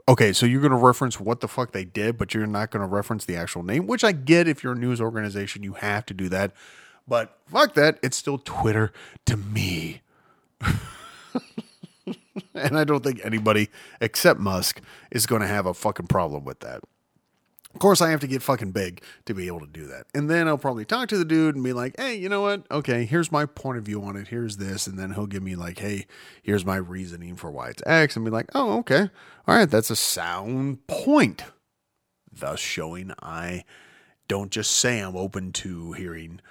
Okay, 0.05 0.33
so 0.33 0.45
you're 0.45 0.59
going 0.59 0.71
to 0.71 0.77
reference 0.77 1.17
what 1.17 1.39
the 1.39 1.47
fuck 1.47 1.71
they 1.71 1.85
did, 1.85 2.17
but 2.17 2.33
you're 2.33 2.45
not 2.45 2.71
going 2.71 2.81
to 2.81 2.87
reference 2.87 3.23
the 3.23 3.37
actual 3.37 3.63
name, 3.63 3.87
which 3.87 4.03
I 4.03 4.11
get 4.11 4.49
if 4.49 4.61
you're 4.61 4.73
a 4.73 4.77
news 4.77 4.99
organization, 4.99 5.63
you 5.63 5.73
have 5.73 6.05
to 6.07 6.13
do 6.13 6.27
that. 6.27 6.51
But 7.07 7.37
fuck 7.49 7.73
that, 7.75 7.99
it's 8.03 8.17
still 8.17 8.37
Twitter 8.37 8.91
to 9.25 9.37
me. 9.37 10.01
and 12.53 12.77
I 12.77 12.83
don't 12.83 13.03
think 13.03 13.21
anybody 13.23 13.69
except 14.01 14.39
Musk 14.39 14.81
is 15.11 15.25
going 15.25 15.41
to 15.41 15.47
have 15.47 15.65
a 15.65 15.73
fucking 15.73 16.07
problem 16.07 16.45
with 16.45 16.59
that. 16.61 16.81
Of 17.73 17.79
course, 17.79 18.01
I 18.01 18.11
have 18.11 18.19
to 18.19 18.27
get 18.27 18.43
fucking 18.43 18.71
big 18.71 19.01
to 19.25 19.33
be 19.33 19.47
able 19.47 19.61
to 19.61 19.67
do 19.67 19.87
that. 19.87 20.05
And 20.13 20.29
then 20.29 20.47
I'll 20.47 20.59
probably 20.59 20.85
talk 20.85 21.09
to 21.09 21.17
the 21.17 21.25
dude 21.25 21.55
and 21.55 21.63
be 21.63 21.73
like, 21.73 21.95
hey, 21.97 22.15
you 22.15 22.29
know 22.29 22.41
what? 22.41 22.67
Okay, 22.69 23.03
here's 23.05 23.31
my 23.31 23.47
point 23.47 23.79
of 23.79 23.83
view 23.83 24.03
on 24.03 24.15
it. 24.15 24.27
Here's 24.27 24.57
this. 24.57 24.85
And 24.85 24.97
then 24.97 25.13
he'll 25.13 25.25
give 25.25 25.41
me, 25.41 25.55
like, 25.55 25.79
hey, 25.79 26.05
here's 26.43 26.65
my 26.65 26.75
reasoning 26.75 27.35
for 27.35 27.49
why 27.49 27.69
it's 27.69 27.81
X. 27.87 28.15
And 28.15 28.23
be 28.23 28.29
like, 28.29 28.49
oh, 28.53 28.77
okay. 28.79 29.09
All 29.47 29.55
right, 29.55 29.69
that's 29.69 29.89
a 29.89 29.95
sound 29.95 30.85
point. 30.85 31.45
Thus 32.31 32.59
showing 32.59 33.11
I 33.21 33.63
don't 34.27 34.51
just 34.51 34.71
say 34.71 34.99
I'm 34.99 35.15
open 35.15 35.51
to 35.53 35.93
hearing 35.93 36.41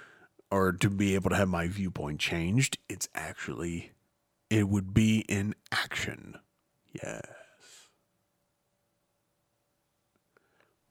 or 0.51 0.71
to 0.73 0.89
be 0.89 1.15
able 1.15 1.29
to 1.29 1.35
have 1.35 1.49
my 1.49 1.67
viewpoint 1.67 2.19
changed. 2.19 2.77
It's 2.87 3.09
actually, 3.15 3.91
it 4.53 4.69
would 4.69 4.93
be 4.93 5.25
in 5.27 5.55
action. 5.71 6.37
Yes. 6.93 7.25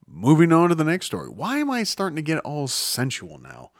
Moving 0.05 0.51
on 0.51 0.67
to 0.67 0.75
the 0.75 0.83
next 0.83 1.05
story. 1.05 1.29
Why 1.29 1.59
am 1.59 1.71
I 1.71 1.83
starting 1.83 2.17
to 2.17 2.21
get 2.21 2.39
all 2.39 2.67
sensual 2.67 3.39
now? 3.39 3.71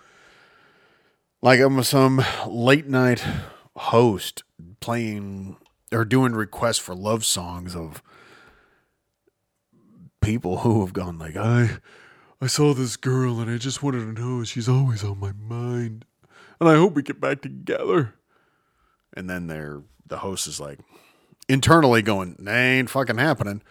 Like 1.42 1.60
I'm 1.60 1.84
some 1.84 2.24
late 2.48 2.88
night 2.88 3.26
host 3.76 4.44
playing 4.80 5.58
or 5.92 6.06
doing 6.06 6.32
requests 6.32 6.80
for 6.80 6.96
love 6.96 7.26
songs 7.26 7.76
of 7.76 8.02
people 10.22 10.60
who 10.60 10.80
have 10.80 10.94
gone 10.94 11.20
like 11.20 11.36
I 11.36 11.80
I 12.40 12.48
saw 12.48 12.74
this 12.74 12.96
girl 12.96 13.42
and 13.42 13.52
I 13.52 13.58
just 13.58 13.84
wanted 13.84 14.00
to 14.00 14.22
know 14.22 14.46
she's 14.46 14.70
always 14.70 15.04
on 15.04 15.20
my 15.20 15.34
mind. 15.34 16.06
And 16.62 16.70
I 16.70 16.76
hope 16.76 16.94
we 16.94 17.02
get 17.02 17.20
back 17.20 17.42
together. 17.42 18.16
And 19.16 19.30
then 19.30 19.48
they're 19.48 19.82
the 20.08 20.18
host 20.18 20.48
is 20.48 20.60
like 20.60 20.80
internally 21.48 22.02
going, 22.02 22.36
ain't 22.48 22.90
fucking 22.90 23.18
happening. 23.18 23.62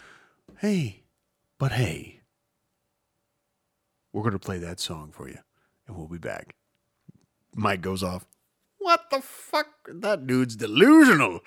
Hey, 0.58 1.02
but 1.58 1.72
hey, 1.72 2.20
we're 4.12 4.22
going 4.22 4.32
to 4.32 4.38
play 4.38 4.58
that 4.58 4.80
song 4.80 5.10
for 5.12 5.28
you 5.28 5.38
and 5.86 5.96
we'll 5.96 6.08
be 6.08 6.18
back. 6.18 6.54
Mike 7.54 7.80
goes 7.80 8.02
off. 8.02 8.26
What 8.78 9.10
the 9.10 9.20
fuck? 9.20 9.66
That 9.88 10.26
dude's 10.26 10.56
delusional. 10.56 11.40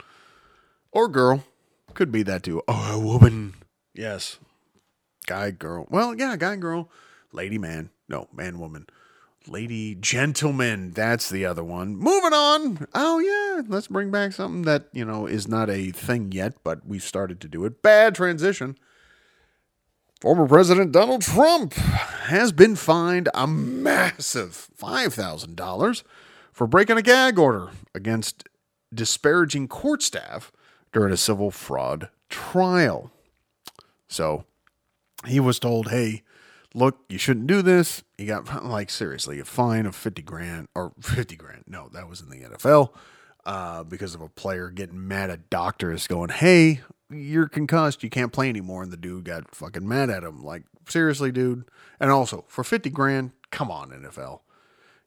Or 0.92 1.08
girl. 1.08 1.44
Could 1.94 2.12
be 2.12 2.24
that 2.24 2.44
too. 2.44 2.62
Or 2.68 2.92
a 2.92 3.00
woman. 3.00 3.56
Yes. 3.94 4.40
Guy, 5.28 5.52
girl. 5.52 5.88
Well, 5.90 6.16
yeah, 6.16 6.36
guy, 6.38 6.56
girl. 6.56 6.90
Lady, 7.32 7.58
man. 7.58 7.90
No, 8.08 8.28
man, 8.34 8.60
woman. 8.60 8.88
Lady, 9.48 9.96
gentleman. 9.96 10.92
That's 10.92 11.30
the 11.30 11.46
other 11.46 11.64
one. 11.64 11.96
Moving 11.96 12.34
on. 12.34 12.88
Oh, 12.94 13.20
yeah. 13.20 13.62
Let's 13.68 13.88
bring 13.88 14.12
back 14.12 14.34
something 14.34 14.64
that, 14.64 14.88
you 14.92 15.06
know, 15.06 15.26
is 15.28 15.48
not 15.48 15.70
a 15.70 15.92
thing 15.92 16.32
yet, 16.32 16.56
but 16.64 16.86
we've 16.86 17.04
started 17.04 17.40
to 17.42 17.48
do 17.48 17.66
it. 17.66 17.82
Bad 17.82 18.16
transition. 18.16 18.78
Former 20.22 20.48
President 20.48 20.92
Donald 20.92 21.22
Trump 21.22 21.74
has 21.74 22.52
been 22.52 22.76
fined 22.76 23.30
a 23.34 23.46
massive 23.46 24.70
$5,000 24.80 26.04
for 26.52 26.68
breaking 26.68 26.98
a 26.98 27.02
gag 27.02 27.38
order 27.38 27.72
against 27.94 28.48
disparaging 28.94 29.68
court 29.68 30.02
staff 30.02 30.52
during 30.92 31.14
a 31.14 31.18
civil 31.18 31.52
fraud 31.52 32.10
trial. 32.30 33.12
So 34.08 34.46
he 35.28 35.40
was 35.40 35.60
told, 35.60 35.90
hey, 35.90 36.24
look, 36.76 37.00
you 37.10 37.18
shouldn't 37.18 37.48
do 37.48 37.62
this. 37.62 38.04
He 38.18 38.26
got, 38.26 38.66
like, 38.66 38.90
seriously, 38.92 39.40
a 39.40 39.46
fine 39.46 39.86
of 39.86 39.96
50 39.96 40.22
grand, 40.22 40.68
or 40.76 40.92
50 41.00 41.36
grand. 41.36 41.64
No, 41.66 41.90
that 41.94 42.08
was 42.08 42.22
in 42.22 42.30
the 42.30 42.42
NFL 42.42 42.90
uh, 43.46 43.84
because 43.84 44.14
of 44.14 44.22
a 44.22 44.30
player 44.30 44.70
getting 44.70 45.08
mad 45.08 45.32
at 45.32 45.50
doctors 45.50 46.06
going, 46.06 46.30
hey, 46.30 46.82
you're 47.10 47.48
concussed. 47.48 48.04
You 48.04 48.10
can't 48.10 48.34
play 48.34 48.50
anymore. 48.50 48.84
And 48.84 48.92
the 48.92 48.98
dude 48.98 49.26
got 49.26 49.56
fucking 49.56 49.88
mad 49.88 50.10
at 50.10 50.24
him. 50.24 50.44
Like, 50.44 50.64
seriously, 50.88 51.32
dude. 51.32 51.66
And 52.00 52.12
also, 52.12 52.44
for 52.48 52.64
50 52.64 52.90
grand, 52.90 53.32
come 53.52 53.72
on, 53.72 53.90
NFL. 53.90 54.42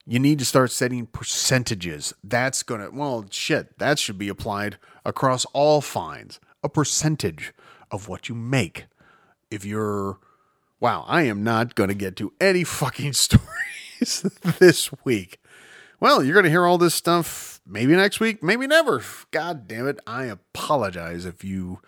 You 0.07 0.19
need 0.19 0.39
to 0.39 0.45
start 0.47 0.71
setting 0.73 1.07
percentages. 1.07 2.15
That's 2.25 2.63
going 2.63 2.81
to, 2.81 2.91
well, 2.91 3.27
shit, 3.31 3.79
that 3.79 3.99
should 3.99 4.17
be 4.17 4.31
applied 4.31 4.79
across 5.05 5.45
all 5.47 5.83
fines. 5.83 6.41
A 6.63 6.69
percentage 6.69 7.53
of 7.91 8.09
what 8.09 8.29
you 8.29 8.35
make. 8.35 8.87
If 9.51 9.67
you're, 9.67 10.19
wow, 10.81 11.05
I 11.07 11.23
am 11.23 11.43
not 11.43 11.75
going 11.75 11.89
to 11.89 11.95
get 11.95 12.17
to 12.17 12.33
any 12.41 12.65
fucking 12.65 13.13
stories 13.15 14.23
this 14.59 14.91
week. 15.05 15.41
Well, 16.01 16.23
you're 16.23 16.35
going 16.35 16.45
to 16.45 16.51
hear 16.51 16.67
all 16.67 16.79
this 16.79 16.95
stuff 16.95 17.61
maybe 17.67 17.95
next 17.95 18.21
week, 18.21 18.43
maybe 18.43 18.67
never. 18.67 19.03
God 19.31 19.67
damn 19.67 19.89
it. 19.89 19.99
I 20.07 20.25
apologize 20.25 21.25
if 21.25 21.43
you 21.45 21.81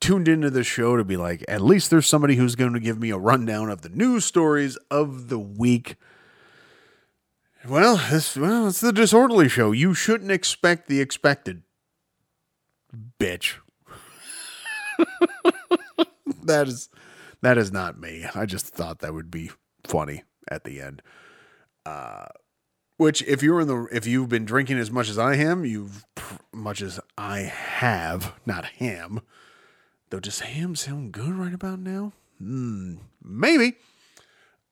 tuned 0.00 0.28
into 0.28 0.50
the 0.50 0.64
show 0.64 0.96
to 0.96 1.04
be 1.04 1.16
like, 1.16 1.44
at 1.48 1.60
least 1.60 1.90
there's 1.90 2.06
somebody 2.06 2.36
who's 2.36 2.56
going 2.56 2.72
to 2.72 2.80
give 2.80 2.98
me 2.98 3.10
a 3.10 3.18
rundown 3.18 3.68
of 3.70 3.82
the 3.82 3.88
news 3.88 4.24
stories 4.24 4.76
of 4.90 5.28
the 5.28 5.38
week. 5.38 5.96
Well, 7.68 7.96
this 8.10 8.36
well, 8.36 8.68
it's 8.68 8.80
the 8.80 8.92
disorderly 8.92 9.48
show. 9.48 9.70
You 9.70 9.94
shouldn't 9.94 10.32
expect 10.32 10.88
the 10.88 11.00
expected. 11.00 11.62
Bitch. 13.20 13.54
that 16.42 16.66
is 16.66 16.88
that 17.42 17.58
is 17.58 17.72
not 17.72 18.00
me. 18.00 18.24
I 18.34 18.46
just 18.46 18.66
thought 18.66 19.00
that 19.00 19.14
would 19.14 19.30
be 19.30 19.50
funny. 19.84 20.22
at 20.48 20.64
the 20.64 20.80
end. 20.80 21.02
Uh, 21.84 22.26
which, 22.96 23.22
if 23.22 23.42
you're 23.42 23.60
in 23.60 23.68
the, 23.68 23.88
if 23.92 24.06
you've 24.06 24.28
been 24.28 24.44
drinking 24.44 24.78
as 24.78 24.90
much 24.90 25.08
as 25.08 25.18
I 25.18 25.34
am, 25.36 25.64
you've 25.64 26.04
much 26.52 26.80
as 26.82 27.00
I 27.18 27.40
have, 27.40 28.34
not 28.46 28.64
ham. 28.66 29.20
Though, 30.10 30.20
does 30.20 30.40
ham 30.40 30.76
sound 30.76 31.12
good 31.12 31.34
right 31.34 31.54
about 31.54 31.80
now? 31.80 32.12
Hmm, 32.38 32.96
maybe. 33.22 33.74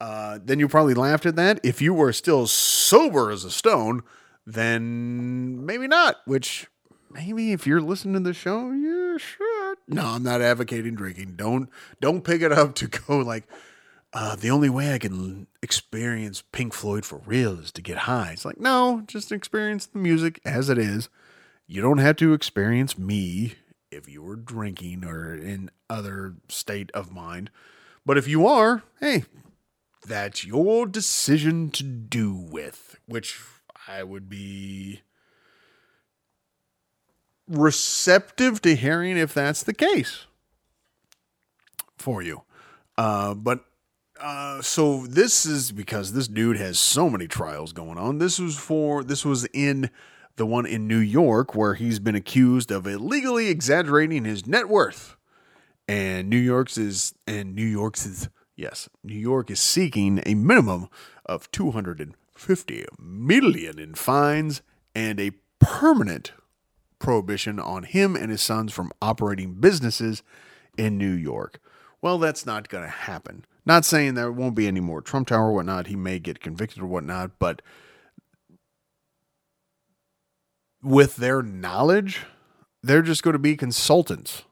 Uh, 0.01 0.38
then 0.42 0.59
you 0.59 0.68
probably 0.68 0.94
laughed 0.94 1.26
at 1.26 1.36
that. 1.36 1.60
If 1.62 1.82
you 1.82 1.92
were 1.92 2.12
still 2.12 2.47
sober 2.47 3.30
as 3.30 3.44
a 3.44 3.51
stone, 3.51 4.02
then 4.47 5.64
maybe 5.66 5.88
not. 5.88 6.16
Which 6.24 6.68
maybe 7.11 7.53
if 7.53 7.66
you're 7.66 7.81
listening 7.81 8.15
to 8.15 8.20
the 8.20 8.35
show, 8.35 8.70
you 8.70 9.19
should. 9.19 9.78
No, 9.89 10.07
I'm 10.07 10.23
not 10.23 10.41
advocating 10.41 10.95
drinking. 10.95 11.35
Don't 11.37 11.69
don't 12.01 12.23
pick 12.23 12.43
it 12.43 12.53
up 12.53 12.74
to 12.77 12.87
go 13.07 13.19
like. 13.19 13.45
Uh, 14.12 14.35
the 14.35 14.51
only 14.51 14.69
way 14.69 14.93
I 14.93 14.99
can 14.99 15.47
experience 15.62 16.43
Pink 16.51 16.74
Floyd 16.74 17.05
for 17.05 17.23
real 17.27 17.61
is 17.61 17.70
to 17.70 17.81
get 17.81 17.99
high. 17.99 18.31
It's 18.32 18.45
like 18.45 18.59
no, 18.59 19.05
just 19.07 19.31
experience 19.31 19.87
the 19.87 19.99
music 19.99 20.41
as 20.45 20.69
it 20.69 20.78
is. 20.78 21.09
You 21.69 21.81
don't 21.81 21.99
have 21.99 22.16
to 22.16 22.32
experience 22.32 22.99
me 22.99 23.55
if 23.93 24.09
you 24.09 24.23
were 24.23 24.35
drinking 24.37 25.05
or 25.05 25.35
in 25.35 25.70
other 25.89 26.35
state 26.49 26.91
of 26.93 27.12
mind. 27.12 27.51
But 28.05 28.19
if 28.19 28.27
you 28.27 28.47
are, 28.47 28.82
hey, 29.01 29.24
that's 30.07 30.45
your 30.45 30.87
decision 30.87 31.70
to 31.70 31.82
do 31.82 32.32
with, 32.35 32.99
which 33.07 33.39
I 33.87 34.03
would 34.03 34.28
be 34.28 35.03
receptive 37.51 38.62
to 38.62 38.77
hearing 38.77 39.16
if 39.16 39.35
that's 39.35 39.62
the 39.62 39.74
case 39.74 40.27
for 41.98 42.22
you. 42.22 42.43
Uh, 42.97 43.35
but 43.35 43.64
uh, 44.20 44.60
so 44.62 45.06
this 45.06 45.47
is 45.47 45.72
because 45.72 46.12
this 46.12 46.28
dude 46.28 46.56
has 46.56 46.78
so 46.78 47.09
many 47.09 47.27
trials 47.27 47.72
going 47.72 47.98
on. 47.98 48.18
This 48.18 48.39
was 48.39 48.56
for 48.56 49.02
this 49.02 49.24
was 49.24 49.47
in 49.47 49.90
the 50.36 50.47
one 50.47 50.66
in 50.66 50.86
New 50.86 50.98
York 50.98 51.55
where 51.55 51.74
he's 51.74 51.98
been 51.98 52.14
accused 52.14 52.70
of 52.70 52.86
illegally 52.86 53.48
exaggerating 53.48 54.24
his 54.24 54.47
net 54.47 54.68
worth. 54.68 55.16
And 55.89 56.28
New 56.28 56.39
York's 56.39 56.78
is 56.78 57.14
and 57.27 57.55
New 57.55 57.66
York's 57.66 58.06
is 58.06 58.28
yes, 58.56 58.89
New 59.02 59.18
York 59.18 59.51
is 59.51 59.60
seeking 59.60 60.22
a 60.27 60.35
minimum 60.35 60.89
of 61.27 61.51
250 61.51 62.85
million 62.98 63.78
in 63.78 63.94
fines 63.94 64.62
and 64.94 65.18
a 65.18 65.32
permanent 65.59 66.32
prohibition 67.01 67.59
on 67.59 67.82
him 67.82 68.14
and 68.14 68.31
his 68.31 68.43
sons 68.43 68.72
from 68.72 68.93
operating 69.02 69.55
businesses 69.55 70.22
in 70.78 70.97
New 70.97 71.12
York. 71.12 71.59
Well, 72.01 72.18
that's 72.18 72.47
not 72.47 72.68
going 72.68 72.85
to 72.85 72.90
happen. 72.90 73.44
Not 73.66 73.85
saying 73.85 74.14
there 74.14 74.31
won't 74.31 74.55
be 74.55 74.68
any 74.68 74.81
more 74.81 75.01
Trump 75.01 75.28
Tower 75.28 75.48
or 75.48 75.55
whatnot. 75.55 75.89
He 75.89 75.97
may 75.97 76.18
get 76.18 76.40
convicted 76.40 76.82
or 76.82 76.86
whatnot, 76.86 77.32
but 77.39 77.60
with 80.82 81.16
their 81.16 81.43
knowledge, 81.43 82.20
they're 82.82 83.02
just 83.02 83.22
going 83.22 83.35
to 83.35 83.39
be 83.39 83.56
consultants. 83.56 84.44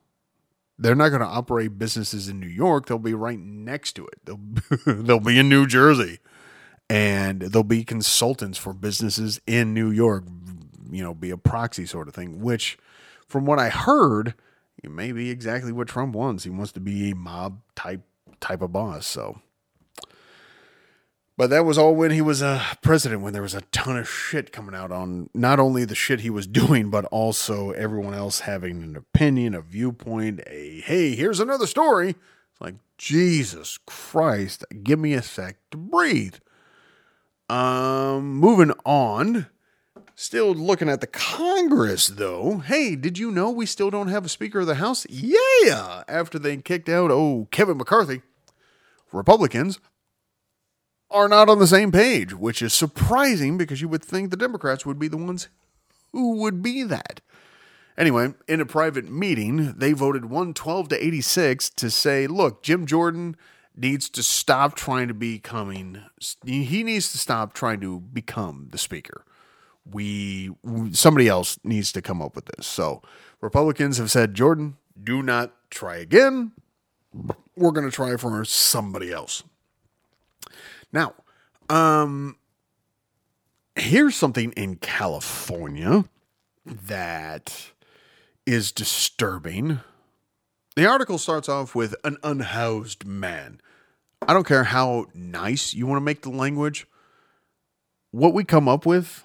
They're 0.78 0.94
not 0.94 1.08
going 1.08 1.22
to 1.22 1.26
operate 1.26 1.78
businesses 1.78 2.28
in 2.28 2.38
New 2.38 2.46
York. 2.46 2.86
They'll 2.86 2.98
be 2.98 3.14
right 3.14 3.38
next 3.38 3.94
to 3.94 4.06
it. 4.06 4.20
They'll, 4.24 4.40
they'll 5.02 5.20
be 5.20 5.38
in 5.38 5.48
New 5.48 5.66
Jersey. 5.66 6.18
And 6.90 7.42
they'll 7.42 7.64
be 7.64 7.84
consultants 7.84 8.56
for 8.56 8.72
businesses 8.72 9.40
in 9.46 9.74
New 9.74 9.90
York, 9.90 10.24
you 10.90 11.02
know, 11.02 11.14
be 11.14 11.30
a 11.30 11.36
proxy 11.36 11.86
sort 11.86 12.08
of 12.08 12.14
thing, 12.14 12.40
which, 12.40 12.78
from 13.26 13.46
what 13.46 13.58
I 13.58 13.68
heard, 13.68 14.34
it 14.82 14.90
may 14.90 15.12
be 15.12 15.30
exactly 15.30 15.72
what 15.72 15.88
Trump 15.88 16.14
wants. 16.14 16.44
He 16.44 16.50
wants 16.50 16.72
to 16.72 16.80
be 16.80 17.10
a 17.10 17.14
mob 17.14 17.60
type 17.74 18.02
type 18.40 18.62
of 18.62 18.72
boss. 18.72 19.06
So, 19.06 19.40
but 21.36 21.50
that 21.50 21.64
was 21.64 21.78
all 21.78 21.94
when 21.94 22.10
he 22.10 22.20
was 22.20 22.42
a 22.42 22.62
president, 22.82 23.22
when 23.22 23.32
there 23.32 23.42
was 23.42 23.54
a 23.54 23.62
ton 23.72 23.96
of 23.96 24.08
shit 24.08 24.52
coming 24.52 24.74
out 24.74 24.92
on 24.92 25.30
not 25.34 25.60
only 25.60 25.84
the 25.84 25.94
shit 25.94 26.20
he 26.20 26.30
was 26.30 26.46
doing, 26.48 26.90
but 26.90 27.04
also 27.06 27.70
everyone 27.70 28.14
else 28.14 28.40
having 28.40 28.82
an 28.82 28.96
opinion, 28.96 29.54
a 29.54 29.60
viewpoint, 29.60 30.40
a 30.46 30.80
hey, 30.80 31.14
here's 31.14 31.40
another 31.40 31.66
story. 31.66 32.10
It's 32.10 32.60
like, 32.60 32.74
Jesus 32.96 33.78
Christ, 33.86 34.64
give 34.82 34.98
me 34.98 35.14
a 35.14 35.22
sec 35.22 35.56
to 35.70 35.76
breathe. 35.76 36.36
Um, 37.48 38.34
moving 38.34 38.72
on. 38.84 39.46
Still 40.20 40.52
looking 40.52 40.88
at 40.88 41.00
the 41.00 41.06
Congress, 41.06 42.08
though. 42.08 42.58
Hey, 42.58 42.96
did 42.96 43.18
you 43.18 43.30
know 43.30 43.50
we 43.50 43.66
still 43.66 43.88
don't 43.88 44.08
have 44.08 44.24
a 44.24 44.28
Speaker 44.28 44.58
of 44.58 44.66
the 44.66 44.74
House? 44.74 45.06
Yeah! 45.08 46.02
After 46.08 46.40
they 46.40 46.56
kicked 46.56 46.88
out, 46.88 47.12
oh, 47.12 47.46
Kevin 47.52 47.76
McCarthy, 47.76 48.22
Republicans 49.12 49.78
are 51.08 51.28
not 51.28 51.48
on 51.48 51.60
the 51.60 51.68
same 51.68 51.92
page, 51.92 52.34
which 52.34 52.62
is 52.62 52.72
surprising 52.72 53.56
because 53.56 53.80
you 53.80 53.88
would 53.88 54.04
think 54.04 54.32
the 54.32 54.36
Democrats 54.36 54.84
would 54.84 54.98
be 54.98 55.06
the 55.06 55.16
ones 55.16 55.46
who 56.10 56.32
would 56.38 56.64
be 56.64 56.82
that. 56.82 57.20
Anyway, 57.96 58.34
in 58.48 58.60
a 58.60 58.66
private 58.66 59.08
meeting, 59.08 59.74
they 59.74 59.92
voted 59.92 60.24
112 60.24 60.88
to 60.88 61.06
86 61.06 61.70
to 61.70 61.90
say, 61.90 62.26
look, 62.26 62.64
Jim 62.64 62.86
Jordan 62.86 63.36
needs 63.76 64.08
to 64.08 64.24
stop 64.24 64.74
trying 64.74 65.06
to 65.06 65.14
becoming 65.14 66.02
he 66.44 66.82
needs 66.82 67.12
to 67.12 67.18
stop 67.18 67.52
trying 67.52 67.80
to 67.80 68.00
become 68.00 68.66
the 68.72 68.78
speaker 68.78 69.24
we 69.92 70.50
somebody 70.92 71.28
else 71.28 71.58
needs 71.64 71.92
to 71.92 72.02
come 72.02 72.22
up 72.22 72.34
with 72.34 72.46
this. 72.46 72.66
So 72.66 73.02
republicans 73.40 73.98
have 73.98 74.10
said 74.10 74.34
jordan 74.34 74.76
do 75.02 75.22
not 75.22 75.54
try 75.70 75.96
again. 75.96 76.52
We're 77.56 77.70
going 77.70 77.88
to 77.88 77.94
try 77.94 78.16
for 78.16 78.44
somebody 78.44 79.12
else. 79.12 79.42
Now 80.92 81.14
um 81.68 82.36
here's 83.76 84.16
something 84.16 84.52
in 84.52 84.76
california 84.76 86.04
that 86.66 87.72
is 88.46 88.72
disturbing. 88.72 89.80
The 90.74 90.86
article 90.86 91.18
starts 91.18 91.48
off 91.48 91.74
with 91.74 91.94
an 92.04 92.16
unhoused 92.22 93.04
man. 93.04 93.60
I 94.26 94.32
don't 94.32 94.46
care 94.46 94.64
how 94.64 95.06
nice 95.14 95.74
you 95.74 95.86
want 95.86 95.98
to 95.98 96.04
make 96.04 96.22
the 96.22 96.30
language. 96.30 96.86
What 98.10 98.32
we 98.32 98.44
come 98.44 98.68
up 98.68 98.86
with, 98.86 99.24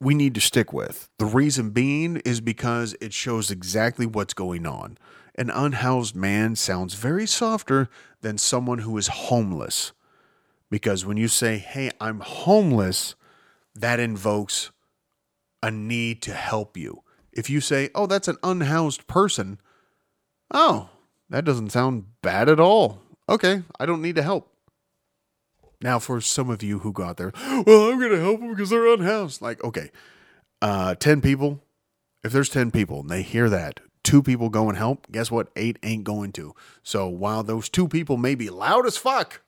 we 0.00 0.14
need 0.14 0.34
to 0.34 0.40
stick 0.40 0.72
with. 0.72 1.08
The 1.18 1.26
reason 1.26 1.70
being 1.70 2.16
is 2.18 2.40
because 2.40 2.96
it 3.00 3.12
shows 3.12 3.50
exactly 3.50 4.06
what's 4.06 4.34
going 4.34 4.66
on. 4.66 4.98
An 5.34 5.50
unhoused 5.50 6.16
man 6.16 6.56
sounds 6.56 6.94
very 6.94 7.26
softer 7.26 7.88
than 8.20 8.38
someone 8.38 8.78
who 8.78 8.96
is 8.98 9.08
homeless. 9.08 9.92
Because 10.70 11.04
when 11.04 11.16
you 11.16 11.28
say, 11.28 11.58
hey, 11.58 11.90
I'm 12.00 12.20
homeless, 12.20 13.14
that 13.74 14.00
invokes 14.00 14.70
a 15.62 15.70
need 15.70 16.22
to 16.22 16.32
help 16.32 16.76
you. 16.76 17.02
If 17.32 17.50
you 17.50 17.60
say, 17.60 17.90
oh, 17.94 18.06
that's 18.06 18.28
an 18.28 18.38
unhoused 18.42 19.06
person, 19.06 19.60
oh, 20.50 20.90
that 21.28 21.44
doesn't 21.44 21.70
sound 21.70 22.06
bad 22.22 22.48
at 22.48 22.58
all 22.58 23.02
okay, 23.30 23.62
I 23.78 23.86
don't 23.86 24.02
need 24.02 24.16
to 24.16 24.22
help. 24.22 24.49
Now, 25.82 25.98
for 25.98 26.20
some 26.20 26.50
of 26.50 26.62
you 26.62 26.80
who 26.80 26.92
got 26.92 27.16
there, 27.16 27.32
well, 27.66 27.90
I'm 27.90 27.98
going 27.98 28.10
to 28.10 28.20
help 28.20 28.40
them 28.40 28.50
because 28.50 28.70
they're 28.70 28.92
unhoused. 28.92 29.40
Like, 29.40 29.62
okay, 29.64 29.90
uh, 30.60 30.94
10 30.94 31.20
people, 31.20 31.62
if 32.22 32.32
there's 32.32 32.50
10 32.50 32.70
people 32.70 33.00
and 33.00 33.10
they 33.10 33.22
hear 33.22 33.48
that, 33.48 33.80
two 34.02 34.22
people 34.22 34.50
go 34.50 34.68
and 34.68 34.76
help, 34.76 35.10
guess 35.10 35.30
what? 35.30 35.48
Eight 35.56 35.78
ain't 35.82 36.04
going 36.04 36.32
to. 36.32 36.54
So 36.82 37.08
while 37.08 37.42
those 37.42 37.68
two 37.68 37.88
people 37.88 38.18
may 38.18 38.34
be 38.34 38.50
loud 38.50 38.86
as 38.86 38.98
fuck, 38.98 39.40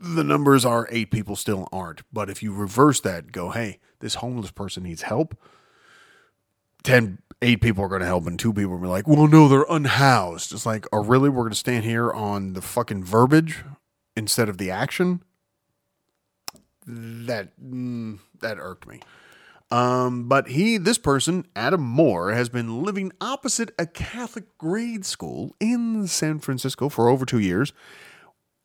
the 0.00 0.24
numbers 0.24 0.64
are 0.64 0.86
eight 0.90 1.10
people 1.10 1.34
still 1.34 1.68
aren't. 1.72 2.02
But 2.12 2.30
if 2.30 2.42
you 2.42 2.52
reverse 2.52 3.00
that, 3.00 3.32
go, 3.32 3.50
hey, 3.50 3.80
this 3.98 4.16
homeless 4.16 4.50
person 4.52 4.84
needs 4.84 5.02
help, 5.02 5.36
10 6.84 7.18
eight 7.42 7.60
people 7.60 7.84
are 7.84 7.88
going 7.88 8.00
to 8.00 8.06
help 8.06 8.26
and 8.26 8.38
two 8.38 8.52
people 8.52 8.72
will 8.72 8.78
be 8.78 8.86
like, 8.86 9.06
well, 9.06 9.26
no, 9.26 9.46
they're 9.48 9.66
unhoused. 9.68 10.52
It's 10.52 10.64
like, 10.64 10.86
oh, 10.92 11.04
really? 11.04 11.28
We're 11.28 11.42
going 11.42 11.50
to 11.50 11.56
stand 11.56 11.84
here 11.84 12.10
on 12.10 12.54
the 12.54 12.62
fucking 12.62 13.04
verbiage 13.04 13.62
instead 14.16 14.48
of 14.48 14.58
the 14.58 14.70
action? 14.70 15.22
That, 16.86 17.50
mm, 17.60 18.20
that 18.40 18.58
irked 18.58 18.86
me. 18.86 19.00
Um, 19.70 20.28
but 20.28 20.48
he, 20.48 20.78
this 20.78 20.98
person, 20.98 21.46
Adam 21.56 21.80
Moore, 21.82 22.32
has 22.32 22.48
been 22.48 22.82
living 22.82 23.12
opposite 23.20 23.72
a 23.78 23.86
Catholic 23.86 24.56
grade 24.58 25.04
school 25.04 25.56
in 25.58 26.06
San 26.06 26.38
Francisco 26.38 26.88
for 26.88 27.08
over 27.08 27.24
two 27.24 27.40
years. 27.40 27.72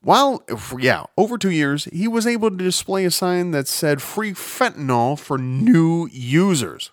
While, 0.04 0.44
yeah, 0.80 1.04
over 1.18 1.38
two 1.38 1.52
years, 1.52 1.86
he 1.86 2.08
was 2.08 2.26
able 2.26 2.50
to 2.50 2.58
display 2.58 3.06
a 3.06 3.12
sign 3.12 3.52
that 3.52 3.68
said 3.68 4.02
free 4.02 4.34
fentanyl 4.34 5.18
for 5.18 5.38
new 5.38 6.08
users. 6.12 6.92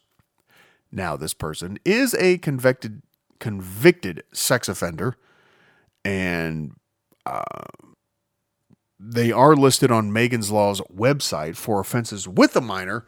Now, 0.91 1.17
this 1.17 1.35
person 1.35 1.79
is 1.85 2.15
a 2.15 2.39
convicted 2.39 3.03
convicted 3.41 4.25
sex 4.33 4.69
offender, 4.69 5.17
and 6.05 6.73
uh, 7.25 7.43
they 8.99 9.31
are 9.31 9.55
listed 9.55 9.91
on 9.91 10.13
Megan's 10.13 10.51
Law's 10.51 10.81
website 10.83 11.57
for 11.57 11.81
offenses 11.81 12.27
with 12.27 12.57
a 12.57 12.61
minor. 12.61 13.07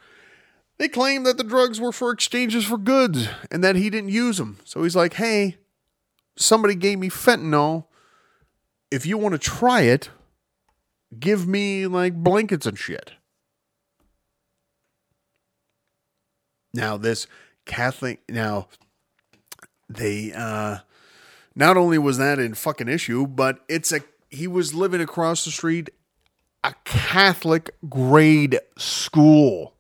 They 0.78 0.88
claim 0.88 1.24
that 1.24 1.36
the 1.36 1.44
drugs 1.44 1.80
were 1.80 1.92
for 1.92 2.10
exchanges 2.10 2.64
for 2.64 2.78
goods 2.78 3.28
and 3.50 3.62
that 3.62 3.76
he 3.76 3.90
didn't 3.90 4.10
use 4.10 4.38
them. 4.38 4.58
So 4.64 4.82
he's 4.82 4.96
like, 4.96 5.14
"Hey, 5.14 5.58
somebody 6.36 6.74
gave 6.74 6.98
me 6.98 7.10
fentanyl. 7.10 7.86
If 8.90 9.06
you 9.06 9.18
want 9.18 9.32
to 9.34 9.38
try 9.38 9.82
it, 9.82 10.10
give 11.18 11.46
me 11.46 11.86
like 11.86 12.14
blankets 12.14 12.66
and 12.66 12.78
shit. 12.78 13.12
Now 16.72 16.96
this 16.96 17.26
Catholic 17.66 18.20
now 18.28 18.68
they 19.88 20.32
uh 20.32 20.78
not 21.54 21.76
only 21.76 21.98
was 21.98 22.18
that 22.18 22.38
a 22.38 22.54
fucking 22.54 22.88
issue, 22.88 23.26
but 23.26 23.60
it's 23.68 23.92
a 23.92 24.00
he 24.30 24.46
was 24.46 24.74
living 24.74 25.00
across 25.00 25.44
the 25.44 25.50
street 25.50 25.90
a 26.62 26.74
Catholic 26.84 27.70
grade 27.88 28.58
school. 28.76 29.74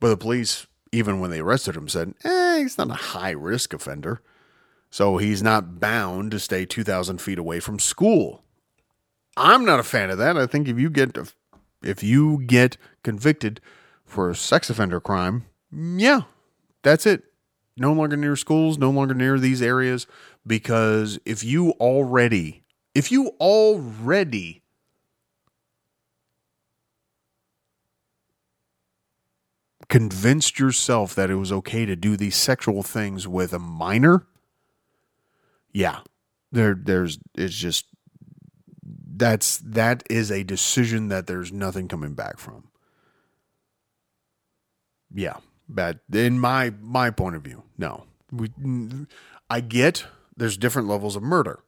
But 0.00 0.08
the 0.10 0.16
police, 0.16 0.66
even 0.92 1.20
when 1.20 1.30
they 1.30 1.40
arrested 1.40 1.76
him, 1.76 1.88
said, 1.88 2.14
eh, 2.24 2.58
he's 2.58 2.78
not 2.78 2.90
a 2.90 2.94
high 2.94 3.32
risk 3.32 3.74
offender. 3.74 4.22
So 4.90 5.18
he's 5.18 5.42
not 5.42 5.80
bound 5.80 6.30
to 6.30 6.38
stay 6.38 6.64
2,000 6.64 7.20
feet 7.20 7.38
away 7.38 7.60
from 7.60 7.78
school. 7.78 8.42
I'm 9.36 9.64
not 9.64 9.80
a 9.80 9.84
fan 9.84 10.10
of 10.10 10.18
that. 10.18 10.36
I 10.36 10.46
think 10.46 10.66
if 10.66 10.78
you 10.78 10.90
get 10.90 11.16
if 11.82 12.02
you 12.02 12.42
get 12.44 12.76
convicted 13.04 13.60
for 14.04 14.30
a 14.30 14.34
sex 14.34 14.68
offender 14.68 15.00
crime, 15.00 15.44
yeah, 15.70 16.22
that's 16.82 17.06
it. 17.06 17.22
No 17.78 17.92
longer 17.92 18.16
near 18.16 18.36
schools, 18.36 18.78
no 18.78 18.90
longer 18.90 19.14
near 19.14 19.38
these 19.38 19.62
areas 19.62 20.06
because 20.46 21.18
if 21.24 21.44
you 21.44 21.72
already 21.72 22.62
if 22.94 23.12
you 23.12 23.28
already 23.40 24.62
convinced 29.88 30.58
yourself 30.58 31.14
that 31.14 31.30
it 31.30 31.36
was 31.36 31.50
okay 31.52 31.84
to 31.86 31.96
do 31.96 32.16
these 32.16 32.36
sexual 32.36 32.82
things 32.82 33.26
with 33.26 33.52
a 33.52 33.58
minor, 33.58 34.26
yeah, 35.72 36.00
there 36.52 36.74
there's 36.74 37.18
it's 37.34 37.54
just 37.54 37.86
that's 39.16 39.58
that 39.58 40.02
is 40.10 40.30
a 40.30 40.44
decision 40.44 41.08
that 41.08 41.26
there's 41.26 41.52
nothing 41.52 41.88
coming 41.88 42.14
back 42.14 42.38
from. 42.38 42.68
Yeah, 45.14 45.38
bad 45.68 46.00
in 46.12 46.38
my 46.38 46.72
my 46.80 47.10
point 47.10 47.36
of 47.36 47.42
view. 47.42 47.62
No, 47.76 48.04
we 48.32 48.50
I 49.50 49.60
get 49.60 50.06
there's 50.36 50.56
different 50.56 50.88
levels 50.88 51.16
of 51.16 51.22
murder 51.22 51.60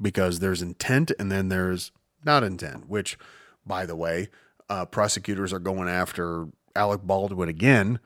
because 0.00 0.38
there's 0.40 0.62
intent 0.62 1.12
and 1.18 1.30
then 1.30 1.48
there's 1.48 1.92
not 2.24 2.42
intent. 2.42 2.88
Which, 2.88 3.18
by 3.66 3.86
the 3.86 3.96
way, 3.96 4.28
uh, 4.68 4.86
prosecutors 4.86 5.52
are 5.52 5.58
going 5.58 5.88
after 5.88 6.46
Alec 6.74 7.02
Baldwin 7.02 7.48
again 7.48 8.00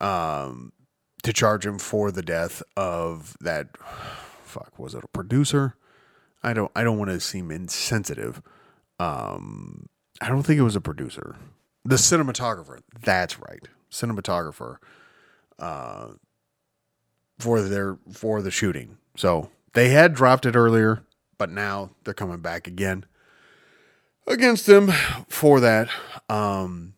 um, 0.00 0.72
to 1.22 1.32
charge 1.32 1.66
him 1.66 1.78
for 1.78 2.10
the 2.10 2.22
death 2.22 2.62
of 2.76 3.36
that. 3.40 3.68
Fuck, 4.44 4.78
was 4.78 4.94
it 4.94 5.04
a 5.04 5.08
producer? 5.08 5.74
I 6.42 6.52
don't. 6.52 6.70
I 6.74 6.84
don't 6.84 6.98
want 6.98 7.10
to 7.10 7.20
seem 7.20 7.50
insensitive. 7.50 8.40
Um, 8.98 9.88
I 10.20 10.28
don't 10.28 10.44
think 10.44 10.58
it 10.58 10.62
was 10.62 10.76
a 10.76 10.80
producer. 10.80 11.36
The 11.84 11.96
cinematographer. 11.96 12.80
That's 13.00 13.38
right, 13.38 13.68
cinematographer. 13.90 14.76
Uh, 15.58 16.08
for 17.38 17.60
their 17.60 17.98
for 18.12 18.42
the 18.42 18.50
shooting. 18.50 18.98
So 19.16 19.50
they 19.74 19.90
had 19.90 20.14
dropped 20.14 20.46
it 20.46 20.56
earlier, 20.56 21.02
but 21.38 21.50
now 21.50 21.90
they're 22.04 22.14
coming 22.14 22.38
back 22.38 22.66
again 22.66 23.04
against 24.26 24.68
him 24.68 24.90
for 25.28 25.60
that. 25.60 25.88
Um, 26.28 26.94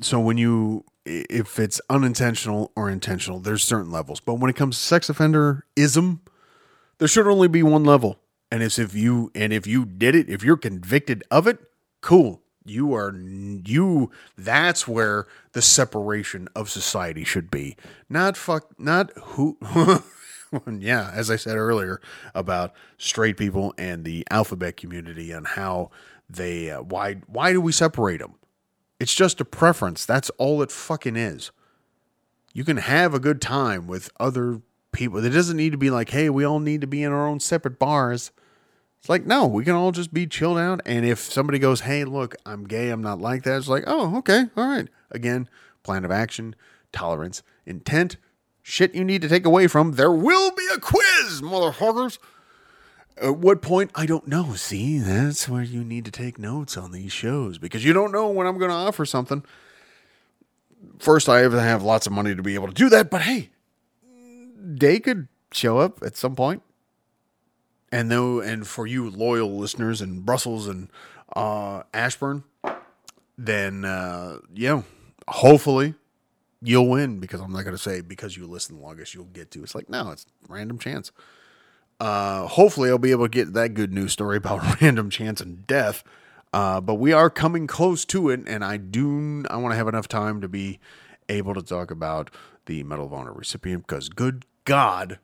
so 0.00 0.20
when 0.20 0.38
you 0.38 0.84
if 1.04 1.58
it's 1.58 1.80
unintentional 1.88 2.70
or 2.76 2.90
intentional, 2.90 3.40
there's 3.40 3.64
certain 3.64 3.90
levels. 3.90 4.20
But 4.20 4.34
when 4.34 4.50
it 4.50 4.56
comes 4.56 4.76
to 4.76 4.82
sex 4.82 5.08
offender 5.08 5.64
ism, 5.74 6.20
there 6.98 7.08
should 7.08 7.26
only 7.26 7.48
be 7.48 7.62
one 7.62 7.84
level. 7.84 8.18
And 8.50 8.62
it's 8.62 8.78
if 8.78 8.94
you 8.94 9.30
and 9.34 9.52
if 9.52 9.66
you 9.66 9.84
did 9.84 10.14
it, 10.14 10.28
if 10.28 10.42
you're 10.42 10.56
convicted 10.56 11.22
of 11.30 11.46
it, 11.46 11.58
cool. 12.00 12.42
You 12.68 12.94
are 12.94 13.14
you 13.14 14.10
that's 14.36 14.86
where 14.86 15.26
the 15.52 15.62
separation 15.62 16.48
of 16.54 16.70
society 16.70 17.24
should 17.24 17.50
be. 17.50 17.76
Not 18.08 18.36
fuck 18.36 18.78
not 18.78 19.10
who 19.18 19.56
yeah, 20.78 21.10
as 21.12 21.30
I 21.30 21.36
said 21.36 21.56
earlier 21.56 22.00
about 22.34 22.72
straight 22.96 23.36
people 23.36 23.74
and 23.78 24.04
the 24.04 24.26
alphabet 24.30 24.76
community 24.76 25.30
and 25.30 25.46
how 25.46 25.90
they 26.28 26.70
uh, 26.70 26.82
why 26.82 27.16
why 27.26 27.52
do 27.52 27.60
we 27.60 27.72
separate 27.72 28.18
them? 28.18 28.34
It's 29.00 29.14
just 29.14 29.40
a 29.40 29.44
preference. 29.44 30.04
That's 30.04 30.30
all 30.30 30.62
it 30.62 30.72
fucking 30.72 31.16
is. 31.16 31.50
You 32.52 32.64
can 32.64 32.78
have 32.78 33.14
a 33.14 33.20
good 33.20 33.40
time 33.40 33.86
with 33.86 34.10
other 34.18 34.62
people. 34.92 35.24
It 35.24 35.30
doesn't 35.30 35.56
need 35.56 35.72
to 35.72 35.78
be 35.78 35.90
like, 35.90 36.10
hey, 36.10 36.28
we 36.30 36.44
all 36.44 36.58
need 36.58 36.80
to 36.80 36.86
be 36.86 37.02
in 37.02 37.12
our 37.12 37.26
own 37.26 37.40
separate 37.40 37.78
bars. 37.78 38.32
It's 38.98 39.08
like, 39.08 39.26
no, 39.26 39.46
we 39.46 39.64
can 39.64 39.74
all 39.74 39.92
just 39.92 40.12
be 40.12 40.26
chilled 40.26 40.58
out. 40.58 40.80
And 40.84 41.04
if 41.04 41.18
somebody 41.18 41.58
goes, 41.58 41.80
hey, 41.80 42.04
look, 42.04 42.34
I'm 42.44 42.64
gay, 42.64 42.90
I'm 42.90 43.02
not 43.02 43.20
like 43.20 43.44
that, 43.44 43.58
it's 43.58 43.68
like, 43.68 43.84
oh, 43.86 44.18
okay, 44.18 44.46
all 44.56 44.68
right. 44.68 44.88
Again, 45.10 45.48
plan 45.82 46.04
of 46.04 46.10
action, 46.10 46.56
tolerance, 46.92 47.42
intent, 47.64 48.16
shit 48.62 48.94
you 48.94 49.04
need 49.04 49.22
to 49.22 49.28
take 49.28 49.46
away 49.46 49.66
from. 49.66 49.92
There 49.92 50.12
will 50.12 50.50
be 50.54 50.68
a 50.74 50.78
quiz, 50.78 51.40
motherfuckers. 51.40 52.18
At 53.20 53.36
what 53.36 53.62
point? 53.62 53.90
I 53.94 54.06
don't 54.06 54.28
know. 54.28 54.54
See, 54.54 54.98
that's 54.98 55.48
where 55.48 55.62
you 55.62 55.82
need 55.82 56.04
to 56.04 56.10
take 56.10 56.38
notes 56.38 56.76
on 56.76 56.92
these 56.92 57.12
shows 57.12 57.58
because 57.58 57.84
you 57.84 57.92
don't 57.92 58.12
know 58.12 58.28
when 58.28 58.46
I'm 58.46 58.58
going 58.58 58.70
to 58.70 58.76
offer 58.76 59.04
something. 59.04 59.44
First, 60.98 61.28
I 61.28 61.40
have 61.40 61.52
have 61.52 61.82
lots 61.82 62.06
of 62.06 62.12
money 62.12 62.34
to 62.34 62.42
be 62.42 62.54
able 62.54 62.68
to 62.68 62.74
do 62.74 62.88
that, 62.90 63.10
but 63.10 63.22
hey, 63.22 63.50
they 64.56 65.00
could 65.00 65.26
show 65.52 65.78
up 65.78 66.00
at 66.02 66.16
some 66.16 66.36
point. 66.36 66.62
And 67.90 68.10
though, 68.10 68.40
and 68.40 68.66
for 68.66 68.86
you 68.86 69.08
loyal 69.08 69.56
listeners 69.56 70.02
in 70.02 70.20
Brussels 70.20 70.68
and 70.68 70.90
uh, 71.34 71.84
Ashburn, 71.94 72.44
then 73.36 73.84
uh, 73.84 74.38
yeah, 74.54 74.82
hopefully 75.26 75.94
you'll 76.60 76.88
win 76.88 77.20
because 77.20 77.40
I'm 77.40 77.52
not 77.52 77.62
going 77.62 77.76
to 77.76 77.82
say 77.82 78.00
because 78.00 78.36
you 78.36 78.46
listen 78.46 78.76
the 78.76 78.82
longest 78.82 79.14
you'll 79.14 79.24
get 79.24 79.50
to. 79.52 79.62
It's 79.62 79.74
like 79.74 79.88
no, 79.88 80.10
it's 80.10 80.26
random 80.48 80.78
chance. 80.78 81.12
Uh, 82.00 82.46
hopefully 82.46 82.90
I'll 82.90 82.98
be 82.98 83.10
able 83.10 83.24
to 83.24 83.30
get 83.30 83.54
that 83.54 83.74
good 83.74 83.92
news 83.92 84.12
story 84.12 84.36
about 84.38 84.80
random 84.80 85.10
chance 85.10 85.40
and 85.40 85.66
death. 85.66 86.04
Uh, 86.52 86.80
but 86.80 86.94
we 86.94 87.12
are 87.12 87.28
coming 87.28 87.66
close 87.66 88.04
to 88.06 88.30
it, 88.30 88.40
and 88.46 88.64
I 88.64 88.78
do 88.78 89.44
I 89.50 89.56
want 89.56 89.72
to 89.72 89.76
have 89.76 89.88
enough 89.88 90.08
time 90.08 90.40
to 90.40 90.48
be 90.48 90.80
able 91.28 91.54
to 91.54 91.62
talk 91.62 91.90
about 91.90 92.30
the 92.66 92.82
Medal 92.84 93.06
of 93.06 93.12
Honor 93.12 93.32
recipient 93.32 93.86
because 93.86 94.08
good 94.08 94.46
God, 94.64 95.18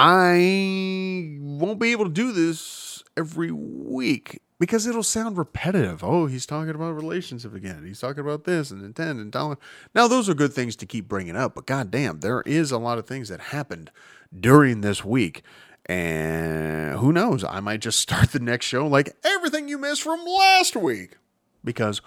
I 0.00 1.38
won't 1.40 1.80
be 1.80 1.90
able 1.90 2.04
to 2.04 2.10
do 2.10 2.30
this 2.30 3.02
every 3.16 3.50
week 3.50 4.40
because 4.60 4.86
it'll 4.86 5.02
sound 5.02 5.36
repetitive. 5.36 6.04
Oh, 6.04 6.26
he's 6.26 6.46
talking 6.46 6.72
about 6.72 6.94
relationship 6.94 7.52
again. 7.52 7.84
He's 7.84 7.98
talking 7.98 8.20
about 8.20 8.44
this 8.44 8.70
and 8.70 8.84
intent 8.84 9.18
and 9.18 9.32
talent. 9.32 9.58
Now, 9.96 10.06
those 10.06 10.28
are 10.28 10.34
good 10.34 10.52
things 10.52 10.76
to 10.76 10.86
keep 10.86 11.08
bringing 11.08 11.34
up, 11.34 11.56
but 11.56 11.66
goddamn, 11.66 12.20
there 12.20 12.42
is 12.42 12.70
a 12.70 12.78
lot 12.78 12.98
of 12.98 13.08
things 13.08 13.28
that 13.28 13.40
happened 13.40 13.90
during 14.38 14.82
this 14.82 15.04
week. 15.04 15.42
And 15.86 16.96
who 16.98 17.12
knows? 17.12 17.42
I 17.42 17.58
might 17.58 17.80
just 17.80 17.98
start 18.08 18.30
the 18.30 18.38
next 18.38 18.66
show 18.66 18.86
like 18.86 19.16
everything 19.24 19.66
you 19.66 19.78
missed 19.78 20.02
from 20.02 20.24
last 20.24 20.76
week 20.76 21.16
because 21.64 22.00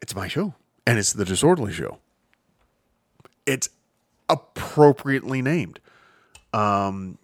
it's 0.00 0.14
my 0.14 0.28
show 0.28 0.54
and 0.86 0.96
it's 0.96 1.12
the 1.12 1.24
Disorderly 1.24 1.72
Show. 1.72 1.98
It's 3.46 3.68
appropriately 4.28 5.42
named. 5.42 5.80
Um, 6.54 7.18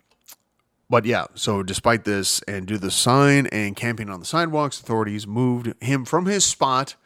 but 0.91 1.05
yeah, 1.05 1.27
so 1.35 1.63
despite 1.63 2.05
this, 2.05 2.43
and 2.43 2.67
due 2.67 2.75
to 2.75 2.81
the 2.81 2.91
sign 2.91 3.47
and 3.47 3.77
camping 3.77 4.11
on 4.11 4.19
the 4.19 4.27
sidewalks, 4.27 4.81
authorities 4.81 5.25
moved 5.25 5.73
him 5.81 6.05
from 6.05 6.27
his 6.27 6.45
spot, 6.45 6.97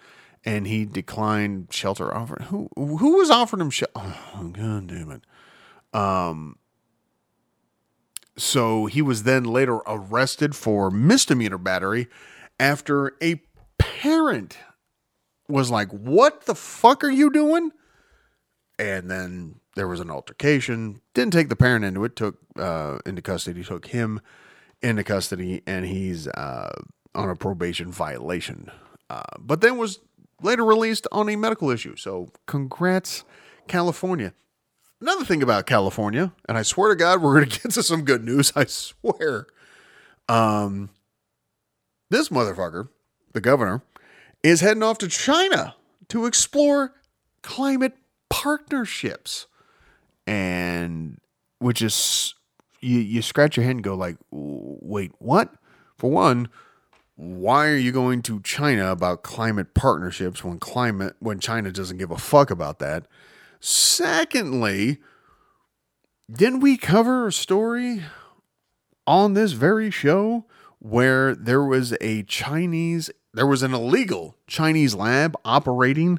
and 0.43 0.67
he 0.67 0.87
declined 0.87 1.69
shelter 1.71 2.13
offer. 2.15 2.45
Who 2.45 2.71
who 2.77 3.19
was 3.19 3.31
offering 3.31 3.61
him 3.61 3.71
shelter? 3.71 3.93
Oh, 4.35 4.49
God 4.55 4.87
damn 4.87 5.11
it! 5.11 5.23
Um, 5.93 6.57
so 8.39 8.87
he 8.87 9.03
was 9.03 9.25
then 9.25 9.45
later 9.45 9.77
arrested 9.87 10.57
for 10.57 10.91
misdemeanor 10.91 11.59
battery 11.59 12.09
after 12.59 13.13
a 13.23 13.43
parent 13.77 14.57
was 15.47 15.71
like, 15.71 15.91
"What 15.91 16.47
the 16.47 16.55
fuck 16.55 17.05
are 17.05 17.11
you 17.11 17.31
doing?" 17.31 17.71
And 18.79 19.11
then 19.11 19.61
there 19.77 19.89
was 19.89 20.01
an 20.01 20.11
altercation. 20.11 21.01
Didn't 21.15 21.33
take 21.33 21.49
the 21.49 21.57
parent 21.57 21.85
into 21.85 22.05
it. 22.05 22.17
Took 22.17 22.39
uh, 22.57 22.99
into 23.07 23.23
custody. 23.23 23.65
Took 23.65 23.87
him 23.87 24.21
into 24.83 25.05
custody, 25.05 25.63
and 25.67 25.87
he's 25.87 26.29
uh, 26.29 26.83
on 27.15 27.29
a 27.29 27.37
probation 27.37 27.91
violation. 27.91 28.71
Uh, 29.11 29.23
but 29.39 29.61
then 29.61 29.79
was 29.79 30.01
later 30.43 30.65
released 30.65 31.07
on 31.13 31.29
a 31.29 31.37
medical 31.37 31.71
issue. 31.71 31.97
So 31.97 32.31
congrats, 32.47 33.25
California. 33.67 34.33
Another 35.01 35.25
thing 35.25 35.43
about 35.43 35.67
California, 35.67 36.33
and 36.49 36.57
I 36.57 36.63
swear 36.63 36.91
to 36.91 36.97
God, 36.97 37.21
we're 37.21 37.35
going 37.35 37.49
to 37.51 37.61
get 37.61 37.73
to 37.73 37.83
some 37.83 38.05
good 38.05 38.25
news. 38.25 38.53
I 38.57 38.65
swear. 38.67 39.47
Um, 40.29 40.91
this 42.11 42.29
motherfucker, 42.29 42.89
the 43.33 43.41
governor, 43.41 43.83
is 44.43 44.61
heading 44.61 44.83
off 44.83 44.99
to 44.99 45.09
China 45.09 45.75
to 46.09 46.27
explore 46.27 46.93
climate 47.43 47.95
partnerships. 48.31 49.47
And 50.27 51.19
which 51.59 51.83
is 51.83 52.35
you 52.81 52.99
you 52.99 53.23
scratch 53.23 53.57
your 53.57 53.65
head 53.65 53.77
and 53.77 53.85
go 53.85 53.95
like, 53.95 54.17
wait, 54.31 55.13
what? 55.19 55.55
For 55.97 56.11
one, 56.11 56.49
why 57.17 57.69
are 57.69 57.77
you 57.77 57.93
going 57.93 58.23
to 58.23 58.41
China 58.41 58.91
about 58.91 59.23
climate 59.23 59.75
partnerships 59.75 60.43
when 60.43 60.59
climate 60.59 61.17
when 61.21 61.39
China 61.39 61.71
doesn't 61.71 61.99
give 61.99 62.11
a 62.11 62.19
fuck 62.19 62.51
about 62.51 62.79
that? 62.81 63.07
Secondly, 63.61 64.99
didn't 66.31 66.61
we 66.61 66.77
cover 66.77 67.27
a 67.27 67.33
story 67.33 68.03
on 69.07 69.35
this 69.35 69.53
very 69.53 69.91
show 69.91 70.45
where 70.79 71.35
there 71.35 71.63
was 71.63 71.95
a 72.01 72.23
Chinese 72.25 73.11
there 73.33 73.47
was 73.47 73.63
an 73.63 73.75
illegal 73.75 74.37
Chinese 74.47 74.95
lab 74.95 75.37
operating 75.45 76.19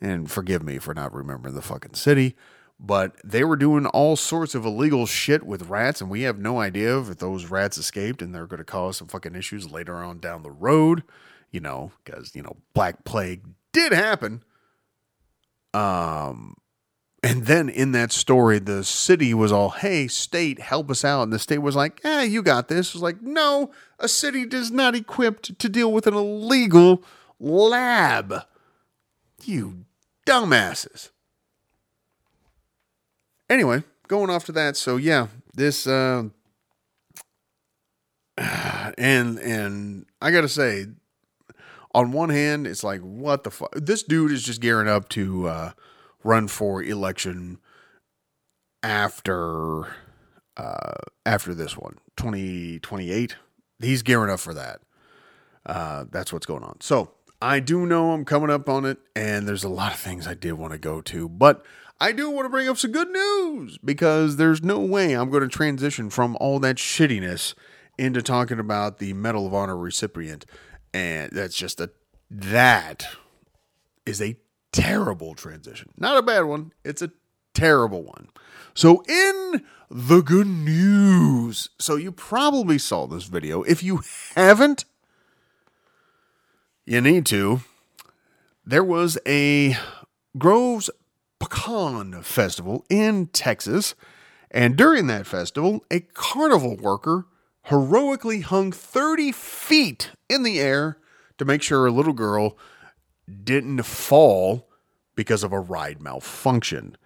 and 0.00 0.30
forgive 0.30 0.62
me 0.62 0.78
for 0.78 0.94
not 0.94 1.12
remembering 1.12 1.54
the 1.54 1.62
fucking 1.62 1.94
city, 1.94 2.36
but 2.80 3.16
they 3.24 3.42
were 3.42 3.56
doing 3.56 3.86
all 3.86 4.14
sorts 4.16 4.54
of 4.54 4.64
illegal 4.64 5.06
shit 5.06 5.44
with 5.44 5.68
rats, 5.68 6.00
and 6.00 6.10
we 6.10 6.22
have 6.22 6.38
no 6.38 6.60
idea 6.60 6.98
if 6.98 7.18
those 7.18 7.46
rats 7.46 7.76
escaped 7.76 8.22
and 8.22 8.34
they're 8.34 8.46
going 8.46 8.58
to 8.58 8.64
cause 8.64 8.98
some 8.98 9.08
fucking 9.08 9.34
issues 9.34 9.70
later 9.70 9.96
on 9.96 10.20
down 10.20 10.42
the 10.42 10.50
road, 10.50 11.02
you 11.50 11.60
know, 11.60 11.92
because, 12.04 12.34
you 12.34 12.42
know, 12.42 12.56
Black 12.74 13.04
Plague 13.04 13.42
did 13.72 13.92
happen. 13.92 14.44
Um, 15.74 16.54
and 17.22 17.46
then 17.46 17.68
in 17.68 17.92
that 17.92 18.12
story, 18.12 18.60
the 18.60 18.84
city 18.84 19.34
was 19.34 19.50
all, 19.50 19.70
hey, 19.70 20.06
state, 20.06 20.60
help 20.60 20.88
us 20.88 21.04
out. 21.04 21.22
And 21.22 21.32
the 21.32 21.38
state 21.40 21.58
was 21.58 21.74
like, 21.74 22.00
eh, 22.04 22.22
you 22.22 22.42
got 22.42 22.68
this. 22.68 22.88
It 22.88 22.94
was 22.94 23.02
like, 23.02 23.20
no, 23.20 23.72
a 23.98 24.08
city 24.08 24.42
is 24.42 24.70
not 24.70 24.94
equipped 24.94 25.58
to 25.58 25.68
deal 25.68 25.92
with 25.92 26.06
an 26.06 26.14
illegal 26.14 27.02
lab. 27.40 28.44
You 29.44 29.84
dumbasses. 30.26 31.10
Anyway, 33.50 33.82
going 34.08 34.30
off 34.30 34.44
to 34.46 34.52
that. 34.52 34.76
So 34.76 34.96
yeah, 34.96 35.28
this 35.54 35.86
uh, 35.86 36.24
and 38.36 39.38
and 39.38 40.06
I 40.20 40.30
gotta 40.30 40.48
say, 40.48 40.86
on 41.94 42.12
one 42.12 42.30
hand, 42.30 42.66
it's 42.66 42.84
like 42.84 43.00
what 43.00 43.44
the 43.44 43.50
fuck. 43.50 43.74
This 43.74 44.02
dude 44.02 44.32
is 44.32 44.42
just 44.42 44.60
gearing 44.60 44.88
up 44.88 45.08
to 45.10 45.48
uh, 45.48 45.70
run 46.22 46.48
for 46.48 46.82
election 46.82 47.58
after 48.82 49.86
uh, 50.56 50.94
after 51.24 51.54
this 51.54 51.76
one, 51.76 51.98
2028. 52.16 53.36
He's 53.80 54.02
gearing 54.02 54.30
up 54.30 54.40
for 54.40 54.54
that. 54.54 54.80
Uh, 55.64 56.04
that's 56.10 56.32
what's 56.32 56.46
going 56.46 56.64
on. 56.64 56.80
So 56.80 57.12
I 57.40 57.60
do 57.60 57.86
know 57.86 58.12
I'm 58.12 58.24
coming 58.24 58.50
up 58.50 58.68
on 58.68 58.84
it, 58.84 58.98
and 59.14 59.46
there's 59.46 59.64
a 59.64 59.68
lot 59.68 59.92
of 59.92 59.98
things 59.98 60.26
I 60.26 60.34
did 60.34 60.52
want 60.52 60.72
to 60.72 60.78
go 60.78 61.00
to, 61.02 61.28
but 61.28 61.64
I 62.00 62.12
do 62.12 62.30
want 62.30 62.46
to 62.46 62.50
bring 62.50 62.68
up 62.68 62.78
some 62.78 62.92
good 62.92 63.10
news 63.10 63.78
because 63.78 64.36
there's 64.36 64.62
no 64.62 64.78
way 64.78 65.14
I'm 65.14 65.30
going 65.30 65.42
to 65.42 65.48
transition 65.48 66.10
from 66.10 66.36
all 66.40 66.60
that 66.60 66.76
shittiness 66.76 67.54
into 67.98 68.22
talking 68.22 68.60
about 68.60 68.98
the 68.98 69.12
Medal 69.14 69.46
of 69.46 69.54
Honor 69.54 69.76
recipient. 69.76 70.46
And 70.94 71.32
that's 71.32 71.56
just 71.56 71.80
a, 71.80 71.90
that 72.30 73.08
is 74.06 74.22
a 74.22 74.36
terrible 74.70 75.34
transition. 75.34 75.90
Not 75.96 76.16
a 76.16 76.22
bad 76.22 76.42
one, 76.42 76.72
it's 76.84 77.02
a 77.02 77.10
terrible 77.52 78.04
one. 78.04 78.28
So, 78.74 79.02
in 79.08 79.64
the 79.90 80.20
good 80.20 80.46
news, 80.46 81.68
so 81.80 81.96
you 81.96 82.12
probably 82.12 82.78
saw 82.78 83.06
this 83.06 83.24
video. 83.24 83.62
If 83.64 83.82
you 83.82 84.02
haven't, 84.36 84.84
you 86.86 87.00
need 87.00 87.26
to. 87.26 87.62
There 88.64 88.84
was 88.84 89.18
a 89.26 89.76
Groves 90.36 90.90
Pecan 91.38 92.22
Festival 92.22 92.84
in 92.88 93.26
Texas, 93.28 93.94
and 94.50 94.76
during 94.76 95.06
that 95.06 95.26
festival, 95.26 95.84
a 95.90 96.00
carnival 96.00 96.76
worker 96.76 97.26
heroically 97.64 98.40
hung 98.40 98.72
30 98.72 99.32
feet 99.32 100.10
in 100.28 100.42
the 100.42 100.58
air 100.58 100.98
to 101.36 101.44
make 101.44 101.62
sure 101.62 101.86
a 101.86 101.90
little 101.90 102.12
girl 102.12 102.56
didn't 103.44 103.82
fall 103.82 104.68
because 105.14 105.42
of 105.44 105.52
a 105.52 105.60
ride 105.60 106.00
malfunction. 106.00 106.96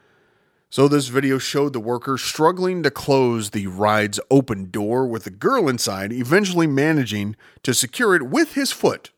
So, 0.71 0.89
this 0.89 1.09
video 1.09 1.37
showed 1.37 1.75
the 1.75 1.81
worker 1.81 2.17
struggling 2.17 2.83
to 2.83 2.91
close 2.91 3.51
the 3.51 3.67
ride's 3.67 4.19
open 4.31 4.71
door 4.71 5.07
with 5.07 5.25
the 5.25 5.31
girl 5.31 5.69
inside, 5.69 6.13
eventually 6.13 6.67
managing 6.67 7.37
to 7.63 7.75
secure 7.75 8.15
it 8.15 8.23
with 8.23 8.55
his 8.55 8.73
foot 8.73 9.11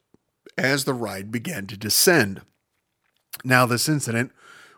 as 0.58 0.84
the 0.84 0.94
ride 0.94 1.30
began 1.30 1.68
to 1.68 1.76
descend. 1.76 2.42
Now, 3.44 3.66
this 3.66 3.88
incident, 3.88 4.32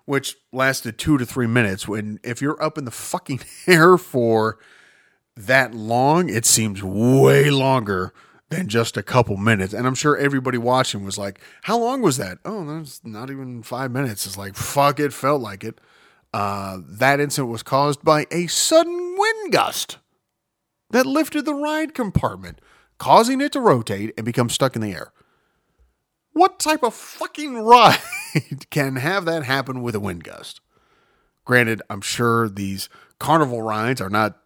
which 0.06 0.36
lasted 0.52 0.98
two 0.98 1.18
to 1.18 1.26
three 1.26 1.46
minutes, 1.46 1.86
when 1.86 2.18
if 2.24 2.40
you're 2.40 2.60
up 2.62 2.78
in 2.78 2.84
the 2.84 2.90
fucking 2.90 3.40
air 3.66 3.98
for 3.98 4.58
that 5.36 5.74
long, 5.74 6.30
it 6.30 6.46
seems 6.46 6.82
way 6.82 7.50
longer 7.50 8.14
than 8.48 8.68
just 8.68 8.96
a 8.96 9.02
couple 9.02 9.36
minutes. 9.36 9.74
And 9.74 9.86
I'm 9.86 9.94
sure 9.94 10.16
everybody 10.16 10.58
watching 10.58 11.04
was 11.04 11.18
like, 11.18 11.40
How 11.62 11.78
long 11.78 12.00
was 12.00 12.16
that? 12.16 12.38
Oh, 12.44 12.64
that's 12.64 13.04
not 13.04 13.30
even 13.30 13.62
five 13.62 13.90
minutes. 13.90 14.26
It's 14.26 14.38
like, 14.38 14.54
fuck, 14.54 14.98
it 15.00 15.12
felt 15.12 15.42
like 15.42 15.64
it. 15.64 15.80
Uh, 16.32 16.78
that 16.86 17.20
incident 17.20 17.50
was 17.50 17.62
caused 17.62 18.02
by 18.02 18.26
a 18.30 18.46
sudden 18.46 19.16
wind 19.18 19.52
gust 19.52 19.98
that 20.90 21.06
lifted 21.06 21.44
the 21.44 21.54
ride 21.54 21.94
compartment, 21.94 22.60
causing 22.98 23.40
it 23.40 23.52
to 23.52 23.60
rotate 23.60 24.12
and 24.16 24.24
become 24.24 24.48
stuck 24.48 24.76
in 24.76 24.82
the 24.82 24.92
air. 24.92 25.12
What 26.32 26.58
type 26.58 26.82
of 26.82 26.94
fucking 26.94 27.54
ride 27.54 27.98
can 28.70 28.96
have 28.96 29.24
that 29.24 29.44
happen 29.44 29.82
with 29.82 29.94
a 29.94 30.00
wind 30.00 30.24
gust? 30.24 30.60
Granted, 31.44 31.82
I'm 31.88 32.00
sure 32.00 32.48
these 32.48 32.88
carnival 33.18 33.62
rides 33.62 34.00
are 34.00 34.10
not 34.10 34.38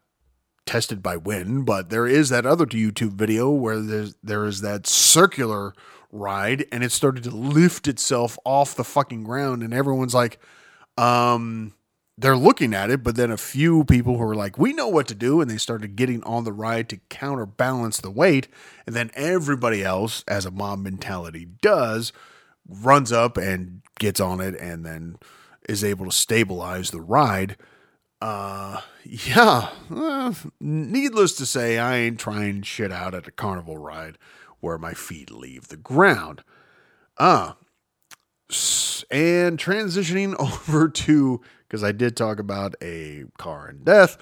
tested 0.66 1.02
by 1.02 1.16
wind, 1.16 1.66
but 1.66 1.90
there 1.90 2.06
is 2.06 2.28
that 2.28 2.46
other 2.46 2.66
YouTube 2.66 3.12
video 3.12 3.50
where 3.50 3.80
there's 3.80 4.14
there 4.22 4.44
is 4.44 4.60
that 4.60 4.86
circular 4.86 5.72
ride 6.12 6.66
and 6.70 6.84
it 6.84 6.92
started 6.92 7.24
to 7.24 7.30
lift 7.30 7.88
itself 7.88 8.38
off 8.44 8.74
the 8.74 8.84
fucking 8.84 9.24
ground 9.24 9.62
and 9.62 9.72
everyone's 9.72 10.14
like 10.14 10.40
um 10.98 11.72
they're 12.20 12.36
looking 12.36 12.74
at 12.74 12.90
it, 12.90 13.02
but 13.02 13.16
then 13.16 13.30
a 13.30 13.38
few 13.38 13.82
people 13.84 14.18
who 14.18 14.24
are 14.24 14.34
like, 14.34 14.58
we 14.58 14.74
know 14.74 14.88
what 14.88 15.08
to 15.08 15.14
do, 15.14 15.40
and 15.40 15.50
they 15.50 15.56
started 15.56 15.96
getting 15.96 16.22
on 16.24 16.44
the 16.44 16.52
ride 16.52 16.90
to 16.90 16.98
counterbalance 17.08 17.98
the 17.98 18.10
weight. 18.10 18.46
And 18.86 18.94
then 18.94 19.10
everybody 19.14 19.82
else, 19.82 20.22
as 20.28 20.44
a 20.44 20.50
mob 20.50 20.80
mentality 20.80 21.46
does, 21.62 22.12
runs 22.68 23.12
up 23.12 23.36
and 23.36 23.82
gets 23.98 24.20
on 24.20 24.40
it 24.40 24.54
and 24.60 24.84
then 24.84 25.16
is 25.68 25.84
able 25.84 26.06
to 26.06 26.12
stabilize 26.12 26.90
the 26.90 27.00
ride. 27.00 27.56
Uh, 28.20 28.80
yeah, 29.04 29.70
uh, 29.90 30.34
needless 30.60 31.34
to 31.36 31.46
say, 31.46 31.78
I 31.78 31.96
ain't 31.96 32.20
trying 32.20 32.62
shit 32.62 32.92
out 32.92 33.14
at 33.14 33.26
a 33.26 33.30
carnival 33.30 33.78
ride 33.78 34.18
where 34.60 34.78
my 34.78 34.92
feet 34.92 35.30
leave 35.30 35.68
the 35.68 35.76
ground. 35.76 36.42
Uh, 37.16 37.52
and 39.10 39.58
transitioning 39.58 40.34
over 40.38 40.88
to 40.88 41.40
because 41.66 41.84
I 41.84 41.92
did 41.92 42.16
talk 42.16 42.38
about 42.38 42.74
a 42.82 43.24
car 43.38 43.68
and 43.68 43.84
death. 43.84 44.16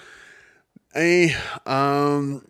A 0.96 1.34
um 1.66 2.46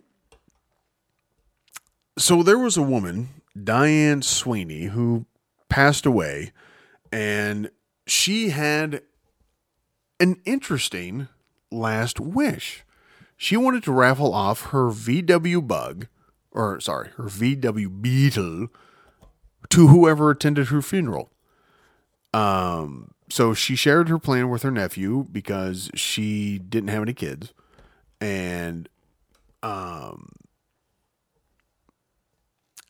so 2.16 2.42
there 2.42 2.58
was 2.58 2.76
a 2.76 2.82
woman, 2.82 3.28
Diane 3.62 4.22
Sweeney, 4.22 4.84
who 4.84 5.26
passed 5.68 6.06
away, 6.06 6.52
and 7.12 7.70
she 8.06 8.50
had 8.50 9.02
an 10.20 10.40
interesting 10.44 11.28
last 11.70 12.20
wish. 12.20 12.84
She 13.36 13.56
wanted 13.56 13.84
to 13.84 13.92
raffle 13.92 14.34
off 14.34 14.66
her 14.66 14.88
VW 14.90 15.66
Bug, 15.66 16.08
or 16.50 16.80
sorry, 16.80 17.10
her 17.16 17.24
VW 17.24 18.02
Beetle 18.02 18.68
to 19.70 19.88
whoever 19.88 20.30
attended 20.30 20.68
her 20.68 20.82
funeral. 20.82 21.30
Um, 22.34 23.12
so 23.30 23.54
she 23.54 23.76
shared 23.76 24.08
her 24.08 24.18
plan 24.18 24.48
with 24.50 24.62
her 24.62 24.70
nephew 24.70 25.26
because 25.30 25.90
she 25.94 26.58
didn't 26.58 26.88
have 26.88 27.02
any 27.02 27.14
kids, 27.14 27.52
and 28.20 28.88
um, 29.62 30.30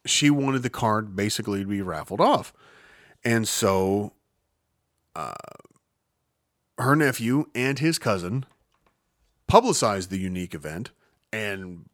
she 0.07 0.31
wanted 0.31 0.63
the 0.63 0.71
card 0.71 1.15
basically 1.15 1.61
to 1.61 1.69
be 1.69 1.83
raffled 1.83 2.21
off, 2.21 2.53
and 3.25 3.47
so, 3.47 4.13
uh, 5.15 5.35
her 6.79 6.95
nephew 6.95 7.47
and 7.55 7.79
his 7.79 7.99
cousin 7.99 8.47
publicized 9.47 10.11
the 10.11 10.19
unique 10.19 10.55
event, 10.55 10.91
and 11.33 11.89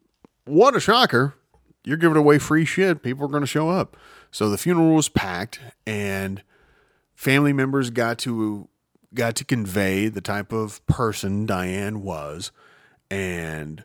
what 0.45 0.75
a 0.75 0.79
shocker! 0.79 1.35
You're 1.83 1.97
giving 1.97 2.17
away 2.17 2.39
free 2.39 2.65
shit. 2.65 3.03
People 3.03 3.25
are 3.25 3.29
going 3.29 3.41
to 3.41 3.47
show 3.47 3.69
up. 3.69 3.95
So 4.31 4.49
the 4.49 4.57
funeral 4.57 4.95
was 4.95 5.07
packed, 5.07 5.59
and 5.85 6.41
family 7.15 7.53
members 7.53 7.89
got 7.89 8.17
to 8.19 8.67
got 9.13 9.35
to 9.37 9.45
convey 9.45 10.07
the 10.09 10.21
type 10.21 10.51
of 10.51 10.85
person 10.87 11.45
Diane 11.45 12.01
was 12.01 12.51
and 13.09 13.83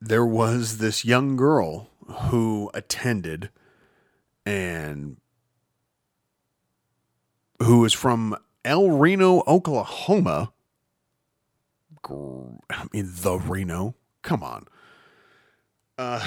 there 0.00 0.24
was 0.24 0.78
this 0.78 1.04
young 1.04 1.36
girl 1.36 1.90
who 2.06 2.70
attended 2.74 3.50
and 4.46 5.16
who 7.62 7.80
was 7.80 7.92
from 7.92 8.36
El 8.64 8.90
Reno, 8.90 9.42
Oklahoma. 9.46 10.52
I 12.04 12.86
mean, 12.92 13.10
the 13.12 13.38
Reno. 13.38 13.94
Come 14.22 14.42
on. 14.42 14.66
Uh, 15.96 16.26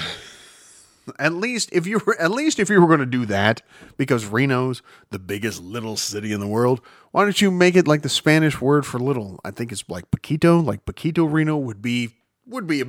at 1.18 1.32
least 1.32 1.70
if 1.72 1.86
you 1.86 2.00
were 2.06 2.20
at 2.20 2.30
least 2.30 2.58
if 2.58 2.68
you 2.68 2.80
were 2.80 2.86
going 2.86 3.00
to 3.00 3.06
do 3.06 3.26
that, 3.26 3.62
because 3.96 4.26
Reno's 4.26 4.82
the 5.10 5.18
biggest 5.18 5.62
little 5.62 5.96
city 5.96 6.32
in 6.32 6.40
the 6.40 6.46
world, 6.46 6.80
why 7.10 7.24
don't 7.24 7.40
you 7.40 7.50
make 7.50 7.74
it 7.76 7.88
like 7.88 8.02
the 8.02 8.08
Spanish 8.08 8.60
word 8.60 8.86
for 8.86 8.98
little? 8.98 9.40
I 9.44 9.50
think 9.50 9.72
it's 9.72 9.84
like 9.88 10.10
Paquito. 10.10 10.64
Like 10.64 10.84
Paquito 10.84 11.30
Reno 11.30 11.56
would 11.56 11.82
be 11.82 12.10
would 12.46 12.66
be 12.66 12.80
a 12.80 12.86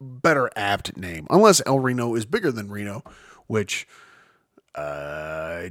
better 0.00 0.50
apt 0.56 0.96
name, 0.96 1.26
unless 1.30 1.60
El 1.66 1.80
Reno 1.80 2.14
is 2.14 2.24
bigger 2.24 2.50
than 2.50 2.70
Reno, 2.70 3.02
which 3.46 3.86
I 4.74 5.70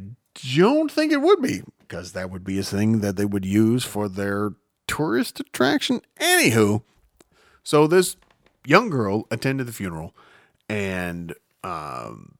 don't 0.56 0.91
think 0.91 1.11
it 1.11 1.22
would 1.22 1.41
be, 1.41 1.64
because 1.88 2.11
that 2.11 2.30
would 2.30 2.43
be 2.43 2.59
a 2.59 2.64
thing 2.64 2.99
that 2.99 3.15
they 3.15 3.26
would 3.26 3.45
use 3.45 3.84
for 3.84 4.09
their 4.09 4.51
tourist 4.88 5.39
attraction. 5.39 6.01
Anywho, 6.19 6.81
so 7.64 7.88
this 7.88 8.18
young 8.65 8.89
girl 8.89 9.26
attended 9.31 9.68
the 9.68 9.73
funeral, 9.73 10.15
and 10.69 11.34
um, 11.64 12.35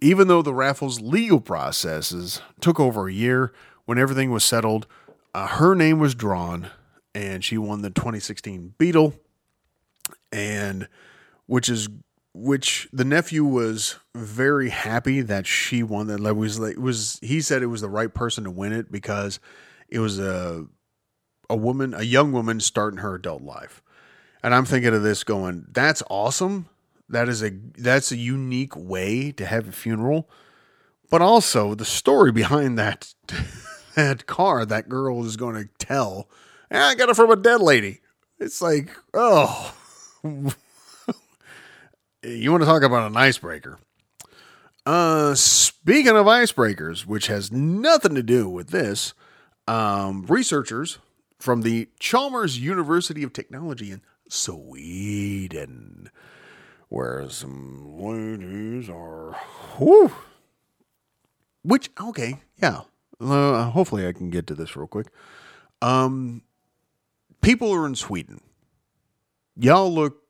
even 0.00 0.28
though 0.28 0.42
the 0.42 0.54
raffle's 0.54 1.00
legal 1.00 1.40
processes 1.40 2.40
took 2.60 2.78
over 2.78 3.08
a 3.08 3.12
year, 3.12 3.52
when 3.84 3.98
everything 3.98 4.30
was 4.30 4.44
settled, 4.44 4.86
uh, 5.34 5.46
her 5.46 5.74
name 5.74 5.98
was 5.98 6.14
drawn, 6.14 6.70
and 7.14 7.44
she 7.44 7.58
won 7.58 7.82
the 7.82 7.90
2016 7.90 8.74
Beetle, 8.78 9.14
and 10.32 10.88
which 11.46 11.68
is 11.68 11.88
which 12.32 12.88
the 12.92 13.04
nephew 13.04 13.44
was 13.44 13.96
very 14.14 14.70
happy 14.70 15.20
that 15.20 15.46
she 15.46 15.82
won 15.82 16.06
that. 16.06 16.20
Was 16.34 16.58
was 16.58 17.18
he 17.22 17.40
said 17.40 17.62
it 17.62 17.66
was 17.66 17.80
the 17.80 17.88
right 17.88 18.12
person 18.12 18.44
to 18.44 18.50
win 18.50 18.72
it 18.72 18.90
because 18.90 19.40
it 19.88 19.98
was 19.98 20.18
a 20.18 20.66
a 21.48 21.56
woman, 21.56 21.94
a 21.94 22.02
young 22.02 22.32
woman 22.32 22.60
starting 22.60 23.00
her 23.00 23.14
adult 23.16 23.42
life. 23.42 23.82
And 24.42 24.54
I'm 24.54 24.64
thinking 24.64 24.94
of 24.94 25.02
this 25.02 25.24
going, 25.24 25.66
that's 25.70 26.02
awesome. 26.08 26.66
That 27.08 27.28
is 27.28 27.42
a 27.42 27.50
that's 27.76 28.12
a 28.12 28.16
unique 28.16 28.76
way 28.76 29.32
to 29.32 29.44
have 29.44 29.68
a 29.68 29.72
funeral. 29.72 30.30
But 31.10 31.20
also 31.20 31.74
the 31.74 31.84
story 31.84 32.30
behind 32.30 32.78
that 32.78 33.12
that 33.96 34.26
car 34.26 34.64
that 34.64 34.88
girl 34.88 35.24
is 35.24 35.36
going 35.36 35.56
to 35.56 35.68
tell. 35.84 36.28
"Yeah, 36.70 36.86
I 36.86 36.94
got 36.94 37.08
it 37.08 37.16
from 37.16 37.32
a 37.32 37.36
dead 37.36 37.60
lady. 37.60 38.00
It's 38.38 38.62
like, 38.62 38.90
oh. 39.12 39.74
you 42.22 42.50
want 42.50 42.62
to 42.62 42.66
talk 42.66 42.82
about 42.82 43.10
an 43.10 43.16
icebreaker. 43.16 43.78
Uh 44.86 45.34
speaking 45.34 46.16
of 46.16 46.26
icebreakers, 46.26 47.06
which 47.06 47.26
has 47.26 47.52
nothing 47.52 48.14
to 48.14 48.22
do 48.22 48.48
with 48.48 48.68
this, 48.68 49.14
um, 49.66 50.24
researchers 50.26 50.98
from 51.38 51.62
the 51.62 51.88
Chalmers 51.98 52.58
University 52.58 53.22
of 53.22 53.32
Technology 53.32 53.92
in 53.92 54.02
Sweden, 54.28 56.10
where 56.88 57.28
some 57.30 57.98
ladies 57.98 58.88
are, 58.88 59.32
whew, 59.78 60.12
which 61.62 61.90
okay, 62.00 62.40
yeah. 62.60 62.82
Uh, 63.20 63.70
hopefully, 63.70 64.06
I 64.06 64.12
can 64.12 64.30
get 64.30 64.46
to 64.46 64.54
this 64.54 64.76
real 64.76 64.86
quick. 64.86 65.08
Um, 65.82 66.42
people 67.42 67.72
are 67.72 67.86
in 67.86 67.94
Sweden. 67.94 68.40
Y'all 69.56 69.92
look 69.92 70.22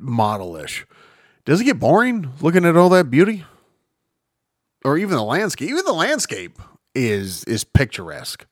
modelish. 0.00 0.84
Does 1.44 1.60
it 1.60 1.64
get 1.64 1.78
boring 1.78 2.32
looking 2.40 2.64
at 2.64 2.76
all 2.76 2.88
that 2.90 3.10
beauty? 3.10 3.44
Or 4.84 4.96
even 4.96 5.16
the 5.16 5.24
landscape? 5.24 5.68
Even 5.70 5.84
the 5.84 5.92
landscape 5.92 6.58
is 6.94 7.44
is 7.44 7.64
picturesque. 7.64 8.46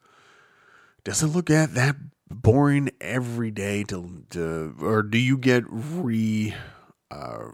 Does 1.05 1.23
it 1.23 1.28
look 1.28 1.51
at 1.51 1.74
that 1.74 1.97
boring 2.28 2.90
every 3.01 3.51
day 3.51 3.85
to, 3.85 4.24
to 4.31 4.74
or 4.81 5.02
do 5.02 5.18
you 5.18 5.39
get 5.39 5.64
re 5.68 6.55
uh 7.10 7.44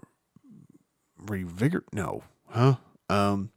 revigor 1.27 1.85
no 1.93 2.23
huh 2.49 2.77
um 3.11 3.51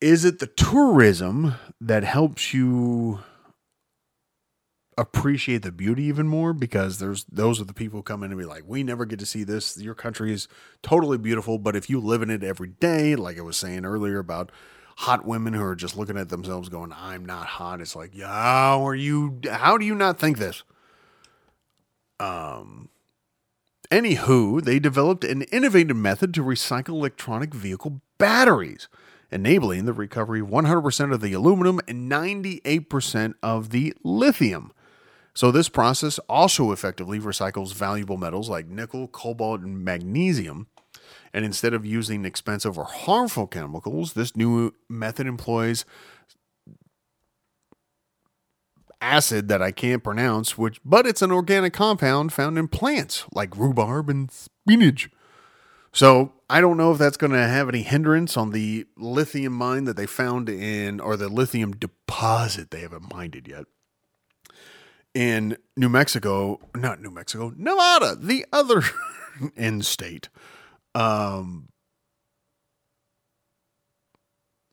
is 0.00 0.24
it 0.24 0.38
the 0.38 0.46
tourism 0.46 1.54
that 1.80 2.04
helps 2.04 2.52
you 2.52 3.20
appreciate 4.98 5.62
the 5.62 5.70
beauty 5.70 6.02
even 6.04 6.26
more 6.26 6.52
because 6.52 6.98
there's 6.98 7.24
those 7.24 7.60
are 7.60 7.64
the 7.64 7.72
people 7.72 8.02
come 8.02 8.22
in 8.24 8.32
and 8.32 8.38
be 8.38 8.44
like 8.44 8.64
we 8.66 8.82
never 8.82 9.06
get 9.06 9.18
to 9.20 9.26
see 9.26 9.44
this. 9.44 9.78
Your 9.78 9.94
country 9.94 10.32
is 10.32 10.48
totally 10.82 11.16
beautiful 11.16 11.56
but 11.56 11.76
if 11.76 11.88
you 11.88 12.00
live 12.00 12.20
in 12.20 12.30
it 12.30 12.42
every 12.42 12.68
day 12.68 13.14
like 13.14 13.38
i 13.38 13.40
was 13.40 13.56
saying 13.56 13.84
earlier 13.84 14.18
about 14.18 14.50
hot 14.96 15.24
women 15.24 15.52
who 15.52 15.62
are 15.62 15.76
just 15.76 15.96
looking 15.96 16.18
at 16.18 16.28
themselves 16.28 16.68
going 16.68 16.92
i'm 16.92 17.24
not 17.24 17.46
hot. 17.46 17.80
It's 17.80 17.94
like 17.94 18.14
yeah 18.14 18.26
how 18.26 18.86
are 18.86 18.94
you 18.94 19.40
how 19.48 19.78
do 19.78 19.86
you 19.86 19.94
not 19.94 20.18
think 20.18 20.38
this? 20.38 20.64
Um 22.18 22.88
anywho 23.90 24.62
they 24.62 24.78
developed 24.78 25.24
an 25.24 25.42
innovative 25.42 25.96
method 25.96 26.34
to 26.34 26.42
recycle 26.42 26.90
electronic 26.90 27.54
vehicle 27.54 28.00
batteries 28.18 28.88
enabling 29.30 29.84
the 29.84 29.92
recovery 29.92 30.40
of 30.40 30.48
100% 30.48 31.12
of 31.12 31.20
the 31.20 31.32
aluminum 31.32 31.80
and 31.86 32.10
98% 32.10 33.34
of 33.42 33.70
the 33.70 33.94
lithium 34.02 34.72
so 35.38 35.52
this 35.52 35.68
process 35.68 36.18
also 36.28 36.72
effectively 36.72 37.20
recycles 37.20 37.72
valuable 37.72 38.16
metals 38.16 38.48
like 38.48 38.66
nickel, 38.66 39.06
cobalt, 39.06 39.60
and 39.60 39.84
magnesium. 39.84 40.66
And 41.32 41.44
instead 41.44 41.74
of 41.74 41.86
using 41.86 42.24
expensive 42.24 42.76
or 42.76 42.82
harmful 42.82 43.46
chemicals, 43.46 44.14
this 44.14 44.34
new 44.34 44.74
method 44.88 45.28
employs 45.28 45.84
acid 49.00 49.46
that 49.46 49.62
I 49.62 49.70
can't 49.70 50.02
pronounce, 50.02 50.58
which 50.58 50.80
but 50.84 51.06
it's 51.06 51.22
an 51.22 51.30
organic 51.30 51.72
compound 51.72 52.32
found 52.32 52.58
in 52.58 52.66
plants 52.66 53.24
like 53.32 53.56
rhubarb 53.56 54.10
and 54.10 54.32
spinach. 54.32 55.08
So 55.92 56.32
I 56.50 56.60
don't 56.60 56.76
know 56.76 56.90
if 56.90 56.98
that's 56.98 57.16
going 57.16 57.30
to 57.30 57.38
have 57.38 57.68
any 57.68 57.82
hindrance 57.82 58.36
on 58.36 58.50
the 58.50 58.86
lithium 58.96 59.52
mine 59.52 59.84
that 59.84 59.96
they 59.96 60.06
found 60.06 60.48
in, 60.48 60.98
or 60.98 61.16
the 61.16 61.28
lithium 61.28 61.76
deposit 61.76 62.72
they 62.72 62.80
haven't 62.80 63.14
mined 63.14 63.40
yet 63.46 63.66
in 65.14 65.56
New 65.76 65.88
Mexico, 65.88 66.60
not 66.74 67.00
New 67.00 67.10
Mexico, 67.10 67.52
Nevada, 67.56 68.14
the 68.14 68.46
other 68.52 68.82
end 69.56 69.84
state. 69.84 70.28
Um, 70.94 71.68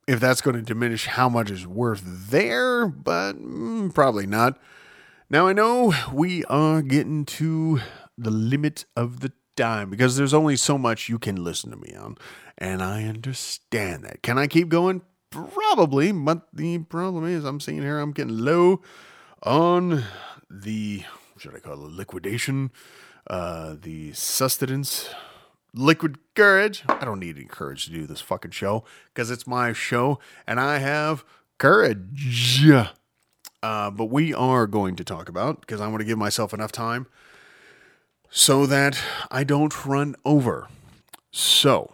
if 0.07 0.19
that's 0.19 0.41
going 0.41 0.55
to 0.55 0.61
diminish 0.61 1.07
how 1.07 1.29
much 1.29 1.49
is 1.49 1.65
worth 1.65 2.03
there, 2.05 2.87
but 2.87 3.33
mm, 3.33 3.93
probably 3.93 4.27
not. 4.27 4.59
Now 5.29 5.47
I 5.47 5.53
know 5.53 5.93
we 6.13 6.43
are 6.45 6.81
getting 6.81 7.25
to 7.25 7.81
the 8.17 8.31
limit 8.31 8.85
of 8.95 9.21
the 9.21 9.31
time 9.55 9.89
because 9.89 10.15
there's 10.15 10.33
only 10.33 10.55
so 10.55 10.77
much 10.77 11.09
you 11.09 11.17
can 11.17 11.43
listen 11.43 11.71
to 11.71 11.77
me 11.77 11.95
on, 11.95 12.17
and 12.57 12.83
I 12.83 13.05
understand 13.05 14.03
that. 14.03 14.21
Can 14.21 14.37
I 14.37 14.47
keep 14.47 14.69
going? 14.69 15.01
Probably, 15.31 16.11
but 16.11 16.47
the 16.53 16.77
problem 16.79 17.25
is 17.25 17.43
I'm 17.43 17.59
seeing 17.59 17.81
here 17.81 17.99
I'm 17.99 18.11
getting 18.11 18.37
low 18.37 18.81
on 19.45 20.03
the 20.49 21.03
should 21.37 21.55
I 21.55 21.59
call 21.59 21.85
it 21.85 21.91
liquidation, 21.91 22.71
uh, 23.27 23.75
the 23.81 24.13
sustenance, 24.13 25.09
liquid 25.73 26.17
courage. 26.35 26.83
I 26.87 27.05
don't 27.05 27.19
need 27.19 27.37
any 27.37 27.45
courage 27.45 27.85
to 27.85 27.91
do 27.91 28.07
this 28.07 28.21
fucking 28.21 28.51
show 28.51 28.83
because 29.13 29.29
it's 29.29 29.45
my 29.45 29.73
show 29.73 30.19
and 30.47 30.59
I 30.59 30.79
have 30.79 31.25
courage. 31.57 32.65
Uh, 33.61 33.91
but 33.91 34.05
we 34.05 34.33
are 34.33 34.67
going 34.67 34.95
to 34.95 35.03
talk 35.03 35.27
about 35.27 35.61
because 35.61 35.81
I 35.81 35.87
want 35.87 35.99
to 35.99 36.05
give 36.05 36.17
myself 36.17 36.53
enough 36.53 36.71
time 36.71 37.07
so 38.29 38.65
that 38.65 38.99
I 39.31 39.43
don't 39.43 39.85
run 39.85 40.15
over. 40.23 40.67
So, 41.31 41.91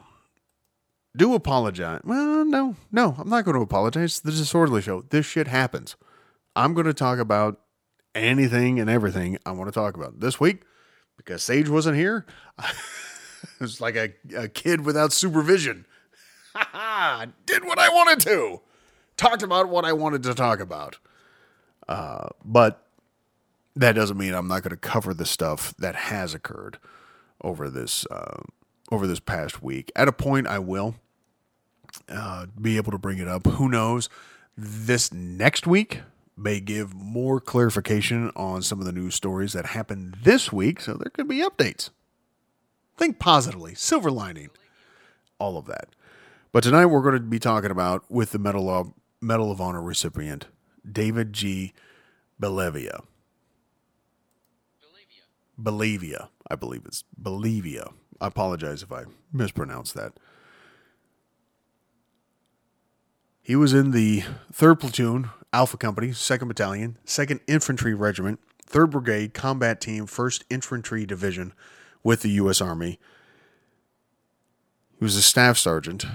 do 1.15 1.33
apologize. 1.33 2.01
Well, 2.03 2.45
no, 2.45 2.75
no, 2.91 3.15
I'm 3.17 3.29
not 3.29 3.45
going 3.45 3.55
to 3.55 3.61
apologize. 3.61 4.21
Is 4.25 4.41
a 4.41 4.43
Swordley 4.43 4.83
show. 4.83 5.03
This 5.09 5.25
shit 5.25 5.47
happens. 5.47 5.95
I'm 6.55 6.73
going 6.73 6.87
to 6.87 6.93
talk 6.93 7.19
about 7.19 7.59
anything 8.13 8.79
and 8.79 8.89
everything 8.89 9.37
I 9.45 9.51
want 9.51 9.67
to 9.67 9.73
talk 9.73 9.95
about 9.95 10.19
this 10.19 10.39
week 10.39 10.63
because 11.17 11.43
Sage 11.43 11.69
wasn't 11.69 11.97
here. 11.97 12.25
it 12.59 13.59
was 13.59 13.79
like 13.79 13.95
a, 13.95 14.13
a 14.35 14.47
kid 14.47 14.81
without 14.85 15.13
supervision. 15.13 15.85
I 16.55 17.27
did 17.45 17.63
what 17.63 17.79
I 17.79 17.89
wanted 17.89 18.19
to, 18.21 18.61
talked 19.17 19.43
about 19.43 19.69
what 19.69 19.85
I 19.85 19.93
wanted 19.93 20.23
to 20.23 20.33
talk 20.33 20.59
about. 20.59 20.99
Uh, 21.87 22.29
but 22.43 22.85
that 23.75 23.93
doesn't 23.93 24.17
mean 24.17 24.33
I'm 24.33 24.47
not 24.47 24.63
going 24.63 24.71
to 24.71 24.77
cover 24.77 25.13
the 25.13 25.25
stuff 25.25 25.73
that 25.77 25.95
has 25.95 26.33
occurred 26.33 26.77
over 27.41 27.69
this 27.69 28.05
uh, 28.11 28.43
over 28.91 29.07
this 29.07 29.19
past 29.19 29.63
week. 29.63 29.91
At 29.95 30.07
a 30.07 30.11
point, 30.11 30.47
I 30.47 30.59
will 30.59 30.95
uh, 32.09 32.47
be 32.59 32.77
able 32.77 32.91
to 32.91 32.97
bring 32.97 33.17
it 33.17 33.27
up. 33.27 33.45
Who 33.45 33.69
knows? 33.69 34.09
This 34.57 35.13
next 35.13 35.65
week 35.65 36.01
may 36.41 36.59
give 36.59 36.93
more 36.95 37.39
clarification 37.39 38.31
on 38.35 38.61
some 38.61 38.79
of 38.79 38.85
the 38.85 38.91
news 38.91 39.15
stories 39.15 39.53
that 39.53 39.67
happened 39.67 40.17
this 40.23 40.51
week, 40.51 40.81
so 40.81 40.93
there 40.93 41.11
could 41.11 41.27
be 41.27 41.43
updates. 41.43 41.91
Think 42.97 43.19
positively, 43.19 43.75
silver 43.75 44.11
lining, 44.11 44.49
all 45.39 45.57
of 45.57 45.65
that. 45.67 45.89
But 46.51 46.63
tonight 46.63 46.87
we're 46.87 47.01
going 47.01 47.15
to 47.15 47.21
be 47.21 47.39
talking 47.39 47.71
about 47.71 48.03
with 48.09 48.31
the 48.31 48.39
Medal 48.39 48.69
of, 48.69 48.91
Medal 49.21 49.51
of 49.51 49.61
Honor 49.61 49.81
recipient, 49.81 50.47
David 50.89 51.33
G. 51.33 51.73
Bellavia. 52.41 53.03
Bellavia, 55.61 56.29
I 56.49 56.55
believe 56.55 56.81
it's 56.85 57.03
Bellavia. 57.21 57.93
I 58.19 58.27
apologize 58.27 58.81
if 58.81 58.91
I 58.91 59.03
mispronounced 59.31 59.93
that. 59.93 60.13
He 63.41 63.55
was 63.55 63.73
in 63.73 63.91
the 63.91 64.23
3rd 64.53 64.79
Platoon, 64.79 65.29
Alpha 65.53 65.77
Company, 65.77 66.09
2nd 66.09 66.47
Battalion, 66.47 66.97
2nd 67.05 67.41
Infantry 67.47 67.93
Regiment, 67.93 68.39
3rd 68.65 68.91
Brigade, 68.91 69.33
Combat 69.33 69.81
Team, 69.81 70.07
1st 70.07 70.43
Infantry 70.49 71.05
Division 71.05 71.53
with 72.03 72.21
the 72.21 72.29
U.S. 72.31 72.61
Army. 72.61 72.99
He 74.97 75.03
was 75.03 75.15
a 75.15 75.21
staff 75.21 75.57
sergeant, 75.57 76.05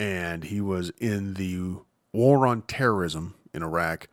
and 0.00 0.44
he 0.44 0.60
was 0.60 0.90
in 0.98 1.34
the 1.34 1.76
War 2.12 2.46
on 2.46 2.62
Terrorism 2.62 3.34
in 3.52 3.62
Iraq. 3.62 4.08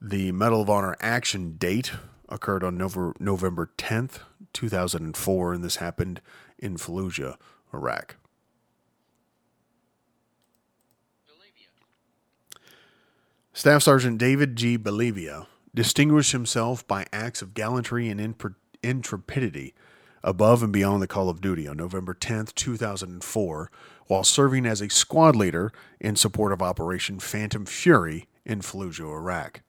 The 0.00 0.32
Medal 0.32 0.62
of 0.62 0.70
Honor 0.70 0.96
action 1.00 1.56
date 1.56 1.92
occurred 2.28 2.62
on 2.62 2.76
November, 2.76 3.14
November 3.18 3.70
10th, 3.78 4.20
2004, 4.52 5.54
and 5.54 5.64
this 5.64 5.76
happened 5.76 6.20
in 6.58 6.76
Fallujah, 6.76 7.36
Iraq. 7.72 8.16
Staff 13.58 13.82
Sergeant 13.82 14.18
David 14.18 14.54
G. 14.54 14.78
Bellavia 14.78 15.48
distinguished 15.74 16.30
himself 16.30 16.86
by 16.86 17.06
acts 17.12 17.42
of 17.42 17.54
gallantry 17.54 18.08
and 18.08 18.36
intrepidity 18.84 19.74
above 20.22 20.62
and 20.62 20.72
beyond 20.72 21.02
the 21.02 21.08
call 21.08 21.28
of 21.28 21.40
duty 21.40 21.66
on 21.66 21.76
November 21.76 22.14
10, 22.14 22.50
2004, 22.54 23.70
while 24.06 24.22
serving 24.22 24.64
as 24.64 24.80
a 24.80 24.88
squad 24.88 25.34
leader 25.34 25.72
in 25.98 26.14
support 26.14 26.52
of 26.52 26.62
Operation 26.62 27.18
Phantom 27.18 27.66
Fury 27.66 28.28
in 28.44 28.60
Fallujah, 28.60 29.12
Iraq. 29.12 29.62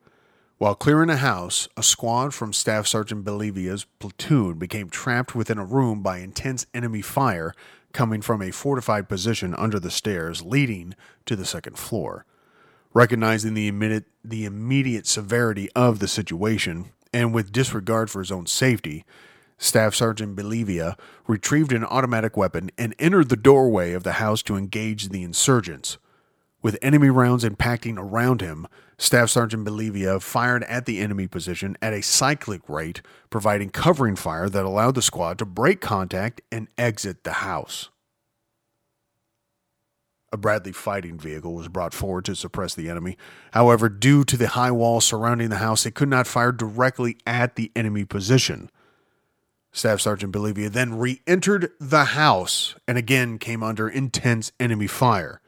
While 0.60 0.76
clearing 0.76 1.10
a 1.10 1.18
house, 1.18 1.68
a 1.76 1.82
squad 1.82 2.32
from 2.32 2.54
Staff 2.54 2.86
Sergeant 2.86 3.26
Bellavia's 3.26 3.88
platoon 3.98 4.60
became 4.60 4.92
trapped 4.92 5.34
within 5.34 5.58
a 5.58 5.66
room 5.66 6.04
by 6.04 6.20
intense 6.20 6.68
enemy 6.76 7.02
fire 7.02 7.56
coming 7.92 8.22
from 8.22 8.44
a 8.44 8.52
fortified 8.52 9.10
position 9.10 9.56
under 9.56 9.80
the 9.80 9.90
stairs 9.90 10.44
leading 10.44 10.94
to 11.26 11.36
the 11.36 11.44
second 11.44 11.80
floor. 11.80 12.28
Recognizing 12.94 13.54
the 13.54 13.68
immediate, 13.68 14.06
the 14.24 14.46
immediate 14.46 15.06
severity 15.06 15.70
of 15.76 16.00
the 16.00 16.08
situation, 16.08 16.92
and 17.14 17.34
with 17.34 17.52
disregard 17.52 18.10
for 18.10 18.20
his 18.20 18.32
own 18.32 18.48
safety, 18.48 19.06
Staff 19.60 19.94
Sergeant 19.94 20.36
Bellavia 20.36 20.98
retrieved 21.28 21.72
an 21.72 21.84
automatic 21.84 22.36
weapon 22.38 22.72
and 22.78 22.96
entered 22.98 23.30
the 23.30 23.36
doorway 23.36 23.92
of 23.94 24.04
the 24.04 24.14
house 24.14 24.42
to 24.44 24.56
engage 24.56 25.10
the 25.10 25.22
insurgents. 25.22 25.98
With 26.62 26.80
enemy 26.82 27.10
rounds 27.10 27.44
impacting 27.44 27.98
around 27.98 28.42
him, 28.42 28.68
Staff 28.98 29.30
Sergeant 29.30 29.66
Bellavia 29.66 30.22
fired 30.22 30.64
at 30.64 30.86
the 30.86 31.00
enemy 31.00 31.28
position 31.28 31.78
at 31.82 31.94
a 31.94 32.02
cyclic 32.02 32.68
rate, 32.68 33.02
providing 33.30 33.70
covering 33.70 34.16
fire 34.16 34.50
that 34.50 34.66
allowed 34.66 34.96
the 34.96 35.02
squad 35.02 35.38
to 35.40 35.46
break 35.46 35.80
contact 35.80 36.42
and 36.52 36.68
exit 36.78 37.24
the 37.24 37.34
house. 37.34 37.90
A 40.32 40.38
Bradley 40.38 40.72
fighting 40.72 41.18
vehicle 41.18 41.56
was 41.56 41.68
brought 41.68 41.94
forward 41.94 42.26
to 42.26 42.36
suppress 42.36 42.76
the 42.76 42.90
enemy. 42.90 43.18
However, 43.52 43.90
due 43.90 44.24
to 44.26 44.38
the 44.38 44.50
high 44.50 44.72
wall 44.72 45.02
surrounding 45.02 45.50
the 45.50 45.58
house, 45.58 45.86
it 45.86 45.96
could 45.96 46.10
not 46.10 46.28
fire 46.28 46.52
directly 46.52 47.18
at 47.26 47.56
the 47.56 47.72
enemy 47.76 48.06
position. 48.06 48.70
Staff 49.72 50.02
Sergeant 50.02 50.34
Bellavia 50.34 50.70
then 50.72 50.98
re 50.98 51.22
entered 51.26 51.72
the 51.80 52.06
house 52.06 52.76
and 52.88 52.98
again 52.98 53.38
came 53.38 53.64
under 53.64 53.88
intense 53.88 54.52
enemy 54.60 54.88
fire. 54.88 55.42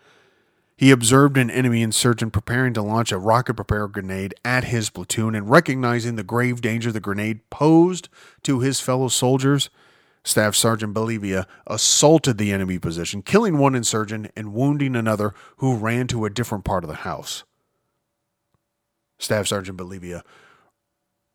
He 0.78 0.90
observed 0.90 1.38
an 1.38 1.52
enemy 1.52 1.84
insurgent 1.84 2.34
preparing 2.34 2.74
to 2.74 2.82
launch 2.82 3.12
a 3.12 3.20
rocket 3.20 3.54
propelled 3.54 3.92
grenade 3.92 4.34
at 4.44 4.64
his 4.64 4.90
platoon 4.90 5.36
and 5.36 5.48
recognizing 5.48 6.16
the 6.16 6.24
grave 6.24 6.60
danger 6.60 6.92
the 6.92 7.00
grenade 7.00 7.48
posed 7.52 8.10
to 8.44 8.62
his 8.62 8.80
fellow 8.80 9.08
soldiers, 9.08 9.70
Staff 10.24 10.56
Sergeant 10.56 10.94
Bellavia 10.94 11.46
assaulted 11.66 12.38
the 12.38 12.52
enemy 12.52 12.78
position, 12.78 13.22
killing 13.22 13.58
one 13.58 13.74
insurgent 13.74 14.32
and 14.36 14.54
wounding 14.54 14.96
another 14.96 15.34
who 15.58 15.76
ran 15.76 16.08
to 16.08 16.26
a 16.26 16.30
different 16.30 16.64
part 16.64 16.84
of 16.84 16.90
the 16.90 16.98
house. 16.98 17.44
Staff 19.18 19.48
Sergeant 19.48 19.78
Bellavia 19.78 20.22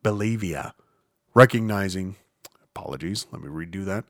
Bellavia 0.03 0.73
recognizing 1.33 2.15
apologies, 2.75 3.27
let 3.31 3.41
me 3.41 3.49
redo 3.49 3.83
that. 3.85 4.05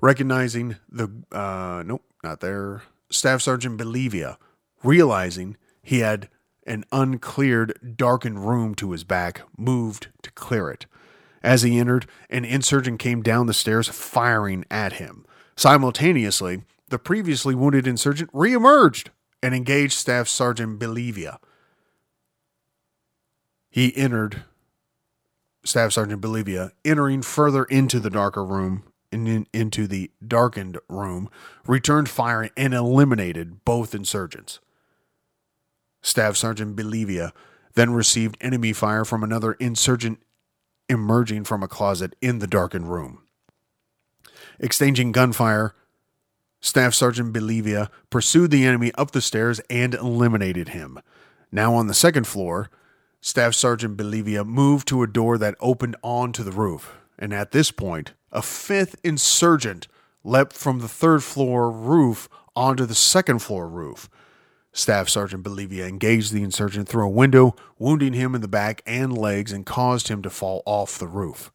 Recognizing 0.00 0.76
the 0.88 1.10
uh 1.32 1.82
nope, 1.84 2.04
not 2.22 2.40
there. 2.40 2.82
Staff 3.10 3.42
Sergeant 3.42 3.78
Bellavia 3.78 4.36
realizing 4.84 5.56
he 5.82 6.00
had 6.00 6.28
an 6.66 6.84
uncleared, 6.92 7.96
darkened 7.96 8.46
room 8.46 8.74
to 8.76 8.92
his 8.92 9.02
back, 9.04 9.42
moved 9.56 10.08
to 10.22 10.30
clear 10.30 10.70
it. 10.70 10.86
As 11.42 11.62
he 11.62 11.78
entered, 11.78 12.06
an 12.30 12.44
insurgent 12.44 12.98
came 13.00 13.22
down 13.22 13.46
the 13.46 13.54
stairs 13.54 13.88
firing 13.88 14.64
at 14.70 14.94
him. 14.94 15.24
Simultaneously, 15.56 16.62
the 16.88 16.98
previously 16.98 17.54
wounded 17.54 17.86
insurgent 17.86 18.32
reemerged 18.32 19.08
and 19.42 19.54
engaged 19.54 19.94
Staff 19.94 20.28
Sergeant 20.28 20.78
Bellavia. 20.78 21.38
He 23.70 23.96
entered 23.96 24.44
Staff 25.64 25.92
Sergeant 25.92 26.20
Bellavia, 26.20 26.72
entering 26.84 27.22
further 27.22 27.64
into 27.64 27.98
the 27.98 28.10
darker 28.10 28.44
room 28.44 28.84
and 29.10 29.28
in, 29.28 29.46
into 29.52 29.86
the 29.86 30.10
darkened 30.26 30.78
room, 30.88 31.28
returned 31.66 32.08
fire 32.08 32.50
and 32.56 32.74
eliminated 32.74 33.64
both 33.64 33.94
insurgents. 33.94 34.60
Staff 36.02 36.36
Sergeant 36.36 36.76
Bellavia 36.76 37.32
then 37.74 37.92
received 37.92 38.36
enemy 38.40 38.72
fire 38.72 39.04
from 39.04 39.22
another 39.22 39.52
insurgent 39.54 40.18
emerging 40.88 41.44
from 41.44 41.62
a 41.62 41.68
closet 41.68 42.14
in 42.20 42.38
the 42.38 42.46
darkened 42.46 42.92
room. 42.92 43.22
Exchanging 44.58 45.12
gunfire, 45.12 45.74
Staff 46.60 46.94
Sergeant 46.94 47.32
Bellavia 47.32 47.88
pursued 48.10 48.50
the 48.50 48.64
enemy 48.64 48.92
up 48.94 49.10
the 49.10 49.20
stairs 49.20 49.60
and 49.68 49.94
eliminated 49.94 50.68
him. 50.68 51.00
Now 51.50 51.74
on 51.74 51.88
the 51.88 51.94
second 51.94 52.26
floor, 52.26 52.70
Staff 53.20 53.54
Sergeant 53.54 53.96
Bellavia 53.96 54.44
moved 54.46 54.86
to 54.88 55.02
a 55.02 55.06
door 55.06 55.38
that 55.38 55.56
opened 55.60 55.96
onto 56.02 56.42
the 56.42 56.52
roof, 56.52 56.94
and 57.18 57.32
at 57.34 57.52
this 57.52 57.70
point, 57.70 58.12
a 58.30 58.42
fifth 58.42 58.96
insurgent 59.04 59.88
leapt 60.24 60.52
from 60.52 60.78
the 60.78 60.88
third 60.88 61.22
floor 61.22 61.70
roof 61.70 62.28
onto 62.54 62.86
the 62.86 62.94
second 62.94 63.40
floor 63.40 63.68
roof. 63.68 64.08
Staff 64.72 65.08
Sergeant 65.10 65.44
Bellavia 65.44 65.86
engaged 65.86 66.32
the 66.32 66.42
insurgent 66.42 66.88
through 66.88 67.04
a 67.04 67.10
window, 67.10 67.54
wounding 67.78 68.14
him 68.14 68.34
in 68.34 68.40
the 68.40 68.48
back 68.48 68.82
and 68.86 69.16
legs 69.16 69.52
and 69.52 69.66
caused 69.66 70.08
him 70.08 70.22
to 70.22 70.30
fall 70.30 70.62
off 70.64 70.98
the 70.98 71.06
roof. 71.06 71.52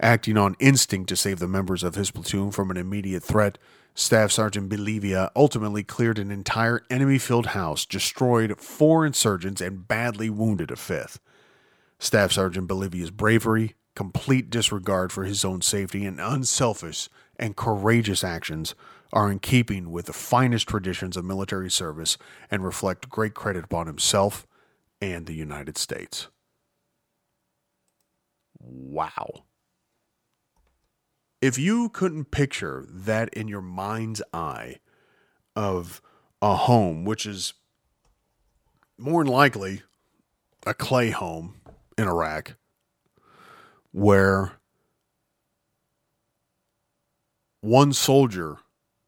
Acting 0.00 0.36
on 0.36 0.56
instinct 0.58 1.08
to 1.10 1.16
save 1.16 1.38
the 1.38 1.48
members 1.48 1.82
of 1.82 1.94
his 1.94 2.10
platoon 2.10 2.50
from 2.50 2.70
an 2.70 2.76
immediate 2.76 3.22
threat, 3.22 3.58
Staff 3.94 4.30
Sergeant 4.30 4.68
Bellavia 4.70 5.30
ultimately 5.34 5.82
cleared 5.82 6.18
an 6.18 6.30
entire 6.30 6.82
enemy 6.90 7.18
filled 7.18 7.46
house, 7.46 7.86
destroyed 7.86 8.58
four 8.58 9.06
insurgents, 9.06 9.60
and 9.60 9.88
badly 9.88 10.28
wounded 10.28 10.70
a 10.70 10.76
fifth. 10.76 11.18
Staff 11.98 12.32
Sergeant 12.32 12.68
Bellavia's 12.68 13.10
bravery, 13.10 13.74
complete 13.94 14.50
disregard 14.50 15.12
for 15.12 15.24
his 15.24 15.44
own 15.44 15.62
safety, 15.62 16.04
and 16.04 16.20
unselfish 16.20 17.08
and 17.38 17.56
courageous 17.56 18.22
actions 18.22 18.74
are 19.12 19.30
in 19.30 19.38
keeping 19.38 19.90
with 19.90 20.06
the 20.06 20.12
finest 20.12 20.68
traditions 20.68 21.16
of 21.16 21.24
military 21.24 21.70
service 21.70 22.18
and 22.50 22.64
reflect 22.64 23.08
great 23.08 23.34
credit 23.34 23.64
upon 23.64 23.86
himself 23.86 24.46
and 25.00 25.26
the 25.26 25.34
United 25.34 25.78
States. 25.78 26.28
Wow. 28.58 29.44
If 31.40 31.58
you 31.58 31.90
couldn't 31.90 32.30
picture 32.30 32.84
that 32.88 33.28
in 33.34 33.46
your 33.46 33.60
mind's 33.60 34.22
eye 34.32 34.76
of 35.54 36.00
a 36.42 36.56
home, 36.56 37.04
which 37.04 37.26
is 37.26 37.54
more 38.98 39.22
than 39.22 39.32
likely 39.32 39.82
a 40.66 40.74
clay 40.74 41.10
home 41.10 41.60
in 41.96 42.08
Iraq, 42.08 42.56
where 43.92 44.52
one 47.60 47.92
soldier 47.92 48.58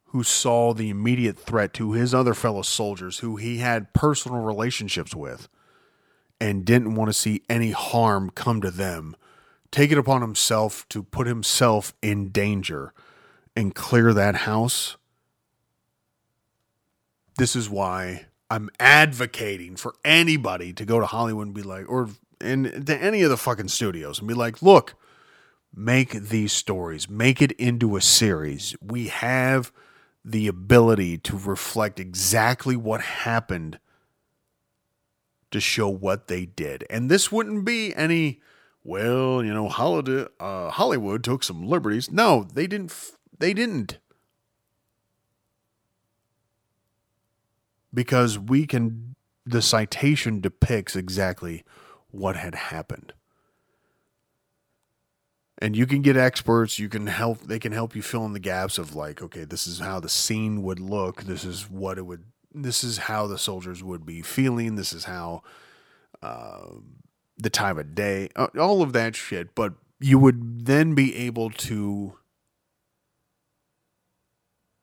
who 0.08 0.22
saw 0.22 0.72
the 0.72 0.88
immediate 0.88 1.38
threat 1.38 1.74
to 1.74 1.92
his 1.92 2.14
other 2.14 2.34
fellow 2.34 2.62
soldiers 2.62 3.18
who 3.18 3.36
he 3.36 3.58
had 3.58 3.92
personal 3.92 4.40
relationships 4.40 5.14
with 5.14 5.48
and 6.40 6.64
didn't 6.64 6.94
want 6.94 7.08
to 7.08 7.12
see 7.12 7.42
any 7.48 7.72
harm 7.72 8.30
come 8.30 8.60
to 8.60 8.70
them, 8.70 9.14
take 9.70 9.92
it 9.92 9.98
upon 9.98 10.22
himself 10.22 10.88
to 10.88 11.02
put 11.02 11.26
himself 11.26 11.92
in 12.00 12.28
danger 12.30 12.94
and 13.54 13.74
clear 13.74 14.14
that 14.14 14.34
house. 14.36 14.96
This 17.36 17.54
is 17.54 17.68
why 17.68 18.26
I'm 18.50 18.70
advocating 18.80 19.76
for 19.76 19.94
anybody 20.04 20.72
to 20.72 20.84
go 20.84 21.00
to 21.00 21.06
Hollywood 21.06 21.48
and 21.48 21.54
be 21.54 21.62
like, 21.62 21.88
or 21.88 22.08
and 22.40 22.86
to 22.86 22.96
any 22.96 23.22
of 23.22 23.30
the 23.30 23.36
fucking 23.36 23.68
studios 23.68 24.20
and 24.20 24.28
be 24.28 24.34
like, 24.34 24.62
look, 24.62 24.94
make 25.74 26.12
these 26.12 26.52
stories, 26.52 27.10
make 27.10 27.42
it 27.42 27.52
into 27.52 27.96
a 27.96 28.00
series. 28.00 28.74
We 28.80 29.08
have 29.08 29.70
the 30.30 30.46
ability 30.46 31.18
to 31.18 31.36
reflect 31.38 31.98
exactly 31.98 32.76
what 32.76 33.00
happened 33.00 33.78
to 35.50 35.60
show 35.60 35.88
what 35.88 36.28
they 36.28 36.44
did. 36.44 36.84
And 36.90 37.10
this 37.10 37.32
wouldn't 37.32 37.64
be 37.64 37.94
any, 37.94 38.40
well, 38.84 39.42
you 39.42 39.52
know, 39.52 39.68
Hollywood, 39.68 40.28
uh, 40.38 40.70
Hollywood 40.70 41.24
took 41.24 41.42
some 41.42 41.66
liberties. 41.66 42.10
No, 42.10 42.46
they 42.52 42.66
didn't. 42.66 42.94
They 43.38 43.54
didn't. 43.54 43.98
Because 47.94 48.38
we 48.38 48.66
can, 48.66 49.14
the 49.46 49.62
citation 49.62 50.40
depicts 50.40 50.94
exactly 50.94 51.64
what 52.10 52.36
had 52.36 52.54
happened. 52.54 53.14
And 55.60 55.76
you 55.76 55.86
can 55.86 56.02
get 56.02 56.16
experts, 56.16 56.78
you 56.78 56.88
can 56.88 57.08
help, 57.08 57.40
they 57.40 57.58
can 57.58 57.72
help 57.72 57.96
you 57.96 58.02
fill 58.02 58.24
in 58.24 58.32
the 58.32 58.38
gaps 58.38 58.78
of 58.78 58.94
like, 58.94 59.20
okay, 59.20 59.44
this 59.44 59.66
is 59.66 59.80
how 59.80 59.98
the 59.98 60.08
scene 60.08 60.62
would 60.62 60.78
look, 60.78 61.24
this 61.24 61.44
is 61.44 61.68
what 61.68 61.98
it 61.98 62.06
would, 62.06 62.24
this 62.54 62.84
is 62.84 62.98
how 62.98 63.26
the 63.26 63.38
soldiers 63.38 63.82
would 63.82 64.06
be 64.06 64.22
feeling, 64.22 64.76
this 64.76 64.92
is 64.92 65.04
how 65.04 65.42
uh, 66.22 66.66
the 67.36 67.50
time 67.50 67.76
of 67.76 67.96
day, 67.96 68.28
all 68.56 68.82
of 68.82 68.92
that 68.92 69.16
shit. 69.16 69.56
But 69.56 69.74
you 69.98 70.18
would 70.20 70.66
then 70.66 70.94
be 70.94 71.16
able 71.16 71.50
to 71.50 72.14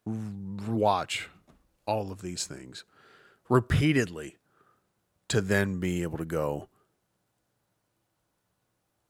watch 0.06 1.30
all 1.88 2.12
of 2.12 2.22
these 2.22 2.46
things 2.46 2.84
repeatedly 3.48 4.36
to 5.30 5.40
then 5.40 5.80
be 5.80 6.04
able 6.04 6.18
to 6.18 6.26
go, 6.26 6.68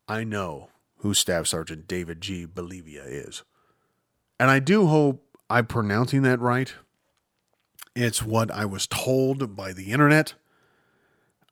I 0.07 0.23
know 0.23 0.69
who 1.05 1.13
Staff 1.13 1.45
Sergeant 1.45 1.87
David 1.87 2.19
G. 2.19 2.47
Bellavia 2.47 3.03
is. 3.05 3.43
And 4.39 4.49
I 4.49 4.57
do 4.57 4.87
hope 4.87 5.37
I'm 5.51 5.67
pronouncing 5.67 6.23
that 6.23 6.39
right. 6.39 6.73
It's 7.95 8.23
what 8.23 8.49
I 8.49 8.65
was 8.65 8.87
told 8.87 9.55
by 9.55 9.71
the 9.71 9.91
internet. 9.91 10.33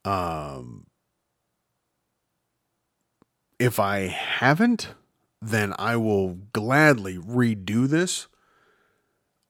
Um, 0.03 0.87
if 3.59 3.79
I 3.79 4.07
haven't, 4.07 4.95
then 5.39 5.75
I 5.77 5.97
will 5.97 6.39
gladly 6.53 7.19
redo 7.19 7.87
this. 7.87 8.25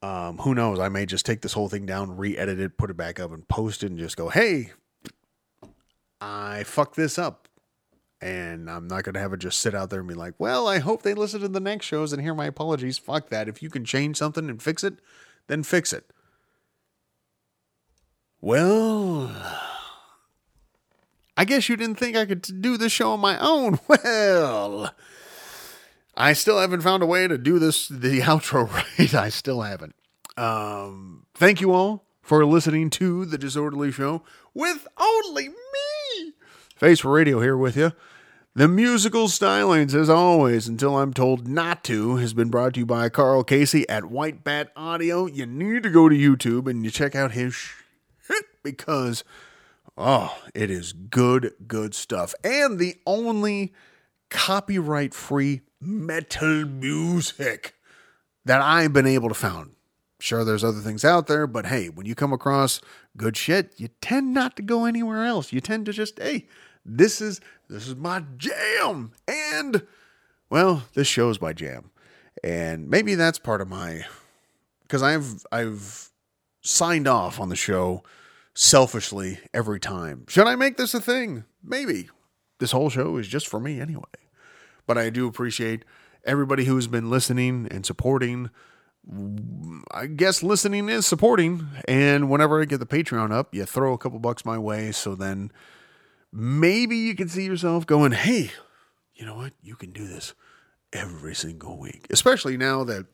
Um, 0.01 0.39
who 0.39 0.53
knows? 0.53 0.79
I 0.79 0.89
may 0.89 1.05
just 1.05 1.25
take 1.25 1.39
this 1.39 1.53
whole 1.53 1.69
thing 1.69 1.85
down, 1.85 2.17
re-edit 2.17 2.59
it, 2.59 2.77
put 2.77 2.89
it 2.89 2.97
back 2.97 3.21
up, 3.21 3.31
and 3.31 3.47
post 3.47 3.83
it, 3.83 3.89
and 3.89 3.97
just 3.97 4.17
go, 4.17 4.27
"Hey, 4.27 4.73
I 6.19 6.63
fucked 6.65 6.97
this 6.97 7.17
up," 7.17 7.47
and 8.23 8.69
I'm 8.69 8.87
not 8.87 9.03
gonna 9.03 9.19
have 9.19 9.33
it 9.33 9.39
just 9.41 9.59
sit 9.59 9.75
out 9.75 9.89
there 9.89 9.99
and 9.99 10.07
be 10.07 10.15
like, 10.15 10.35
"Well, 10.37 10.65
I 10.65 10.79
hope 10.79 11.01
they 11.03 11.13
listen 11.13 11.41
to 11.41 11.49
the 11.49 11.59
next 11.59 11.85
shows 11.85 12.13
and 12.13 12.21
hear 12.21 12.33
my 12.33 12.45
apologies." 12.45 12.97
Fuck 12.97 13.27
that. 13.29 13.49
If 13.49 13.61
you 13.61 13.69
can 13.69 13.83
change 13.83 14.15
something 14.15 14.49
and 14.49 14.61
fix 14.63 14.81
it, 14.81 14.95
then 15.47 15.61
fix 15.61 15.91
it. 15.91 16.09
Well, 18.39 19.29
I 21.35 21.43
guess 21.43 21.67
you 21.67 21.75
didn't 21.75 21.97
think 21.99 22.15
I 22.15 22.25
could 22.25 22.61
do 22.61 22.77
this 22.77 22.93
show 22.93 23.11
on 23.11 23.19
my 23.19 23.37
own. 23.39 23.79
Well, 23.89 24.93
I 26.15 26.33
still 26.33 26.59
haven't 26.59 26.81
found 26.81 27.03
a 27.03 27.07
way 27.07 27.27
to 27.27 27.37
do 27.37 27.59
this 27.59 27.89
the 27.89 28.19
outro 28.21 28.71
right. 28.71 29.13
I 29.13 29.27
still 29.29 29.61
haven't. 29.61 29.95
Um, 30.37 31.25
thank 31.33 31.59
you 31.59 31.73
all 31.73 32.05
for 32.21 32.45
listening 32.45 32.89
to 32.91 33.25
the 33.25 33.37
Disorderly 33.37 33.91
Show 33.91 34.23
with 34.53 34.87
only 34.97 35.49
me. 35.49 36.33
Face 36.77 37.01
for 37.01 37.11
Radio 37.11 37.41
here 37.41 37.57
with 37.57 37.75
you. 37.75 37.91
The 38.55 38.67
musical 38.67 39.27
stylings, 39.27 39.95
as 39.95 40.11
always, 40.11 40.67
until 40.67 40.95
I'm 40.95 41.11
told 41.11 41.47
not 41.47 41.83
to, 41.85 42.17
has 42.17 42.35
been 42.35 42.49
brought 42.49 42.75
to 42.75 42.81
you 42.81 42.85
by 42.85 43.09
Karl 43.09 43.43
Casey 43.43 43.89
at 43.89 44.05
White 44.05 44.43
Bat 44.43 44.71
Audio. 44.75 45.25
You 45.25 45.47
need 45.47 45.81
to 45.81 45.89
go 45.89 46.07
to 46.07 46.15
YouTube 46.15 46.69
and 46.69 46.85
you 46.85 46.91
check 46.91 47.15
out 47.15 47.31
his 47.31 47.55
shit 47.55 48.45
because 48.61 49.23
Oh, 49.97 50.35
it 50.55 50.71
is 50.71 50.93
good, 50.93 51.53
good 51.67 51.93
stuff. 51.93 52.33
And 52.43 52.79
the 52.79 52.95
only 53.05 53.73
copyright 54.29 55.13
free 55.13 55.61
metal 55.79 56.65
music 56.65 57.75
that 58.45 58.61
I've 58.61 58.93
been 58.93 59.05
able 59.05 59.29
to 59.29 59.35
found. 59.35 59.71
Sure, 60.19 60.43
there's 60.43 60.63
other 60.63 60.79
things 60.79 61.03
out 61.03 61.27
there, 61.27 61.45
but 61.45 61.65
hey, 61.67 61.89
when 61.89 62.05
you 62.05 62.15
come 62.15 62.33
across 62.33 62.81
good 63.17 63.35
shit, 63.35 63.73
you 63.77 63.89
tend 64.01 64.33
not 64.33 64.55
to 64.55 64.61
go 64.61 64.85
anywhere 64.85 65.25
else. 65.25 65.51
You 65.51 65.59
tend 65.59 65.85
to 65.87 65.93
just, 65.93 66.17
hey, 66.17 66.47
this 66.85 67.21
is 67.21 67.41
this 67.69 67.87
is 67.87 67.95
my 67.95 68.23
jam. 68.37 69.13
And 69.27 69.85
well, 70.49 70.83
this 70.93 71.07
show's 71.07 71.41
my 71.41 71.53
jam. 71.53 71.91
And 72.43 72.89
maybe 72.89 73.15
that's 73.15 73.39
part 73.39 73.61
of 73.61 73.67
my 73.67 74.05
because 74.83 75.01
I've 75.01 75.45
I've 75.51 76.11
signed 76.61 77.07
off 77.07 77.39
on 77.39 77.49
the 77.49 77.55
show 77.55 78.03
selfishly 78.53 79.39
every 79.53 79.79
time. 79.79 80.25
Should 80.27 80.47
I 80.47 80.55
make 80.55 80.77
this 80.77 80.93
a 80.93 81.01
thing? 81.01 81.45
Maybe. 81.63 82.09
This 82.59 82.71
whole 82.71 82.89
show 82.89 83.17
is 83.17 83.27
just 83.27 83.47
for 83.47 83.59
me 83.59 83.79
anyway. 83.79 84.03
But 84.85 84.97
I 84.97 85.09
do 85.09 85.27
appreciate 85.27 85.83
everybody 86.25 86.65
who's 86.65 86.87
been 86.87 87.09
listening 87.09 87.67
and 87.71 87.85
supporting. 87.85 88.49
I 89.91 90.05
guess 90.05 90.43
listening 90.43 90.89
is 90.89 91.05
supporting. 91.05 91.67
And 91.87 92.29
whenever 92.29 92.61
I 92.61 92.65
get 92.65 92.79
the 92.79 92.85
Patreon 92.85 93.31
up, 93.31 93.53
you 93.53 93.65
throw 93.65 93.93
a 93.93 93.97
couple 93.97 94.19
bucks 94.19 94.45
my 94.45 94.57
way. 94.57 94.91
So 94.91 95.15
then 95.15 95.51
maybe 96.33 96.97
you 96.97 97.15
can 97.15 97.29
see 97.29 97.45
yourself 97.45 97.85
going, 97.85 98.11
hey, 98.11 98.51
you 99.13 99.25
know 99.25 99.35
what? 99.35 99.53
You 99.61 99.75
can 99.75 99.91
do 99.91 100.07
this 100.07 100.33
every 100.91 101.35
single 101.35 101.77
week. 101.77 102.07
Especially 102.09 102.57
now 102.57 102.83
that 102.83 103.05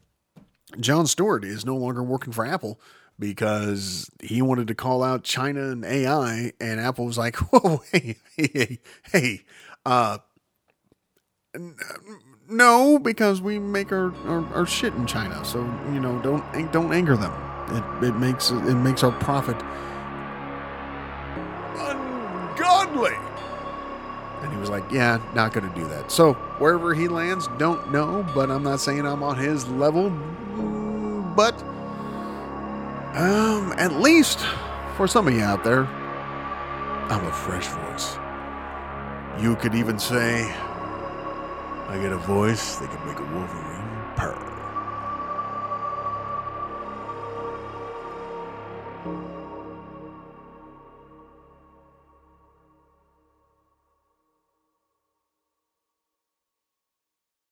Jon 0.79 1.05
Stewart 1.05 1.43
is 1.43 1.65
no 1.65 1.75
longer 1.75 2.01
working 2.01 2.31
for 2.31 2.45
Apple 2.45 2.79
because 3.19 4.09
he 4.21 4.41
wanted 4.41 4.67
to 4.69 4.75
call 4.75 5.03
out 5.03 5.23
China 5.23 5.69
and 5.69 5.83
AI, 5.83 6.53
and 6.61 6.79
Apple 6.79 7.05
was 7.05 7.17
like, 7.17 7.35
"Whoa, 7.51 7.83
hey, 7.91 8.15
hey, 8.37 8.79
hey, 9.11 9.41
uh, 9.85 10.19
no, 12.47 12.97
because 12.97 13.41
we 13.41 13.59
make 13.59 13.91
our, 13.91 14.15
our, 14.27 14.45
our 14.53 14.65
shit 14.65 14.93
in 14.93 15.05
China, 15.05 15.43
so 15.43 15.59
you 15.91 15.99
know, 15.99 16.19
don't 16.21 16.71
don't 16.71 16.93
anger 16.93 17.17
them. 17.17 17.33
It 17.69 18.07
it 18.07 18.15
makes 18.15 18.51
it 18.51 18.75
makes 18.75 19.03
our 19.03 19.11
profit 19.11 19.57
ungodly." 22.60 23.15
And 24.41 24.53
he 24.53 24.60
was 24.60 24.69
like, 24.69 24.91
"Yeah, 24.91 25.19
not 25.34 25.53
going 25.53 25.69
to 25.69 25.76
do 25.76 25.88
that." 25.88 26.11
So 26.11 26.34
wherever 26.60 26.94
he 26.94 27.07
lands, 27.07 27.49
don't 27.57 27.91
know, 27.91 28.26
but 28.34 28.49
I'm 28.52 28.64
not 28.64 28.80
saying 28.80 29.06
I'm 29.06 29.23
on 29.23 29.38
his 29.38 29.68
level, 29.68 30.10
but. 31.36 31.56
Um, 33.15 33.73
at 33.77 33.94
least 33.94 34.40
for 34.95 35.07
some 35.07 35.27
of 35.27 35.34
you 35.34 35.41
out 35.41 35.64
there, 35.64 35.86
I'm 37.10 37.26
a 37.26 37.34
fresh 37.34 37.65
voice. 37.65 38.18
You 39.41 39.56
could 39.56 39.73
even 39.73 39.98
say 39.98 40.44
I 41.88 41.98
get 41.99 42.11
a 42.11 42.18
voice 42.18 42.76
that 42.76 42.91
can 42.91 43.07
make 43.07 43.18
a 43.18 43.23
Wolverine 43.34 44.15